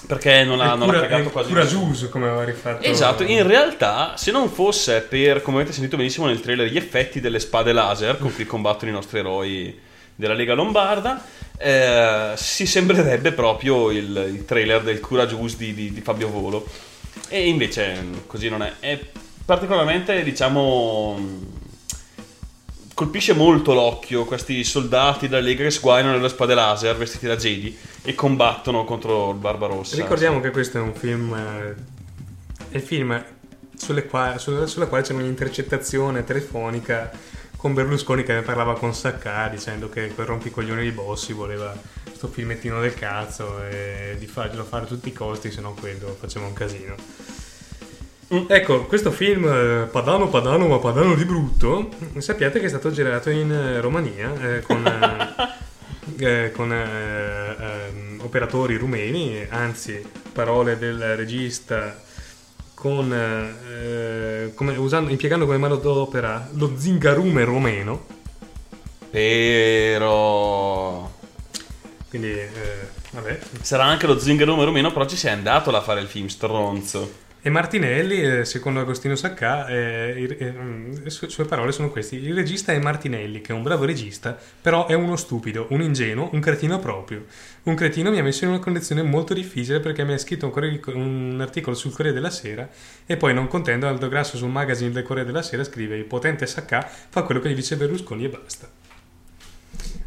Perché 0.08 0.42
non 0.42 0.60
ha, 0.60 0.72
È 0.72 0.76
non 0.76 0.82
ha 0.82 0.84
cura- 0.86 1.00
cagato 1.02 1.28
è 1.28 1.30
quasi 1.30 1.52
Courageous, 1.52 2.08
come 2.08 2.26
aveva 2.26 2.42
rifatto. 2.42 2.84
Esatto, 2.84 3.22
in 3.22 3.46
realtà, 3.46 4.14
se 4.16 4.32
non 4.32 4.50
fosse 4.50 5.02
per, 5.02 5.40
come 5.40 5.58
avete 5.58 5.72
sentito 5.72 5.96
benissimo 5.96 6.26
nel 6.26 6.40
trailer, 6.40 6.68
gli 6.68 6.76
effetti 6.76 7.20
delle 7.20 7.38
spade 7.38 7.72
laser 7.72 8.18
con 8.18 8.34
cui 8.34 8.44
combattono 8.44 8.90
i 8.90 8.94
nostri 8.94 9.20
eroi 9.20 9.78
della 10.16 10.34
Lega 10.34 10.54
Lombarda, 10.54 11.24
eh, 11.56 12.32
si 12.34 12.66
sembrerebbe 12.66 13.30
proprio 13.30 13.92
il, 13.92 14.32
il 14.34 14.44
trailer 14.44 14.82
del 14.82 14.98
Courageous 14.98 15.56
di, 15.56 15.72
di, 15.72 15.92
di 15.92 16.00
Fabio 16.00 16.28
Volo. 16.28 16.66
E 17.28 17.46
invece 17.46 18.00
mm, 18.02 18.14
così 18.26 18.48
non 18.48 18.64
è. 18.64 18.72
È 18.80 18.98
particolarmente, 19.44 20.24
diciamo, 20.24 21.52
colpisce 22.94 23.32
molto 23.34 23.74
l'occhio 23.74 24.24
questi 24.24 24.62
soldati 24.64 25.28
della 25.28 25.42
Lega 25.42 25.64
che 25.64 25.70
sguainano 25.70 26.18
le 26.18 26.28
spade 26.28 26.54
laser 26.54 26.96
vestiti 26.96 27.26
da 27.26 27.36
Jedi 27.36 27.76
e 28.02 28.14
combattono 28.14 28.84
contro 28.84 29.30
il 29.30 29.36
Barbarossa. 29.36 29.96
Ricordiamo 29.96 30.40
che 30.40 30.50
questo 30.50 30.78
è 30.78 30.80
un 30.80 30.94
film. 30.94 31.34
eh, 31.34 31.74
È 32.70 32.76
il 32.76 32.82
film 32.82 33.22
qua- 34.08 34.38
sulla, 34.38 34.66
sulla 34.66 34.86
quale 34.86 35.02
c'è 35.02 35.12
un'intercettazione 35.12 36.24
telefonica 36.24 37.10
con 37.56 37.74
Berlusconi 37.74 38.22
che 38.24 38.34
ne 38.34 38.42
parlava 38.42 38.74
con 38.74 38.94
Sacca 38.94 39.48
dicendo 39.48 39.88
che 39.88 40.08
quel 40.08 40.26
rompicoglione 40.26 40.82
di 40.82 40.90
Bossi 40.90 41.32
voleva 41.32 41.74
questo 42.04 42.28
filmettino 42.28 42.80
del 42.80 42.94
cazzo 42.94 43.62
e 43.64 44.16
di 44.18 44.26
farglielo 44.26 44.64
fare 44.64 44.84
a 44.84 44.86
tutti 44.86 45.08
i 45.08 45.12
costi, 45.12 45.50
se 45.50 45.60
no 45.60 45.74
quello 45.78 46.16
faceva 46.18 46.46
un 46.46 46.52
casino. 46.52 46.94
Ecco, 48.28 48.84
questo 48.86 49.10
film 49.10 49.44
eh, 49.46 49.86
padano 49.90 50.28
padano 50.28 50.66
ma 50.66 50.78
padano 50.78 51.14
di 51.14 51.24
brutto, 51.24 51.90
sappiate 52.18 52.58
che 52.58 52.66
è 52.66 52.68
stato 52.68 52.90
girato 52.90 53.30
in 53.30 53.50
eh, 53.52 53.80
Romania 53.80 54.32
eh, 54.40 54.62
con, 54.62 54.84
eh, 54.86 56.14
eh, 56.46 56.50
con 56.52 56.72
eh, 56.72 57.56
ehm, 57.58 58.20
operatori 58.22 58.76
rumeni, 58.76 59.46
anzi 59.48 60.02
parole 60.32 60.78
del 60.78 61.16
regista 61.16 62.00
con, 62.74 63.12
eh, 63.12 64.52
come- 64.54 64.76
usando- 64.76 65.10
impiegando 65.10 65.44
come 65.44 65.58
manodopera 65.58 66.48
lo 66.54 66.72
zingarume 66.76 67.44
romeno. 67.44 68.06
Però... 69.10 71.10
Quindi, 72.08 72.30
eh, 72.30 72.50
vabbè. 73.10 73.38
Sarà 73.60 73.84
anche 73.84 74.06
lo 74.06 74.18
zingaro 74.18 74.62
romeno, 74.64 74.92
però 74.92 75.06
ci 75.06 75.16
sei 75.16 75.32
andato 75.32 75.70
là 75.70 75.78
a 75.78 75.82
fare 75.82 76.00
il 76.00 76.08
film, 76.08 76.26
stronzo. 76.26 77.22
E 77.46 77.50
Martinelli, 77.50 78.22
eh, 78.22 78.44
secondo 78.46 78.80
Agostino 78.80 79.14
Sacca, 79.16 79.66
eh, 79.66 80.14
il- 80.16 80.36
eh, 80.38 80.50
mm, 80.50 80.92
le 81.02 81.10
sue, 81.10 81.44
parole 81.44 81.72
sono 81.72 81.90
queste: 81.90 82.16
Il 82.16 82.32
regista 82.34 82.72
è 82.72 82.78
Martinelli, 82.80 83.42
che 83.42 83.52
è 83.52 83.54
un 83.54 83.62
bravo 83.62 83.84
regista, 83.84 84.34
però 84.62 84.86
è 84.86 84.94
uno 84.94 85.14
stupido, 85.16 85.66
un 85.68 85.82
ingenuo, 85.82 86.30
un 86.32 86.40
cretino 86.40 86.78
proprio. 86.78 87.26
Un 87.64 87.74
cretino 87.74 88.10
mi 88.10 88.18
ha 88.18 88.22
messo 88.22 88.44
in 88.44 88.50
una 88.50 88.60
condizione 88.60 89.02
molto 89.02 89.34
difficile 89.34 89.80
perché 89.80 90.04
mi 90.04 90.14
ha 90.14 90.18
scritto 90.18 90.50
un 90.94 91.36
articolo 91.38 91.76
sul 91.76 91.90
Corriere 91.90 92.14
della 92.14 92.30
Sera 92.30 92.66
e 93.04 93.16
poi, 93.18 93.34
non 93.34 93.46
contento, 93.46 93.86
Aldo 93.86 94.08
Grasso 94.08 94.38
sul 94.38 94.48
magazine 94.48 94.90
del 94.90 95.02
Corriere 95.02 95.26
della 95.28 95.42
Sera 95.42 95.64
scrive: 95.64 95.98
Il 95.98 96.04
potente 96.06 96.46
Sacca 96.46 96.80
fa 96.80 97.24
quello 97.24 97.40
che 97.40 97.50
gli 97.50 97.54
dice 97.54 97.76
Berlusconi 97.76 98.24
e 98.24 98.28
basta. 98.30 98.70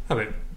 Vabbè. 0.08 0.47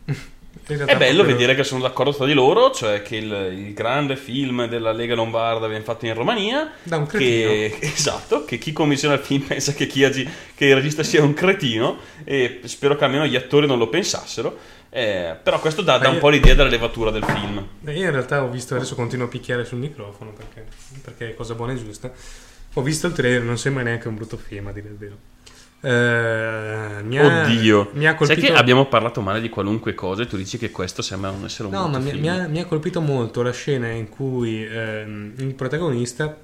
È 0.65 0.95
bello 0.95 1.23
vedere 1.23 1.55
che 1.55 1.63
sono 1.63 1.81
d'accordo 1.81 2.13
tra 2.13 2.25
di 2.25 2.33
loro, 2.33 2.71
cioè 2.71 3.01
che 3.01 3.17
il, 3.17 3.31
il 3.53 3.73
grande 3.73 4.15
film 4.15 4.67
della 4.67 4.91
Lega 4.91 5.15
Lombarda 5.15 5.67
viene 5.67 5.83
fatto 5.83 6.05
in 6.05 6.13
Romania. 6.13 6.71
Da 6.83 6.97
un 6.97 7.07
che, 7.07 7.77
esatto, 7.81 8.45
che 8.45 8.57
chi 8.57 8.71
commissiona 8.71 9.15
il 9.15 9.19
film 9.21 9.41
pensa 9.47 9.73
che, 9.73 9.87
chi 9.87 10.03
agi- 10.03 10.29
che 10.55 10.65
il 10.65 10.75
regista 10.75 11.03
sia 11.03 11.23
un 11.23 11.33
cretino 11.33 11.97
e 12.23 12.61
spero 12.65 12.95
che 12.95 13.03
almeno 13.03 13.25
gli 13.25 13.35
attori 13.35 13.67
non 13.67 13.77
lo 13.77 13.89
pensassero. 13.89 14.57
Eh, 14.89 15.37
però 15.41 15.59
questo 15.59 15.81
dà, 15.81 15.97
dà 15.97 16.09
un 16.09 16.19
po' 16.19 16.29
l'idea 16.29 16.53
della 16.53 16.69
levatura 16.69 17.11
del 17.11 17.23
film. 17.23 17.65
Beh, 17.79 17.93
Io 17.93 18.05
in 18.05 18.11
realtà 18.11 18.43
ho 18.43 18.49
visto, 18.49 18.75
adesso 18.75 18.95
continuo 18.95 19.25
a 19.25 19.29
picchiare 19.29 19.63
sul 19.63 19.77
microfono 19.77 20.31
perché, 20.33 20.65
perché 21.01 21.29
è 21.29 21.33
cosa 21.33 21.53
buona 21.55 21.73
e 21.73 21.77
giusta. 21.77 22.11
Ho 22.73 22.81
visto 22.81 23.07
il 23.07 23.13
trailer, 23.13 23.41
non 23.41 23.57
sembra 23.57 23.83
neanche 23.83 24.07
un 24.07 24.15
brutto 24.15 24.37
film, 24.37 24.67
a 24.67 24.71
dire 24.71 24.89
il 24.89 24.97
vero. 24.97 25.17
Eh, 25.83 27.01
mi 27.03 27.17
ha- 27.17 27.43
Oddio, 27.43 27.89
mi 27.93 28.05
ha 28.07 28.13
colpito... 28.15 28.39
sai 28.39 28.49
che 28.51 28.55
abbiamo 28.57 28.85
parlato 28.85 29.21
male 29.21 29.41
di 29.41 29.49
qualunque 29.49 29.95
cosa 29.95 30.21
e 30.21 30.27
tu 30.27 30.37
dici 30.37 30.57
che 30.59 30.69
questo 30.69 31.01
sembra 31.01 31.31
non 31.31 31.43
essere 31.45 31.67
un 31.69 31.73
No, 31.73 31.87
ma 31.87 31.97
mi, 31.97 32.13
mi 32.13 32.29
ha, 32.29 32.47
mi 32.47 32.59
ha 32.59 32.65
colpito 32.65 33.01
molto 33.01 33.41
la 33.41 33.51
scena 33.51 33.89
in 33.89 34.07
cui 34.07 34.63
ehm, 34.63 35.33
il 35.37 35.53
protagonista 35.55 36.37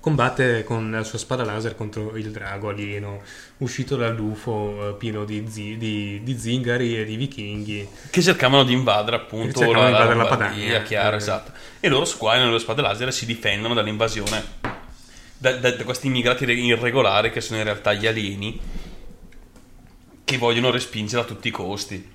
combatte 0.00 0.64
con 0.64 0.90
la 0.90 1.02
sua 1.02 1.16
spada 1.18 1.44
laser 1.44 1.74
contro 1.76 2.14
il 2.16 2.30
drago 2.30 2.68
alieno 2.68 3.22
uscito 3.58 3.96
dall'UFO 3.96 4.90
eh, 4.90 4.94
pieno 4.94 5.24
di, 5.24 5.44
zi- 5.48 5.78
di- 5.78 6.20
di 6.22 6.38
zingari 6.38 6.98
e 6.98 7.04
di 7.04 7.16
vichinghi. 7.16 7.88
Che 8.10 8.20
cercavano 8.22 8.64
di 8.64 8.72
invadere 8.74 9.16
appunto 9.16 9.60
cercavano 9.60 9.80
la, 9.80 9.86
di 9.86 9.92
invadere 9.92 10.16
la 10.16 10.22
Lombardia, 10.28 10.48
Padania. 10.66 10.82
chiaro, 10.82 11.14
Eh. 11.14 11.18
esatto. 11.18 11.52
E 11.80 11.88
loro 11.88 12.04
squagliano 12.04 12.52
le 12.52 12.58
spade 12.58 12.82
laser 12.82 13.08
e 13.08 13.12
si 13.12 13.24
difendono 13.24 13.72
dall'invasione 13.74 14.42
da, 15.44 15.52
da- 15.56 15.72
da 15.72 15.84
questi 15.84 16.06
immigrati 16.06 16.44
irregolari 16.44 17.30
che 17.30 17.42
sono 17.42 17.58
in 17.58 17.64
realtà 17.64 17.92
gli 17.92 18.06
alieni 18.06 18.58
che 20.24 20.38
vogliono 20.38 20.70
respingere 20.70 21.20
a 21.20 21.24
tutti 21.26 21.48
i 21.48 21.50
costi. 21.50 22.12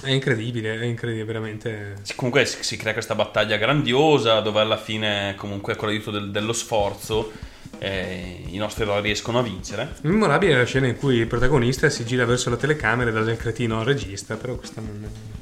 È 0.00 0.10
incredibile, 0.10 0.78
è 0.78 0.84
incredibile, 0.84 1.24
veramente. 1.24 1.96
Comunque 2.14 2.46
si, 2.46 2.62
si 2.62 2.76
crea 2.76 2.92
questa 2.92 3.16
battaglia 3.16 3.56
grandiosa 3.56 4.38
dove 4.38 4.60
alla 4.60 4.76
fine 4.76 5.34
comunque 5.36 5.74
con 5.74 5.88
l'aiuto 5.88 6.12
del- 6.12 6.30
dello 6.30 6.52
sforzo 6.52 7.32
eh, 7.78 8.44
i 8.46 8.56
nostri 8.56 8.84
eroi 8.84 9.02
riescono 9.02 9.40
a 9.40 9.42
vincere. 9.42 9.96
Memorabile 10.02 10.54
è 10.54 10.58
la 10.58 10.64
scena 10.64 10.86
in 10.86 10.96
cui 10.96 11.16
il 11.16 11.26
protagonista 11.26 11.90
si 11.90 12.04
gira 12.04 12.24
verso 12.24 12.50
la 12.50 12.56
telecamera 12.56 13.10
e 13.10 13.12
dà 13.12 13.22
del 13.22 13.36
cretino 13.36 13.80
al 13.80 13.84
regista, 13.84 14.36
però 14.36 14.54
questa 14.54 14.80
non... 14.80 15.33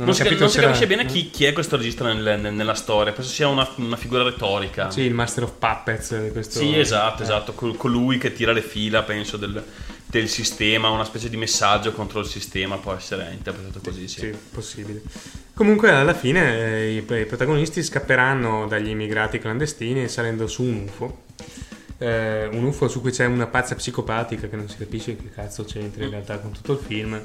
Non, 0.00 0.08
ho 0.08 0.12
si, 0.12 0.22
non 0.38 0.48
si 0.48 0.60
capisce 0.60 0.86
bene 0.86 1.04
chi, 1.04 1.28
chi 1.30 1.44
è 1.44 1.52
questo 1.52 1.76
regista 1.76 2.10
nel- 2.10 2.40
nel- 2.40 2.54
nella 2.54 2.72
storia, 2.74 3.12
penso 3.12 3.30
sia 3.30 3.48
una, 3.48 3.68
una 3.76 3.96
figura 3.96 4.22
retorica. 4.22 4.90
Sì, 4.90 5.02
il 5.02 5.12
Master 5.12 5.42
of 5.44 5.52
Puppets 5.58 6.18
di 6.22 6.30
questo... 6.30 6.58
Sì, 6.58 6.78
esatto, 6.78 7.20
eh. 7.20 7.24
esatto, 7.24 7.52
col- 7.52 7.76
colui 7.76 8.16
che 8.16 8.32
tira 8.32 8.52
le 8.52 8.62
fila, 8.62 9.02
penso, 9.02 9.36
del, 9.36 9.62
del 10.06 10.28
sistema, 10.28 10.88
una 10.88 11.04
specie 11.04 11.28
di 11.28 11.36
messaggio 11.36 11.92
contro 11.92 12.20
il 12.20 12.26
sistema, 12.26 12.78
può 12.78 12.94
essere 12.94 13.28
interpretato 13.32 13.80
così, 13.84 14.08
sì. 14.08 14.20
Sì, 14.20 14.34
possibile. 14.50 15.02
Comunque 15.52 15.90
alla 15.90 16.14
fine 16.14 16.78
eh, 16.78 16.92
i, 16.94 16.96
i 16.96 17.24
protagonisti 17.26 17.82
scapperanno 17.82 18.66
dagli 18.66 18.88
immigrati 18.88 19.38
clandestini 19.38 20.08
salendo 20.08 20.46
su 20.46 20.62
un 20.62 20.84
UFO. 20.86 21.24
Eh, 21.98 22.48
un 22.52 22.64
UFO 22.64 22.88
su 22.88 23.02
cui 23.02 23.10
c'è 23.10 23.26
una 23.26 23.46
pazza 23.46 23.74
psicopatica 23.74 24.48
che 24.48 24.56
non 24.56 24.66
si 24.70 24.78
capisce 24.78 25.16
che 25.16 25.30
cazzo 25.30 25.64
c'entra 25.64 26.02
in 26.04 26.10
realtà 26.10 26.38
con 26.38 26.52
tutto 26.52 26.72
il 26.72 26.78
film. 26.78 27.22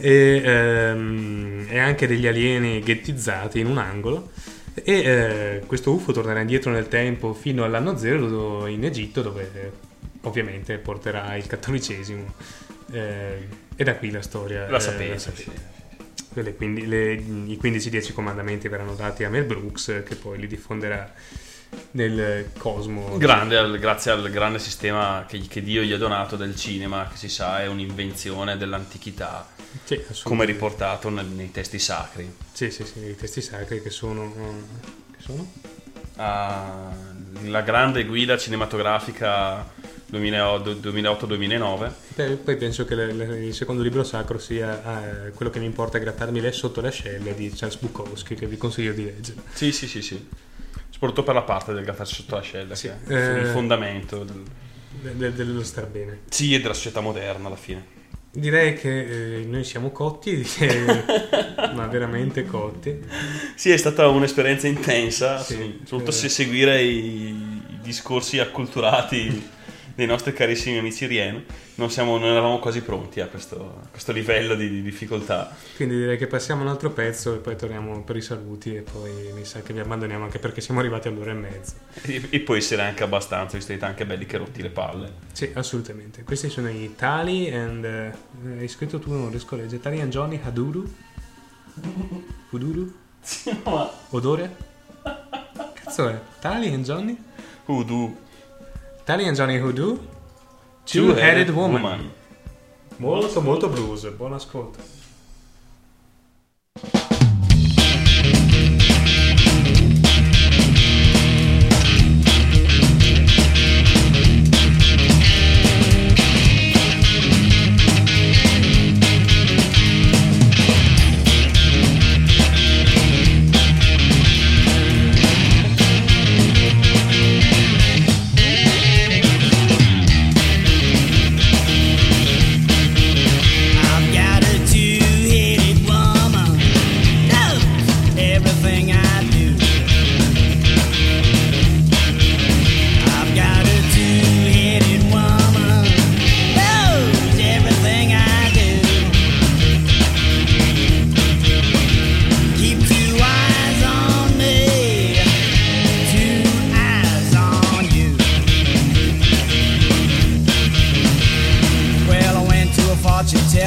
E, 0.00 0.42
ehm, 0.44 1.66
e 1.68 1.78
anche 1.78 2.06
degli 2.06 2.26
alieni 2.26 2.80
ghettizzati 2.80 3.58
in 3.60 3.66
un 3.66 3.78
angolo. 3.78 4.30
E 4.74 4.92
eh, 4.92 5.62
questo 5.66 5.92
UFO 5.92 6.12
tornerà 6.12 6.40
indietro 6.40 6.70
nel 6.70 6.86
tempo 6.88 7.34
fino 7.34 7.64
all'anno 7.64 7.96
zero 7.96 8.66
in 8.66 8.84
Egitto, 8.84 9.22
dove 9.22 9.50
eh, 9.52 9.70
ovviamente 10.22 10.78
porterà 10.78 11.34
il 11.36 11.46
cattolicesimo. 11.46 12.34
Eh, 12.92 13.46
e 13.74 13.84
da 13.84 13.96
qui 13.96 14.10
la 14.10 14.22
storia. 14.22 14.68
La 14.68 14.76
eh, 14.76 14.80
sapete, 14.80 15.18
sapete. 15.18 15.76
Quindi- 16.56 16.86
le- 16.86 17.14
I 17.14 17.58
15-10 17.60 18.12
comandamenti 18.12 18.68
verranno 18.68 18.94
dati 18.94 19.24
a 19.24 19.28
Mel 19.28 19.44
Brooks, 19.44 20.02
che 20.06 20.14
poi 20.14 20.38
li 20.38 20.46
diffonderà 20.46 21.12
nel 21.92 22.50
cosmo. 22.58 23.16
Grande, 23.18 23.56
al- 23.56 23.78
grazie 23.78 24.10
al 24.12 24.30
grande 24.30 24.58
sistema 24.58 25.24
che, 25.28 25.40
che 25.48 25.62
Dio 25.62 25.82
gli 25.82 25.92
ha 25.92 25.98
donato 25.98 26.36
del 26.36 26.54
cinema, 26.56 27.08
che 27.10 27.16
si 27.16 27.28
sa 27.28 27.60
è 27.60 27.66
un'invenzione 27.66 28.56
dell'antichità, 28.56 29.46
Sì, 29.84 30.00
come 30.22 30.44
riportato 30.44 31.08
nel- 31.10 31.26
nei 31.26 31.50
testi 31.50 31.78
sacri. 31.78 32.30
Sì, 32.52 32.70
sì, 32.70 32.84
sì, 32.84 33.00
i 33.00 33.16
testi 33.16 33.40
sacri 33.42 33.82
che 33.82 33.90
sono. 33.90 34.32
che 35.16 35.22
sono? 35.22 35.50
Ah, 36.16 36.90
la 37.44 37.60
grande 37.62 38.04
guida 38.04 38.36
cinematografica 38.36 39.64
2008-2009. 40.10 41.92
Beh, 42.14 42.28
poi 42.36 42.56
penso 42.56 42.84
che 42.84 42.94
le- 42.94 43.12
le- 43.12 43.44
il 43.46 43.54
secondo 43.54 43.82
libro 43.82 44.02
sacro 44.02 44.38
sia 44.38 45.26
eh, 45.26 45.30
quello 45.30 45.50
che 45.50 45.58
mi 45.60 45.66
importa 45.66 45.98
grattarmi 45.98 46.40
le 46.40 46.50
sotto 46.52 46.80
le 46.80 46.88
ascelle 46.88 47.34
di 47.34 47.50
Charles 47.54 47.78
Bukowski, 47.78 48.34
che 48.34 48.46
vi 48.46 48.56
consiglio 48.56 48.92
di 48.92 49.04
leggere. 49.04 49.40
Sì, 49.52 49.70
sì, 49.70 49.86
sì, 49.86 50.02
sì. 50.02 50.28
Soprattutto 50.98 51.22
per 51.22 51.34
la 51.34 51.42
parte 51.42 51.72
del 51.72 51.84
grattarsi 51.84 52.14
sotto 52.14 52.34
l'ascella, 52.34 52.74
che 52.74 52.96
è 53.06 53.12
Eh, 53.14 53.40
il 53.42 53.46
fondamento 53.46 54.24
del- 54.24 54.42
De- 55.00 55.16
de- 55.16 55.32
dello 55.32 55.62
star 55.62 55.86
bene. 55.86 56.22
sì, 56.28 56.54
e 56.54 56.60
della 56.60 56.74
società 56.74 57.00
moderna 57.00 57.46
alla 57.46 57.56
fine. 57.56 57.96
Direi 58.32 58.74
che 58.74 59.38
eh, 59.40 59.44
noi 59.44 59.62
siamo 59.62 59.90
cotti, 59.90 60.40
eh, 60.58 61.04
ma 61.74 61.86
veramente 61.86 62.44
cotti. 62.44 62.98
Sì, 63.54 63.70
è 63.70 63.76
stata 63.76 64.08
un'esperienza 64.08 64.66
intensa, 64.66 65.38
Sì, 65.38 65.78
soprattutto 65.84 66.10
eh. 66.10 66.14
se 66.14 66.28
seguire 66.28 66.82
i, 66.82 67.28
i 67.28 67.78
discorsi 67.80 68.40
acculturati 68.40 69.48
dei 69.98 70.06
nostri 70.06 70.32
carissimi 70.32 70.78
amici 70.78 71.06
Rieno. 71.06 71.42
Non, 71.74 71.90
siamo, 71.90 72.18
non 72.18 72.28
eravamo 72.28 72.60
quasi 72.60 72.82
pronti 72.82 73.20
a 73.20 73.26
questo, 73.26 73.80
a 73.82 73.88
questo 73.88 74.12
livello 74.12 74.54
di, 74.54 74.68
di 74.70 74.80
difficoltà. 74.80 75.52
Quindi 75.74 75.96
direi 75.96 76.16
che 76.16 76.28
passiamo 76.28 76.62
un 76.62 76.68
altro 76.68 76.92
pezzo 76.92 77.34
e 77.34 77.38
poi 77.38 77.56
torniamo 77.56 78.04
per 78.04 78.14
i 78.14 78.20
saluti 78.20 78.76
e 78.76 78.82
poi 78.82 79.32
mi 79.34 79.44
sa 79.44 79.60
che 79.60 79.72
vi 79.72 79.80
abbandoniamo 79.80 80.22
anche 80.22 80.38
perché 80.38 80.60
siamo 80.60 80.78
arrivati 80.78 81.08
all'ora 81.08 81.32
e 81.32 81.34
mezza. 81.34 81.74
E, 82.02 82.28
e 82.30 82.38
poi 82.38 82.58
essere 82.58 82.82
anche 82.82 83.02
abbastanza, 83.02 83.56
visto 83.56 83.72
che 83.72 83.78
siete 83.78 83.84
anche 83.86 84.06
belli 84.06 84.24
che 84.24 84.36
rotti 84.36 84.62
le 84.62 84.70
palle. 84.70 85.12
Sì, 85.32 85.50
assolutamente. 85.52 86.22
Questi 86.22 86.48
sono 86.48 86.68
i 86.70 86.94
Tali 86.94 87.52
and... 87.52 87.84
eh, 87.84 88.12
hai 88.56 88.68
scritto 88.68 89.00
tu, 89.00 89.10
non 89.10 89.30
riesco 89.30 89.56
a 89.56 89.58
leggere. 89.58 89.82
Tali 89.82 90.00
and 90.00 90.12
Johnny 90.12 90.38
Haduru? 90.40 90.94
Huduru? 92.50 92.94
Odore? 94.10 94.56
Cazzo 95.74 96.08
è? 96.08 96.20
Tali 96.38 96.72
and 96.72 96.84
Johnny? 96.84 97.18
Hoodoo. 97.64 98.26
Tali 99.08 99.26
and 99.26 99.34
Johnny 99.34 99.56
Hoodoo? 99.56 99.96
Two-Headed 100.84 101.46
Two-Headed 101.46 101.50
Woman. 101.54 101.80
Woman. 101.80 102.12
Molto, 102.98 103.40
molto 103.40 103.66
blues. 103.70 104.06
Buon 104.10 104.34
ascolto. 104.34 104.78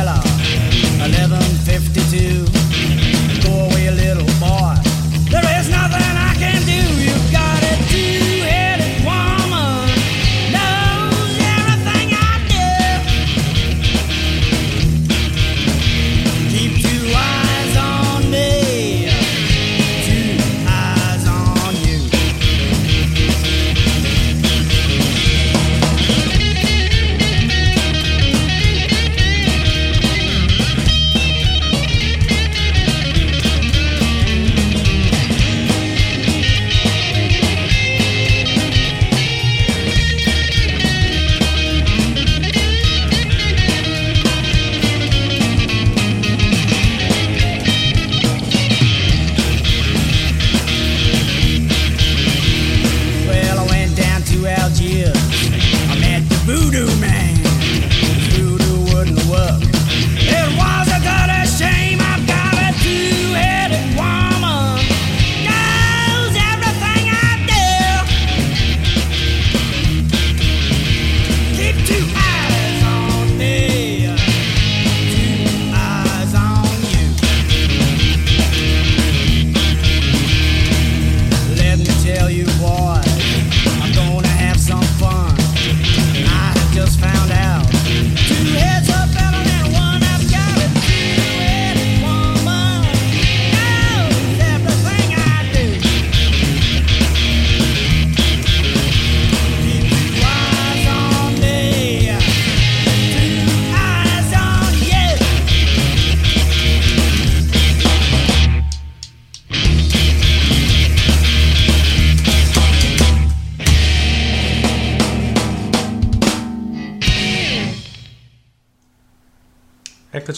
1152. 0.04 3.01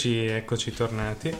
Eccoci, 0.05 0.25
eccoci 0.25 0.73
tornati. 0.73 1.33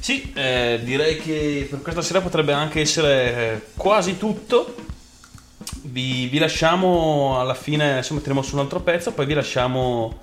Sì, 0.00 0.32
eh, 0.34 0.80
direi 0.82 1.16
che 1.16 1.64
per 1.70 1.80
questa 1.80 2.02
sera 2.02 2.20
potrebbe 2.20 2.52
anche 2.52 2.80
essere 2.80 3.34
eh, 3.36 3.60
quasi 3.76 4.18
tutto. 4.18 4.74
Vi, 5.82 6.26
vi 6.26 6.38
lasciamo 6.38 7.38
alla 7.38 7.54
fine, 7.54 7.92
adesso 7.92 8.14
metteremo 8.14 8.42
su 8.42 8.54
un 8.56 8.62
altro 8.62 8.80
pezzo, 8.80 9.12
poi 9.12 9.26
vi 9.26 9.34
lasciamo 9.34 10.18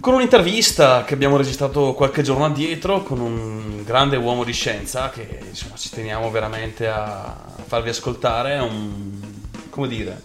con 0.00 0.14
un'intervista 0.14 1.04
che 1.04 1.12
abbiamo 1.12 1.36
registrato 1.36 1.92
qualche 1.92 2.22
giorno 2.22 2.46
addietro 2.46 3.02
con 3.02 3.20
un 3.20 3.84
grande 3.84 4.16
uomo 4.16 4.42
di 4.42 4.52
scienza 4.54 5.10
che 5.10 5.40
insomma 5.46 5.74
ci 5.76 5.90
teniamo 5.90 6.30
veramente 6.30 6.88
a 6.88 7.36
farvi 7.66 7.90
ascoltare. 7.90 8.56
Un, 8.60 9.20
come 9.68 9.88
dire, 9.88 10.22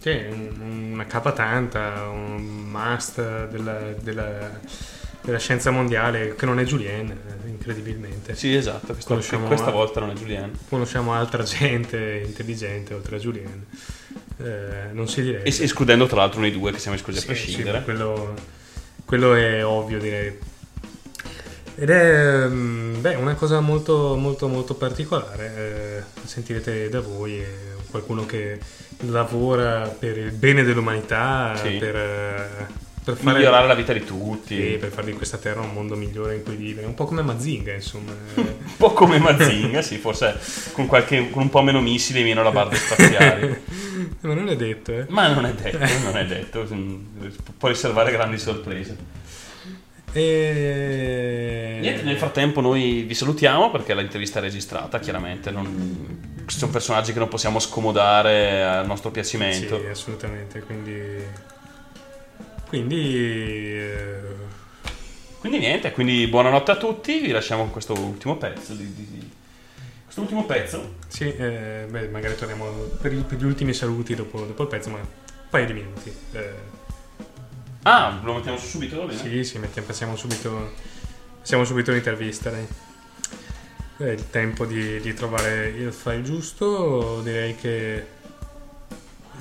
Sì, 0.00 0.10
un- 0.30 0.90
una 0.92 1.04
capatanta, 1.04 2.08
un 2.10 2.40
must 2.70 3.48
della, 3.48 3.78
della- 4.00 4.60
della 5.28 5.38
scienza 5.40 5.70
mondiale 5.70 6.34
che 6.36 6.46
non 6.46 6.58
è 6.58 6.64
Julien, 6.64 7.10
eh, 7.10 7.48
incredibilmente. 7.50 8.34
Sì, 8.34 8.54
esatto, 8.54 8.94
questa- 8.94 9.36
questa 9.40 9.70
volta 9.70 10.00
non 10.00 10.08
è 10.08 10.14
Julien. 10.14 10.50
Conosciamo 10.70 11.12
altra 11.12 11.42
gente 11.42 12.22
intelligente 12.24 12.94
oltre 12.94 13.16
a 13.16 13.18
Julien. 13.18 13.66
Eh, 14.38 14.92
non 14.92 15.06
si 15.06 15.20
direbbe. 15.20 15.44
es- 15.46 15.60
escludendo 15.60 16.06
tra 16.06 16.16
l'altro 16.16 16.40
noi 16.40 16.50
due 16.50 16.72
che 16.72 16.78
siamo 16.78 16.96
esclusi 16.96 17.18
a 17.18 17.20
Sì, 17.20 17.26
prescindere. 17.26 17.78
sì, 17.78 17.84
quello, 17.84 18.34
quello 19.04 19.34
è 19.34 19.62
ovvio, 19.66 19.98
direi. 19.98 20.38
Ed 21.74 21.90
è 21.90 22.46
mm, 22.46 23.00
beh, 23.02 23.14
una 23.16 23.34
cosa 23.34 23.60
molto, 23.60 24.16
molto, 24.16 24.48
molto 24.48 24.74
particolare. 24.76 26.04
eh, 26.24 26.26
sentirete 26.26 26.88
da 26.88 27.00
voi, 27.00 27.44
qualcuno 27.90 28.24
che 28.24 28.58
lavora 29.00 29.88
per 29.88 30.16
il 30.16 30.30
bene 30.32 30.62
dell'umanità, 30.64 31.54
Sì. 31.56 31.76
per, 31.76 31.96
eh, 31.96 32.86
per 33.08 33.16
fare 33.16 33.38
Migliorare 33.38 33.66
la 33.66 33.74
vita 33.74 33.94
di 33.94 34.04
tutti. 34.04 34.54
Sì, 34.54 34.76
per 34.78 34.90
fare 34.90 35.06
di 35.06 35.12
questa 35.14 35.38
terra 35.38 35.62
un 35.62 35.72
mondo 35.72 35.96
migliore 35.96 36.34
in 36.34 36.42
cui 36.42 36.56
vivere. 36.56 36.86
Un 36.86 36.92
po' 36.92 37.06
come 37.06 37.22
Mazinga, 37.22 37.72
insomma. 37.72 38.12
Un 38.34 38.76
po' 38.76 38.92
come 38.92 39.18
Mazinga, 39.18 39.80
sì, 39.80 39.96
forse 39.96 40.38
con, 40.72 40.86
qualche, 40.86 41.30
con 41.30 41.42
un 41.42 41.48
po' 41.48 41.62
meno 41.62 41.80
missili 41.80 42.20
e 42.20 42.24
meno 42.24 42.42
labarde 42.42 42.76
spaziali. 42.76 43.56
Ma 44.20 44.34
non 44.34 44.48
è 44.50 44.56
detto, 44.56 44.92
eh. 44.92 45.06
Ma 45.08 45.32
non 45.32 45.46
è 45.46 45.52
detto, 45.54 45.78
non 46.02 46.16
è 46.18 46.26
detto. 46.26 46.66
mm, 46.70 46.96
Può 47.56 47.68
riservare 47.68 48.12
grandi 48.12 48.38
sorprese. 48.38 48.96
E... 50.12 51.78
Niente, 51.80 52.02
nel 52.02 52.18
frattempo 52.18 52.60
noi 52.60 53.02
vi 53.02 53.14
salutiamo 53.14 53.70
perché 53.70 53.94
l'intervista 53.94 54.38
è 54.38 54.42
registrata, 54.42 54.98
chiaramente. 54.98 55.50
Non... 55.50 56.44
Sono 56.46 56.70
personaggi 56.70 57.12
che 57.12 57.18
non 57.18 57.28
possiamo 57.28 57.58
scomodare 57.58 58.64
al 58.64 58.86
nostro 58.86 59.10
piacimento. 59.10 59.80
Sì, 59.80 59.86
assolutamente. 59.86 60.60
Quindi. 60.60 61.56
Quindi. 62.68 63.76
eh, 63.78 64.36
Quindi 65.38 65.58
niente, 65.58 65.92
quindi 65.92 66.26
buonanotte 66.26 66.72
a 66.72 66.76
tutti, 66.76 67.20
vi 67.20 67.30
lasciamo 67.30 67.62
con 67.62 67.70
questo 67.72 67.92
ultimo 67.94 68.36
pezzo. 68.36 68.74
Di, 68.74 68.92
di- 68.94 69.08
di- 69.10 69.30
Questo 70.04 70.20
ultimo 70.22 70.44
pezzo? 70.46 70.94
Sì, 71.06 71.32
eh, 71.34 71.86
beh, 71.88 72.08
magari 72.08 72.34
torniamo 72.36 72.66
per, 73.00 73.12
i- 73.12 73.24
per 73.26 73.38
gli 73.38 73.44
ultimi 73.44 73.72
saluti 73.72 74.14
dopo, 74.14 74.40
dopo 74.44 74.62
il 74.62 74.68
pezzo, 74.68 74.90
ma 74.90 74.96
un 74.98 75.06
paio 75.48 75.66
di 75.66 75.72
minuti. 75.74 76.12
eh. 76.32 76.76
Ah, 77.82 78.20
lo 78.22 78.34
mettiamo 78.34 78.58
su 78.58 78.66
subito, 78.66 78.96
va 78.98 79.04
bene? 79.06 79.18
Sì, 79.18 79.44
sì, 79.44 79.58
mettiamo, 79.58 79.86
passiamo 79.86 80.16
subito. 80.16 80.72
Passiamo 81.40 81.64
subito 81.64 81.90
all'intervista, 81.90 82.50
dai. 82.50 82.66
È 83.96 84.04
il 84.10 84.28
tempo 84.30 84.66
di, 84.66 85.00
di 85.00 85.14
trovare 85.14 85.68
il 85.68 85.92
file 85.92 86.22
giusto. 86.22 87.20
Direi 87.22 87.54
che. 87.56 88.06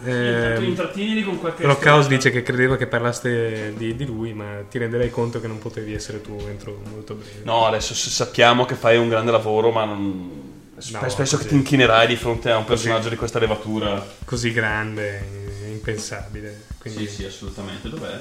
Intanto 0.03 0.61
intrattienili 0.61 1.24
con 1.24 1.40
qualche 1.40 1.64
Rockhouse 1.64 2.02
storia. 2.03 2.18
dice 2.18 2.32
che 2.32 2.44
credeva 2.44 2.78
che 2.78 2.88
parlaste 2.88 3.74
di, 3.76 3.95
di 3.95 4.06
lui, 4.06 4.34
ma 4.34 4.64
ti 4.69 4.78
renderai 4.78 5.10
conto 5.10 5.40
che 5.41 5.48
non 5.48 5.60
potevi 5.60 5.94
essere 5.94 6.22
tu 6.22 6.38
entro 6.48 6.82
molto 6.90 7.15
breve. 7.15 7.41
No, 7.44 7.65
adesso 7.65 7.94
sappiamo 7.94 8.65
che 8.65 8.76
fai 8.76 8.98
un 8.98 9.10
grande 9.10 9.32
lavoro, 9.32 9.72
ma 9.72 9.86
non... 9.86 10.45
No, 10.91 11.10
spesso 11.10 11.38
che 11.38 11.44
così. 11.44 11.48
ti 11.48 11.56
inchinerai 11.56 12.06
di 12.06 12.15
fronte 12.15 12.52
a 12.52 12.57
un 12.57 12.65
Così. 12.65 12.84
personaggio 12.84 13.10
di 13.10 13.15
questa 13.15 13.40
levatura. 13.40 14.06
Così 14.24 14.52
grande, 14.52 15.26
impensabile. 15.72 16.65
Quindi... 16.78 17.07
Sì, 17.07 17.14
sì, 17.15 17.26
assolutamente. 17.26 17.90
Dov'è? 17.90 18.19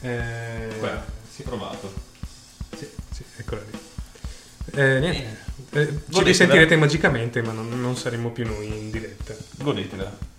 Eh, 0.00 0.78
Qua, 0.78 1.04
si 1.30 1.42
è 1.42 1.44
provato. 1.44 1.92
Sì, 2.74 2.88
sì, 3.12 3.22
eccola 3.36 3.60
lì. 3.70 3.78
Eh, 4.80 4.98
niente. 4.98 5.40
Eh, 5.72 5.98
ci 6.10 6.22
risentirete 6.22 6.76
magicamente, 6.76 7.42
ma 7.42 7.52
non, 7.52 7.68
non 7.78 7.96
saremo 7.96 8.30
più 8.30 8.46
noi 8.46 8.66
in 8.66 8.90
diretta. 8.90 9.34
Godetela. 9.58 10.30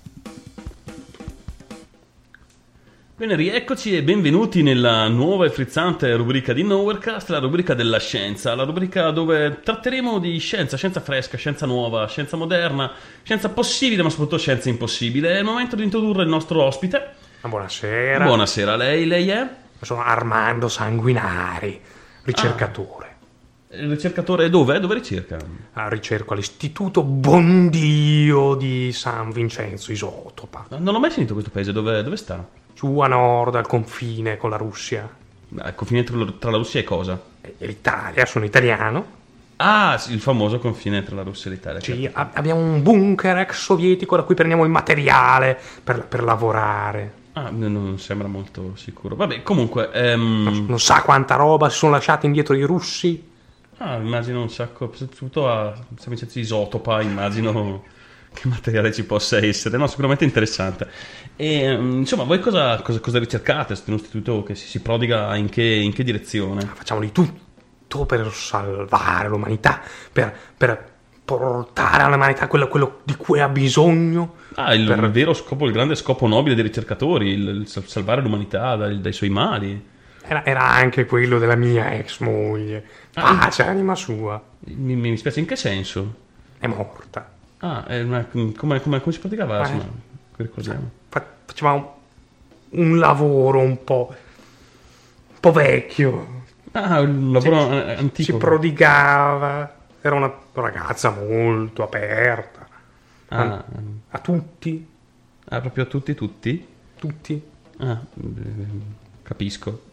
Bene, 3.15 3.35
rieccoci 3.35 3.95
e 3.95 4.01
benvenuti 4.01 4.63
nella 4.63 5.07
nuova 5.07 5.45
e 5.45 5.51
frizzante 5.51 6.15
rubrica 6.15 6.51
di 6.51 6.63
Nowherecast, 6.63 7.29
la 7.29 7.37
rubrica 7.37 7.75
della 7.75 7.99
scienza, 7.99 8.55
la 8.55 8.63
rubrica 8.63 9.11
dove 9.11 9.59
tratteremo 9.61 10.17
di 10.17 10.39
scienza, 10.39 10.77
scienza 10.77 10.99
fresca, 10.99 11.37
scienza 11.37 11.67
nuova, 11.67 12.07
scienza 12.07 12.37
moderna, 12.37 12.91
scienza 13.21 13.49
possibile 13.49 14.01
ma 14.01 14.09
soprattutto 14.09 14.39
scienza 14.39 14.67
impossibile. 14.69 15.35
È 15.35 15.37
il 15.37 15.43
momento 15.43 15.75
di 15.75 15.83
introdurre 15.83 16.23
il 16.23 16.27
nostro 16.29 16.63
ospite. 16.63 17.13
Buonasera. 17.41 18.25
Buonasera, 18.25 18.75
lei, 18.75 19.05
lei 19.05 19.29
è? 19.29 19.47
Sono 19.79 20.01
Armando 20.01 20.67
Sanguinari, 20.67 21.79
ricercatore. 22.23 23.11
Il 23.73 23.89
ricercatore 23.89 24.49
dove? 24.49 24.79
Dove 24.79 24.95
ricerca? 24.95 25.37
Ah, 25.73 25.87
ricerco 25.87 26.33
all'Istituto 26.33 27.03
Bondio 27.03 28.55
di 28.55 28.91
San 28.91 29.29
Vincenzo 29.29 29.91
Isotopa. 29.91 30.65
Non 30.79 30.95
ho 30.95 30.99
mai 30.99 31.11
sentito 31.11 31.33
questo 31.33 31.51
paese, 31.51 31.71
dove, 31.71 32.01
dove 32.01 32.17
sta? 32.17 32.43
Su 32.73 32.99
a 32.99 33.07
nord 33.07 33.55
al 33.55 33.67
confine 33.67 34.37
con 34.37 34.49
la 34.49 34.57
Russia. 34.57 35.07
Il 35.49 35.73
confine 35.75 36.03
tra, 36.03 36.17
la 36.17 36.57
Russia 36.57 36.79
e 36.79 36.83
cosa? 36.83 37.21
E 37.41 37.55
l'Italia, 37.65 38.25
sono 38.25 38.45
italiano. 38.45 39.21
Ah, 39.57 40.01
il 40.09 40.19
famoso 40.19 40.59
confine 40.59 41.03
tra 41.03 41.15
la 41.15 41.23
Russia 41.23 41.49
e 41.51 41.53
l'Italia. 41.53 41.79
Sì, 41.79 42.01
certo. 42.03 42.29
abbiamo 42.33 42.59
un 42.59 42.81
bunker 42.81 43.37
ex 43.37 43.61
sovietico 43.61 44.15
da 44.15 44.23
cui 44.23 44.35
prendiamo 44.35 44.63
il 44.63 44.69
materiale 44.69 45.57
per, 45.83 46.05
per 46.05 46.23
lavorare. 46.23 47.21
Ah, 47.33 47.49
non 47.49 47.97
sembra 47.97 48.27
molto 48.27 48.75
sicuro. 48.75 49.15
Vabbè, 49.15 49.41
comunque... 49.43 49.91
ehm, 49.91 50.65
Non 50.67 50.79
sa 50.79 51.01
quanta 51.01 51.35
roba 51.35 51.69
si 51.69 51.77
sono 51.77 51.93
lasciati 51.93 52.25
indietro 52.25 52.55
i 52.55 52.63
russi. 52.63 53.31
Ah, 53.77 53.95
immagino 53.95 54.41
un 54.41 54.49
sacco, 54.49 54.91
soprattutto 54.93 55.49
a 55.49 55.73
San 55.73 56.09
Vincenzo 56.09 56.39
Isotopa, 56.39 57.01
immagino 57.01 57.83
che 58.33 58.47
materiale 58.47 58.91
ci 58.91 59.03
possa 59.03 59.37
essere. 59.37 59.77
No, 59.77 59.87
sicuramente 59.87 60.23
interessante. 60.23 60.89
E, 61.35 61.61
ehm, 61.61 61.99
insomma, 61.99 62.23
voi 62.23 62.39
cosa, 62.39 62.81
cosa, 62.81 62.99
cosa 62.99 63.19
ricercate? 63.19 63.75
Siete 63.75 63.91
un 63.91 63.97
istituto 63.97 64.43
che 64.43 64.55
si, 64.55 64.67
si 64.67 64.81
prodiga 64.81 65.35
in 65.35 65.49
che, 65.49 65.63
in 65.63 65.93
che 65.93 66.03
direzione? 66.03 66.61
Facciamo 66.73 66.99
di 66.99 67.11
tutto 67.11 68.05
per 68.05 68.31
salvare 68.31 69.29
l'umanità, 69.29 69.81
per, 70.11 70.35
per 70.57 70.91
portare 71.25 72.03
all'umanità 72.03 72.47
quello, 72.47 72.67
quello 72.67 72.99
di 73.03 73.15
cui 73.15 73.39
ha 73.39 73.47
bisogno. 73.47 74.35
Ah, 74.55 74.73
il 74.73 74.85
per- 74.85 75.09
vero 75.09 75.33
scopo, 75.33 75.65
il 75.65 75.71
grande 75.71 75.95
scopo 75.95 76.27
nobile 76.27 76.55
dei 76.55 76.63
ricercatori, 76.63 77.29
il, 77.29 77.47
il 77.47 77.67
sal- 77.67 77.87
salvare 77.87 78.21
l'umanità 78.21 78.75
dai, 78.75 78.99
dai 78.99 79.13
suoi 79.13 79.29
mali. 79.29 79.91
Era, 80.25 80.45
era 80.45 80.63
anche 80.63 81.05
quello 81.05 81.37
della 81.37 81.55
mia 81.55 81.93
ex 81.93 82.19
moglie. 82.19 82.85
Ah, 83.15 83.37
Pace, 83.39 83.63
anima 83.63 83.95
sua. 83.95 84.41
Mi, 84.59 84.95
mi 84.95 85.17
spiace, 85.17 85.39
in 85.39 85.45
che 85.45 85.55
senso? 85.55 86.15
È 86.57 86.67
morta. 86.67 87.32
Ah, 87.65 87.85
una- 87.89 88.25
come, 88.25 88.81
come- 88.81 88.99
come 89.01 89.13
si 89.13 89.19
praticava? 89.19 89.57
Eh. 89.57 89.61
Insomma, 89.61 89.85
ricordiamo. 90.35 90.89
Fa- 91.07 91.25
facevamo 91.45 91.95
un, 92.71 92.97
lavoro 92.99 93.59
un 93.59 93.83
po', 93.85 94.07
un 95.29 95.39
po' 95.39 95.51
vecchio. 95.53 96.41
Ah, 96.73 96.99
un 96.99 97.31
lavoro 97.31 97.61
Si- 97.61 97.71
eh, 97.71 97.93
antico. 97.93 98.31
Si 98.31 98.37
prodigava. 98.37 99.75
Era 100.01 100.15
una 100.15 100.33
ragazza 100.53 101.11
molto 101.11 101.83
aperta. 101.83 102.67
Ah. 103.29 103.63
A, 104.09 104.19
tutti. 104.19 104.85
Ah, 105.45 105.61
proprio 105.61 105.85
a 105.85 105.87
tutti, 105.87 106.13
tutti? 106.15 106.67
Tutti. 106.99 107.41
Ah, 107.77 107.99
capisco. 109.23 109.83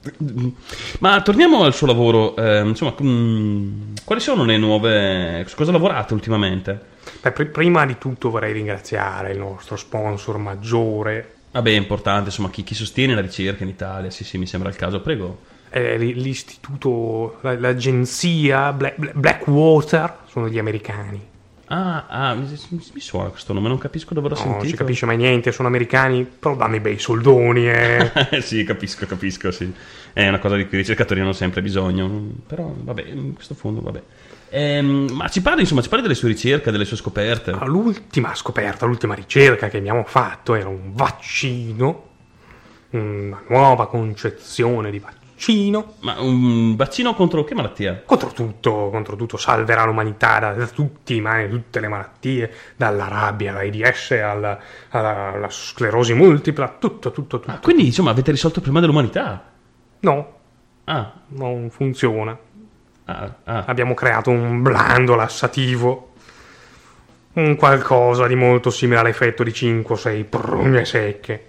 Ma 0.99 1.23
torniamo 1.23 1.63
al 1.63 1.73
suo 1.75 1.87
lavoro. 1.87 2.35
eh, 2.37 2.61
insomma, 2.67 2.95
mm, 3.01 3.95
quali 4.05 4.21
sono 4.21 4.45
le 4.45 4.57
nuove... 4.59 5.47
Cosa 5.55 5.71
lavorate 5.71 6.15
ultimamente? 6.15 6.89
Beh, 7.23 7.33
pri- 7.33 7.47
prima 7.47 7.85
di 7.87 7.99
tutto 7.99 8.31
vorrei 8.31 8.53
ringraziare 8.53 9.33
il 9.33 9.39
nostro 9.39 9.77
sponsor 9.77 10.39
maggiore, 10.39 11.35
Vabbè, 11.53 11.71
è 11.71 11.75
importante, 11.77 12.29
insomma, 12.29 12.49
chi, 12.49 12.63
chi 12.63 12.75
sostiene 12.77 13.13
la 13.15 13.21
ricerca 13.21 13.65
in 13.65 13.71
Italia. 13.71 14.09
Sì, 14.11 14.23
sì, 14.23 14.39
mi 14.39 14.47
sembra 14.47 14.69
il 14.69 14.77
caso. 14.77 15.01
Prego. 15.01 15.49
l- 15.73 15.97
l'istituto, 15.99 17.39
la- 17.43 17.59
l'agenzia 17.59 18.73
Bla- 18.73 18.93
Bla- 18.97 19.13
Blackwater, 19.15 20.17
sono 20.27 20.49
gli 20.49 20.59
americani. 20.59 21.29
Ah, 21.67 22.07
ah, 22.09 22.35
mi, 22.35 22.49
mi- 22.71 23.01
suona 23.01 23.29
questo 23.29 23.53
nome, 23.53 23.69
non 23.69 23.79
capisco 23.79 24.13
dove 24.15 24.29
l'ho 24.29 24.35
No, 24.35 24.41
sentito. 24.41 24.63
non 24.63 24.71
si 24.71 24.77
capisce 24.77 25.07
mai 25.07 25.17
niente, 25.17 25.53
sono 25.53 25.69
americani, 25.69 26.25
però 26.25 26.57
danno 26.57 26.75
i 26.75 26.81
bei 26.81 26.99
soldoni. 26.99 27.69
Eh. 27.71 28.11
sì, 28.43 28.65
capisco, 28.65 29.07
capisco, 29.07 29.51
sì. 29.53 29.73
È 30.13 30.27
una 30.27 30.41
cosa 30.41 30.57
di 30.57 30.67
cui 30.67 30.79
i 30.79 30.81
ricercatori 30.81 31.21
hanno 31.21 31.33
sempre 31.33 31.63
bisogno. 31.63 32.31
Però, 32.47 32.73
vabbè, 32.77 33.05
in 33.07 33.35
questo 33.35 33.55
fondo, 33.55 33.81
vabbè. 33.81 34.03
Ehm, 34.53 35.11
ma 35.13 35.29
ci 35.29 35.43
parli, 35.43 35.61
insomma, 35.61 35.81
ci 35.81 35.89
parli 35.89 36.03
delle 36.03 36.17
sue 36.17 36.29
ricerche, 36.29 36.71
delle 36.71 36.85
sue 36.85 36.97
scoperte? 36.97 37.53
Ah, 37.53 37.65
L'ultima 37.67 38.35
scoperta, 38.35 38.85
l'ultima 38.87 39.15
ricerca 39.15 39.69
che 39.69 39.77
abbiamo 39.79 40.03
fatto 40.05 40.55
era 40.55 40.69
un 40.69 40.93
vaccino, 40.93 42.09
una 42.91 43.41
nuova 43.49 43.87
concezione 43.87 44.91
di 44.91 44.99
vaccino. 44.99 45.95
Ma 46.01 46.21
un 46.21 46.77
vaccino 46.77 47.15
contro 47.15 47.45
che 47.45 47.55
malattia? 47.55 48.03
Contro 48.05 48.31
tutto, 48.33 48.91
contro 48.91 49.17
tutto, 49.17 49.39
salverà 49.39 49.85
l'umanità 49.85 50.39
da, 50.39 50.53
da 50.53 50.67
tutti 50.67 51.15
i 51.15 51.21
mali, 51.23 51.49
tutte 51.49 51.81
le 51.81 51.89
malattie, 51.89 52.53
dalla 52.77 53.09
rabbia, 53.09 53.53
all'AIDS, 53.53 54.11
alla, 54.11 54.59
alla, 54.91 55.33
alla 55.33 55.49
sclerosi 55.49 56.13
multipla, 56.13 56.77
tutto, 56.79 57.11
tutto, 57.11 57.41
tutto. 57.41 57.59
Quindi, 57.63 57.87
insomma, 57.87 58.11
avete 58.11 58.33
risolto 58.33 58.57
il 58.59 58.65
problema 58.65 58.85
dell'umanità? 58.87 59.45
No, 60.01 60.39
Ah, 60.85 61.13
non 61.29 61.71
funziona. 61.71 62.37
Ah, 63.11 63.35
ah. 63.45 63.65
Abbiamo 63.67 63.95
creato 63.95 64.31
un 64.31 64.63
blando 64.63 65.15
lassativo, 65.15 66.13
un 67.35 67.57
qualcosa 67.57 68.27
di 68.27 68.35
molto 68.35 68.71
simile 68.71 69.01
all'effetto 69.01 69.43
di 69.43 69.53
5 69.53 69.95
o 69.95 69.99
6 69.99 70.25
prugne 70.25 70.85
secche. 70.85 71.49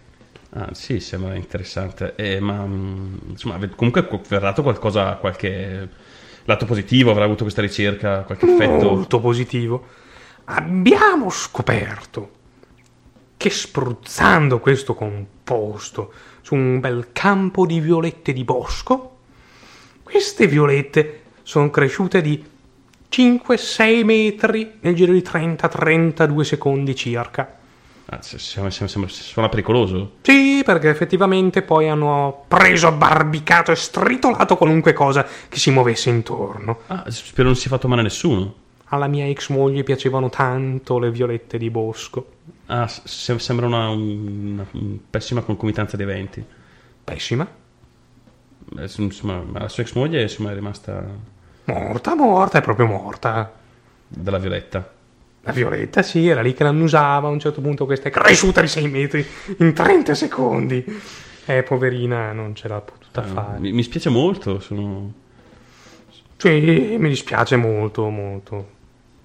Ah, 0.53 0.69
sì, 0.73 0.99
sembra 0.99 1.35
interessante. 1.35 2.15
Eh, 2.15 2.39
ma 2.39 2.65
mm, 2.65 3.15
insomma, 3.29 3.57
comunque 3.75 4.07
è 4.07 4.19
verrato 4.27 4.63
qualcosa, 4.63 5.15
qualche 5.15 5.87
lato 6.45 6.65
positivo 6.65 7.11
avrà 7.11 7.23
avuto 7.23 7.43
questa 7.43 7.61
ricerca, 7.61 8.21
qualche 8.23 8.51
effetto. 8.51 8.89
Molto 8.89 9.19
positivo. 9.19 9.85
Abbiamo 10.45 11.29
scoperto 11.29 12.39
che 13.37 13.49
spruzzando 13.49 14.59
questo 14.59 14.93
composto 14.93 16.13
su 16.41 16.55
un 16.55 16.79
bel 16.79 17.09
campo 17.11 17.65
di 17.65 17.79
violette 17.79 18.33
di 18.33 18.43
bosco, 18.43 19.17
queste 20.03 20.47
violette 20.47 21.20
sono 21.51 21.69
cresciute 21.69 22.21
di 22.21 22.41
5-6 23.11 24.05
metri 24.05 24.75
nel 24.79 24.95
giro 24.95 25.11
di 25.11 25.19
30-32 25.19 26.39
secondi 26.43 26.95
circa. 26.95 27.57
Ah, 28.05 28.19
suona 28.21 29.49
pericoloso. 29.49 30.13
Sì, 30.21 30.61
perché 30.63 30.87
effettivamente 30.87 31.61
poi 31.61 31.89
hanno 31.89 32.45
preso, 32.47 32.93
barbicato 32.93 33.73
e 33.73 33.75
stritolato 33.75 34.55
qualunque 34.55 34.93
cosa 34.93 35.27
che 35.49 35.59
si 35.59 35.71
muovesse 35.71 36.09
intorno. 36.09 36.79
Ah, 36.87 37.03
spero 37.09 37.47
non 37.47 37.55
si 37.55 37.63
sia 37.63 37.71
fatto 37.71 37.89
male 37.89 37.99
a 37.99 38.05
nessuno. 38.05 38.53
Alla 38.85 39.07
mia 39.07 39.27
ex 39.27 39.49
moglie 39.49 39.83
piacevano 39.83 40.29
tanto 40.29 40.99
le 40.99 41.11
violette 41.11 41.57
di 41.57 41.69
bosco. 41.69 42.27
Ah, 42.67 42.87
se- 42.87 43.39
sembra 43.39 43.65
una, 43.65 43.89
una- 43.89 44.65
una 44.71 44.97
pessima 45.09 45.41
concomitanza 45.41 45.97
di 45.97 46.03
eventi. 46.03 46.41
Pessima? 47.03 47.45
Insomma, 48.97 49.41
ma 49.45 49.59
la 49.59 49.67
sua 49.67 49.83
ex 49.83 49.91
moglie 49.95 50.21
insomma, 50.21 50.51
è 50.51 50.53
rimasta 50.53 51.05
Morta, 51.65 52.15
morta, 52.15 52.57
è 52.57 52.61
proprio 52.61 52.85
morta. 52.87 53.51
dalla 54.07 54.37
violetta. 54.39 54.93
La 55.43 55.51
Violetta 55.53 56.03
sì, 56.03 56.27
era 56.27 56.41
lì 56.41 56.53
che 56.53 56.63
l'annusava, 56.63 57.27
a 57.27 57.31
un 57.31 57.39
certo 57.39 57.61
punto 57.61 57.85
questa 57.87 58.09
è 58.09 58.11
cresciuta 58.11 58.61
di 58.61 58.67
6 58.67 58.87
metri 58.87 59.25
in 59.57 59.73
30 59.73 60.13
secondi. 60.13 60.85
Eh, 61.45 61.63
poverina, 61.63 62.31
non 62.31 62.53
ce 62.53 62.67
l'ha 62.67 62.79
potuta 62.79 63.21
Ah, 63.21 63.25
fare. 63.25 63.57
mi, 63.59 63.71
mi 63.71 63.81
spiace 63.81 64.09
molto, 64.09 64.59
sono... 64.59 65.11
Sì, 66.37 66.95
mi 66.99 67.09
dispiace 67.09 67.55
molto, 67.55 68.07
molto. 68.09 68.69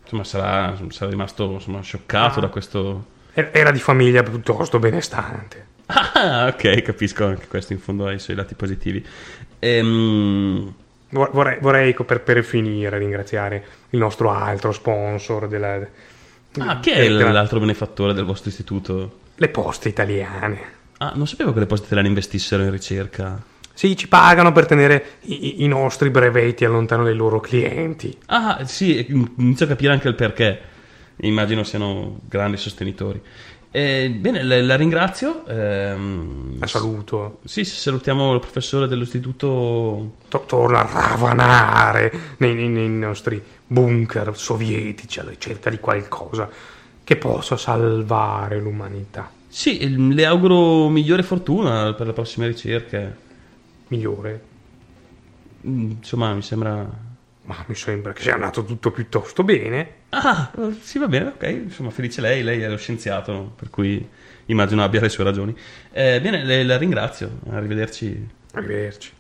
Insomma, 0.05 0.25
sarà, 0.25 0.75
sarà 0.89 1.11
rimasto 1.11 1.51
insomma, 1.53 1.83
scioccato 1.83 2.39
Ah. 2.39 2.43
da 2.43 2.49
questo... 2.49 3.05
E- 3.35 3.51
Era 3.53 3.71
di 3.71 3.79
famiglia 3.81 4.23
piuttosto 4.23 4.79
benestante. 4.79 5.67
Ah, 5.87 6.47
ok, 6.49 6.81
capisco 6.81 7.27
anche 7.27 7.47
questo 7.47 7.75
in 7.75 7.79
fondo 7.79 8.07
ha 8.07 8.13
i 8.13 8.19
suoi 8.19 8.37
lati 8.37 8.55
positivi. 8.55 9.05
Ehm, 9.59 10.75
Vorrei, 11.09 11.59
vorrei 11.61 11.95
per, 11.95 12.21
per 12.21 12.43
finire 12.43 12.99
ringraziare 12.99 13.65
il 13.91 13.99
nostro 13.99 14.31
altro 14.31 14.73
sponsor 14.73 15.47
della... 15.47 15.87
Ah, 16.59 16.81
chi 16.81 16.91
è 16.91 17.03
della- 17.03 17.31
l'altro 17.31 17.61
benefattore 17.61 18.13
del 18.13 18.25
vostro 18.25 18.51
istituto? 18.51 19.19
Le 19.37 19.49
poste 19.49 19.89
italiane. 19.89 20.75
Ah, 20.99 21.13
non 21.15 21.27
sapevo 21.27 21.53
che 21.53 21.61
le 21.61 21.67
poste 21.67 21.87
italiane 21.87 22.09
investissero 22.09 22.63
in 22.63 22.71
ricerca. 22.71 23.41
Sì, 23.73 23.95
ci 23.95 24.09
pagano 24.09 24.53
per 24.53 24.65
tenere 24.65 25.05
i, 25.23 25.63
i 25.63 25.69
nostri 25.69 26.09
brevetti 26.09 26.65
allontano 26.65 27.05
dai 27.05 27.15
loro 27.15 27.41
clienti. 27.41 28.17
Ah, 28.27 28.65
sì, 28.65 29.07
inizio 29.37 29.67
a 29.67 29.69
capire 29.69 29.93
anche 29.93 30.09
il 30.09 30.15
perché. 30.15 30.61
Immagino 31.21 31.63
siano 31.63 32.21
grandi 32.27 32.57
sostenitori. 32.57 33.21
Eh, 33.77 34.09
bene, 34.09 34.43
la, 34.43 34.63
la 34.63 34.75
ringrazio. 34.75 35.45
ehm, 35.47 36.59
La 36.61 36.67
saluto. 36.67 37.41
Sì, 37.45 37.63
salutiamo 37.63 38.33
il 38.33 38.41
professore 38.41 38.89
dell'istituto. 38.89 40.13
To- 40.29 40.45
torna 40.47 40.81
a 40.81 41.09
ravanare 41.11 42.11
nei, 42.39 42.55
nei- 42.55 42.69
nei 42.71 42.89
nostri 42.89 43.43
bunker 43.67 44.35
sovietici 44.35 45.21
alla 45.21 45.29
ricerca 45.29 45.69
di 45.69 45.79
qualcosa 45.79 46.49
che 47.05 47.17
possa 47.17 47.59
salvare 47.59 48.59
l'umanità. 48.61 49.31
Sì, 49.47 50.15
le 50.15 50.25
auguro 50.25 50.89
migliore 50.89 51.23
fortuna 51.23 51.93
per 51.93 52.07
le 52.07 52.13
prossime 52.15 52.47
ricerche. 52.47 53.17
Migliore? 53.89 54.43
Mm, 55.67 55.91
Insomma, 55.99 56.33
mi 56.33 56.41
sembra. 56.43 56.89
Ma 57.47 57.65
mi 57.69 57.77
sembra 57.77 58.13
che 58.13 58.23
sia 58.23 58.35
andato 58.35 58.65
tutto 58.65 58.91
piuttosto 58.91 59.45
bene. 59.45 59.89
Ah, 60.11 60.51
sì, 60.81 60.99
va 60.99 61.07
bene, 61.07 61.27
ok. 61.27 61.43
Insomma, 61.45 61.91
felice 61.91 62.21
lei, 62.21 62.43
lei 62.43 62.61
è 62.61 62.69
lo 62.69 62.77
scienziato, 62.77 63.53
per 63.57 63.71
cui 63.71 64.05
immagino 64.47 64.83
abbia 64.83 65.01
le 65.01 65.09
sue 65.09 65.23
ragioni. 65.23 65.57
Eh, 65.93 66.21
bene, 66.21 66.45
le- 66.45 66.65
la 66.65 66.77
ringrazio. 66.77 67.39
Arrivederci. 67.51 68.29
Arrivederci. 68.55 69.13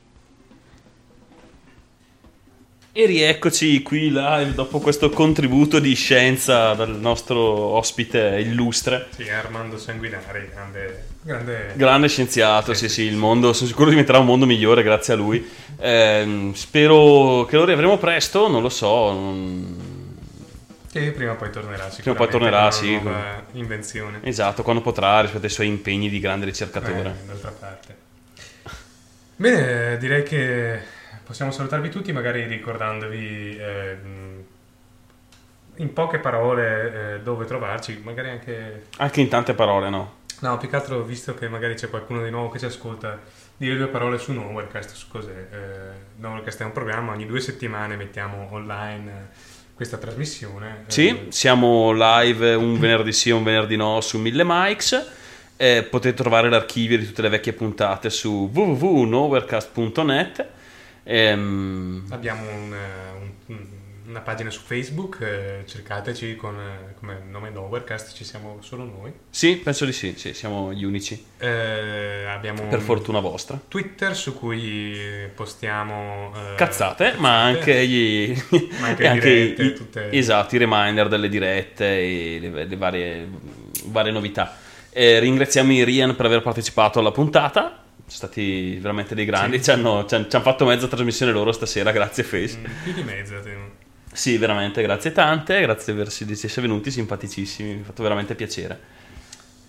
E 2.90 3.06
rieccoci 3.06 3.82
qui 3.82 4.10
live 4.10 4.54
dopo 4.54 4.80
questo 4.80 5.10
contributo 5.10 5.78
di 5.78 5.94
scienza 5.94 6.72
dal 6.72 6.98
nostro 6.98 7.38
ospite 7.38 8.40
illustre. 8.40 9.06
Sì, 9.10 9.28
Armando 9.28 9.78
Sanguinari, 9.78 10.48
grande... 10.50 11.06
grande... 11.26 11.72
Grande 11.74 12.08
scienziato, 12.08 12.72
sì, 12.72 12.88
sì, 12.88 13.02
il 13.02 13.16
mondo, 13.16 13.52
sono 13.52 13.68
sicuro 13.68 13.90
diventerà 13.90 14.18
un 14.18 14.26
mondo 14.26 14.46
migliore 14.46 14.82
grazie 14.82 15.12
a 15.12 15.16
lui. 15.16 15.46
Ehm, 15.78 16.52
spero 16.54 17.44
che 17.48 17.56
lo 17.56 17.64
riavremo 17.64 17.98
presto, 17.98 18.48
non 18.48 18.62
lo 18.62 18.68
so. 18.68 19.12
non- 19.12 20.14
Sì, 20.86 21.10
prima 21.10 21.32
o 21.32 21.36
poi 21.36 21.50
tornerà 21.50 21.90
sicuramente. 21.90 22.02
Prima 22.02 22.14
o 22.14 22.18
poi 22.18 22.28
tornerà, 22.30 22.70
sì. 22.70 23.00
invenzione. 23.58 24.20
Esatto, 24.22 24.62
quando 24.62 24.80
potrà 24.80 25.20
rispetto 25.20 25.44
ai 25.44 25.50
suoi 25.50 25.66
impegni 25.66 26.08
di 26.08 26.20
grande 26.20 26.46
ricercatore. 26.46 27.16
Eh, 27.22 27.26
d'altra 27.26 27.50
parte. 27.50 27.96
Bene, 29.36 29.98
direi 29.98 30.22
che 30.22 30.80
possiamo 31.22 31.50
salutarvi 31.50 31.90
tutti, 31.90 32.12
magari 32.12 32.46
ricordandovi 32.46 33.58
eh, 33.58 33.96
in 35.76 35.92
poche 35.92 36.18
parole 36.18 37.16
eh, 37.16 37.20
dove 37.20 37.44
trovarci, 37.44 38.00
magari 38.02 38.30
anche... 38.30 38.86
Anche 38.96 39.20
in 39.20 39.28
tante 39.28 39.52
parole, 39.52 39.90
no? 39.90 40.24
No, 40.40 40.58
più 40.58 40.68
che 40.68 40.76
altro, 40.76 41.02
visto 41.02 41.34
che 41.34 41.48
magari 41.48 41.74
c'è 41.74 41.88
qualcuno 41.88 42.22
di 42.22 42.30
nuovo 42.30 42.50
che 42.50 42.58
ci 42.58 42.66
ascolta, 42.66 43.18
dire 43.56 43.76
due 43.76 43.86
parole 43.88 44.18
su 44.18 44.32
Nowherecast, 44.32 44.94
su 44.94 45.08
cos'è. 45.08 45.30
Eh, 45.50 45.56
Nowherecast 46.16 46.60
è 46.60 46.64
un 46.64 46.72
programma, 46.72 47.12
ogni 47.12 47.26
due 47.26 47.40
settimane 47.40 47.96
mettiamo 47.96 48.48
online 48.50 49.10
eh, 49.10 49.14
questa 49.74 49.96
trasmissione. 49.96 50.84
Eh, 50.86 50.90
Sì, 50.90 51.26
siamo 51.28 51.92
live 51.92 52.54
un 52.54 52.78
venerdì 52.78 53.12
sì 53.12 53.30
e 53.30 53.32
un 53.32 53.44
venerdì 53.44 53.76
no 53.76 54.00
su 54.00 54.18
Mille 54.18 54.42
Mics. 54.44 55.10
Eh, 55.56 55.82
potete 55.84 56.14
trovare 56.14 56.50
l'archivio 56.50 56.98
di 56.98 57.06
tutte 57.06 57.22
le 57.22 57.30
vecchie 57.30 57.54
puntate 57.54 58.10
su 58.10 58.50
www.novercast.net. 58.52 60.46
Ehm, 61.04 62.06
Abbiamo 62.10 62.42
un, 62.42 62.74
eh, 62.74 63.32
un- 63.46 63.66
una 64.06 64.20
pagina 64.20 64.50
su 64.50 64.60
Facebook, 64.60 65.18
eh, 65.20 65.62
cercateci 65.66 66.36
con, 66.36 66.58
eh, 66.58 66.94
come 66.98 67.22
nome 67.28 67.50
Nowherecast, 67.50 68.14
ci 68.14 68.24
siamo 68.24 68.58
solo 68.62 68.84
noi. 68.84 69.12
sì, 69.30 69.56
penso 69.56 69.84
di 69.84 69.92
sì, 69.92 70.14
sì, 70.16 70.32
siamo 70.34 70.72
gli 70.72 70.84
unici. 70.84 71.24
Eh, 71.38 72.24
abbiamo 72.28 72.62
Per 72.68 72.78
un 72.78 72.84
fortuna 72.84 73.20
vostra. 73.20 73.60
Twitter 73.68 74.14
su 74.14 74.34
cui 74.38 74.96
postiamo 75.34 76.32
eh, 76.34 76.54
Cazzate, 76.56 77.14
ma 77.18 77.42
anche 77.42 77.86
gli, 77.86 78.36
Ma 78.80 78.86
anche 78.88 79.06
anche 79.08 79.30
dirette, 79.34 79.62
i- 79.62 79.72
tutte- 79.74 80.10
esatto, 80.12 80.54
i 80.54 80.58
reminder 80.58 81.08
delle 81.08 81.28
dirette 81.28 81.84
e 81.98 82.38
le, 82.40 82.64
le 82.64 82.76
varie, 82.76 83.28
varie 83.86 84.12
novità. 84.12 84.56
Eh, 84.90 85.18
ringraziamo 85.18 85.72
i 85.72 85.84
Rian 85.84 86.16
per 86.16 86.26
aver 86.26 86.42
partecipato 86.42 86.98
alla 87.00 87.10
puntata. 87.12 87.82
Sono 88.08 88.28
stati 88.28 88.78
veramente 88.80 89.14
dei 89.16 89.24
grandi. 89.24 89.58
Sì. 89.58 89.64
Ci, 89.64 89.70
hanno, 89.72 90.06
ci 90.06 90.14
hanno- 90.14 90.28
ci 90.28 90.36
hanno 90.36 90.44
fatto 90.44 90.64
mezza 90.64 90.86
trasmissione 90.86 91.32
loro 91.32 91.50
stasera. 91.52 91.90
Grazie, 91.90 92.22
Face. 92.22 92.58
più 92.84 92.92
di 92.92 93.02
mezza. 93.02 93.40
temo. 93.40 93.84
Sì, 94.16 94.38
veramente, 94.38 94.80
grazie 94.82 95.12
tante. 95.12 95.60
Grazie 95.60 95.94
di 96.24 96.32
essere 96.32 96.62
venuti, 96.62 96.90
simpaticissimi. 96.90 97.74
Mi 97.74 97.80
ha 97.82 97.84
fatto 97.84 98.02
veramente 98.02 98.34
piacere. 98.34 98.80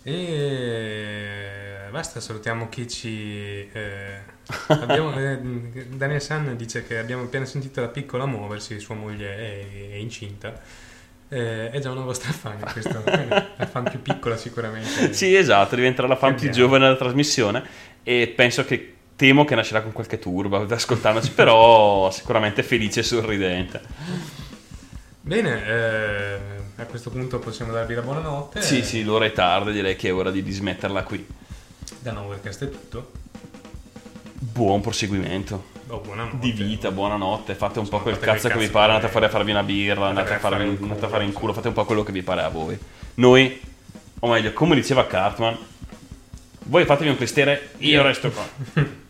E 0.03 1.87
basta, 1.91 2.21
salutiamo 2.21 2.69
chi 2.69 2.87
ci... 2.87 3.69
eh, 3.71 4.21
abbiamo- 4.67 5.13
eh, 5.19 5.37
Daniel 5.89 6.21
San 6.21 6.55
dice 6.55 6.85
che 6.87 6.97
abbiamo 6.97 7.23
appena 7.23 7.43
sentito 7.45 7.81
la 7.81 7.89
piccola 7.89 8.25
muoversi, 8.25 8.79
sua 8.79 8.95
moglie 8.95 9.35
è, 9.35 9.91
è 9.91 9.95
incinta. 9.95 10.59
Eh, 11.29 11.71
è 11.71 11.79
già 11.79 11.91
una 11.91 12.01
vostra 12.03 12.31
fan, 12.31 12.57
questo, 12.71 13.03
la 13.05 13.65
fan 13.69 13.83
più 13.89 14.01
piccola 14.01 14.37
sicuramente. 14.37 15.13
Sì, 15.13 15.35
esatto, 15.35 15.75
diventerà 15.75 16.07
la 16.07 16.15
fan 16.15 16.35
più 16.35 16.49
giovane 16.49 16.85
della 16.85 16.95
trasmissione 16.97 17.63
e 18.03 18.31
penso 18.33 18.63
che 18.63 18.96
temo 19.17 19.43
che 19.43 19.55
nascerà 19.55 19.81
con 19.81 19.91
qualche 19.91 20.19
turba 20.19 20.65
ascoltandoci, 20.69 21.31
però 21.31 22.09
sicuramente 22.13 22.63
felice 22.63 23.01
e 23.01 23.03
sorridente. 23.03 23.81
Bene, 25.19 25.65
eh, 25.65 26.39
a 26.77 26.85
questo 26.85 27.09
punto 27.09 27.39
possiamo 27.39 27.73
darvi 27.73 27.95
la 27.95 28.01
buonanotte. 28.01 28.61
Sì, 28.61 28.79
e... 28.79 28.83
sì, 28.83 29.03
l'ora 29.03 29.25
è 29.25 29.33
tarda, 29.33 29.71
direi 29.71 29.97
che 29.97 30.07
è 30.07 30.13
ora 30.13 30.31
di 30.31 30.41
dismetterla 30.41 31.03
qui. 31.03 31.27
Da 31.99 32.11
Novercast 32.13 32.63
è 32.63 32.69
tutto. 32.69 33.11
Buon 34.39 34.79
proseguimento. 34.79 35.75
Oh, 35.87 36.03
di 36.33 36.51
vita, 36.51 36.91
buonanotte, 36.91 37.55
fate 37.55 37.79
un 37.79 37.85
sì, 37.85 37.91
po' 37.91 38.01
quel 38.01 38.19
cazzo, 38.19 38.47
cazzo, 38.47 38.59
che 38.59 38.65
vi 38.65 38.69
pare, 38.69 38.91
andate 38.91 39.07
a, 39.07 39.09
fare, 39.09 39.25
a 39.25 39.29
farvi 39.29 39.51
una 39.51 39.63
birra, 39.63 40.07
andate, 40.07 40.33
a, 40.33 40.39
farvi, 40.39 40.75
culo, 40.75 40.91
andate 40.91 41.05
a 41.05 41.09
fare 41.09 41.23
in 41.23 41.31
culo, 41.31 41.53
fate 41.53 41.69
un 41.69 41.73
po' 41.73 41.85
quello 41.85 42.03
che 42.03 42.11
vi 42.11 42.23
pare 42.23 42.41
a 42.41 42.49
voi. 42.49 42.77
Noi, 43.15 43.59
o 44.19 44.27
meglio, 44.27 44.51
come 44.51 44.75
diceva 44.75 45.07
Cartman, 45.07 45.57
voi 46.65 46.83
fatevi 46.83 47.09
un 47.09 47.15
mestiere, 47.17 47.71
io 47.77 48.01
resto 48.03 48.29
qua. 48.29 48.45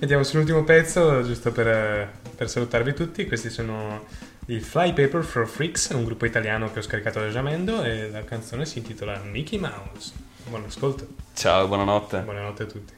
Andiamo 0.00 0.22
sull'ultimo 0.22 0.64
pezzo, 0.64 1.22
giusto 1.22 1.52
per, 1.52 2.10
per 2.34 2.48
salutarvi 2.48 2.92
tutti. 2.94 3.26
Questi 3.26 3.50
sono 3.50 4.04
i 4.46 4.60
Flypaper 4.60 5.24
for 5.24 5.46
Freaks, 5.46 5.90
un 5.90 6.04
gruppo 6.04 6.26
italiano 6.26 6.70
che 6.72 6.80
ho 6.80 6.82
scaricato 6.82 7.20
da 7.20 7.28
Jamendo 7.28 7.82
e 7.82 8.10
la 8.10 8.24
canzone 8.24 8.66
si 8.66 8.78
intitola 8.78 9.20
Mickey 9.20 9.58
Mouse. 9.58 10.12
Buon 10.48 10.64
ascolto. 10.66 11.06
Ciao, 11.34 11.66
buonanotte. 11.66 12.20
Buonanotte 12.20 12.62
a 12.62 12.66
tutti. 12.66 12.92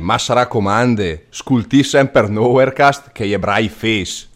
Ma 0.00 0.18
sarà 0.18 0.46
comande. 0.46 1.26
Sculti 1.30 1.84
sempre 1.84 2.28
Nowherecast 2.28 3.12
che 3.12 3.26
gli 3.26 3.32
ebrai 3.32 3.68
face. 3.68 4.29